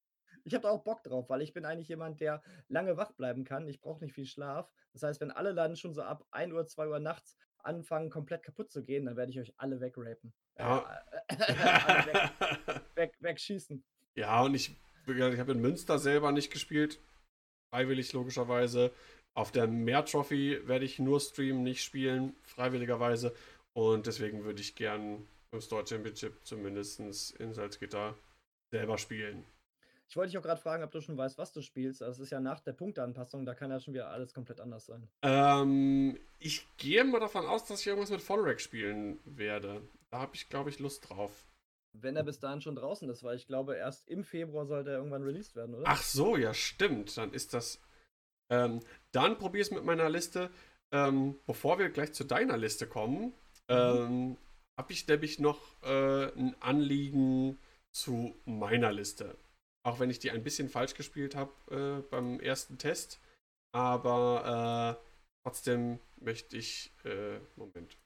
Ich 0.47 0.53
habe 0.53 0.63
da 0.63 0.69
auch 0.69 0.85
Bock 0.85 1.03
drauf, 1.03 1.31
weil 1.31 1.41
ich 1.41 1.55
bin 1.55 1.65
eigentlich 1.65 1.89
jemand, 1.89 2.21
der 2.21 2.43
lange 2.69 2.99
wach 2.99 3.13
bleiben 3.13 3.45
kann. 3.45 3.67
Ich 3.67 3.81
brauche 3.81 4.05
nicht 4.05 4.13
viel 4.13 4.27
Schlaf. 4.27 4.71
Das 4.93 5.03
heißt, 5.03 5.19
wenn 5.23 5.31
alle 5.31 5.55
dann 5.55 5.75
schon 5.75 5.95
so 5.95 6.03
ab 6.03 6.27
1 6.33 6.53
Uhr, 6.53 6.67
2 6.67 6.87
Uhr 6.89 6.99
nachts 6.99 7.39
anfangen, 7.61 8.11
komplett 8.11 8.43
kaputt 8.43 8.71
zu 8.71 8.85
gehen, 8.85 9.07
dann 9.07 9.17
werde 9.17 9.33
ich 9.33 9.41
euch 9.41 9.55
alle 9.57 9.81
wegrapen. 9.81 10.35
Ja. 10.59 11.03
Äh, 11.29 11.35
alle 11.87 12.13
weg, 12.13 12.31
weg, 12.95 13.17
wegschießen. 13.21 13.83
Ja, 14.17 14.43
und 14.43 14.55
ich, 14.55 14.75
ich 15.07 15.39
habe 15.39 15.53
in 15.53 15.61
Münster 15.61 15.99
selber 15.99 16.33
nicht 16.33 16.53
gespielt. 16.53 16.99
Freiwillig 17.73 18.13
logischerweise. 18.13 18.93
Auf 19.35 19.51
der 19.51 19.67
Meer 19.67 20.05
Trophy 20.05 20.61
werde 20.67 20.85
ich 20.85 20.99
nur 20.99 21.21
streamen, 21.21 21.65
nicht 21.65 21.83
spielen, 21.83 22.35
freiwilligerweise. 22.43 23.35
Und 23.73 24.07
deswegen 24.07 24.45
würde 24.45 24.61
ich 24.61 24.77
gern 24.77 25.27
im 25.51 25.61
Store 25.61 25.85
Championship 25.87 26.35
zumindest 26.45 27.01
in 27.41 27.53
Salzgitter 27.53 28.15
selber 28.71 28.99
spielen. 28.99 29.45
Ich 30.09 30.17
wollte 30.17 30.31
dich 30.31 30.39
auch 30.39 30.43
gerade 30.43 30.61
fragen, 30.61 30.85
ob 30.85 30.91
du 30.93 31.01
schon 31.01 31.17
weißt, 31.17 31.39
was 31.39 31.53
du 31.53 31.61
spielst. 31.63 32.01
Das 32.01 32.21
ist 32.21 32.31
ja 32.31 32.39
nach 32.39 32.61
der 32.61 32.73
Punkteanpassung, 32.73 33.45
da 33.45 33.55
kann 33.55 33.71
ja 33.71 33.81
schon 33.81 33.95
wieder 33.95 34.11
alles 34.11 34.33
komplett 34.33 34.61
anders 34.61 34.87
sein. 34.87 35.09
Ähm, 35.23 36.19
ich 36.39 36.67
gehe 36.77 37.03
mal 37.05 37.21
davon 37.21 37.47
aus, 37.47 37.65
dass 37.65 37.81
ich 37.81 37.87
irgendwas 37.87 38.11
mit 38.11 38.21
Followrack 38.21 38.61
spielen 38.61 39.19
werde. 39.25 39.83
Da 40.11 40.21
habe 40.21 40.37
ich, 40.37 40.49
glaube 40.49 40.71
ich, 40.71 40.79
Lust 40.79 41.09
drauf. 41.09 41.33
Wenn 41.97 42.17
er 42.17 42.25
bis 42.25 42.41
dahin 42.41 42.61
schon 42.61 42.75
draußen 42.75 43.09
ist, 43.09 43.23
weil 43.23 43.37
ich 43.37 43.47
glaube, 43.47 43.77
erst 43.77 44.09
im 44.09 44.25
Februar 44.25 44.67
sollte 44.67 44.91
er 44.91 44.97
irgendwann 44.97 45.23
released 45.23 45.55
werden, 45.55 45.75
oder? 45.75 45.85
Ach 45.87 46.03
so, 46.03 46.37
ja, 46.37 46.53
stimmt. 46.53 47.17
Dann 47.17 47.33
ist 47.33 47.55
das. 47.55 47.81
Ähm, 48.51 48.81
dann 49.13 49.39
probier 49.39 49.63
es 49.63 49.71
mit 49.71 49.85
meiner 49.85 50.11
Liste. 50.11 50.51
Ähm, 50.93 51.39
bevor 51.47 51.79
wir 51.79 51.91
gleich 51.91 52.13
zu 52.13 52.25
deiner 52.25 52.57
Liste 52.57 52.87
kommen, 52.87 53.27
mhm. 53.27 53.33
ähm, 53.69 54.37
habe 54.79 54.93
ich 54.93 55.07
nämlich 55.07 55.39
noch 55.39 55.61
äh, 55.83 56.33
ein 56.33 56.57
Anliegen 56.61 57.59
zu 57.93 58.35
meiner 58.45 58.93
Liste. 58.93 59.37
Auch 59.87 60.01
wenn 60.01 60.11
ich 60.11 60.19
die 60.19 60.31
ein 60.31 60.43
bisschen 60.43 60.69
falsch 60.69 60.95
gespielt 60.95 61.37
habe 61.37 61.53
äh, 61.71 62.09
beim 62.11 62.41
ersten 62.41 62.79
Test. 62.79 63.21
Aber 63.73 64.99
äh, 65.01 65.05
trotzdem 65.45 66.01
möchte 66.17 66.57
ich. 66.57 66.93
Äh, 67.05 67.39
Moment. 67.57 67.97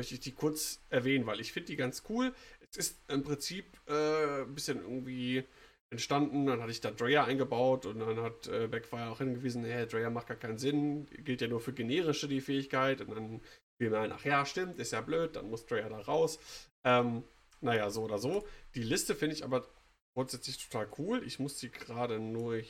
Möchte 0.00 0.14
ich 0.14 0.20
die 0.20 0.32
kurz 0.32 0.80
erwähnen, 0.88 1.26
weil 1.26 1.40
ich 1.40 1.52
finde 1.52 1.66
die 1.66 1.76
ganz 1.76 2.04
cool. 2.08 2.34
Es 2.70 2.78
ist 2.78 3.02
im 3.10 3.22
Prinzip 3.22 3.66
äh, 3.86 4.44
ein 4.44 4.54
bisschen 4.54 4.80
irgendwie 4.80 5.44
entstanden. 5.90 6.46
Dann 6.46 6.62
hatte 6.62 6.70
ich 6.70 6.80
da 6.80 6.90
Dreyer 6.90 7.26
eingebaut 7.26 7.84
und 7.84 7.98
dann 7.98 8.18
hat 8.22 8.46
äh, 8.46 8.66
Backfire 8.66 9.10
auch 9.10 9.18
hingewiesen, 9.18 9.62
hey, 9.62 9.86
Dreyer 9.86 10.08
macht 10.08 10.28
gar 10.28 10.38
keinen 10.38 10.56
Sinn, 10.56 11.04
gilt 11.22 11.42
ja 11.42 11.48
nur 11.48 11.60
für 11.60 11.74
generische 11.74 12.28
die 12.28 12.40
Fähigkeit. 12.40 13.02
Und 13.02 13.10
dann 13.10 13.42
fiel 13.76 13.90
mir 13.90 13.98
ein, 13.98 14.14
ja, 14.24 14.46
stimmt, 14.46 14.78
ist 14.78 14.92
ja 14.92 15.02
blöd, 15.02 15.36
dann 15.36 15.50
muss 15.50 15.66
Dreyer 15.66 15.90
da 15.90 16.00
raus. 16.00 16.38
Ähm, 16.82 17.22
naja, 17.60 17.90
so 17.90 18.04
oder 18.04 18.18
so. 18.18 18.48
Die 18.74 18.82
Liste 18.82 19.14
finde 19.14 19.36
ich 19.36 19.44
aber 19.44 19.68
grundsätzlich 20.14 20.56
total 20.66 20.88
cool. 20.96 21.22
Ich 21.26 21.38
muss 21.40 21.58
sie 21.58 21.68
gerade 21.68 22.18
nur. 22.18 22.62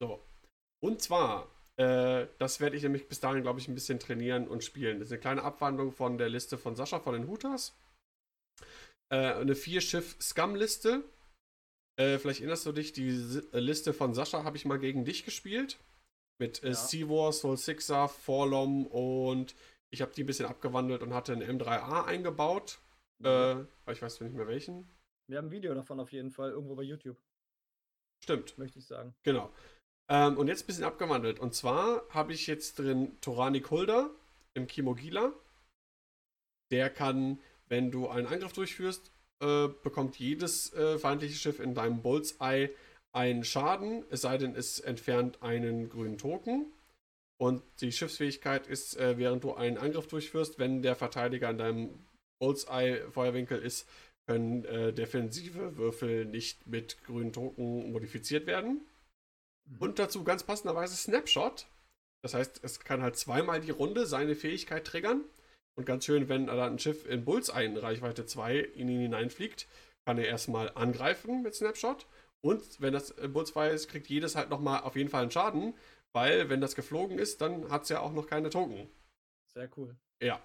So. 0.00 0.24
Und 0.78 1.02
zwar, 1.02 1.50
äh, 1.76 2.26
das 2.38 2.60
werde 2.60 2.76
ich 2.76 2.82
nämlich 2.82 3.08
bis 3.08 3.20
dahin, 3.20 3.42
glaube 3.42 3.60
ich, 3.60 3.68
ein 3.68 3.74
bisschen 3.74 3.98
trainieren 3.98 4.48
und 4.48 4.64
spielen. 4.64 4.98
Das 4.98 5.08
ist 5.08 5.12
eine 5.12 5.20
kleine 5.20 5.42
Abwandlung 5.42 5.92
von 5.92 6.18
der 6.18 6.28
Liste 6.28 6.56
von 6.56 6.74
Sascha 6.74 7.00
von 7.00 7.14
den 7.14 7.28
Hooters. 7.28 7.76
Äh, 9.12 9.34
eine 9.34 9.54
Vier-Schiff-Scum-Liste. 9.54 11.04
Äh, 11.98 12.18
vielleicht 12.18 12.40
erinnerst 12.40 12.66
du 12.66 12.72
dich, 12.72 12.92
die 12.92 13.08
äh, 13.52 13.58
Liste 13.58 13.92
von 13.92 14.14
Sascha 14.14 14.44
habe 14.44 14.56
ich 14.56 14.64
mal 14.64 14.78
gegen 14.78 15.04
dich 15.04 15.24
gespielt. 15.24 15.78
Mit 16.38 16.62
äh, 16.62 16.68
ja. 16.68 16.74
Sea 16.74 17.32
Soul 17.32 17.56
Sixer, 17.56 18.08
Forlom 18.08 18.86
und 18.86 19.54
ich 19.90 20.02
habe 20.02 20.12
die 20.12 20.24
ein 20.24 20.26
bisschen 20.26 20.46
abgewandelt 20.46 21.02
und 21.02 21.14
hatte 21.14 21.32
einen 21.32 21.60
M3A 21.60 22.04
eingebaut. 22.04 22.78
Mhm. 23.18 23.26
Äh, 23.26 23.92
ich 23.92 24.02
weiß 24.02 24.20
nicht 24.20 24.34
mehr 24.34 24.46
welchen. 24.46 24.88
Wir 25.28 25.38
haben 25.38 25.46
ein 25.46 25.50
Video 25.50 25.74
davon 25.74 26.00
auf 26.00 26.12
jeden 26.12 26.30
Fall, 26.30 26.50
irgendwo 26.50 26.74
bei 26.74 26.82
YouTube. 26.82 27.16
Stimmt. 28.22 28.56
Möchte 28.58 28.78
ich 28.78 28.86
sagen. 28.86 29.14
Genau. 29.22 29.52
Ähm, 30.08 30.36
und 30.36 30.48
jetzt 30.48 30.64
ein 30.64 30.66
bisschen 30.66 30.84
abgewandelt. 30.84 31.40
Und 31.40 31.54
zwar 31.54 32.02
habe 32.10 32.32
ich 32.32 32.46
jetzt 32.46 32.78
drin 32.78 33.16
Torani 33.20 33.60
Kulda 33.60 34.10
im 34.54 34.66
Kimogila. 34.66 35.32
Der 36.70 36.90
kann, 36.90 37.40
wenn 37.68 37.90
du 37.90 38.08
einen 38.08 38.26
Angriff 38.26 38.52
durchführst, 38.52 39.10
äh, 39.40 39.68
bekommt 39.82 40.18
jedes 40.18 40.72
äh, 40.72 40.98
feindliche 40.98 41.36
Schiff 41.36 41.60
in 41.60 41.74
deinem 41.74 42.02
Bullseye 42.02 42.70
einen 43.12 43.44
Schaden, 43.44 44.04
es 44.10 44.20
sei 44.22 44.36
denn, 44.38 44.54
es 44.54 44.78
entfernt 44.78 45.42
einen 45.42 45.88
grünen 45.88 46.18
Token. 46.18 46.72
Und 47.38 47.62
die 47.80 47.92
Schiffsfähigkeit 47.92 48.66
ist, 48.66 48.96
äh, 48.96 49.18
während 49.18 49.44
du 49.44 49.54
einen 49.54 49.78
Angriff 49.78 50.06
durchführst, 50.06 50.58
wenn 50.58 50.82
der 50.82 50.96
Verteidiger 50.96 51.50
in 51.50 51.58
deinem 51.58 52.06
Bullseye-Feuerwinkel 52.40 53.58
ist, 53.58 53.88
können 54.26 54.64
äh, 54.64 54.92
defensive 54.92 55.76
Würfel 55.76 56.24
nicht 56.24 56.66
mit 56.66 57.02
grünen 57.04 57.32
Token 57.32 57.92
modifiziert 57.92 58.46
werden. 58.46 58.80
Mhm. 59.66 59.78
Und 59.78 59.98
dazu 59.98 60.24
ganz 60.24 60.42
passenderweise 60.42 60.96
Snapshot. 60.96 61.66
Das 62.22 62.34
heißt, 62.34 62.60
es 62.62 62.80
kann 62.80 63.02
halt 63.02 63.16
zweimal 63.16 63.60
die 63.60 63.70
Runde 63.70 64.06
seine 64.06 64.34
Fähigkeit 64.34 64.84
triggern. 64.84 65.24
Und 65.76 65.84
ganz 65.84 66.04
schön, 66.04 66.28
wenn 66.28 66.46
da 66.46 66.66
ein 66.66 66.78
Schiff 66.78 67.06
in 67.06 67.24
Bullseye 67.24 67.66
in 67.66 67.76
Reichweite 67.76 68.24
2 68.26 68.58
in 68.58 68.88
ihn 68.88 69.00
hineinfliegt, 69.00 69.68
kann 70.06 70.18
er 70.18 70.26
erstmal 70.26 70.72
angreifen 70.74 71.42
mit 71.42 71.54
Snapshot. 71.54 72.06
Und 72.40 72.80
wenn 72.80 72.92
das 72.92 73.14
Bullseye 73.14 73.70
ist, 73.70 73.88
kriegt 73.88 74.08
jedes 74.08 74.36
halt 74.36 74.50
nochmal 74.50 74.80
auf 74.82 74.96
jeden 74.96 75.10
Fall 75.10 75.22
einen 75.22 75.30
Schaden. 75.30 75.74
Weil, 76.12 76.48
wenn 76.48 76.62
das 76.62 76.74
geflogen 76.74 77.18
ist, 77.18 77.42
dann 77.42 77.70
hat 77.70 77.82
es 77.82 77.90
ja 77.90 78.00
auch 78.00 78.12
noch 78.12 78.26
keine 78.26 78.48
Token. 78.48 78.88
Sehr 79.52 79.68
cool. 79.76 79.94
Ja. 80.22 80.40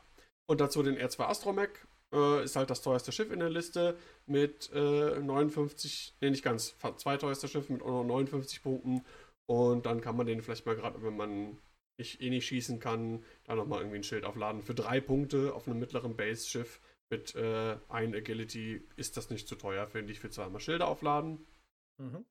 Und 0.47 0.59
dazu 0.59 0.83
den 0.83 0.97
R2 0.97 1.23
Astromech. 1.23 1.69
Äh, 2.13 2.43
ist 2.43 2.55
halt 2.55 2.69
das 2.69 2.81
teuerste 2.81 3.11
Schiff 3.11 3.31
in 3.31 3.39
der 3.39 3.49
Liste 3.49 3.97
mit 4.25 4.69
äh, 4.73 5.19
59, 5.19 6.15
nee, 6.19 6.29
nicht 6.29 6.43
ganz, 6.43 6.75
zweiteuerster 6.97 7.47
Schiff 7.47 7.69
mit 7.69 7.81
59 7.81 8.61
Punkten. 8.61 9.05
Und 9.47 9.85
dann 9.85 10.01
kann 10.01 10.17
man 10.17 10.27
den 10.27 10.41
vielleicht 10.41 10.65
mal 10.65 10.75
gerade, 10.75 11.01
wenn 11.03 11.15
man 11.15 11.57
nicht, 11.97 12.21
eh 12.21 12.29
nicht 12.29 12.47
schießen 12.47 12.79
kann, 12.79 13.23
da 13.45 13.55
nochmal 13.55 13.79
irgendwie 13.79 13.97
ein 13.97 14.03
Schild 14.03 14.25
aufladen. 14.25 14.61
Für 14.61 14.73
drei 14.73 14.99
Punkte 14.99 15.53
auf 15.53 15.67
einem 15.67 15.79
mittleren 15.79 16.15
Base-Schiff 16.15 16.79
mit 17.09 17.35
äh, 17.35 17.77
ein 17.89 18.15
Agility 18.15 18.81
ist 18.95 19.17
das 19.17 19.29
nicht 19.29 19.47
zu 19.47 19.55
teuer, 19.55 19.87
finde 19.87 20.11
ich, 20.11 20.19
für 20.19 20.29
zweimal 20.29 20.61
Schilder 20.61 20.87
aufladen. 20.87 21.45
Mhm. 21.97 22.25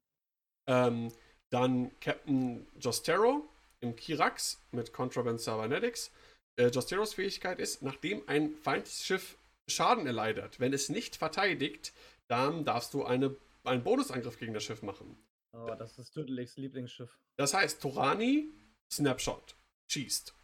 Ähm, 0.67 1.13
dann 1.51 1.91
Captain 2.01 2.67
Jostero 2.79 3.49
im 3.81 3.97
Kirax 3.97 4.63
mit 4.73 4.93
Contraband 4.93 5.41
Cybernetics. 5.41 6.13
Äh, 6.57 6.69
Josteros 6.69 7.15
Fähigkeit 7.15 7.59
ist, 7.59 7.83
nachdem 7.83 8.23
ein 8.29 8.55
feindliches 8.57 9.05
Schiff 9.05 9.37
Schaden 9.71 10.07
erleidet, 10.07 10.61
wenn 10.61 10.73
es 10.73 10.89
nicht 10.89 11.17
verteidigt, 11.17 11.93
dann 12.29 12.65
darfst 12.65 12.95
du 12.95 13.05
eine, 13.05 13.37
einen 13.65 13.83
Bonusangriff 13.83 14.39
gegen 14.39 14.55
das 14.55 14.65
Schiff 14.65 14.83
machen. 14.83 15.17
Oh, 15.53 15.75
das 15.79 15.99
ist 15.99 16.13
Turtle's 16.13 16.57
Lieblingsschiff. 16.57 17.19
Das 17.37 17.55
heißt, 17.55 17.81
Torani, 17.81 18.53
Snapshot, 18.93 19.57
schießt. 19.91 20.35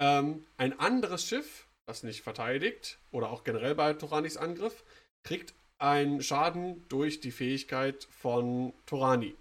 Ähm, 0.00 0.46
ein 0.56 0.78
anderes 0.78 1.26
Schiff, 1.26 1.66
das 1.86 2.02
nicht 2.02 2.22
verteidigt, 2.22 2.98
oder 3.10 3.30
auch 3.30 3.44
generell 3.44 3.74
bei 3.74 3.94
Toranis 3.94 4.36
Angriff, 4.36 4.84
kriegt 5.22 5.54
einen 5.78 6.22
Schaden 6.22 6.86
durch 6.88 7.20
die 7.20 7.30
Fähigkeit 7.30 8.04
von 8.04 8.74
Torani. 8.86 9.34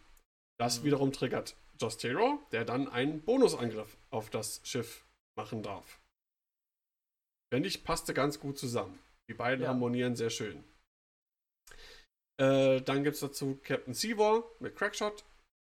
Das 0.58 0.80
mhm. 0.80 0.86
wiederum 0.86 1.12
triggert 1.12 1.56
Jostero, 1.80 2.40
der 2.52 2.66
dann 2.66 2.88
einen 2.88 3.22
Bonusangriff 3.22 3.98
auf 4.10 4.30
das 4.30 4.62
Schiff 4.64 5.06
machen 5.36 5.64
darf. 5.64 6.00
Finde 7.52 7.68
ich, 7.68 7.84
passte 7.84 8.14
ganz 8.14 8.40
gut 8.40 8.58
zusammen. 8.58 9.00
Die 9.30 9.34
beiden 9.34 9.64
ja. 9.64 9.70
harmonieren 9.70 10.16
sehr 10.16 10.30
schön. 10.30 10.64
Äh, 12.40 12.82
dann 12.82 13.04
gibt 13.04 13.16
es 13.16 13.22
dazu 13.22 13.60
Captain 13.64 13.94
Seawar 13.94 14.44
mit 14.60 14.76
Crackshot. 14.76 15.26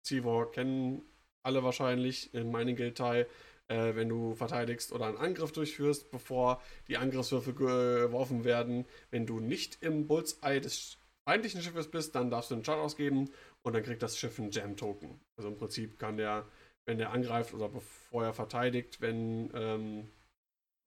Seawar 0.06 0.52
kennen 0.52 1.02
alle 1.44 1.64
wahrscheinlich 1.64 2.34
in 2.34 2.52
Mining 2.52 2.76
Guild 2.76 2.98
Teil. 2.98 3.28
Äh, 3.70 3.95
wenn 3.95 4.08
du 4.08 4.34
verteidigst 4.36 4.94
oder 4.94 5.08
einen 5.08 5.18
Angriff 5.18 5.52
durchführst, 5.52 6.10
bevor 6.10 6.62
die 6.88 6.98
Angriffswürfe 6.98 7.54
geworfen 7.54 8.45
werden. 8.45 8.86
Wenn 9.12 9.26
du 9.26 9.40
nicht 9.40 9.82
im 9.82 10.08
Bullseye 10.08 10.62
des 10.62 10.98
feindlichen 11.28 11.62
Schiffes 11.62 11.91
bist, 11.91 12.16
dann 12.16 12.30
darfst 12.30 12.52
du 12.52 12.56
einen 12.56 12.64
Shot 12.64 12.78
ausgeben 12.78 13.30
und 13.64 13.74
dann 13.74 13.84
kriegt 13.84 14.02
das 14.02 14.18
Schiff 14.18 14.40
einen 14.40 14.52
Jam-Token. 14.52 15.20
Also 15.36 15.49
im 15.49 15.58
Prinzip 15.58 15.99
kann 15.99 16.16
der, 16.16 16.48
wenn 16.86 16.98
der 16.98 17.12
angreift 17.12 17.54
oder 17.54 17.68
bevor 17.68 18.24
er 18.24 18.34
verteidigt, 18.34 19.02
wenn 19.02 19.52
ähm, 19.54 20.10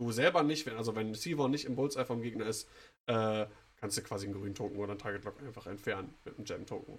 du 0.00 0.10
selber 0.12 0.42
nicht, 0.42 0.64
wenn, 0.66 0.76
also 0.76 0.96
wenn 0.96 1.14
Sivon 1.14 1.50
nicht 1.50 1.66
im 1.66 1.76
Bullseye 1.76 2.06
vom 2.06 2.22
Gegner 2.22 2.46
ist, 2.46 2.68
äh, 3.06 3.46
kannst 3.76 3.98
du 3.98 4.02
quasi 4.02 4.26
einen 4.26 4.34
grünen 4.34 4.54
Token 4.54 4.78
oder 4.78 4.92
einen 4.92 4.98
Target 4.98 5.24
Lock 5.24 5.40
einfach 5.42 5.66
entfernen 5.66 6.14
mit 6.24 6.36
einem 6.36 6.46
Jam-Token. 6.46 6.98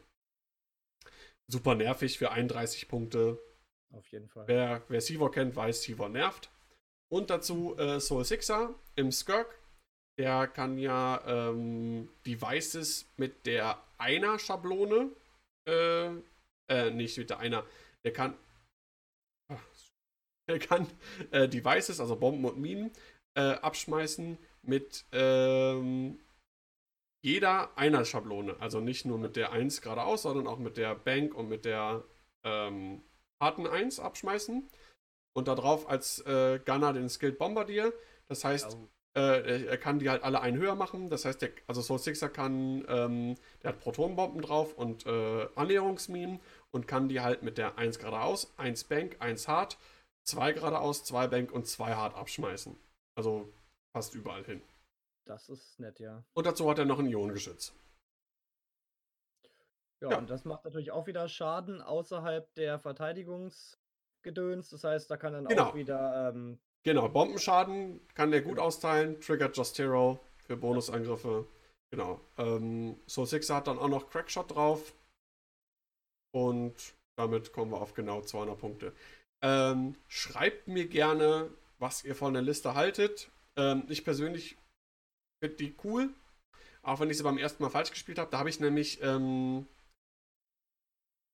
Super 1.48 1.76
nervig 1.76 2.18
für 2.18 2.32
31 2.32 2.88
Punkte. 2.88 3.42
Auf 3.92 4.08
jeden 4.12 4.30
Fall. 4.30 4.48
Wer, 4.48 4.84
wer 4.88 5.02
Sivor 5.02 5.32
kennt, 5.32 5.56
weiß, 5.56 5.82
Sivor 5.82 6.10
nervt. 6.10 6.52
Und 7.10 7.30
dazu 7.30 7.76
äh, 7.78 8.00
Soul 8.00 8.24
Sixer 8.24 8.76
im 8.96 9.12
Skirk. 9.12 9.60
Der 10.20 10.48
kann 10.48 10.78
ja 10.78 11.22
ähm, 11.26 12.10
Devices 12.26 13.12
mit 13.18 13.46
der 13.48 13.82
Einer-Schablone 13.98 15.10
äh, 15.68 16.10
äh, 16.68 16.92
nicht 16.92 17.18
mit 17.18 17.30
der 17.32 17.40
einer, 17.40 17.66
der 18.04 18.14
kann, 18.14 18.36
der 20.48 20.60
kann 20.60 20.88
äh, 21.32 21.48
Devices, 21.48 22.00
also 22.00 22.16
Bomben 22.16 22.46
und 22.46 22.58
Minen, 22.58 22.92
äh, 23.36 23.42
abschmeißen 23.42 24.38
mit 24.64 25.06
ähm, 25.12 26.20
jeder 27.24 27.78
einer 27.78 28.06
Schablone. 28.06 28.56
Also 28.60 28.80
nicht 28.80 29.06
nur 29.06 29.18
mit 29.18 29.36
der 29.36 29.52
1 29.52 29.82
geradeaus, 29.82 30.24
sondern 30.24 30.48
auch 30.48 30.60
mit 30.60 30.78
der 30.78 30.96
Bank 30.96 31.36
und 31.36 31.48
mit 31.50 31.66
der 31.66 32.04
ähm, 32.44 33.04
harten 33.42 33.68
1 33.68 34.00
abschmeißen. 34.00 34.68
Und 35.34 35.48
darauf 35.48 35.88
als 35.88 36.20
äh, 36.26 36.60
Gunner 36.66 36.94
den 36.94 37.10
Skilled 37.10 37.38
Bombardier. 37.38 37.94
Das 38.28 38.44
heißt, 38.44 38.78
oh. 38.80 38.90
Äh, 39.14 39.66
er 39.66 39.78
kann 39.78 40.00
die 40.00 40.10
halt 40.10 40.24
alle 40.24 40.42
einen 40.42 40.58
höher 40.58 40.76
machen. 40.76 41.10
Das 41.10 41.26
heißt, 41.26 41.42
der, 41.42 41.50
also 41.68 41.82
Soul 41.82 42.00
Sixer 42.00 42.30
kann, 42.30 42.86
ähm, 42.88 43.36
der 43.62 43.72
hat 43.72 43.80
Protonenbomben 43.80 44.42
drauf 44.42 44.74
und 44.74 45.06
äh, 45.06 45.48
Annäherungsminen 45.56 46.40
und 46.72 46.88
kann 46.88 47.10
die 47.10 47.20
halt 47.20 47.44
mit 47.44 47.58
der 47.58 47.78
1 47.78 48.00
geradeaus, 48.00 48.54
1 48.58 48.86
Bank, 48.86 49.18
1 49.20 49.50
Hard 49.50 49.78
zwei 50.24 50.54
geradeaus, 50.54 51.04
zwei 51.04 51.28
Bank 51.28 51.52
und 51.52 51.68
zwei 51.68 51.96
hart 51.96 52.16
abschmeißen. 52.16 52.78
Also 53.16 53.52
fast 53.96 54.16
überall 54.16 54.44
hin. 54.44 54.62
Das 55.26 55.50
ist 55.50 55.80
nett, 55.80 56.00
ja. 56.00 56.24
Und 56.34 56.46
dazu 56.46 56.70
hat 56.70 56.80
er 56.80 56.86
noch 56.86 57.00
ein 57.00 57.08
Ionengeschütz. 57.08 57.74
Ja, 60.02 60.12
ja, 60.12 60.18
und 60.18 60.30
das 60.30 60.46
macht 60.46 60.66
natürlich 60.66 60.92
auch 60.92 61.06
wieder 61.06 61.28
Schaden 61.28 61.82
außerhalb 61.82 62.52
der 62.56 62.80
Verteidigungsgedöns. 62.80 64.70
Das 64.70 64.84
heißt, 64.84 65.12
da 65.12 65.18
kann 65.18 65.34
dann 65.34 65.46
genau. 65.46 65.70
auch 65.70 65.76
wieder. 65.76 66.30
Ähm, 66.34 66.60
genau, 66.84 67.08
Bombenschaden 67.08 68.02
kann 68.16 68.32
der 68.32 68.42
gut 68.42 68.56
genau. 68.56 68.64
austeilen. 68.64 69.22
Triggert 69.22 69.56
Just 69.56 69.78
Hero 69.78 70.20
für 70.44 70.58
Bonusangriffe. 70.58 71.48
Genau. 71.92 72.20
Ähm, 72.38 73.00
Soul 73.08 73.28
Sixer 73.28 73.56
hat 73.56 73.68
dann 73.68 73.78
auch 73.78 73.90
noch 73.90 74.10
Crackshot 74.10 74.56
drauf. 74.56 74.96
Und 76.34 76.96
damit 77.16 77.54
kommen 77.54 77.72
wir 77.72 77.82
auf 77.82 77.94
genau 77.94 78.22
200 78.22 78.58
Punkte. 78.58 78.94
Ähm, 79.44 79.96
schreibt 80.08 80.68
mir 80.68 80.88
gerne, 80.88 81.50
was 81.80 82.04
ihr 82.04 82.16
von 82.16 82.34
der 82.34 82.44
Liste 82.44 82.76
haltet. 82.76 83.32
Ähm, 83.58 83.86
ich 83.90 84.04
persönlich 84.04 84.58
finde 85.44 85.58
die 85.58 85.76
cool. 85.84 86.14
Auch 86.84 87.00
wenn 87.00 87.10
ich 87.10 87.18
sie 87.18 87.24
beim 87.24 87.38
ersten 87.38 87.62
Mal 87.64 87.70
falsch 87.70 87.92
gespielt 87.92 88.20
habe. 88.20 88.32
Da 88.32 88.40
habe 88.40 88.50
ich 88.50 88.60
nämlich 88.60 89.02
ähm, 89.02 89.68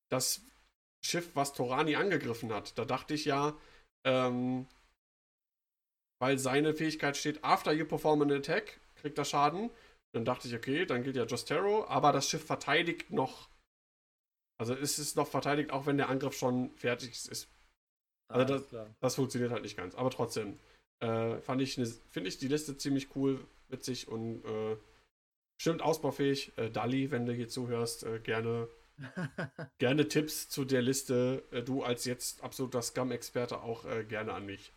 das 0.09 0.41
Schiff, 1.05 1.35
was 1.35 1.53
Torani 1.53 1.95
angegriffen 1.95 2.51
hat. 2.53 2.77
Da 2.77 2.85
dachte 2.85 3.13
ich 3.13 3.25
ja, 3.25 3.57
ähm, 4.05 4.67
weil 6.19 6.37
seine 6.37 6.73
Fähigkeit 6.73 7.15
steht, 7.15 7.43
after 7.43 7.71
you 7.71 7.85
perform 7.85 8.21
an 8.21 8.31
attack, 8.31 8.79
kriegt 8.95 9.17
er 9.17 9.25
Schaden. 9.25 9.69
Dann 10.13 10.25
dachte 10.25 10.47
ich, 10.47 10.55
okay, 10.55 10.85
dann 10.85 11.03
gilt 11.03 11.15
ja 11.15 11.25
Justero, 11.25 11.85
aber 11.87 12.11
das 12.11 12.29
Schiff 12.29 12.45
verteidigt 12.45 13.11
noch. 13.11 13.49
Also 14.59 14.73
ist 14.73 14.97
es 14.97 15.15
noch 15.15 15.27
verteidigt, 15.27 15.71
auch 15.71 15.85
wenn 15.85 15.97
der 15.97 16.09
Angriff 16.09 16.35
schon 16.35 16.75
fertig 16.77 17.29
ist. 17.29 17.47
Also 18.27 18.41
ah, 18.53 18.57
das, 18.57 18.89
das, 18.99 19.15
funktioniert 19.15 19.51
halt 19.51 19.63
nicht 19.63 19.77
ganz. 19.77 19.95
Aber 19.95 20.09
trotzdem 20.09 20.59
äh, 20.99 21.37
fand 21.39 21.61
ich, 21.61 21.75
finde 21.75 22.29
ich 22.29 22.37
die 22.37 22.47
Liste 22.47 22.77
ziemlich 22.77 23.15
cool, 23.15 23.39
witzig 23.69 24.07
und 24.07 24.43
äh, 24.43 24.77
bestimmt 25.57 25.81
ausbaufähig. 25.81 26.57
Äh, 26.57 26.69
Dali, 26.69 27.11
wenn 27.11 27.25
du 27.25 27.33
hier 27.33 27.47
zuhörst, 27.47 28.03
äh, 28.03 28.19
gerne, 28.19 28.67
gerne 29.77 30.07
Tipps 30.07 30.49
zu 30.49 30.65
der 30.65 30.81
Liste. 30.81 31.43
Äh, 31.51 31.63
du 31.63 31.83
als 31.83 32.05
jetzt 32.05 32.43
absoluter 32.43 32.81
Scum-Experte 32.81 33.61
auch 33.61 33.85
äh, 33.85 34.03
gerne 34.03 34.33
an 34.33 34.45
mich. 34.45 34.73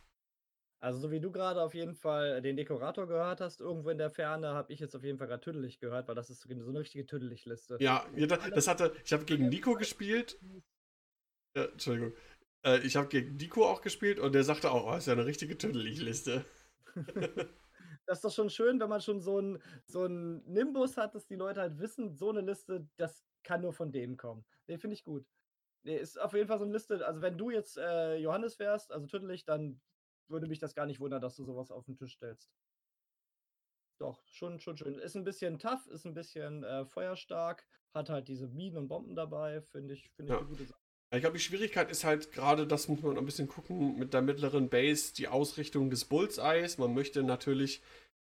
Also, 0.82 0.98
so 0.98 1.10
wie 1.10 1.20
du 1.20 1.30
gerade 1.30 1.60
auf 1.60 1.74
jeden 1.74 1.94
Fall 1.94 2.40
den 2.40 2.56
Dekorator 2.56 3.06
gehört 3.06 3.42
hast, 3.42 3.60
irgendwo 3.60 3.90
in 3.90 3.98
der 3.98 4.10
Ferne, 4.10 4.54
habe 4.54 4.72
ich 4.72 4.80
jetzt 4.80 4.96
auf 4.96 5.04
jeden 5.04 5.18
Fall 5.18 5.26
gerade 5.26 5.42
Tüdelig 5.42 5.78
gehört, 5.78 6.08
weil 6.08 6.14
das 6.14 6.30
ist 6.30 6.40
so 6.40 6.48
eine 6.48 6.78
richtige 6.78 7.04
Tüdelig-Liste. 7.04 7.76
Ja, 7.80 8.06
das 8.54 8.66
hatte, 8.66 8.94
ich 9.04 9.12
habe 9.12 9.26
gegen 9.26 9.50
Nico 9.50 9.74
gespielt. 9.74 10.38
Ja, 11.54 11.64
Entschuldigung. 11.64 12.14
Äh, 12.64 12.78
ich 12.80 12.96
habe 12.96 13.08
gegen 13.08 13.36
Nico 13.36 13.66
auch 13.66 13.80
gespielt 13.80 14.18
und 14.18 14.34
der 14.34 14.44
sagte 14.44 14.70
auch, 14.70 14.92
oh, 14.92 14.96
ist 14.96 15.06
ja 15.06 15.12
eine 15.14 15.26
richtige 15.26 15.56
Tüdelig-Liste. 15.56 16.44
das 18.06 18.18
ist 18.18 18.24
doch 18.24 18.32
schon 18.32 18.50
schön, 18.50 18.80
wenn 18.80 18.88
man 18.88 19.00
schon 19.00 19.20
so 19.20 19.38
einen 19.38 19.62
so 19.86 20.06
Nimbus 20.08 20.96
hat, 20.96 21.14
dass 21.14 21.26
die 21.26 21.36
Leute 21.36 21.60
halt 21.60 21.78
wissen, 21.78 22.14
so 22.16 22.30
eine 22.30 22.40
Liste, 22.40 22.88
das 22.96 23.24
kann 23.42 23.62
nur 23.62 23.72
von 23.72 23.92
dem 23.92 24.16
kommen. 24.16 24.44
Nee, 24.66 24.78
finde 24.78 24.94
ich 24.94 25.04
gut. 25.04 25.26
Nee, 25.82 25.96
ist 25.96 26.20
auf 26.20 26.34
jeden 26.34 26.46
Fall 26.46 26.58
so 26.58 26.64
eine 26.64 26.74
Liste. 26.74 27.06
Also, 27.06 27.22
wenn 27.22 27.38
du 27.38 27.50
jetzt 27.50 27.78
äh, 27.78 28.16
Johannes 28.16 28.58
wärst, 28.58 28.92
also 28.92 29.06
Tüdelig, 29.06 29.44
dann 29.44 29.80
würde 30.28 30.46
mich 30.46 30.58
das 30.58 30.74
gar 30.74 30.86
nicht 30.86 31.00
wundern, 31.00 31.22
dass 31.22 31.36
du 31.36 31.44
sowas 31.44 31.70
auf 31.70 31.86
den 31.86 31.96
Tisch 31.96 32.14
stellst. 32.14 32.50
Doch, 33.98 34.22
schon, 34.26 34.60
schon 34.60 34.76
schön. 34.76 34.98
Ist 34.98 35.16
ein 35.16 35.24
bisschen 35.24 35.58
tough, 35.58 35.86
ist 35.88 36.06
ein 36.06 36.14
bisschen 36.14 36.64
äh, 36.64 36.84
feuerstark, 36.86 37.66
hat 37.92 38.08
halt 38.08 38.28
diese 38.28 38.48
Minen 38.48 38.78
und 38.78 38.88
Bomben 38.88 39.14
dabei, 39.14 39.60
finde 39.60 39.94
ich, 39.94 40.10
find 40.12 40.28
ich 40.28 40.34
ja. 40.34 40.38
eine 40.38 40.48
gute 40.48 40.64
Sache. 40.64 40.79
Ich 41.12 41.20
glaube, 41.20 41.36
die 41.36 41.42
Schwierigkeit 41.42 41.90
ist 41.90 42.04
halt 42.04 42.30
gerade, 42.30 42.66
das 42.66 42.86
muss 42.86 43.02
man 43.02 43.18
ein 43.18 43.24
bisschen 43.24 43.48
gucken, 43.48 43.98
mit 43.98 44.14
der 44.14 44.22
mittleren 44.22 44.68
Base, 44.68 45.12
die 45.12 45.26
Ausrichtung 45.26 45.90
des 45.90 46.04
Bullseyes. 46.04 46.78
Man 46.78 46.94
möchte 46.94 47.24
natürlich, 47.24 47.82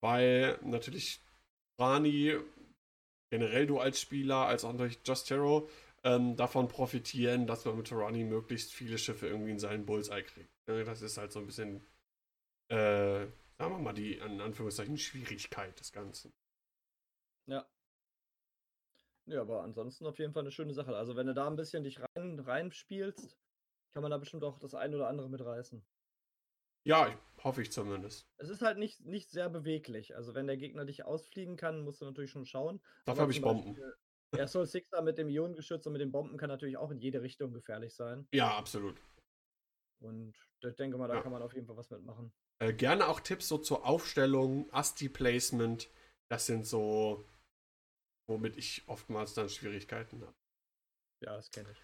weil 0.02 0.58
natürlich 0.64 1.22
Rani, 1.78 2.38
generell 3.30 3.68
du 3.68 3.80
als 3.80 4.00
Spieler, 4.00 4.46
als 4.48 4.64
auch 4.64 4.76
durch 4.78 5.00
Just 5.06 5.30
Hero, 5.30 5.70
ähm, 6.04 6.38
davon 6.38 6.70
profitieren, 6.70 7.46
dass 7.46 7.66
man 7.66 7.78
mit 7.78 7.92
Rani 7.92 8.24
möglichst 8.24 8.72
viele 8.74 8.98
Schiffe 8.98 9.28
irgendwie 9.28 9.52
in 9.52 9.60
seinen 9.60 9.86
Bullseye 9.86 10.24
kriegt. 10.24 10.50
Das 10.66 11.02
ist 11.02 11.18
halt 11.18 11.34
so 11.34 11.40
ein 11.40 11.48
bisschen, 11.48 11.86
äh, 12.70 13.26
sagen 13.58 13.74
wir 13.74 13.80
mal, 13.80 13.94
die 13.94 14.14
in 14.14 14.40
Anführungszeichen 14.40 14.98
Schwierigkeit 14.98 15.78
des 15.78 15.92
Ganzen. 15.92 16.34
Ja. 17.48 17.68
Ja, 19.32 19.42
aber 19.42 19.64
ansonsten 19.64 20.06
auf 20.06 20.20
jeden 20.20 20.34
Fall 20.34 20.44
eine 20.44 20.52
schöne 20.52 20.74
Sache. 20.74 20.96
Also 20.96 21.16
wenn 21.16 21.28
du 21.28 21.34
da 21.34 21.48
ein 21.48 21.56
bisschen 21.56 21.84
dich 21.84 22.00
rein, 22.00 22.40
reinspielst, 22.40 23.38
kann 23.94 24.02
man 24.02 24.12
da 24.12 24.18
bestimmt 24.18 24.44
auch 24.44 24.60
das 24.60 24.76
ein 24.76 24.94
oder 24.94 25.08
andere 25.08 25.30
mitreißen. 25.30 25.82
Ja, 26.84 27.08
ich, 27.08 27.44
hoffe 27.44 27.62
ich 27.62 27.72
zumindest. 27.72 28.28
Es 28.38 28.50
ist 28.50 28.62
halt 28.62 28.78
nicht, 28.78 29.06
nicht 29.06 29.30
sehr 29.30 29.50
beweglich. 29.50 30.16
Also 30.16 30.34
wenn 30.34 30.48
der 30.48 30.58
Gegner 30.58 30.84
dich 30.84 31.06
ausfliegen 31.06 31.56
kann, 31.56 31.84
musst 31.84 32.02
du 32.02 32.06
natürlich 32.06 32.32
schon 32.32 32.46
schauen. 32.46 32.82
Dafür 33.06 33.22
habe 33.22 33.32
ich 33.32 33.42
Bomben. 33.42 33.76
Beispiel, 33.76 33.96
der 34.34 34.48
Soul 34.48 34.66
Sixer 34.66 35.02
mit 35.02 35.18
dem 35.18 35.30
Ionengeschütz 35.30 35.86
und 35.86 35.94
mit 35.94 36.02
den 36.02 36.12
Bomben 36.12 36.38
kann 36.38 36.50
natürlich 36.50 36.78
auch 36.78 36.92
in 36.92 37.00
jede 37.00 37.22
Richtung 37.22 37.54
gefährlich 37.54 37.96
sein. 37.96 38.28
Ja, 38.34 38.58
absolut. 38.58 39.00
Und 40.00 40.36
ich 40.62 40.76
denke 40.76 40.98
mal, 40.98 41.08
da 41.08 41.16
ja. 41.16 41.22
kann 41.22 41.32
man 41.32 41.42
auf 41.42 41.54
jeden 41.54 41.68
Fall 41.68 41.78
was 41.78 41.90
mitmachen. 41.90 42.34
Äh, 42.60 42.74
gerne 42.74 43.08
auch 43.08 43.20
Tipps 43.20 43.48
so 43.48 43.58
zur 43.58 43.86
Aufstellung, 43.86 44.72
Asti-Placement. 44.74 45.90
Das 46.30 46.46
sind 46.46 46.66
so, 46.66 47.26
womit 48.28 48.58
ich 48.58 48.84
oftmals 48.88 49.34
dann 49.34 49.50
Schwierigkeiten 49.50 50.22
habe. 50.22 50.36
Ja, 51.24 51.36
das 51.36 51.52
kenne 51.52 51.72
ich. 51.72 51.78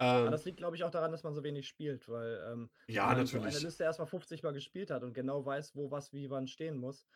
Ähm, 0.00 0.08
Aber 0.08 0.30
das 0.30 0.44
liegt, 0.44 0.58
glaube 0.58 0.76
ich, 0.76 0.84
auch 0.84 0.90
daran, 0.90 1.12
dass 1.12 1.22
man 1.22 1.34
so 1.34 1.44
wenig 1.44 1.68
spielt, 1.68 2.08
weil 2.08 2.42
ähm, 2.52 2.70
ja, 2.88 3.06
man 3.06 3.18
natürlich. 3.18 3.52
So 3.52 3.58
eine 3.58 3.66
Liste 3.66 3.84
erstmal 3.84 4.08
50 4.08 4.42
Mal 4.42 4.52
gespielt 4.52 4.90
hat 4.90 5.02
und 5.02 5.14
genau 5.14 5.44
weiß, 5.44 5.76
wo 5.76 5.90
was 5.90 6.12
wie 6.12 6.30
wann 6.30 6.48
stehen 6.48 6.76
muss. 6.76 7.06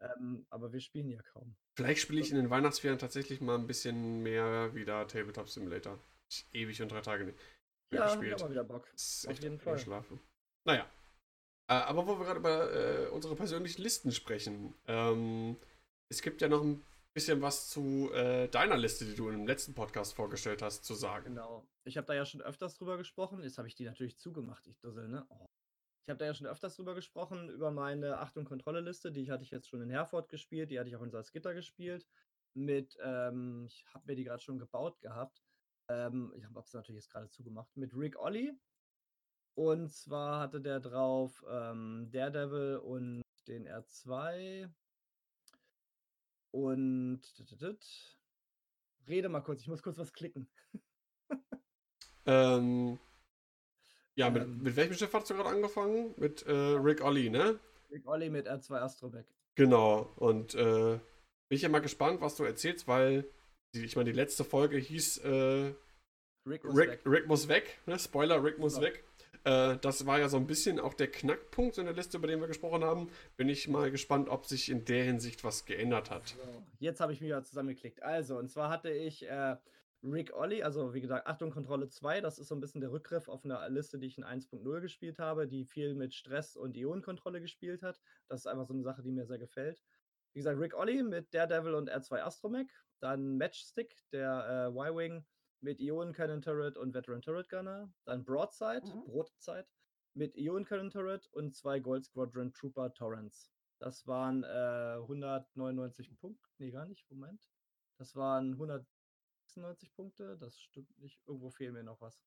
Ähm, 0.00 0.46
aber 0.50 0.72
wir 0.72 0.80
spielen 0.80 1.08
ja 1.10 1.20
kaum. 1.22 1.56
Vielleicht 1.76 2.00
spiele 2.00 2.20
ich 2.20 2.30
in 2.30 2.36
den 2.36 2.50
Weihnachtsferien 2.50 2.98
tatsächlich 2.98 3.40
mal 3.40 3.56
ein 3.56 3.66
bisschen 3.66 4.22
mehr 4.22 4.72
wieder 4.74 5.06
Tabletop 5.08 5.48
Simulator. 5.48 5.98
Ich 6.30 6.46
ewig 6.52 6.80
und 6.80 6.92
drei 6.92 7.00
Tage 7.00 7.24
nicht 7.24 7.38
ja, 7.92 8.06
gespielt. 8.06 8.38
Ja, 8.38 8.44
mal 8.44 8.50
wieder 8.50 8.64
Bock. 8.64 8.88
Auf 9.26 9.38
jeden 9.40 9.58
Fall. 9.58 9.78
Schlafen. 9.78 10.20
Naja. 10.64 10.88
Äh, 11.70 11.74
aber 11.74 12.06
wo 12.06 12.18
wir 12.18 12.24
gerade 12.24 12.38
über 12.38 12.72
äh, 12.72 13.08
unsere 13.08 13.34
persönlichen 13.34 13.82
Listen 13.82 14.12
sprechen. 14.12 14.74
Ähm, 14.86 15.56
es 16.10 16.22
gibt 16.22 16.40
ja 16.40 16.48
noch 16.48 16.62
ein 16.62 16.84
bisschen 17.18 17.42
was 17.42 17.68
zu 17.68 18.12
äh, 18.12 18.48
deiner 18.48 18.76
Liste, 18.76 19.04
die 19.04 19.16
du 19.16 19.28
im 19.28 19.44
letzten 19.44 19.74
Podcast 19.74 20.14
vorgestellt 20.14 20.62
hast, 20.62 20.84
zu 20.84 20.94
sagen. 20.94 21.34
Genau. 21.34 21.66
Ich 21.82 21.96
habe 21.96 22.06
da 22.06 22.14
ja 22.14 22.24
schon 22.24 22.40
öfters 22.40 22.76
drüber 22.76 22.96
gesprochen. 22.96 23.42
Jetzt 23.42 23.58
habe 23.58 23.66
ich 23.66 23.74
die 23.74 23.86
natürlich 23.86 24.16
zugemacht, 24.20 24.64
ich 24.68 24.78
Dussel, 24.78 25.08
ne? 25.08 25.26
Oh. 25.28 25.46
Ich 26.04 26.10
habe 26.10 26.18
da 26.18 26.26
ja 26.26 26.34
schon 26.34 26.46
öfters 26.46 26.76
drüber 26.76 26.94
gesprochen, 26.94 27.48
über 27.50 27.72
meine 27.72 28.18
Achtung 28.18 28.44
Kontrolle-Liste. 28.44 29.10
Die 29.10 29.32
hatte 29.32 29.42
ich 29.42 29.50
jetzt 29.50 29.68
schon 29.68 29.82
in 29.82 29.90
Herford 29.90 30.28
gespielt, 30.28 30.70
die 30.70 30.78
hatte 30.78 30.88
ich 30.90 30.94
auch 30.94 31.02
in 31.02 31.10
Salzgitter 31.10 31.54
gespielt. 31.54 32.06
Mit, 32.54 32.96
ähm, 33.02 33.66
ich 33.66 33.84
habe 33.92 34.04
mir 34.06 34.14
die 34.14 34.22
gerade 34.22 34.40
schon 34.40 34.60
gebaut 34.60 35.00
gehabt. 35.00 35.42
Ähm, 35.88 36.32
ich 36.36 36.44
habe 36.44 36.60
es 36.60 36.72
natürlich 36.72 37.02
jetzt 37.02 37.10
gerade 37.10 37.28
zugemacht. 37.30 37.76
Mit 37.76 37.96
Rick 37.96 38.16
Olli. 38.16 38.56
Und 39.54 39.90
zwar 39.90 40.38
hatte 40.38 40.60
der 40.60 40.78
drauf 40.78 41.44
ähm, 41.50 42.08
Daredevil 42.12 42.76
und 42.76 43.22
den 43.48 43.66
R2. 43.66 44.70
Und 46.50 47.20
rede 49.08 49.28
mal 49.28 49.40
kurz, 49.40 49.62
ich 49.62 49.68
muss 49.68 49.82
kurz 49.82 49.98
was 49.98 50.12
klicken. 50.12 50.48
ähm, 52.26 52.98
ja, 54.14 54.30
mit, 54.30 54.42
ähm, 54.42 54.62
mit 54.62 54.76
welchem 54.76 54.94
Schiff 54.94 55.12
hast 55.12 55.30
du 55.30 55.34
gerade 55.34 55.50
angefangen? 55.50 56.14
Mit 56.16 56.42
äh, 56.46 56.52
Rick 56.52 57.02
Olli, 57.02 57.30
ne? 57.30 57.58
Rick 57.90 58.06
Olli 58.06 58.30
mit 58.30 58.48
R2 58.48 58.74
Astrobeck. 58.74 59.26
Genau, 59.54 60.12
und 60.16 60.54
äh, 60.54 60.98
bin 61.48 61.56
ich 61.56 61.62
ja 61.62 61.68
mal 61.68 61.80
gespannt, 61.80 62.20
was 62.20 62.36
du 62.36 62.44
erzählst, 62.44 62.86
weil 62.86 63.28
die, 63.74 63.84
ich 63.84 63.96
meine, 63.96 64.10
die 64.10 64.16
letzte 64.16 64.44
Folge 64.44 64.78
hieß 64.78 65.18
äh, 65.18 65.74
Rick, 66.46 66.64
muss 66.64 66.76
Rick, 66.76 66.90
weg. 66.90 67.00
Rick 67.06 67.26
muss 67.26 67.48
weg. 67.48 67.78
Ne? 67.86 67.98
Spoiler, 67.98 68.42
Rick 68.42 68.58
muss 68.58 68.74
genau. 68.74 68.86
weg. 68.86 69.04
Äh, 69.44 69.76
das 69.78 70.06
war 70.06 70.18
ja 70.18 70.28
so 70.28 70.36
ein 70.36 70.46
bisschen 70.46 70.78
auch 70.80 70.94
der 70.94 71.10
Knackpunkt 71.10 71.78
in 71.78 71.84
der 71.84 71.94
Liste, 71.94 72.18
über 72.18 72.26
den 72.26 72.40
wir 72.40 72.48
gesprochen 72.48 72.84
haben. 72.84 73.10
Bin 73.36 73.48
ich 73.48 73.68
mal 73.68 73.90
gespannt, 73.90 74.28
ob 74.28 74.46
sich 74.46 74.68
in 74.68 74.84
der 74.84 75.04
Hinsicht 75.04 75.44
was 75.44 75.64
geändert 75.64 76.10
hat. 76.10 76.28
So, 76.28 76.62
jetzt 76.78 77.00
habe 77.00 77.12
ich 77.12 77.20
mich 77.20 77.30
ja 77.30 77.42
zusammengeklickt. 77.42 78.02
Also, 78.02 78.38
und 78.38 78.48
zwar 78.48 78.70
hatte 78.70 78.90
ich 78.90 79.28
äh, 79.28 79.56
Rick 80.02 80.32
Olli, 80.34 80.62
also 80.62 80.94
wie 80.94 81.00
gesagt, 81.00 81.26
Achtung, 81.26 81.50
Kontrolle 81.50 81.88
2, 81.88 82.20
das 82.20 82.38
ist 82.38 82.48
so 82.48 82.54
ein 82.54 82.60
bisschen 82.60 82.80
der 82.80 82.92
Rückgriff 82.92 83.28
auf 83.28 83.44
eine 83.44 83.68
Liste, 83.68 83.98
die 83.98 84.06
ich 84.06 84.18
in 84.18 84.24
1.0 84.24 84.80
gespielt 84.80 85.18
habe, 85.18 85.48
die 85.48 85.64
viel 85.64 85.94
mit 85.94 86.14
Stress 86.14 86.56
und 86.56 86.76
Ionenkontrolle 86.76 87.40
gespielt 87.40 87.82
hat. 87.82 88.00
Das 88.28 88.40
ist 88.40 88.46
einfach 88.46 88.66
so 88.66 88.74
eine 88.74 88.82
Sache, 88.84 89.02
die 89.02 89.10
mir 89.10 89.26
sehr 89.26 89.38
gefällt. 89.38 89.82
Wie 90.34 90.40
gesagt, 90.40 90.60
Rick 90.60 90.74
Olli 90.76 91.02
mit 91.02 91.34
Daredevil 91.34 91.74
und 91.74 91.90
R2 91.90 92.20
Astromech, 92.20 92.68
dann 93.00 93.38
Matchstick, 93.38 93.96
der 94.12 94.70
äh, 94.72 94.78
Y-Wing 94.78 95.24
mit 95.60 95.80
Ionen 95.80 96.12
Cannon 96.12 96.42
Turret 96.42 96.76
und 96.76 96.94
Veteran 96.94 97.22
Turret 97.22 97.48
Gunner, 97.48 97.92
dann 98.04 98.24
Broadside, 98.24 98.82
mhm. 98.86 99.04
Brotzeit 99.04 99.68
mit 100.14 100.36
Ionen 100.36 100.64
Cannon 100.64 100.90
Turret 100.90 101.28
und 101.32 101.54
zwei 101.54 101.80
Gold 101.80 102.04
Squadron 102.04 102.52
Trooper 102.52 102.92
Torrents. 102.94 103.50
Das 103.78 104.06
waren 104.06 104.42
äh, 104.44 104.96
199 105.02 106.10
Punkte, 106.18 106.48
nee, 106.58 106.70
gar 106.70 106.86
nicht, 106.86 107.08
Moment. 107.10 107.48
Das 107.98 108.16
waren 108.16 108.52
100 108.52 108.86
96 109.48 109.94
Punkte, 109.94 110.36
das 110.38 110.60
stimmt 110.60 110.98
nicht. 110.98 111.20
Irgendwo 111.26 111.50
fehlen 111.50 111.74
mir 111.74 111.82
noch 111.82 112.00
was. 112.00 112.20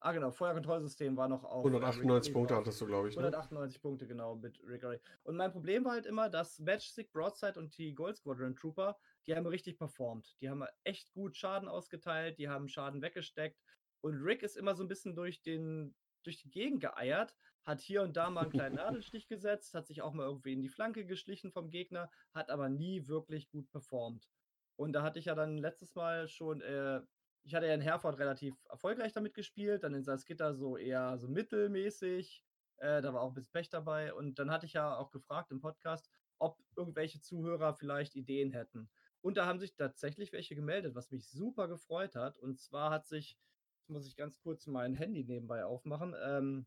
Ah, 0.00 0.12
genau, 0.12 0.32
Feuerkontrollsystem 0.32 1.16
war 1.16 1.28
noch 1.28 1.44
auf. 1.44 1.64
198 1.64 2.30
äh, 2.30 2.34
Punkte 2.34 2.56
hattest 2.56 2.80
du, 2.80 2.86
glaube 2.86 3.08
ich. 3.08 3.14
Ne? 3.14 3.22
198 3.22 3.80
Punkte, 3.80 4.06
genau, 4.06 4.34
mit 4.34 4.60
Rick 4.66 4.84
Und 5.22 5.36
mein 5.36 5.52
Problem 5.52 5.84
war 5.84 5.92
halt 5.92 6.06
immer, 6.06 6.28
dass 6.28 6.58
Matchstick, 6.58 7.12
Broadside 7.12 7.58
und 7.58 7.76
die 7.78 7.94
Gold 7.94 8.16
Squadron 8.16 8.56
Trooper, 8.56 8.98
die 9.26 9.34
haben 9.34 9.46
richtig 9.46 9.78
performt. 9.78 10.36
Die 10.40 10.50
haben 10.50 10.64
echt 10.84 11.12
gut 11.12 11.36
Schaden 11.36 11.68
ausgeteilt, 11.68 12.38
die 12.38 12.48
haben 12.48 12.68
Schaden 12.68 13.02
weggesteckt. 13.02 13.60
Und 14.00 14.16
Rick 14.16 14.42
ist 14.42 14.56
immer 14.56 14.74
so 14.74 14.82
ein 14.82 14.88
bisschen 14.88 15.14
durch, 15.14 15.42
den, 15.42 15.94
durch 16.24 16.38
die 16.38 16.50
Gegend 16.50 16.80
geeiert, 16.80 17.36
hat 17.64 17.80
hier 17.80 18.02
und 18.02 18.16
da 18.16 18.30
mal 18.30 18.42
einen 18.42 18.50
kleinen 18.50 18.76
Nadelstich 19.04 19.28
gesetzt, 19.28 19.74
hat 19.74 19.86
sich 19.86 20.02
auch 20.02 20.12
mal 20.12 20.26
irgendwie 20.26 20.52
in 20.52 20.60
die 20.60 20.68
Flanke 20.68 21.06
geschlichen 21.06 21.52
vom 21.52 21.70
Gegner, 21.70 22.10
hat 22.34 22.50
aber 22.50 22.68
nie 22.68 23.06
wirklich 23.06 23.48
gut 23.48 23.70
performt. 23.70 24.28
Und 24.76 24.92
da 24.92 25.02
hatte 25.02 25.18
ich 25.18 25.26
ja 25.26 25.34
dann 25.34 25.58
letztes 25.58 25.94
Mal 25.94 26.26
schon 26.26 26.60
äh, 26.62 27.02
ich 27.44 27.54
hatte 27.54 27.66
ja 27.66 27.74
in 27.74 27.80
Herford 27.80 28.18
relativ 28.18 28.54
erfolgreich 28.68 29.12
damit 29.12 29.34
gespielt, 29.34 29.82
dann 29.82 29.94
in 29.94 30.04
Salzgitter 30.04 30.54
so 30.54 30.76
eher 30.76 31.18
so 31.18 31.28
mittelmäßig. 31.28 32.44
Äh, 32.78 33.02
da 33.02 33.12
war 33.12 33.22
auch 33.22 33.28
ein 33.28 33.34
bisschen 33.34 33.52
Pech 33.52 33.68
dabei. 33.68 34.14
Und 34.14 34.38
dann 34.38 34.50
hatte 34.50 34.66
ich 34.66 34.74
ja 34.74 34.96
auch 34.96 35.10
gefragt 35.10 35.50
im 35.50 35.60
Podcast, 35.60 36.08
ob 36.38 36.58
irgendwelche 36.76 37.20
Zuhörer 37.20 37.74
vielleicht 37.74 38.14
Ideen 38.14 38.52
hätten. 38.52 38.90
Und 39.22 39.36
da 39.36 39.46
haben 39.46 39.60
sich 39.60 39.74
tatsächlich 39.74 40.32
welche 40.32 40.54
gemeldet, 40.54 40.94
was 40.94 41.10
mich 41.10 41.28
super 41.28 41.68
gefreut 41.68 42.16
hat. 42.16 42.36
Und 42.38 42.58
zwar 42.60 42.90
hat 42.90 43.06
sich, 43.06 43.38
jetzt 43.78 43.88
muss 43.88 44.06
ich 44.06 44.16
ganz 44.16 44.40
kurz 44.40 44.66
mein 44.66 44.94
Handy 44.94 45.24
nebenbei 45.24 45.64
aufmachen. 45.64 46.14
Ähm, 46.22 46.66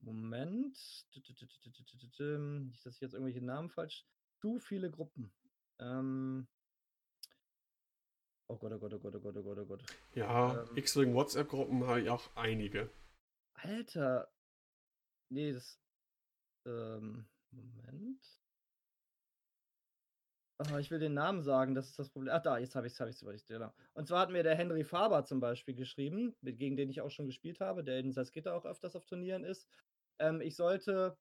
Moment. 0.00 0.76
Nicht, 1.14 2.86
dass 2.86 2.94
ich 2.94 3.00
jetzt 3.00 3.14
irgendwelche 3.14 3.44
Namen 3.44 3.70
falsch. 3.70 4.04
Zu 4.40 4.58
viele 4.58 4.90
Gruppen. 4.90 5.32
Ähm, 5.78 6.46
Oh 8.52 8.56
Gott, 8.56 8.72
oh 8.72 8.78
Gott, 8.78 8.92
oh 8.92 8.98
Gott, 8.98 9.14
oh 9.14 9.20
Gott, 9.20 9.36
oh 9.38 9.42
Gott, 9.42 9.58
oh 9.60 9.64
Gott. 9.64 9.82
Ja, 10.14 10.62
ähm, 10.62 10.76
X-Wing 10.76 11.14
WhatsApp-Gruppen 11.14 11.86
habe 11.86 12.02
ich 12.02 12.10
auch 12.10 12.28
einige. 12.36 12.90
Alter. 13.54 14.30
Nee, 15.30 15.54
das. 15.54 15.80
Ähm, 16.66 17.26
Moment. 17.50 18.41
Oh, 20.70 20.78
ich 20.78 20.90
will 20.90 20.98
den 20.98 21.14
Namen 21.14 21.42
sagen, 21.42 21.74
das 21.74 21.88
ist 21.88 21.98
das 21.98 22.10
Problem. 22.10 22.32
Ach, 22.34 22.42
da, 22.42 22.58
jetzt 22.58 22.74
habe 22.74 22.86
ich 22.86 22.92
es, 22.92 23.00
habe 23.00 23.10
ich 23.10 23.20
es, 23.22 23.46
genau. 23.46 23.72
Und 23.94 24.06
zwar 24.06 24.20
hat 24.20 24.30
mir 24.30 24.42
der 24.42 24.54
Henry 24.54 24.84
Faber 24.84 25.24
zum 25.24 25.40
Beispiel 25.40 25.74
geschrieben, 25.74 26.34
gegen 26.42 26.76
den 26.76 26.90
ich 26.90 27.00
auch 27.00 27.10
schon 27.10 27.26
gespielt 27.26 27.60
habe, 27.60 27.82
der 27.84 27.98
in 27.98 28.12
Salzgitter 28.12 28.54
auch 28.54 28.64
öfters 28.64 28.94
auf 28.94 29.06
Turnieren 29.06 29.44
ist. 29.44 29.66
Ähm, 30.18 30.40
ich 30.40 30.56
sollte 30.56 31.16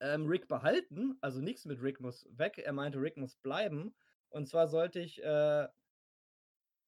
ähm, 0.00 0.26
Rick 0.26 0.48
behalten, 0.48 1.16
also 1.20 1.40
nichts 1.40 1.64
mit 1.64 1.82
Rick 1.82 2.00
muss 2.00 2.28
weg. 2.30 2.58
Er 2.58 2.72
meinte, 2.72 3.00
Rick 3.00 3.16
muss 3.16 3.36
bleiben. 3.36 3.94
Und 4.28 4.48
zwar 4.48 4.68
sollte 4.68 5.00
ich 5.00 5.22
äh, 5.22 5.68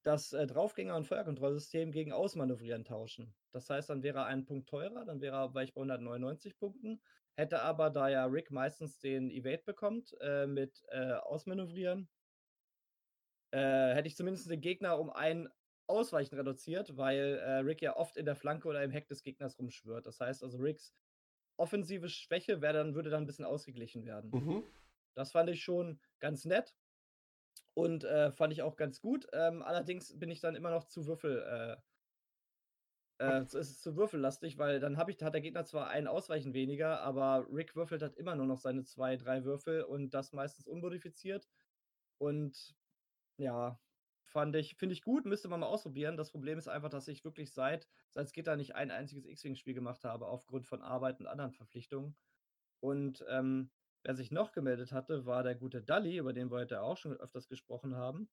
das 0.02 0.32
äh, 0.32 0.46
Draufgänger- 0.46 0.96
und 0.96 1.06
Feuerkontrollsystem 1.06 1.90
gegen 1.90 2.12
Ausmanövrieren 2.12 2.84
tauschen. 2.84 3.34
Das 3.52 3.70
heißt, 3.70 3.90
dann 3.90 4.02
wäre 4.02 4.18
er 4.20 4.26
einen 4.26 4.44
Punkt 4.44 4.68
teurer, 4.68 5.04
dann 5.04 5.20
wäre 5.20 5.36
er 5.36 5.48
bei 5.48 5.62
199 5.62 6.58
Punkten, 6.58 7.00
hätte 7.36 7.62
aber, 7.62 7.90
da 7.90 8.08
ja 8.08 8.24
Rick 8.26 8.50
meistens 8.50 8.98
den 8.98 9.30
Evade 9.30 9.62
bekommt 9.64 10.16
äh, 10.20 10.46
mit 10.46 10.84
äh, 10.88 11.12
Ausmanövrieren, 11.12 12.08
äh, 13.52 13.94
hätte 13.94 14.08
ich 14.08 14.16
zumindest 14.16 14.50
den 14.50 14.60
Gegner 14.60 14.98
um 14.98 15.10
ein 15.10 15.48
Ausweichen 15.86 16.34
reduziert, 16.34 16.96
weil 16.96 17.38
äh, 17.38 17.58
Rick 17.58 17.82
ja 17.82 17.96
oft 17.96 18.16
in 18.16 18.26
der 18.26 18.36
Flanke 18.36 18.68
oder 18.68 18.82
im 18.82 18.90
Heck 18.90 19.06
des 19.06 19.22
Gegners 19.22 19.58
rumschwört. 19.58 20.06
Das 20.06 20.20
heißt 20.20 20.42
also, 20.42 20.58
Ricks 20.58 20.94
offensive 21.56 22.08
Schwäche 22.08 22.58
dann, 22.58 22.94
würde 22.94 23.10
dann 23.10 23.22
ein 23.22 23.26
bisschen 23.26 23.44
ausgeglichen 23.44 24.04
werden. 24.04 24.30
Mhm. 24.30 24.64
Das 25.14 25.32
fand 25.32 25.48
ich 25.48 25.62
schon 25.62 26.00
ganz 26.18 26.44
nett. 26.44 26.74
Und 27.74 28.04
äh, 28.04 28.32
fand 28.32 28.52
ich 28.52 28.62
auch 28.62 28.76
ganz 28.76 29.00
gut. 29.00 29.26
Ähm, 29.32 29.62
allerdings 29.62 30.18
bin 30.18 30.30
ich 30.30 30.40
dann 30.40 30.56
immer 30.56 30.70
noch 30.70 30.84
zu 30.84 31.06
Würfel. 31.06 31.78
Äh, 33.18 33.40
es 33.40 33.54
ist 33.54 33.82
zu 33.82 33.96
würfellastig, 33.96 34.58
weil 34.58 34.80
dann 34.80 34.98
ich, 35.08 35.22
hat 35.22 35.34
der 35.34 35.40
Gegner 35.40 35.64
zwar 35.64 35.88
einen 35.88 36.06
Ausweichen 36.06 36.52
weniger, 36.52 37.00
aber 37.00 37.46
Rick 37.50 37.74
würfelt 37.76 38.02
hat 38.02 38.16
immer 38.16 38.34
nur 38.34 38.46
noch 38.46 38.58
seine 38.58 38.84
zwei, 38.84 39.16
drei 39.16 39.44
Würfel 39.44 39.82
und 39.82 40.10
das 40.10 40.32
meistens 40.32 40.66
unmodifiziert. 40.66 41.48
Und 42.18 42.74
ja, 43.38 43.78
fand 44.24 44.56
ich, 44.56 44.76
finde 44.76 44.94
ich 44.94 45.02
gut, 45.02 45.24
müsste 45.24 45.48
man 45.48 45.60
mal 45.60 45.66
ausprobieren. 45.66 46.16
Das 46.16 46.30
Problem 46.30 46.58
ist 46.58 46.68
einfach, 46.68 46.90
dass 46.90 47.08
ich 47.08 47.24
wirklich 47.24 47.52
seit, 47.52 47.88
seit 48.10 48.32
Gitter 48.32 48.56
nicht 48.56 48.74
ein 48.74 48.90
einziges 48.90 49.26
X-Wing-Spiel 49.26 49.74
gemacht 49.74 50.04
habe, 50.04 50.26
aufgrund 50.26 50.66
von 50.66 50.82
Arbeit 50.82 51.20
und 51.20 51.26
anderen 51.26 51.52
Verpflichtungen. 51.52 52.16
Und 52.80 53.24
ähm, 53.28 53.70
Wer 54.06 54.14
sich 54.14 54.30
noch 54.30 54.52
gemeldet 54.52 54.92
hatte, 54.92 55.26
war 55.26 55.42
der 55.42 55.56
gute 55.56 55.82
Dalli, 55.82 56.18
über 56.18 56.32
den 56.32 56.48
wir 56.48 56.58
heute 56.58 56.80
auch 56.80 56.96
schon 56.96 57.14
öfters 57.14 57.48
gesprochen 57.48 57.96
haben. 57.96 58.28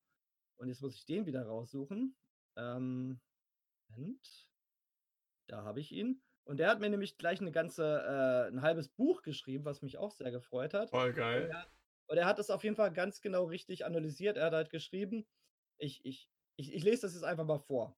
Und 0.55 0.67
jetzt 0.67 0.83
muss 0.83 0.93
ich 0.93 1.07
den 1.07 1.25
wieder 1.25 1.47
raussuchen. 1.47 2.15
Ähm, 2.55 3.19
Moment. 3.87 4.52
Da 5.47 5.63
habe 5.63 5.79
ich 5.79 5.91
ihn. 5.91 6.21
Und 6.45 6.57
der 6.57 6.69
hat 6.69 6.79
mir 6.79 6.89
nämlich 6.89 7.17
gleich 7.17 7.39
eine 7.39 7.51
ganze, 7.51 7.83
äh, 7.83 8.51
ein 8.51 8.61
halbes 8.61 8.89
Buch 8.89 9.21
geschrieben, 9.21 9.65
was 9.65 9.81
mich 9.81 9.97
auch 9.97 10.11
sehr 10.11 10.31
gefreut 10.31 10.73
hat. 10.73 10.89
Voll 10.89 11.13
geil. 11.13 11.45
Und 11.45 11.51
er, 11.51 11.67
und 12.07 12.17
er 12.17 12.25
hat 12.25 12.39
es 12.39 12.49
auf 12.49 12.63
jeden 12.63 12.75
Fall 12.75 12.91
ganz 12.91 13.21
genau 13.21 13.45
richtig 13.45 13.85
analysiert. 13.85 14.37
Er 14.37 14.47
hat 14.47 14.53
halt 14.53 14.69
geschrieben, 14.69 15.25
ich, 15.77 16.03
ich, 16.05 16.29
ich, 16.57 16.73
ich 16.73 16.83
lese 16.83 17.03
das 17.03 17.13
jetzt 17.13 17.23
einfach 17.23 17.45
mal 17.45 17.59
vor. 17.59 17.97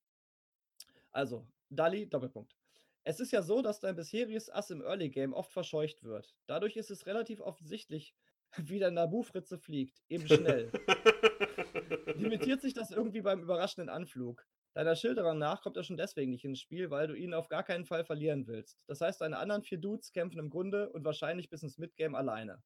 Also, 1.12 1.48
Dali, 1.70 2.08
Doppelpunkt. 2.08 2.56
Es 3.04 3.20
ist 3.20 3.32
ja 3.32 3.42
so, 3.42 3.62
dass 3.62 3.80
dein 3.80 3.96
bisheriges 3.96 4.50
Ass 4.50 4.72
im 4.72 4.82
Early 4.82 5.10
Game 5.10 5.34
oft 5.34 5.52
verscheucht 5.52 6.04
wird. 6.04 6.36
Dadurch 6.48 6.76
ist 6.76 6.92
es 6.92 7.06
relativ 7.06 7.40
offensichtlich, 7.40 8.16
wie 8.58 8.80
der 8.80 8.92
Nabu-Fritze 8.92 9.58
fliegt, 9.58 10.02
eben 10.10 10.28
schnell. 10.28 10.72
Limitiert 12.16 12.62
sich 12.62 12.74
das 12.74 12.92
irgendwie 12.92 13.22
beim 13.22 13.42
überraschenden 13.42 13.90
Anflug? 13.90 14.46
Deiner 14.76 14.98
Schilderung 14.98 15.38
nach 15.38 15.62
kommt 15.62 15.78
er 15.78 15.84
schon 15.84 15.96
deswegen 15.96 16.32
nicht 16.32 16.44
ins 16.44 16.60
Spiel, 16.60 16.92
weil 16.92 17.08
du 17.08 17.16
ihn 17.16 17.34
auf 17.34 17.48
gar 17.48 17.64
keinen 17.64 17.86
Fall 17.86 18.04
verlieren 18.04 18.46
willst. 18.46 18.78
Das 18.88 19.00
heißt, 19.00 19.22
deine 19.22 19.38
anderen 19.38 19.64
vier 19.64 19.78
Dudes 19.78 20.12
kämpfen 20.12 20.38
im 20.38 20.50
Grunde 20.50 20.92
und 20.92 21.06
wahrscheinlich 21.06 21.50
bis 21.50 21.64
ins 21.64 21.78
Midgame 21.78 22.18
alleine. 22.18 22.62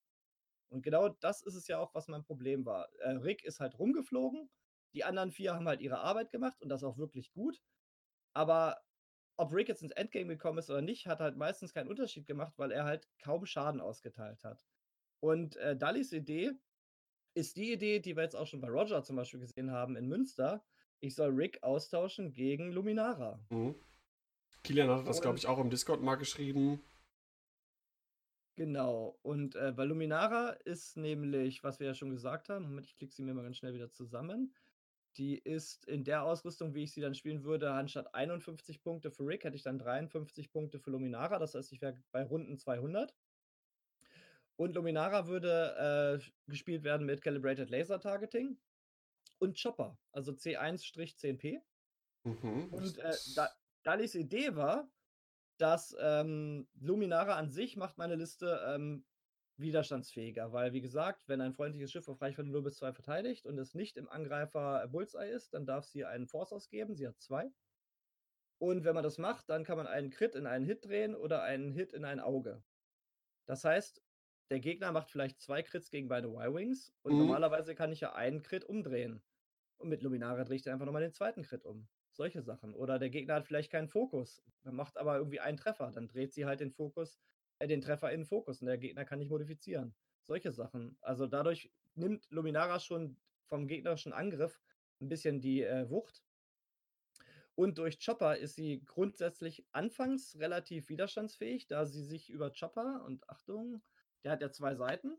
Und 0.70 0.82
genau 0.82 1.10
das 1.10 1.44
ist 1.44 1.54
es 1.54 1.68
ja 1.68 1.78
auch, 1.78 1.94
was 1.94 2.08
mein 2.08 2.24
Problem 2.24 2.66
war. 2.66 2.90
Äh, 3.00 3.12
Rick 3.12 3.44
ist 3.44 3.60
halt 3.60 3.78
rumgeflogen, 3.78 4.50
die 4.96 5.04
anderen 5.04 5.32
vier 5.32 5.54
haben 5.54 5.68
halt 5.68 5.82
ihre 5.82 6.00
Arbeit 6.00 6.32
gemacht 6.32 6.60
und 6.62 6.70
das 6.70 6.84
auch 6.84 6.98
wirklich 6.98 7.32
gut. 7.32 7.62
Aber 8.34 8.82
ob 9.38 9.54
Rick 9.54 9.70
jetzt 9.70 9.84
ins 9.84 9.92
Endgame 9.92 10.30
gekommen 10.30 10.58
ist 10.58 10.72
oder 10.72 10.82
nicht, 10.82 11.06
hat 11.06 11.20
halt 11.20 11.38
meistens 11.38 11.74
keinen 11.74 11.90
Unterschied 11.90 12.26
gemacht, 12.26 12.54
weil 12.58 12.72
er 12.72 12.86
halt 12.86 13.08
kaum 13.24 13.46
Schaden 13.46 13.82
ausgeteilt 13.82 14.44
hat. 14.44 14.66
Und 15.20 15.58
äh, 15.58 15.78
Dallis 15.78 16.12
Idee 16.12 16.54
ist 17.36 17.56
die 17.56 17.72
Idee, 17.72 18.00
die 18.00 18.16
wir 18.16 18.24
jetzt 18.24 18.36
auch 18.36 18.48
schon 18.48 18.62
bei 18.62 18.70
Roger 18.70 19.04
zum 19.04 19.16
Beispiel 19.16 19.40
gesehen 19.40 19.72
haben 19.72 19.96
in 19.96 20.08
Münster. 20.08 20.66
Ich 21.02 21.16
soll 21.16 21.30
Rick 21.30 21.64
austauschen 21.64 22.34
gegen 22.34 22.72
Luminara. 22.72 23.40
Mhm. 23.50 23.76
Kilian 24.64 24.90
hat 24.90 25.08
das, 25.08 25.22
glaube 25.22 25.38
ich, 25.38 25.48
auch 25.48 25.60
im 25.60 25.70
Discord 25.70 26.02
mal 26.02 26.16
geschrieben. 26.16 26.82
Genau. 28.56 29.18
Und 29.22 29.56
äh, 29.56 29.72
bei 29.74 29.86
Luminara 29.86 30.50
ist 30.66 30.98
nämlich, 30.98 31.64
was 31.64 31.80
wir 31.80 31.88
ja 31.88 31.94
schon 31.94 32.10
gesagt 32.10 32.50
haben, 32.50 32.66
Moment, 32.66 32.86
ich 32.88 32.98
klicke 32.98 33.14
sie 33.14 33.24
mir 33.24 33.34
mal 33.34 33.44
ganz 33.44 33.58
schnell 33.58 33.74
wieder 33.74 33.90
zusammen. 33.90 34.54
Die 35.16 35.38
ist 35.38 35.86
in 35.86 36.04
der 36.04 36.24
Ausrüstung, 36.24 36.74
wie 36.74 36.84
ich 36.84 36.92
sie 36.92 37.02
dann 37.02 37.16
spielen 37.16 37.44
würde, 37.44 37.72
anstatt 37.72 38.14
51 38.14 38.82
Punkte 38.82 39.12
für 39.12 39.26
Rick, 39.26 39.46
hätte 39.46 39.56
ich 39.56 39.64
dann 39.64 39.80
53 39.80 40.52
Punkte 40.52 40.80
für 40.80 40.92
Luminara. 40.92 41.40
Das 41.40 41.56
heißt, 41.56 41.72
ich 41.72 41.82
wäre 41.82 41.96
bei 42.12 42.24
Runden 42.24 42.58
200. 42.58 43.16
Und 44.58 44.76
Luminara 44.76 45.28
würde 45.28 46.20
äh, 46.20 46.50
gespielt 46.50 46.84
werden 46.84 47.06
mit 47.06 47.22
Calibrated 47.22 47.70
Laser 47.70 48.02
Targeting 48.02 48.58
und 49.40 49.62
Chopper, 49.62 49.98
also 50.12 50.32
C1-10P. 50.32 51.62
Mhm, 52.24 52.68
und 52.72 52.98
äh, 53.00 53.16
da, 53.36 53.50
Dalis 53.84 54.16
Idee 54.16 54.56
war, 54.56 54.90
dass 55.58 55.96
ähm, 56.00 56.68
Luminara 56.80 57.36
an 57.36 57.50
sich 57.50 57.76
macht 57.76 57.98
meine 57.98 58.16
Liste 58.16 58.62
ähm, 58.68 59.06
widerstandsfähiger, 59.58 60.54
weil 60.54 60.74
wie 60.74 60.82
gesagt, 60.82 61.28
wenn 61.28 61.42
ein 61.42 61.54
freundliches 61.54 61.92
Schiff 61.92 62.08
auf 62.08 62.22
Reichweite 62.22 62.50
0 62.50 62.62
bis 62.64 62.78
2 62.78 62.94
verteidigt 62.94 63.46
und 63.46 63.58
es 63.58 63.74
nicht 63.74 63.98
im 63.98 64.10
Angreifer 64.10 64.88
Bullseye 64.88 65.30
ist, 65.30 65.54
dann 65.54 65.66
darf 65.66 65.86
sie 65.86 66.06
einen 66.06 66.28
Force 66.28 66.54
ausgeben, 66.54 66.96
sie 66.96 67.08
hat 67.08 67.20
zwei. 67.20 67.52
Und 68.58 68.84
wenn 68.84 68.96
man 68.96 69.04
das 69.04 69.18
macht, 69.18 69.50
dann 69.50 69.64
kann 69.64 69.78
man 69.78 69.88
einen 69.88 70.10
Crit 70.10 70.36
in 70.36 70.46
einen 70.46 70.66
Hit 70.66 70.86
drehen 70.86 71.16
oder 71.16 71.44
einen 71.44 71.72
Hit 71.72 71.94
in 71.94 72.06
ein 72.06 72.20
Auge. 72.20 72.62
Das 73.46 73.64
heißt, 73.64 74.02
der 74.50 74.60
Gegner 74.60 74.92
macht 74.92 75.12
vielleicht 75.12 75.40
zwei 75.40 75.62
Crits 75.62 75.92
gegen 75.92 76.08
beide 76.08 76.28
Y-Wings 76.28 76.94
und 77.04 77.14
mhm. 77.14 77.20
normalerweise 77.20 77.76
kann 77.76 77.92
ich 77.92 78.02
ja 78.02 78.14
einen 78.14 78.44
Crit 78.44 78.66
umdrehen. 78.66 79.22
Und 79.80 79.90
mit 79.90 80.04
Luminara 80.04 80.50
ich 80.52 80.62
dann 80.62 80.74
einfach 80.74 80.86
nochmal 80.86 81.02
den 81.02 81.14
zweiten 81.14 81.42
Crit 81.42 81.66
um. 81.66 81.88
Solche 82.12 82.42
Sachen. 82.42 82.76
Oder 82.76 83.00
der 83.00 83.10
Gegner 83.10 83.36
hat 83.36 83.48
vielleicht 83.48 83.72
keinen 83.72 83.88
Fokus, 83.88 84.44
macht 84.64 84.98
aber 84.98 85.18
irgendwie 85.18 85.40
einen 85.40 85.58
Treffer, 85.58 85.92
dann 85.92 86.08
dreht 86.08 86.34
sie 86.34 86.46
halt 86.46 86.60
den 86.60 86.72
Fokus 86.72 87.20
äh, 87.60 87.68
den 87.68 87.82
Treffer 87.82 88.12
in 88.12 88.22
den 88.22 88.26
Fokus 88.26 88.62
und 88.62 88.68
der 88.68 88.78
Gegner 88.78 89.06
kann 89.06 89.20
nicht 89.20 89.30
modifizieren. 89.30 89.94
Solche 90.24 90.52
Sachen. 90.52 90.98
Also 91.02 91.28
dadurch 91.28 91.72
nimmt 91.96 92.30
Luminara 92.30 92.80
schon 92.80 93.18
vom 93.46 93.68
gegnerischen 93.68 94.14
Angriff 94.14 94.60
ein 95.02 95.10
bisschen 95.10 95.42
die 95.42 95.64
äh, 95.64 95.90
Wucht. 95.90 96.24
Und 97.56 97.78
durch 97.78 98.00
Chopper 98.04 98.38
ist 98.38 98.56
sie 98.56 98.86
grundsätzlich 98.86 99.66
anfangs 99.74 100.38
relativ 100.40 100.88
widerstandsfähig, 100.88 101.68
da 101.68 101.86
sie 101.86 102.04
sich 102.04 102.30
über 102.30 102.52
Chopper, 102.52 103.04
und 103.06 103.30
Achtung, 103.30 103.82
der 104.24 104.32
hat 104.32 104.42
ja 104.42 104.50
zwei 104.50 104.76
Seiten, 104.76 105.18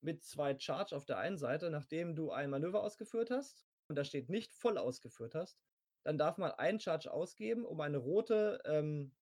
mit 0.00 0.22
zwei 0.24 0.58
Charge 0.58 0.96
auf 0.96 1.04
der 1.04 1.18
einen 1.18 1.38
Seite, 1.38 1.70
nachdem 1.70 2.14
du 2.16 2.30
ein 2.30 2.50
Manöver 2.50 2.82
ausgeführt 2.82 3.30
hast, 3.30 3.66
und 3.88 3.96
da 3.96 4.04
steht 4.04 4.28
nicht 4.30 4.52
voll 4.52 4.78
ausgeführt 4.78 5.34
hast, 5.34 5.60
dann 6.04 6.16
darf 6.18 6.38
man 6.38 6.52
einen 6.52 6.80
Charge 6.80 7.12
ausgeben, 7.12 7.64
um 7.64 7.80
eine 7.80 7.98
rote 7.98 8.60
ähm, 8.64 9.16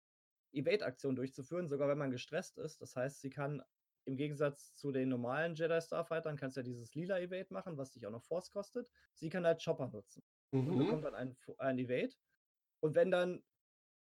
Evade-Aktion 0.53 1.17
durchzuführen, 1.17 1.69
sogar 1.69 1.89
wenn 1.89 1.99
man 1.99 2.11
gestresst 2.11 2.59
ist. 2.59 2.81
Das 2.81 2.97
heißt, 2.97 3.21
sie 3.21 3.31
kann 3.31 3.63
im 4.05 4.17
Gegensatz 4.17 4.75
zu 4.75 4.93
den 4.93 5.09
normalen 5.09 5.55
Jedi 5.55 5.81
Starfightern 5.81 6.37
kannst 6.37 6.57
du 6.57 6.61
ja 6.61 6.65
dieses 6.65 6.95
lila 6.95 7.19
Evade 7.21 7.53
machen, 7.53 7.77
was 7.77 7.91
dich 7.93 8.07
auch 8.07 8.11
noch 8.11 8.23
Force 8.23 8.51
kostet. 8.53 8.89
Sie 9.15 9.29
kann 9.31 9.47
halt 9.47 9.63
Chopper 9.65 9.89
nutzen 9.89 10.25
und 10.65 10.77
Mhm. 10.77 10.77
bekommt 10.77 11.05
dann 11.05 11.15
ein, 11.15 11.37
ein 11.59 11.79
Evade. 11.79 12.15
Und 12.81 12.95
wenn 12.95 13.11
dann 13.11 13.45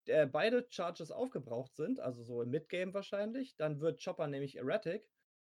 äh, 0.07 0.27
beide 0.27 0.67
Charges 0.69 1.11
aufgebraucht 1.11 1.75
sind, 1.75 1.99
also 1.99 2.23
so 2.23 2.41
im 2.41 2.49
Midgame 2.49 2.93
wahrscheinlich, 2.93 3.55
dann 3.57 3.81
wird 3.81 4.03
Chopper 4.03 4.27
nämlich 4.27 4.57
erratic 4.57 5.11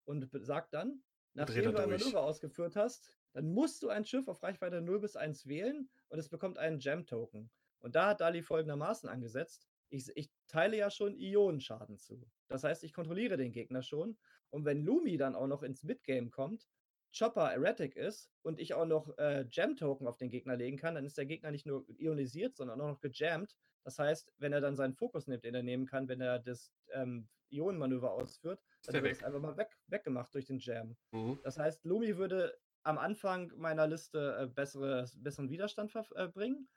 und 0.05 0.29
sagt 0.45 0.75
dann, 0.75 1.03
nachdem 1.35 1.65
er 1.65 1.73
du 1.73 1.79
ein. 1.79 1.91
Manöver 1.91 2.23
ausgeführt 2.23 2.77
hast, 2.77 3.15
dann 3.33 3.53
musst 3.53 3.83
du 3.83 3.89
ein 3.89 4.05
Schiff 4.05 4.29
auf 4.29 4.43
Reichweite 4.43 4.81
0 4.81 5.01
bis 5.01 5.17
1 5.17 5.47
wählen 5.47 5.89
und 6.09 6.19
es 6.19 6.29
bekommt 6.29 6.59
einen 6.59 6.79
Gem-Token. 6.79 7.51
Und 7.81 7.97
da 7.97 8.09
hat 8.09 8.21
Dali 8.21 8.43
folgendermaßen 8.43 9.09
angesetzt. 9.09 9.69
Ich, 9.89 10.11
ich 10.15 10.31
teile 10.47 10.77
ja 10.77 10.91
schon 10.91 11.17
Ionenschaden 11.17 11.99
zu. 11.99 12.27
Das 12.49 12.65
heißt, 12.65 12.85
ich 12.85 12.93
kontrolliere 12.93 13.37
den 13.37 13.53
Gegner 13.53 13.83
schon. 13.83 14.17
Und 14.51 14.65
wenn 14.65 14.83
Lumi 14.83 15.17
dann 15.17 15.35
auch 15.35 15.47
noch 15.47 15.63
ins 15.63 15.83
Midgame 15.83 16.31
kommt, 16.31 16.69
Chopper 17.17 17.53
erratic 17.53 17.97
ist 17.97 18.31
und 18.43 18.59
ich 18.59 18.75
auch 18.75 18.87
noch 18.87 19.17
äh, 19.19 19.45
Gem-Token 19.49 20.07
auf 20.07 20.17
den 20.17 20.31
Gegner 20.31 20.57
legen 20.57 20.77
kann, 20.79 20.95
dann 20.95 21.05
ist 21.05 21.19
der 21.19 21.27
Gegner 21.27 21.51
nicht 21.51 21.67
nur 21.67 21.85
ionisiert, 21.99 22.57
sondern 22.57 22.81
auch 22.81 22.89
noch 22.89 23.01
gejammt. 23.01 23.57
Das 23.85 23.99
heißt, 23.99 24.33
wenn 24.39 24.53
er 24.53 24.61
dann 24.61 24.77
seinen 24.77 24.95
Fokus 24.95 25.27
nimmt, 25.27 25.45
den 25.45 25.55
er 25.55 25.63
nehmen 25.63 25.87
kann, 25.87 26.09
wenn 26.09 26.21
er 26.21 26.39
das 26.39 26.73
ähm, 26.93 27.29
Ionenmanöver 27.51 28.13
ausführt, 28.13 28.61
dann 28.87 28.95
wird 29.03 29.13
es 29.13 29.25
einfach 29.25 29.41
mal 29.41 29.57
weg, 29.57 29.77
weggemacht 29.89 30.35
durch 30.35 30.47
den 30.47 30.59
Jam. 30.59 30.97
Mhm. 31.11 31.39
Das 31.43 31.59
heißt, 31.59 31.85
Lumi 31.85 32.17
würde 32.17 32.57
am 32.85 32.99
Anfang 32.99 33.53
meiner 33.57 33.87
Liste 33.87 34.37
äh, 34.41 34.47
bessere, 34.47 35.07
besseren 35.17 35.51
Widerstand 35.51 35.91
ver- 35.93 36.07
äh, 36.17 36.29
bringen, 36.29 36.69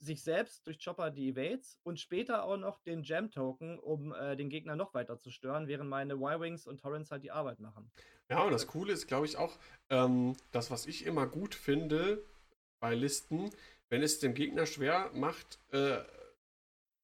sich 0.00 0.22
selbst 0.22 0.66
durch 0.66 0.82
Chopper 0.82 1.10
die 1.10 1.28
Evades 1.28 1.78
und 1.82 2.00
später 2.00 2.44
auch 2.44 2.56
noch 2.56 2.80
den 2.80 3.02
Jam-Token, 3.02 3.78
um 3.78 4.12
äh, 4.14 4.36
den 4.36 4.48
Gegner 4.48 4.74
noch 4.74 4.94
weiter 4.94 5.18
zu 5.18 5.30
stören, 5.30 5.68
während 5.68 5.90
meine 5.90 6.14
Y-Wings 6.14 6.66
und 6.66 6.80
Torrents 6.80 7.10
halt 7.10 7.22
die 7.22 7.30
Arbeit 7.30 7.60
machen. 7.60 7.90
Ja, 8.30 8.42
und 8.42 8.52
das 8.52 8.66
Coole 8.66 8.92
ist, 8.92 9.06
glaube 9.06 9.26
ich, 9.26 9.36
auch, 9.36 9.58
ähm, 9.90 10.36
das, 10.52 10.70
was 10.70 10.86
ich 10.86 11.04
immer 11.04 11.26
gut 11.26 11.54
finde 11.54 12.24
bei 12.80 12.94
Listen, 12.94 13.50
wenn 13.90 14.02
es 14.02 14.18
dem 14.20 14.34
Gegner 14.34 14.66
schwer 14.66 15.10
macht, 15.14 15.58
äh, 15.72 15.98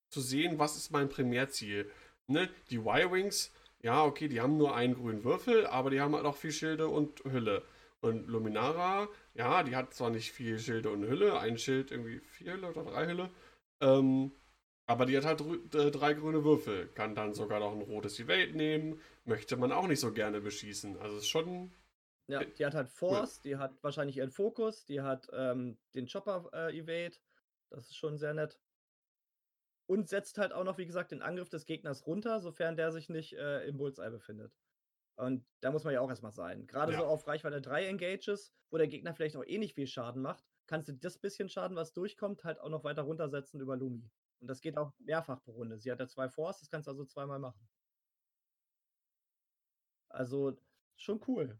zu 0.09 0.21
sehen, 0.21 0.59
was 0.59 0.77
ist 0.77 0.91
mein 0.91 1.09
Primärziel. 1.09 1.91
Ne? 2.27 2.49
Die 2.71 2.79
Y-Wings, 2.79 3.53
ja, 3.83 4.05
okay, 4.05 4.29
die 4.29 4.41
haben 4.41 4.57
nur 4.57 4.75
einen 4.75 4.95
grünen 4.95 5.23
Würfel, 5.23 5.67
aber 5.67 5.91
die 5.91 6.01
haben 6.01 6.15
halt 6.15 6.25
auch 6.25 6.37
viel 6.37 6.53
Schilde 6.53 6.89
und 6.89 7.23
Hülle. 7.25 7.63
Und 8.01 8.29
Luminara, 8.29 9.09
ja, 9.35 9.63
die 9.63 9.75
hat 9.77 9.95
zwar 9.95 10.11
nicht 10.11 10.33
viel 10.33 10.59
Schilde 10.59 10.91
und 10.91 11.05
Hülle, 11.05 11.39
ein 11.41 11.59
Schild 11.59 11.91
irgendwie 11.91 12.21
vier 12.21 12.53
Hülle 12.55 12.69
oder 12.69 12.85
drei 12.85 13.07
Hülle, 13.07 13.31
ähm, 13.81 14.33
aber 14.87 15.07
die 15.07 15.17
hat 15.17 15.25
halt 15.25 15.41
äh, 15.75 15.91
drei 15.91 16.15
grüne 16.15 16.45
Würfel, 16.45 16.89
kann 16.95 17.15
dann 17.15 17.35
sogar 17.35 17.61
noch 17.61 17.73
ein 17.73 17.83
rotes 17.83 18.21
Evade 18.21 18.53
nehmen, 18.57 19.01
möchte 19.25 19.57
man 19.57 19.73
auch 19.73 19.89
nicht 19.89 20.01
so 20.01 20.13
gerne 20.13 20.41
beschießen. 20.41 20.99
Also 20.99 21.17
es 21.17 21.23
ist 21.25 21.29
schon, 21.29 21.73
Ja, 22.29 22.43
Äh, 22.43 22.53
die 22.59 22.65
hat 22.67 22.75
halt 22.75 22.89
Force, 22.89 23.41
die 23.41 23.57
hat 23.57 23.83
wahrscheinlich 23.83 24.17
ihren 24.19 24.31
Fokus, 24.31 24.85
die 24.85 25.01
hat 25.03 25.29
ähm, 25.33 25.79
den 25.95 26.07
Chopper-Evade. 26.07 27.17
das 27.71 27.87
ist 27.87 27.97
schon 27.97 28.17
sehr 28.19 28.35
nett. 28.35 28.59
Und 29.89 30.09
setzt 30.09 30.39
halt 30.39 30.53
auch 30.53 30.63
noch, 30.65 30.79
wie 30.79 30.87
gesagt, 30.87 31.11
den 31.13 31.23
Angriff 31.23 31.49
des 31.49 31.67
Gegners 31.67 32.07
runter, 32.07 32.41
sofern 32.41 32.77
der 32.77 32.93
sich 32.93 33.09
nicht 33.09 33.33
äh, 33.35 33.67
im 33.67 33.77
Bullseye 33.77 34.11
befindet. 34.11 34.53
Und 35.17 35.47
da 35.61 35.71
muss 35.71 35.85
man 35.85 35.95
ja 35.95 36.01
auch 36.01 36.11
erstmal 36.11 36.33
sein. 36.33 36.67
Gerade 36.67 36.93
Ja. 36.93 36.99
so 36.99 37.07
auf 37.07 37.27
Reichweite 37.27 37.61
3 37.61 37.87
Engages, 37.87 38.53
wo 38.71 38.77
der 38.77 38.87
Gegner 38.87 39.15
vielleicht 39.15 39.37
auch 39.37 39.45
eh 39.45 39.59
nicht 39.59 39.75
viel 39.75 39.87
Schaden 39.87 40.21
macht, 40.21 40.45
kannst 40.67 40.89
du 40.89 40.93
das 40.93 41.19
bisschen 41.19 41.49
Schaden, 41.49 41.77
was 41.77 41.93
durchkommt, 41.93 42.45
halt 42.45 42.61
auch 42.61 42.69
noch 42.69 42.85
weiter 42.85 43.03
runtersetzen 43.03 43.61
über 43.61 43.77
Lumi. 43.77 44.11
Und 44.41 44.49
das 44.49 44.61
geht 44.61 44.77
auch 44.77 44.93
mehrfach 44.99 45.43
pro 45.43 45.53
Runde. 45.53 45.79
Sie 45.79 45.91
hat 45.91 46.01
ja 46.01 46.07
zwei 46.07 46.29
Force, 46.29 46.61
das 46.61 46.69
kannst 46.69 46.87
du 46.87 46.91
also 46.91 47.05
zweimal 47.07 47.39
machen. 47.39 47.67
Also 50.09 50.59
schon 50.97 51.21
cool. 51.27 51.59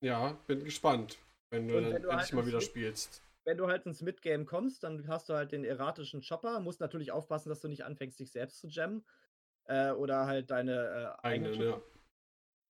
ja, 0.00 0.32
bin 0.46 0.64
gespannt, 0.64 1.18
wenn 1.50 1.68
du 1.68 1.74
wenn 1.74 1.84
du 1.84 2.08
endlich 2.08 2.12
halt 2.12 2.32
mal 2.32 2.46
wieder 2.46 2.60
spielst. 2.60 3.22
wenn 3.44 3.58
du 3.58 3.66
halt 3.68 3.86
ins 3.86 4.02
Midgame 4.02 4.44
kommst, 4.44 4.82
dann 4.84 5.06
hast 5.08 5.28
du 5.28 5.34
halt 5.34 5.52
den 5.52 5.64
erratischen 5.64 6.22
Chopper. 6.22 6.60
Musst 6.60 6.80
natürlich 6.80 7.10
aufpassen, 7.12 7.48
dass 7.48 7.60
du 7.60 7.68
nicht 7.68 7.84
anfängst, 7.84 8.18
dich 8.20 8.30
selbst 8.30 8.60
zu 8.60 8.68
jammen. 8.68 9.04
Äh, 9.64 9.92
oder 9.92 10.26
halt 10.26 10.50
deine 10.50 11.16
äh, 11.20 11.26
eigene 11.26 11.50
Eigenen, 11.50 11.70
ja. 11.70 11.82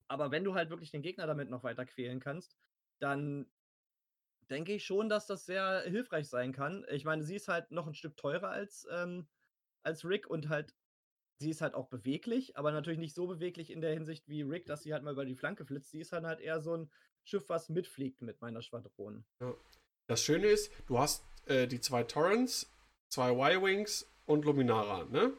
Aber 0.08 0.30
wenn 0.30 0.44
du 0.44 0.54
halt 0.54 0.70
wirklich 0.70 0.90
den 0.90 1.02
Gegner 1.02 1.26
damit 1.26 1.50
noch 1.50 1.64
weiter 1.64 1.84
quälen 1.86 2.20
kannst, 2.20 2.56
dann 2.98 3.46
denke 4.50 4.74
ich 4.74 4.84
schon, 4.84 5.08
dass 5.08 5.26
das 5.26 5.46
sehr 5.46 5.82
hilfreich 5.82 6.28
sein 6.28 6.52
kann. 6.52 6.84
Ich 6.90 7.04
meine, 7.04 7.22
sie 7.22 7.36
ist 7.36 7.48
halt 7.48 7.70
noch 7.70 7.86
ein 7.86 7.94
Stück 7.94 8.16
teurer 8.16 8.50
als, 8.50 8.86
ähm, 8.90 9.26
als 9.82 10.04
Rick 10.04 10.28
und 10.28 10.48
halt, 10.48 10.74
sie 11.38 11.50
ist 11.50 11.62
halt 11.62 11.74
auch 11.74 11.88
beweglich, 11.88 12.56
aber 12.56 12.70
natürlich 12.72 12.98
nicht 12.98 13.14
so 13.14 13.26
beweglich 13.26 13.70
in 13.70 13.80
der 13.80 13.92
Hinsicht 13.92 14.28
wie 14.28 14.42
Rick, 14.42 14.66
dass 14.66 14.82
sie 14.82 14.92
halt 14.92 15.02
mal 15.02 15.12
über 15.12 15.24
die 15.24 15.36
Flanke 15.36 15.64
flitzt. 15.64 15.90
Sie 15.90 16.00
ist 16.00 16.12
halt 16.12 16.40
eher 16.40 16.60
so 16.60 16.76
ein 16.76 16.90
Schiff, 17.24 17.48
was 17.48 17.68
mitfliegt 17.68 18.20
mit 18.22 18.40
meiner 18.40 18.62
Schwadron. 18.62 19.24
Das 20.06 20.22
Schöne 20.22 20.48
ist, 20.48 20.70
du 20.86 20.98
hast 20.98 21.24
äh, 21.46 21.66
die 21.66 21.80
zwei 21.80 22.04
Torrents, 22.04 22.70
zwei 23.08 23.30
Y-Wings 23.30 24.12
und 24.26 24.44
Luminara, 24.44 25.04
ne? 25.04 25.32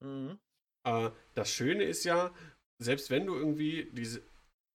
Mhm. 0.00 0.38
Äh, 0.84 1.10
das 1.34 1.50
Schöne 1.50 1.84
ist 1.84 2.04
ja, 2.04 2.34
selbst 2.80 3.10
wenn 3.10 3.26
du 3.26 3.34
irgendwie 3.34 3.88
diese, 3.92 4.20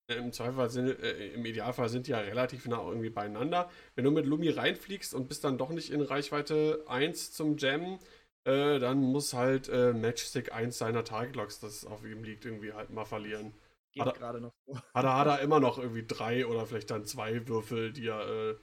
äh, 0.10 0.16
im 0.16 0.32
Zweifel 0.32 0.70
sind, 0.70 0.88
äh, 1.00 1.34
im 1.34 1.46
Idealfall 1.46 1.90
sind 1.90 2.08
die 2.08 2.12
ja 2.12 2.20
relativ 2.20 2.68
nah 2.68 2.82
irgendwie 2.88 3.10
beieinander, 3.10 3.70
wenn 3.96 4.06
du 4.06 4.12
mit 4.12 4.26
Lumi 4.26 4.50
reinfliegst 4.50 5.14
und 5.14 5.28
bist 5.28 5.44
dann 5.44 5.58
doch 5.58 5.70
nicht 5.72 5.92
in 5.92 6.02
Reichweite 6.02 6.84
1 6.88 7.32
zum 7.34 7.58
Jammen, 7.58 8.00
äh, 8.46 8.80
dann 8.80 9.00
muss 9.02 9.34
halt 9.34 9.70
äh, 9.70 9.94
Matchstick 9.94 10.54
1 10.54 10.78
seiner 10.78 11.04
Targetlocks, 11.04 11.60
das 11.60 11.86
auf 11.86 12.06
ihm 12.06 12.24
liegt, 12.24 12.46
irgendwie 12.46 12.74
halt 12.74 12.92
mal 12.92 13.06
verlieren. 13.06 13.54
Geht 13.92 14.04
Aber- 14.04 14.14
gerade 14.14 14.42
noch 14.42 14.54
so. 14.68 14.76
Hat 14.94 15.06
er, 15.06 15.18
hat 15.18 15.28
er 15.28 15.40
immer 15.42 15.60
noch 15.60 15.80
irgendwie 15.80 16.06
drei 16.06 16.46
oder 16.46 16.66
vielleicht 16.68 16.92
dann 16.92 17.06
zwei 17.06 17.48
Würfel, 17.48 17.92
die 17.92 18.08
er 18.08 18.22
äh, 18.52 18.56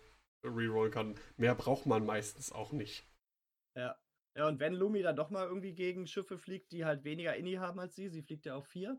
rerollen 0.45 0.93
kann. 0.93 1.19
Mehr 1.37 1.55
braucht 1.55 1.87
man 1.87 2.07
meistens 2.07 2.53
auch 2.53 2.73
nicht. 2.73 3.05
Ja. 3.77 3.97
Ja, 4.35 4.49
und 4.49 4.61
wenn 4.61 4.73
Lumi 4.73 5.03
dann 5.03 5.17
doch 5.17 5.29
mal 5.29 5.47
irgendwie 5.47 5.75
gegen 5.75 6.07
Schiffe 6.07 6.39
fliegt, 6.39 6.73
die 6.73 6.87
halt 6.87 7.05
weniger 7.05 7.37
Inni 7.37 7.55
haben 7.55 7.79
als 7.81 7.95
sie, 7.95 8.09
sie 8.09 8.23
fliegt 8.23 8.47
ja 8.47 8.55
auf 8.55 8.67
vier, 8.67 8.99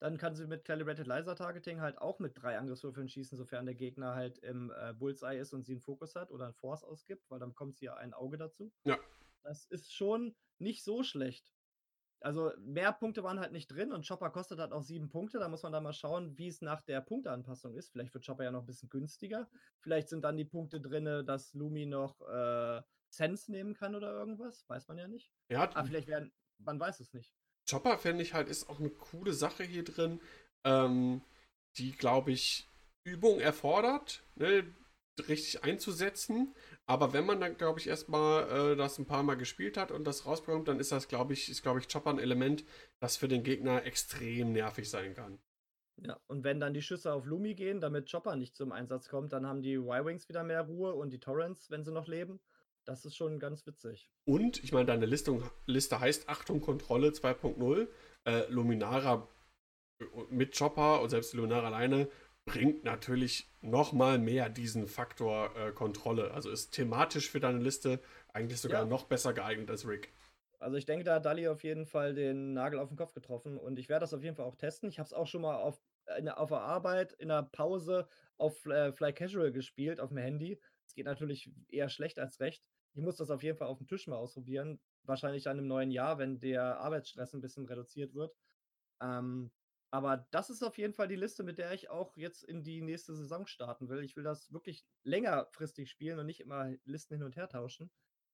dann 0.00 0.16
kann 0.16 0.34
sie 0.34 0.46
mit 0.46 0.64
Calibrated 0.64 1.06
Laser 1.06 1.36
Targeting 1.36 1.80
halt 1.80 1.98
auch 1.98 2.18
mit 2.18 2.40
drei 2.40 2.58
Angriffswürfeln 2.58 3.08
schießen, 3.08 3.36
sofern 3.36 3.66
der 3.66 3.74
Gegner 3.74 4.14
halt 4.14 4.38
im 4.38 4.72
äh, 4.76 4.94
Bullseye 4.94 5.38
ist 5.38 5.52
und 5.52 5.64
sie 5.66 5.72
einen 5.72 5.80
Fokus 5.82 6.16
hat 6.16 6.30
oder 6.30 6.46
einen 6.46 6.54
Force 6.54 6.82
ausgibt, 6.84 7.30
weil 7.30 7.38
dann 7.38 7.50
bekommt 7.50 7.76
sie 7.76 7.84
ja 7.84 7.94
ein 7.94 8.14
Auge 8.14 8.38
dazu. 8.38 8.72
Ja. 8.84 8.98
Das 9.42 9.66
ist 9.66 9.94
schon 9.94 10.34
nicht 10.58 10.82
so 10.82 11.02
schlecht. 11.02 11.54
Also 12.22 12.52
mehr 12.58 12.92
Punkte 12.92 13.22
waren 13.22 13.40
halt 13.40 13.52
nicht 13.52 13.68
drin 13.68 13.92
und 13.92 14.06
Chopper 14.06 14.30
kostet 14.30 14.58
halt 14.58 14.72
auch 14.72 14.82
sieben 14.82 15.08
Punkte. 15.08 15.38
Da 15.38 15.48
muss 15.48 15.62
man 15.62 15.72
dann 15.72 15.82
mal 15.82 15.92
schauen, 15.92 16.36
wie 16.36 16.48
es 16.48 16.60
nach 16.60 16.82
der 16.82 17.00
Punkteanpassung 17.00 17.74
ist. 17.74 17.90
Vielleicht 17.90 18.12
wird 18.12 18.26
Chopper 18.26 18.44
ja 18.44 18.50
noch 18.50 18.60
ein 18.60 18.66
bisschen 18.66 18.90
günstiger. 18.90 19.48
Vielleicht 19.78 20.08
sind 20.10 20.22
dann 20.22 20.36
die 20.36 20.44
Punkte 20.44 20.80
drin, 20.80 21.24
dass 21.26 21.54
Lumi 21.54 21.86
noch 21.86 22.20
äh, 22.28 22.82
Sense 23.08 23.50
nehmen 23.50 23.74
kann 23.74 23.94
oder 23.94 24.12
irgendwas. 24.12 24.68
Weiß 24.68 24.88
man 24.88 24.98
ja 24.98 25.08
nicht. 25.08 25.32
Ja, 25.48 25.62
Aber 25.74 25.84
vielleicht 25.86 26.08
werden, 26.08 26.30
man 26.58 26.78
weiß 26.78 27.00
es 27.00 27.14
nicht. 27.14 27.32
Chopper 27.68 27.98
fände 27.98 28.22
ich 28.22 28.34
halt, 28.34 28.48
ist 28.48 28.68
auch 28.68 28.80
eine 28.80 28.90
coole 28.90 29.32
Sache 29.32 29.64
hier 29.64 29.84
drin, 29.84 30.20
ähm, 30.64 31.22
die, 31.76 31.92
glaube 31.92 32.32
ich, 32.32 32.68
Übung 33.04 33.40
erfordert, 33.40 34.22
ne, 34.34 34.64
richtig 35.28 35.64
einzusetzen. 35.64 36.54
Aber 36.86 37.12
wenn 37.12 37.26
man 37.26 37.40
dann, 37.40 37.56
glaube 37.56 37.78
ich, 37.78 37.86
erstmal 37.86 38.72
äh, 38.72 38.76
das 38.76 38.98
ein 38.98 39.06
paar 39.06 39.22
Mal 39.22 39.36
gespielt 39.36 39.76
hat 39.76 39.90
und 39.90 40.04
das 40.04 40.26
rausbekommt, 40.26 40.68
dann 40.68 40.80
ist 40.80 40.92
das, 40.92 41.08
glaube 41.08 41.32
ich, 41.32 41.48
ist, 41.48 41.62
glaube 41.62 41.80
ich, 41.80 41.88
Chopper 41.88 42.10
ein 42.10 42.18
Element, 42.18 42.64
das 43.00 43.16
für 43.16 43.28
den 43.28 43.42
Gegner 43.42 43.84
extrem 43.84 44.52
nervig 44.52 44.88
sein 44.90 45.14
kann. 45.14 45.38
Ja, 46.02 46.18
und 46.28 46.44
wenn 46.44 46.60
dann 46.60 46.72
die 46.72 46.82
Schüsse 46.82 47.12
auf 47.12 47.26
Lumi 47.26 47.54
gehen, 47.54 47.80
damit 47.80 48.10
Chopper 48.10 48.34
nicht 48.34 48.56
zum 48.56 48.72
Einsatz 48.72 49.08
kommt, 49.08 49.32
dann 49.32 49.46
haben 49.46 49.60
die 49.60 49.74
Y-Wings 49.74 50.28
wieder 50.28 50.42
mehr 50.42 50.62
Ruhe 50.62 50.94
und 50.94 51.10
die 51.10 51.20
Torrents, 51.20 51.70
wenn 51.70 51.84
sie 51.84 51.92
noch 51.92 52.08
leben. 52.08 52.40
Das 52.90 53.04
ist 53.04 53.14
schon 53.16 53.38
ganz 53.38 53.64
witzig. 53.68 54.10
Und, 54.24 54.64
ich 54.64 54.72
meine, 54.72 54.86
deine 54.86 55.06
Listung, 55.06 55.44
Liste 55.66 56.00
heißt 56.00 56.28
Achtung, 56.28 56.60
Kontrolle 56.60 57.10
2.0. 57.10 57.86
Äh, 58.24 58.48
Luminara 58.50 59.28
mit 60.28 60.58
Chopper 60.58 61.00
und 61.00 61.08
selbst 61.08 61.32
Luminara 61.34 61.68
alleine 61.68 62.08
bringt 62.46 62.82
natürlich 62.82 63.48
nochmal 63.60 64.18
mehr 64.18 64.48
diesen 64.48 64.88
Faktor 64.88 65.54
äh, 65.56 65.70
Kontrolle. 65.70 66.32
Also 66.34 66.50
ist 66.50 66.72
thematisch 66.72 67.30
für 67.30 67.38
deine 67.38 67.60
Liste 67.60 68.00
eigentlich 68.32 68.60
sogar 68.60 68.80
Ja. 68.82 68.86
noch 68.88 69.04
besser 69.04 69.32
geeignet 69.34 69.70
als 69.70 69.86
Rick. 69.86 70.12
Also 70.58 70.76
ich 70.76 70.84
denke, 70.84 71.04
da 71.04 71.14
hat 71.14 71.26
Dali 71.26 71.46
auf 71.46 71.62
jeden 71.62 71.86
Fall 71.86 72.12
den 72.12 72.52
Nagel 72.54 72.80
auf 72.80 72.88
den 72.88 72.96
Kopf 72.96 73.14
getroffen 73.14 73.56
und 73.56 73.78
ich 73.78 73.88
werde 73.88 74.00
das 74.02 74.12
auf 74.14 74.24
jeden 74.24 74.34
Fall 74.34 74.46
auch 74.46 74.56
testen. 74.56 74.88
Ich 74.88 74.98
habe 74.98 75.06
es 75.06 75.12
auch 75.12 75.28
schon 75.28 75.42
mal 75.42 75.54
auf, 75.58 75.80
in, 76.18 76.24
der- 76.24 76.40
auf 76.40 76.48
der 76.48 76.60
Arbeit, 76.62 77.12
in 77.12 77.28
der 77.28 77.44
Pause 77.44 78.08
auf 78.36 78.66
äh, 78.66 78.92
Fly 78.92 79.12
Casual 79.12 79.52
gespielt, 79.52 80.00
auf 80.00 80.08
dem 80.08 80.18
Handy. 80.18 80.60
Es 80.86 80.94
geht 80.94 81.06
natürlich 81.06 81.52
eher 81.68 81.88
schlecht 81.88 82.18
als 82.18 82.40
recht. 82.40 82.64
Ich 82.94 83.02
muss 83.02 83.16
das 83.16 83.30
auf 83.30 83.42
jeden 83.42 83.56
Fall 83.56 83.68
auf 83.68 83.78
dem 83.78 83.86
Tisch 83.86 84.06
mal 84.06 84.16
ausprobieren. 84.16 84.80
Wahrscheinlich 85.04 85.44
dann 85.44 85.58
im 85.58 85.66
neuen 85.66 85.90
Jahr, 85.90 86.18
wenn 86.18 86.40
der 86.40 86.80
Arbeitsstress 86.80 87.32
ein 87.34 87.40
bisschen 87.40 87.66
reduziert 87.66 88.14
wird. 88.14 88.36
Ähm, 89.00 89.50
aber 89.92 90.26
das 90.30 90.50
ist 90.50 90.62
auf 90.62 90.78
jeden 90.78 90.94
Fall 90.94 91.08
die 91.08 91.16
Liste, 91.16 91.42
mit 91.42 91.58
der 91.58 91.72
ich 91.72 91.90
auch 91.90 92.16
jetzt 92.16 92.44
in 92.44 92.62
die 92.62 92.80
nächste 92.82 93.14
Saison 93.14 93.46
starten 93.46 93.88
will. 93.88 94.04
Ich 94.04 94.16
will 94.16 94.22
das 94.22 94.52
wirklich 94.52 94.84
längerfristig 95.02 95.90
spielen 95.90 96.18
und 96.18 96.26
nicht 96.26 96.40
immer 96.40 96.72
Listen 96.84 97.14
hin 97.14 97.24
und 97.24 97.36
her 97.36 97.48
tauschen. 97.48 97.90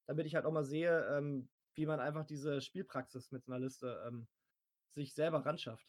damit 0.06 0.26
ich 0.26 0.34
halt 0.34 0.46
auch 0.46 0.52
mal 0.52 0.64
sehe, 0.64 1.04
ähm, 1.16 1.48
wie 1.74 1.86
man 1.86 2.00
einfach 2.00 2.24
diese 2.24 2.60
Spielpraxis 2.60 3.32
mit 3.32 3.44
so 3.44 3.52
einer 3.52 3.60
Liste 3.60 4.02
ähm, 4.06 4.26
sich 4.94 5.14
selber 5.14 5.44
ranschafft. 5.44 5.86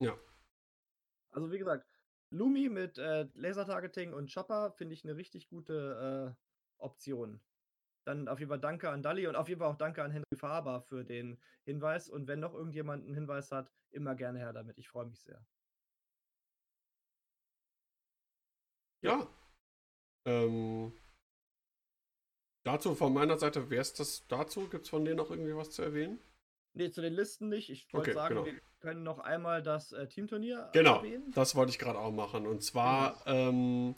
Ja. 0.00 0.18
Also 1.30 1.50
wie 1.50 1.58
gesagt, 1.58 1.86
Lumi 2.30 2.68
mit 2.68 2.98
äh, 2.98 3.28
Laser-Targeting 3.34 4.12
und 4.12 4.32
Chopper 4.32 4.72
finde 4.72 4.94
ich 4.94 5.04
eine 5.04 5.16
richtig 5.16 5.48
gute 5.48 6.36
äh, 6.36 6.82
Option. 6.82 7.40
Dann 8.04 8.28
auf 8.28 8.38
jeden 8.38 8.48
Fall 8.48 8.60
danke 8.60 8.90
an 8.90 9.02
Dali 9.02 9.26
und 9.26 9.36
auf 9.36 9.48
jeden 9.48 9.60
Fall 9.60 9.68
auch 9.70 9.76
danke 9.76 10.02
an 10.02 10.10
Henry 10.10 10.36
Faber 10.36 10.80
für 10.82 11.04
den 11.04 11.38
Hinweis. 11.64 12.08
Und 12.08 12.26
wenn 12.28 12.40
noch 12.40 12.54
irgendjemand 12.54 13.04
einen 13.04 13.14
Hinweis 13.14 13.52
hat, 13.52 13.70
immer 13.90 14.14
gerne 14.14 14.38
her 14.38 14.52
damit. 14.52 14.78
Ich 14.78 14.88
freue 14.88 15.06
mich 15.06 15.20
sehr. 15.20 15.44
Ja. 19.02 19.26
Ähm, 20.26 20.92
dazu 22.64 22.94
von 22.94 23.12
meiner 23.12 23.38
Seite, 23.38 23.70
wer 23.70 23.80
ist 23.80 23.98
das 24.00 24.26
dazu? 24.28 24.68
Gibt 24.68 24.84
es 24.84 24.90
von 24.90 25.04
denen 25.04 25.16
noch 25.16 25.30
irgendwie 25.30 25.56
was 25.56 25.70
zu 25.70 25.82
erwähnen? 25.82 26.18
Nee, 26.74 26.90
zu 26.90 27.00
den 27.00 27.14
Listen 27.14 27.48
nicht. 27.48 27.70
Ich 27.70 27.92
wollte 27.92 28.10
Okay, 28.10 28.14
sagen, 28.14 28.34
genau. 28.36 28.46
wir 28.46 28.60
können 28.80 29.02
noch 29.02 29.18
einmal 29.18 29.62
das 29.62 29.92
äh, 29.92 30.06
Teamturnier 30.06 30.70
Genau, 30.72 30.98
erwähnen. 30.98 31.30
das 31.32 31.54
wollte 31.54 31.70
ich 31.70 31.78
gerade 31.78 31.98
auch 31.98 32.12
machen. 32.12 32.46
Und 32.46 32.62
zwar 32.62 33.26
ähm, 33.26 33.94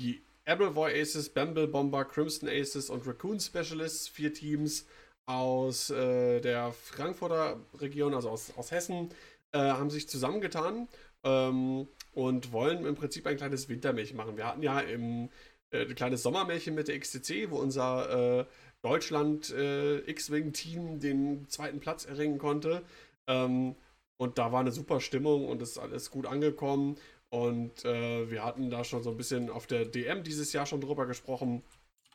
die 0.00 0.22
Appleboy 0.48 0.98
Aces, 0.98 1.28
Bamble 1.28 1.68
Bomber, 1.68 2.06
Crimson 2.06 2.48
Aces 2.48 2.88
und 2.88 3.06
Raccoon 3.06 3.38
Specialists, 3.38 4.08
vier 4.08 4.32
Teams 4.32 4.86
aus 5.26 5.90
äh, 5.90 6.40
der 6.40 6.72
Frankfurter 6.72 7.60
Region, 7.78 8.14
also 8.14 8.30
aus, 8.30 8.52
aus 8.56 8.70
Hessen, 8.70 9.10
äh, 9.52 9.58
haben 9.58 9.90
sich 9.90 10.08
zusammengetan 10.08 10.88
ähm, 11.22 11.86
und 12.12 12.50
wollen 12.52 12.86
im 12.86 12.94
Prinzip 12.94 13.26
ein 13.26 13.36
kleines 13.36 13.68
Wintermärchen 13.68 14.16
machen. 14.16 14.38
Wir 14.38 14.46
hatten 14.46 14.62
ja 14.62 14.80
im, 14.80 15.28
äh, 15.70 15.82
ein 15.82 15.94
kleines 15.94 16.22
Sommermärchen 16.22 16.74
mit 16.74 16.88
der 16.88 16.98
XTC, 16.98 17.50
wo 17.50 17.58
unser 17.58 18.40
äh, 18.40 18.44
Deutschland 18.80 19.50
äh, 19.50 19.98
X-Wing-Team 19.98 20.98
den 20.98 21.46
zweiten 21.50 21.78
Platz 21.78 22.06
erringen 22.06 22.38
konnte. 22.38 22.82
Ähm, 23.26 23.76
und 24.16 24.38
da 24.38 24.50
war 24.50 24.60
eine 24.60 24.72
super 24.72 25.00
Stimmung 25.00 25.46
und 25.46 25.60
es 25.60 25.72
ist 25.72 25.78
alles 25.78 26.10
gut 26.10 26.26
angekommen. 26.26 26.96
Und 27.30 27.84
äh, 27.84 28.30
wir 28.30 28.44
hatten 28.44 28.70
da 28.70 28.84
schon 28.84 29.02
so 29.02 29.10
ein 29.10 29.16
bisschen 29.16 29.50
auf 29.50 29.66
der 29.66 29.84
DM 29.84 30.22
dieses 30.22 30.52
Jahr 30.52 30.66
schon 30.66 30.80
drüber 30.80 31.06
gesprochen. 31.06 31.62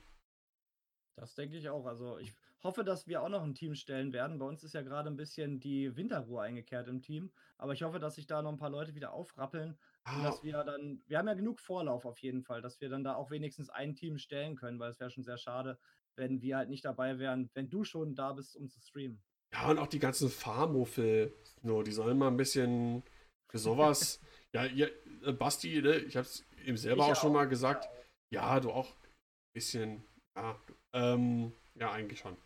Das 1.16 1.36
denke 1.36 1.56
ich 1.58 1.70
auch. 1.70 1.86
Also 1.86 2.18
ich 2.20 2.34
hoffe, 2.64 2.84
dass 2.84 3.08
wir 3.08 3.22
auch 3.22 3.30
noch 3.30 3.44
ein 3.44 3.56
Team 3.56 3.76
stellen 3.76 4.14
werden. 4.14 4.40
Bei 4.40 4.46
uns 4.46 4.64
ist 4.64 4.74
ja 4.74 4.82
gerade 4.82 5.10
ein 5.10 5.18
bisschen 5.18 5.60
die 5.60 5.96
Winterruhe 5.96 6.42
eingekehrt 6.42 6.88
im 6.88 7.02
Team. 7.02 7.32
Aber 7.58 7.74
ich 7.74 7.84
hoffe, 7.84 8.00
dass 8.00 8.16
sich 8.16 8.28
da 8.28 8.42
noch 8.42 8.52
ein 8.52 8.58
paar 8.58 8.70
Leute 8.70 8.96
wieder 8.96 9.14
aufrappeln. 9.14 9.72
Und 9.72 9.78
Ah, 10.04 10.24
dass 10.24 10.42
wir 10.44 10.64
dann, 10.64 11.02
wir 11.08 11.18
haben 11.18 11.28
ja 11.28 11.34
genug 11.34 11.60
Vorlauf 11.60 12.06
auf 12.06 12.20
jeden 12.20 12.42
Fall, 12.42 12.62
dass 12.62 12.80
wir 12.80 12.90
dann 12.90 13.04
da 13.04 13.16
auch 13.16 13.30
wenigstens 13.30 13.70
ein 13.70 13.96
Team 13.96 14.18
stellen 14.18 14.56
können, 14.56 14.80
weil 14.80 14.90
es 14.90 15.00
wäre 15.00 15.12
schon 15.12 15.24
sehr 15.24 15.38
schade, 15.38 15.78
wenn 16.16 16.42
wir 16.42 16.58
halt 16.58 16.70
nicht 16.70 16.86
dabei 16.86 17.20
wären, 17.20 17.50
wenn 17.54 17.70
du 17.70 17.84
schon 17.84 18.16
da 18.16 18.32
bist, 18.34 18.56
um 18.56 18.70
zu 18.70 18.80
streamen. 18.80 19.22
Ja, 19.54 19.70
und 19.70 19.78
auch 19.80 19.88
die 19.88 20.00
ganzen 20.00 20.30
Farmuffel, 20.30 21.34
nur, 21.62 21.84
die 21.84 21.92
sollen 21.92 22.18
mal 22.18 22.28
ein 22.28 22.38
bisschen 22.38 23.04
für 23.50 23.58
sowas. 23.58 24.22
ja, 24.54 24.66
ihr, 24.66 24.92
äh, 25.24 25.34
Basti, 25.34 25.82
ne, 25.82 25.98
ich 25.98 26.16
hab's 26.18 26.46
ihm 26.66 26.78
selber 26.78 27.06
Ich 27.06 27.12
auch 27.12 27.16
schon 27.16 27.32
auch, 27.32 27.36
mal 27.36 27.48
gesagt. 27.48 27.90
Ja, 28.30 28.60
du 28.60 28.72
auch 28.72 28.90
ein 28.90 29.54
bisschen, 29.54 30.04
ja, 30.36 30.60
ähm, 30.94 31.54
ja, 31.76 31.92
eigentlich 31.92 32.20
schon. 32.20 32.38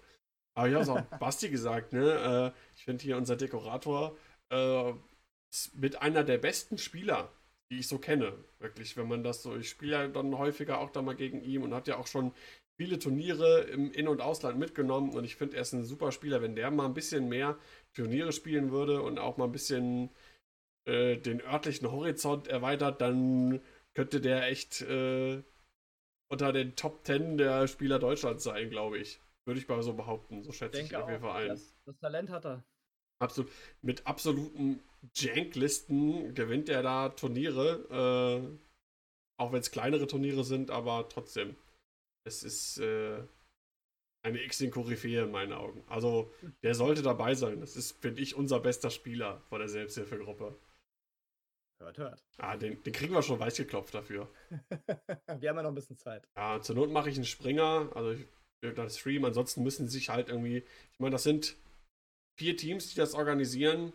Aber 0.54 0.72
hab's 0.72 0.90
auch 0.90 1.02
Basti 1.20 1.50
gesagt, 1.50 1.94
ne, 1.94 2.54
äh, 2.54 2.60
ich 2.76 2.84
finde 2.84 3.04
hier 3.04 3.18
unser 3.18 3.36
Dekorator 3.36 4.18
äh, 4.50 4.94
mit 5.74 6.02
einer 6.02 6.24
der 6.24 6.38
besten 6.38 6.78
Spieler, 6.78 7.32
die 7.72 7.80
ich 7.80 7.88
so 7.88 8.00
kenne. 8.00 8.34
Wirklich, 8.60 8.98
wenn 8.98 9.08
man 9.08 9.24
das 9.24 9.44
so, 9.44 9.56
ich 9.56 9.70
spiele 9.70 9.92
ja 9.94 10.08
dann 10.08 10.38
häufiger 10.38 10.80
auch 10.80 10.90
da 10.90 11.02
mal 11.02 11.16
gegen 11.16 11.42
ihn 11.42 11.64
und 11.64 11.74
hat 11.74 11.88
ja 11.88 11.98
auch 11.98 12.08
schon 12.08 12.34
viele 12.78 13.00
Turniere 13.00 13.62
im 13.62 13.92
In- 13.92 14.08
und 14.08 14.22
Ausland 14.22 14.58
mitgenommen 14.58 15.12
und 15.12 15.24
ich 15.24 15.36
finde, 15.36 15.56
er 15.56 15.62
ist 15.62 15.74
ein 15.74 15.86
super 15.86 16.12
Spieler. 16.12 16.42
Wenn 16.42 16.56
der 16.56 16.72
mal 16.72 16.86
ein 16.86 16.94
bisschen 16.94 17.30
mehr 17.30 17.58
Turniere 17.94 18.32
spielen 18.34 18.72
würde 18.72 19.02
und 19.02 19.20
auch 19.20 19.38
mal 19.38 19.46
ein 19.46 19.52
bisschen 19.52 20.10
äh, 20.86 21.18
den 21.18 21.42
örtlichen 21.42 21.92
Horizont 21.92 22.48
erweitert, 22.48 23.02
dann 23.02 23.62
könnte 23.94 24.22
der 24.22 24.48
echt 24.48 24.82
äh, 24.82 25.44
unter 26.30 26.54
den 26.54 26.76
Top 26.76 27.06
10 27.06 27.38
der 27.38 27.68
Spieler 27.68 28.00
Deutschlands 28.00 28.44
sein, 28.44 28.70
glaube 28.70 28.98
ich. 29.00 29.22
Würde 29.46 29.60
ich 29.60 29.68
mal 29.68 29.82
so 29.82 29.94
behaupten. 29.94 30.44
So 30.44 30.52
Ich 30.52 30.58
schätze 30.58 30.82
ich 30.82 30.90
denke 30.90 31.04
auf 31.04 31.10
jeden 31.10 31.22
Fall 31.22 31.44
ein. 31.44 31.48
das, 31.50 31.76
das 31.86 31.98
Talent 32.00 32.30
hat 32.30 32.46
er. 32.46 32.64
Absolut, 33.20 33.52
mit 33.82 34.08
absoluten 34.08 34.82
Jank-Listen 35.14 36.34
gewinnt 36.34 36.70
er 36.70 36.82
da 36.82 37.10
Turniere. 37.10 38.50
Äh, 38.52 38.58
auch 39.40 39.52
wenn 39.52 39.60
es 39.60 39.72
kleinere 39.72 40.08
Turniere 40.08 40.44
sind, 40.44 40.70
aber 40.70 41.08
trotzdem. 41.10 41.56
Es 42.24 42.44
ist 42.44 42.78
äh, 42.78 43.24
eine 44.24 44.44
X-Koryphäe 44.44 45.24
in 45.24 45.32
meinen 45.32 45.54
Augen. 45.54 45.84
Also, 45.88 46.32
der 46.62 46.76
sollte 46.76 47.02
dabei 47.02 47.34
sein. 47.34 47.60
Das 47.60 47.76
ist, 47.76 47.94
finde 48.02 48.22
ich, 48.22 48.36
unser 48.36 48.60
bester 48.60 48.92
Spieler 48.92 49.42
von 49.50 49.60
der 49.60 49.68
Selbsthilfegruppe. 49.68 50.56
Hört, 51.80 51.98
hört. 51.98 52.26
Ah, 52.38 52.58
den, 52.58 52.82
den 52.84 52.94
kriegen 52.94 53.14
wir 53.14 53.24
schon 53.24 53.40
weiß 53.40 53.58
geklopft 53.58 53.96
dafür. 53.96 54.30
wir 55.40 55.50
haben 55.50 55.58
ja 55.58 55.64
noch 55.64 55.72
ein 55.72 55.76
bisschen 55.76 55.98
Zeit. 55.98 56.28
Ja, 56.38 56.62
zur 56.62 56.76
Not 56.76 56.92
mache 56.92 57.10
ich 57.10 57.16
einen 57.16 57.26
Springer, 57.26 57.90
also 57.96 58.12
ich 58.12 58.28
dann 58.62 58.90
streamen. 58.90 59.26
Ansonsten 59.26 59.64
müssen 59.64 59.88
sie 59.88 59.98
sich 59.98 60.10
halt 60.10 60.30
irgendwie. 60.30 60.64
Ich 60.94 61.00
meine, 61.00 61.12
das 61.12 61.24
sind 61.24 61.58
vier 62.38 62.56
Teams, 62.58 62.90
die 62.90 62.96
das 62.96 63.14
organisieren. 63.14 63.94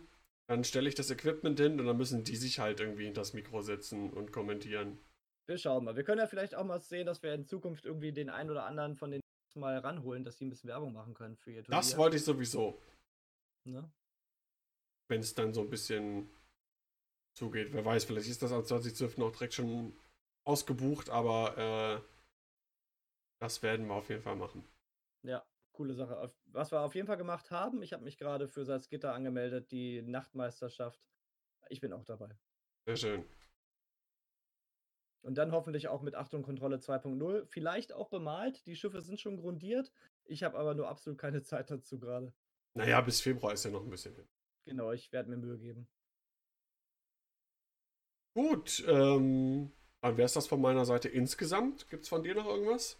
Dann 0.49 0.63
stelle 0.63 0.87
ich 0.87 0.95
das 0.95 1.11
Equipment 1.11 1.59
hin 1.59 1.79
und 1.79 1.85
dann 1.85 1.97
müssen 1.97 2.23
die 2.23 2.35
sich 2.35 2.59
halt 2.59 2.79
irgendwie 2.79 3.05
hinter 3.05 3.21
das 3.21 3.33
Mikro 3.33 3.61
setzen 3.61 4.11
und 4.11 4.31
kommentieren. 4.31 4.97
Wir 5.47 5.57
schauen 5.57 5.83
mal. 5.83 5.95
Wir 5.95 6.03
können 6.03 6.19
ja 6.19 6.27
vielleicht 6.27 6.55
auch 6.55 6.65
mal 6.65 6.79
sehen, 6.79 7.05
dass 7.05 7.21
wir 7.23 7.33
in 7.33 7.45
Zukunft 7.45 7.85
irgendwie 7.85 8.11
den 8.11 8.29
einen 8.29 8.49
oder 8.49 8.65
anderen 8.65 8.95
von 8.95 9.11
den 9.11 9.21
mal 9.55 9.77
ranholen, 9.79 10.23
dass 10.23 10.37
sie 10.37 10.45
ein 10.45 10.49
bisschen 10.49 10.69
Werbung 10.69 10.93
machen 10.93 11.13
können 11.13 11.35
für 11.35 11.51
ihr 11.51 11.63
Turnier. 11.63 11.77
Das 11.77 11.97
wollte 11.97 12.17
ich 12.17 12.23
sowieso, 12.23 12.79
ne? 13.65 13.89
wenn 15.07 15.21
es 15.21 15.33
dann 15.33 15.53
so 15.53 15.61
ein 15.61 15.69
bisschen 15.69 16.29
zugeht. 17.37 17.73
Wer 17.73 17.85
weiß, 17.85 18.05
vielleicht 18.05 18.29
ist 18.29 18.41
das 18.41 18.51
am 18.51 18.63
2012 18.63 19.17
noch 19.17 19.31
direkt 19.31 19.53
schon 19.53 19.95
ausgebucht, 20.45 21.09
aber 21.09 21.57
äh, 21.57 22.16
das 23.39 23.61
werden 23.63 23.87
wir 23.87 23.95
auf 23.95 24.09
jeden 24.09 24.21
Fall 24.21 24.35
machen. 24.35 24.67
Ja, 25.23 25.45
coole 25.71 25.93
Sache. 25.93 26.33
Was 26.45 26.71
wir 26.71 26.81
auf 26.81 26.95
jeden 26.95 27.07
Fall 27.07 27.17
gemacht 27.17 27.51
haben, 27.51 27.81
ich 27.81 27.93
habe 27.93 28.03
mich 28.03 28.17
gerade 28.17 28.47
für 28.47 28.65
Salzgitter 28.65 29.13
angemeldet, 29.13 29.71
die 29.71 30.01
Nachtmeisterschaft. 30.01 30.99
Ich 31.69 31.81
bin 31.81 31.93
auch 31.93 32.03
dabei. 32.03 32.29
Sehr 32.85 32.97
schön. 32.97 33.25
Und 35.21 35.37
dann 35.37 35.51
hoffentlich 35.51 35.89
auch 35.89 36.01
mit 36.01 36.15
Achtung 36.15 36.41
Kontrolle 36.41 36.77
2.0. 36.77 37.45
Vielleicht 37.47 37.91
auch 37.91 38.09
bemalt. 38.09 38.65
Die 38.65 38.75
Schiffe 38.75 39.01
sind 39.01 39.19
schon 39.19 39.37
grundiert. 39.37 39.91
Ich 40.23 40.43
habe 40.43 40.57
aber 40.57 40.73
nur 40.73 40.87
absolut 40.87 41.19
keine 41.19 41.41
Zeit 41.41 41.69
dazu 41.69 41.99
gerade. 41.99 42.33
Naja, 42.75 43.01
bis 43.01 43.21
Februar 43.21 43.53
ist 43.53 43.65
ja 43.65 43.71
noch 43.71 43.83
ein 43.83 43.89
bisschen 43.89 44.15
hin. 44.15 44.27
Genau, 44.65 44.91
ich 44.91 45.11
werde 45.11 45.29
mir 45.29 45.37
Mühe 45.37 45.57
geben. 45.57 45.87
Gut, 48.33 48.85
ähm, 48.87 49.71
dann 50.01 50.17
wäre 50.17 50.25
es 50.27 50.33
das 50.33 50.47
von 50.47 50.61
meiner 50.61 50.85
Seite 50.85 51.09
insgesamt. 51.09 51.89
Gibt 51.89 52.03
es 52.03 52.09
von 52.09 52.23
dir 52.23 52.35
noch 52.35 52.45
irgendwas? 52.45 52.97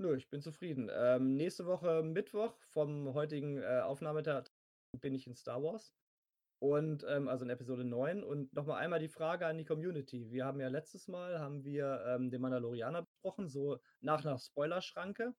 Nö, 0.00 0.14
ich 0.14 0.30
bin 0.30 0.40
zufrieden. 0.40 0.88
Ähm, 0.92 1.34
nächste 1.34 1.66
Woche 1.66 2.04
Mittwoch 2.04 2.56
vom 2.70 3.14
heutigen 3.14 3.60
äh, 3.60 3.80
Aufnahmetag 3.80 4.44
bin 5.00 5.12
ich 5.12 5.26
in 5.26 5.34
Star 5.34 5.60
Wars. 5.60 5.92
Und 6.60 7.04
ähm, 7.08 7.26
also 7.26 7.44
in 7.44 7.50
Episode 7.50 7.82
9. 7.82 8.22
Und 8.22 8.52
nochmal 8.52 8.80
einmal 8.80 9.00
die 9.00 9.08
Frage 9.08 9.46
an 9.46 9.58
die 9.58 9.64
Community. 9.64 10.30
Wir 10.30 10.44
haben 10.44 10.60
ja 10.60 10.68
letztes 10.68 11.08
Mal 11.08 11.40
haben 11.40 11.64
wir 11.64 12.04
ähm, 12.06 12.30
den 12.30 12.40
Mandalorianer 12.40 13.02
besprochen, 13.02 13.48
so 13.48 13.80
nach 14.00 14.24
einer 14.24 14.38
Spoilerschranke. 14.38 15.34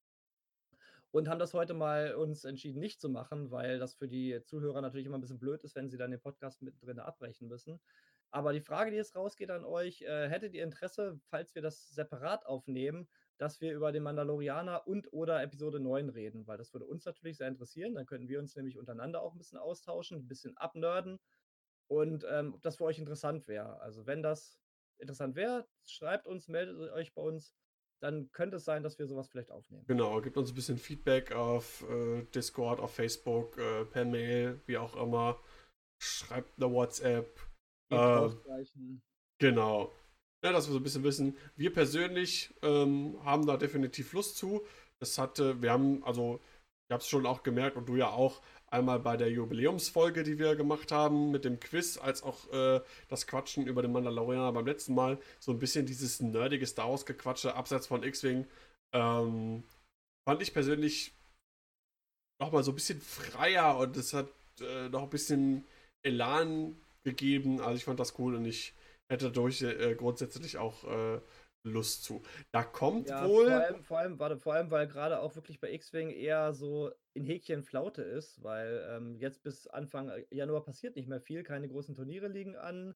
Und 1.12 1.30
haben 1.30 1.40
das 1.40 1.54
heute 1.54 1.74
mal 1.74 2.16
uns 2.16 2.44
entschieden, 2.44 2.82
nicht 2.82 3.00
zu 3.00 3.08
machen, 3.08 3.52
weil 3.52 3.80
das 3.80 3.96
für 3.96 4.10
die 4.10 4.42
Zuhörer 4.44 4.82
natürlich 4.82 5.06
immer 5.06 5.18
ein 5.18 5.22
bisschen 5.22 5.40
blöd 5.40 5.64
ist, 5.64 5.76
wenn 5.76 5.90
sie 5.90 5.98
dann 5.98 6.12
den 6.12 6.20
Podcast 6.20 6.62
mittendrin 6.62 7.00
abbrechen 7.00 7.48
müssen. 7.48 7.80
Aber 8.30 8.52
die 8.52 8.62
Frage, 8.62 8.92
die 8.92 8.98
jetzt 8.98 9.16
rausgeht 9.16 9.52
an 9.52 9.64
euch, 9.64 10.02
äh, 10.02 10.28
hättet 10.28 10.54
ihr 10.54 10.66
Interesse, 10.66 11.18
falls 11.30 11.56
wir 11.56 11.62
das 11.62 11.90
separat 11.92 12.46
aufnehmen, 12.46 13.08
dass 13.40 13.62
wir 13.62 13.74
über 13.74 13.92
den 13.92 14.04
Mandalorianer 14.04 14.86
und 14.86 15.12
oder 15.12 15.42
Episode 15.42 15.80
9 15.80 16.10
reden, 16.10 16.46
weil 16.46 16.58
das 16.58 16.74
würde 16.74 16.86
uns 16.86 17.06
natürlich 17.06 17.38
sehr 17.38 17.48
interessieren. 17.48 17.96
Dann 17.96 18.06
könnten 18.06 18.28
wir 18.28 18.38
uns 18.38 18.56
nämlich 18.56 18.78
untereinander 18.78 19.22
auch 19.22 19.34
ein 19.34 19.38
bisschen 19.38 19.58
austauschen, 19.58 20.18
ein 20.20 20.28
bisschen 20.28 20.56
abnörden 20.58 21.20
und 21.88 22.26
ähm, 22.30 22.54
ob 22.54 22.62
das 22.62 22.76
für 22.76 22.84
euch 22.84 23.00
interessant 23.00 23.48
wäre. 23.48 23.80
Also 23.82 24.06
wenn 24.06 24.22
das 24.22 24.60
interessant 25.00 25.36
wäre, 25.36 25.66
schreibt 25.86 26.28
uns, 26.28 26.50
meldet 26.50 26.78
euch 26.92 27.14
bei 27.14 27.22
uns. 27.22 27.56
Dann 28.02 28.32
könnte 28.32 28.58
es 28.58 28.66
sein, 28.66 28.84
dass 28.84 28.98
wir 28.98 29.08
sowas 29.08 29.30
vielleicht 29.30 29.52
aufnehmen. 29.52 29.86
Genau, 29.88 30.22
gebt 30.22 30.38
uns 30.38 30.52
ein 30.52 30.56
bisschen 30.56 30.78
Feedback 30.78 31.34
auf 31.34 31.84
äh, 31.90 32.24
Discord, 32.34 32.80
auf 32.80 32.94
Facebook, 32.94 33.58
äh, 33.58 33.86
per 33.86 34.06
Mail, 34.06 34.62
wie 34.68 34.78
auch 34.78 34.96
immer. 34.96 35.38
Schreibt 35.98 36.58
eine 36.58 36.72
WhatsApp. 36.72 37.40
Äh, 37.90 38.30
genau. 39.38 39.92
Ja, 40.44 40.52
dass 40.54 40.68
wir 40.68 40.74
so 40.74 40.80
ein 40.80 40.84
bisschen 40.84 41.04
wissen. 41.04 41.38
Wir 41.56 41.74
persönlich 41.74 42.54
ähm, 42.62 43.18
haben 43.24 43.46
da 43.46 43.58
definitiv 43.58 44.14
Lust 44.14 44.38
zu. 44.38 44.66
Das 45.00 45.18
hatte, 45.18 45.62
wir 45.62 45.72
haben, 45.72 46.04
also, 46.04 46.40
ich 46.88 46.94
habe 46.94 47.02
es 47.02 47.10
schon 47.10 47.26
auch 47.26 47.44
gemerkt 47.44 47.76
und 47.78 47.88
du 47.88 47.96
ja 47.96 48.10
auch, 48.10 48.42
einmal 48.72 49.00
bei 49.00 49.18
der 49.18 49.32
Jubiläumsfolge, 49.32 50.24
die 50.24 50.40
wir 50.40 50.56
gemacht 50.56 50.92
haben, 50.92 51.32
mit 51.32 51.46
dem 51.46 51.60
Quiz, 51.60 51.98
als 51.98 52.24
auch 52.24 52.52
äh, 52.52 52.82
das 53.08 53.28
Quatschen 53.28 53.66
über 53.68 53.82
den 53.82 53.92
Mandalorianer 53.92 54.52
beim 54.52 54.66
letzten 54.66 54.94
Mal, 54.94 55.20
so 55.40 55.52
ein 55.52 55.60
bisschen 55.60 55.86
dieses 55.86 56.20
nerdige 56.20 56.66
Star 56.66 56.90
Wars-Gequatsche 56.90 57.56
abseits 57.56 57.88
von 57.88 58.04
X-Wing, 58.04 58.46
ähm, 58.94 59.64
fand 60.28 60.42
ich 60.42 60.54
persönlich 60.54 61.14
nochmal 62.42 62.64
so 62.64 62.72
ein 62.72 62.76
bisschen 62.76 63.02
freier 63.02 63.78
und 63.78 63.98
es 63.98 64.14
hat 64.14 64.30
äh, 64.62 64.90
noch 64.90 65.04
ein 65.04 65.10
bisschen 65.10 65.66
Elan 66.04 66.76
gegeben. 67.04 67.60
Also 67.62 67.76
ich 67.76 67.86
fand 67.86 68.00
das 68.00 68.18
cool 68.20 68.36
und 68.36 68.46
ich 68.46 68.74
hätte 69.10 69.26
dadurch 69.26 69.62
äh, 69.62 69.96
grundsätzlich 69.96 70.58
auch 70.58 70.84
äh, 70.86 71.20
Lust 71.64 72.04
zu. 72.04 72.22
Da 72.52 72.64
kommt 72.64 73.10
ja, 73.10 73.28
wohl. 73.28 73.48
Vor 73.48 73.56
allem, 73.56 73.84
vor 73.84 73.98
allem, 74.00 74.20
warte, 74.20 74.38
vor 74.38 74.54
allem, 74.54 74.72
weil 74.72 74.88
gerade 74.88 75.20
auch 75.20 75.36
wirklich 75.36 75.60
bei 75.60 75.72
X-Wing 75.74 76.10
eher 76.10 76.54
so 76.54 76.92
in 77.14 77.26
Häkchen 77.26 77.64
Flaute 77.64 78.02
ist, 78.02 78.42
weil 78.44 78.88
ähm, 78.90 79.18
jetzt 79.18 79.44
bis 79.44 79.68
Anfang 79.68 80.10
äh, 80.10 80.26
Januar 80.32 80.64
passiert 80.64 80.96
nicht 80.96 81.10
mehr 81.10 81.22
viel. 81.22 81.44
Keine 81.44 81.68
großen 81.68 81.96
Turniere 81.96 82.28
liegen 82.28 82.56
an, 82.56 82.96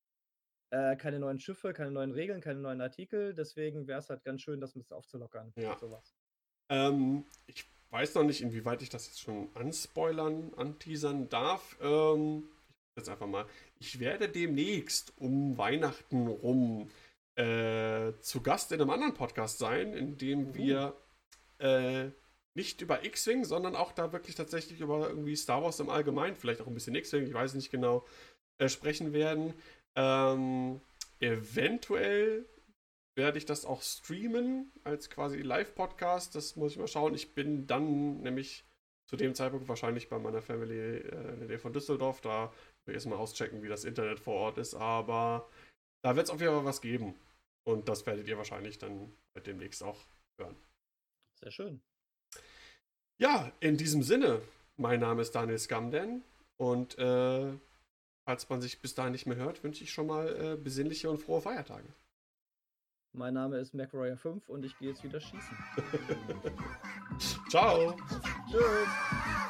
äh, 0.70 0.96
keine 0.96 1.20
neuen 1.20 1.40
Schiffe, 1.40 1.74
keine 1.74 1.92
neuen 1.92 2.12
Regeln, 2.12 2.42
keine 2.42 2.60
neuen 2.60 2.82
Artikel. 2.82 3.34
Deswegen 3.34 3.88
wäre 3.88 4.00
es 4.00 4.10
halt 4.10 4.24
ganz 4.24 4.42
schön, 4.42 4.62
das 4.62 4.76
ein 4.76 4.80
bisschen 4.80 4.98
aufzulockern. 4.98 5.52
Ja. 5.58 5.78
Ähm, 6.70 7.26
ich 7.48 7.66
weiß 7.90 8.16
noch 8.16 8.24
nicht, 8.24 8.42
inwieweit 8.42 8.82
ich 8.82 8.90
das 8.90 9.08
jetzt 9.08 9.20
schon 9.20 9.50
anspoilern, 9.56 10.54
anteasern 10.56 11.28
darf. 11.30 11.78
Ähm, 11.82 12.46
jetzt 12.96 13.10
einfach 13.10 13.28
mal. 13.28 13.46
Ich 13.84 14.00
werde 14.00 14.30
demnächst 14.30 15.12
um 15.18 15.58
Weihnachten 15.58 16.28
rum 16.28 16.90
äh, 17.36 18.14
zu 18.22 18.42
Gast 18.42 18.72
in 18.72 18.80
einem 18.80 18.92
anderen 18.92 19.14
Podcast 19.14 19.58
sein, 19.58 19.94
in 19.94 20.18
dem 20.18 20.40
mhm. 20.40 20.56
wir 20.56 20.96
äh, 21.58 22.10
nicht 22.56 22.80
über 22.80 23.04
X-Wing, 23.04 23.44
sondern 23.44 23.76
auch 23.76 23.92
da 23.92 24.14
wirklich 24.14 24.36
tatsächlich 24.36 24.80
über 24.80 25.10
irgendwie 25.10 25.36
Star 25.36 25.62
Wars 25.62 25.82
im 25.82 25.90
Allgemeinen, 25.90 26.38
vielleicht 26.38 26.62
auch 26.62 26.68
ein 26.68 26.74
bisschen 26.74 26.96
X-Wing, 26.96 27.28
ich 27.28 27.34
weiß 27.34 27.56
nicht 27.56 27.72
genau, 27.72 28.06
äh, 28.58 28.70
sprechen 28.70 29.12
werden. 29.12 29.54
Ähm, 29.98 30.80
eventuell 31.20 32.46
werde 33.18 33.38
ich 33.38 33.46
das 33.46 33.66
auch 33.66 33.82
streamen 33.82 34.72
als 34.86 35.10
quasi 35.10 35.40
Live-Podcast. 35.40 36.36
Das 36.36 36.56
muss 36.56 36.72
ich 36.72 36.78
mal 36.78 36.88
schauen. 36.88 37.16
Ich 37.16 37.36
bin 37.36 37.68
dann 37.68 38.22
nämlich 38.22 38.64
zu 39.10 39.18
dem 39.18 39.36
Zeitpunkt 39.36 39.68
wahrscheinlich 39.68 40.08
bei 40.08 40.20
meiner 40.20 40.42
Family 40.42 40.80
äh, 40.80 41.34
in 41.34 41.40
der 41.40 41.48
Nähe 41.50 41.60
von 41.60 41.74
Düsseldorf. 41.74 42.22
Da 42.22 42.54
erstmal 42.92 43.18
auschecken, 43.18 43.64
wie 43.64 43.68
das 43.68 43.86
Internet 43.86 44.20
vor 44.20 44.36
Ort 44.36 44.58
ist. 44.58 44.74
Aber 44.74 45.48
da 46.04 46.16
wird 46.16 46.26
es 46.26 46.32
auf 46.32 46.42
jeden 46.42 46.54
Fall 46.54 46.66
was 46.66 46.82
geben. 46.82 47.16
Und 47.66 47.88
das 47.88 48.06
werdet 48.06 48.28
ihr 48.28 48.38
wahrscheinlich 48.38 48.78
dann 48.78 49.12
demnächst 49.46 49.84
auch 49.84 50.00
hören. 50.38 50.56
Sehr 51.40 51.52
schön. 51.52 51.82
Ja, 53.20 53.52
in 53.60 53.78
diesem 53.78 54.04
Sinne, 54.04 54.42
mein 54.78 55.00
Name 55.00 55.22
ist 55.22 55.34
Daniel 55.34 55.60
Scamden 55.60 56.24
und 56.58 56.98
äh, 56.98 57.54
falls 58.26 58.50
man 58.50 58.62
sich 58.62 58.82
bis 58.82 58.96
dahin 58.96 59.12
nicht 59.12 59.28
mehr 59.28 59.38
hört, 59.38 59.64
wünsche 59.64 59.84
ich 59.84 59.92
schon 59.92 60.08
mal 60.08 60.28
äh, 60.28 60.58
besinnliche 60.58 61.10
und 61.10 61.20
frohe 61.20 61.42
Feiertage. 61.42 61.88
Mein 63.16 63.36
Name 63.36 63.60
ist 63.60 63.76
MacRoyer5 63.76 64.48
und 64.48 64.66
ich 64.66 64.78
gehe 64.80 64.90
jetzt 64.90 65.04
wieder 65.04 65.22
schießen. 65.22 65.58
Ciao. 67.50 67.96
Tschüss. 68.50 69.50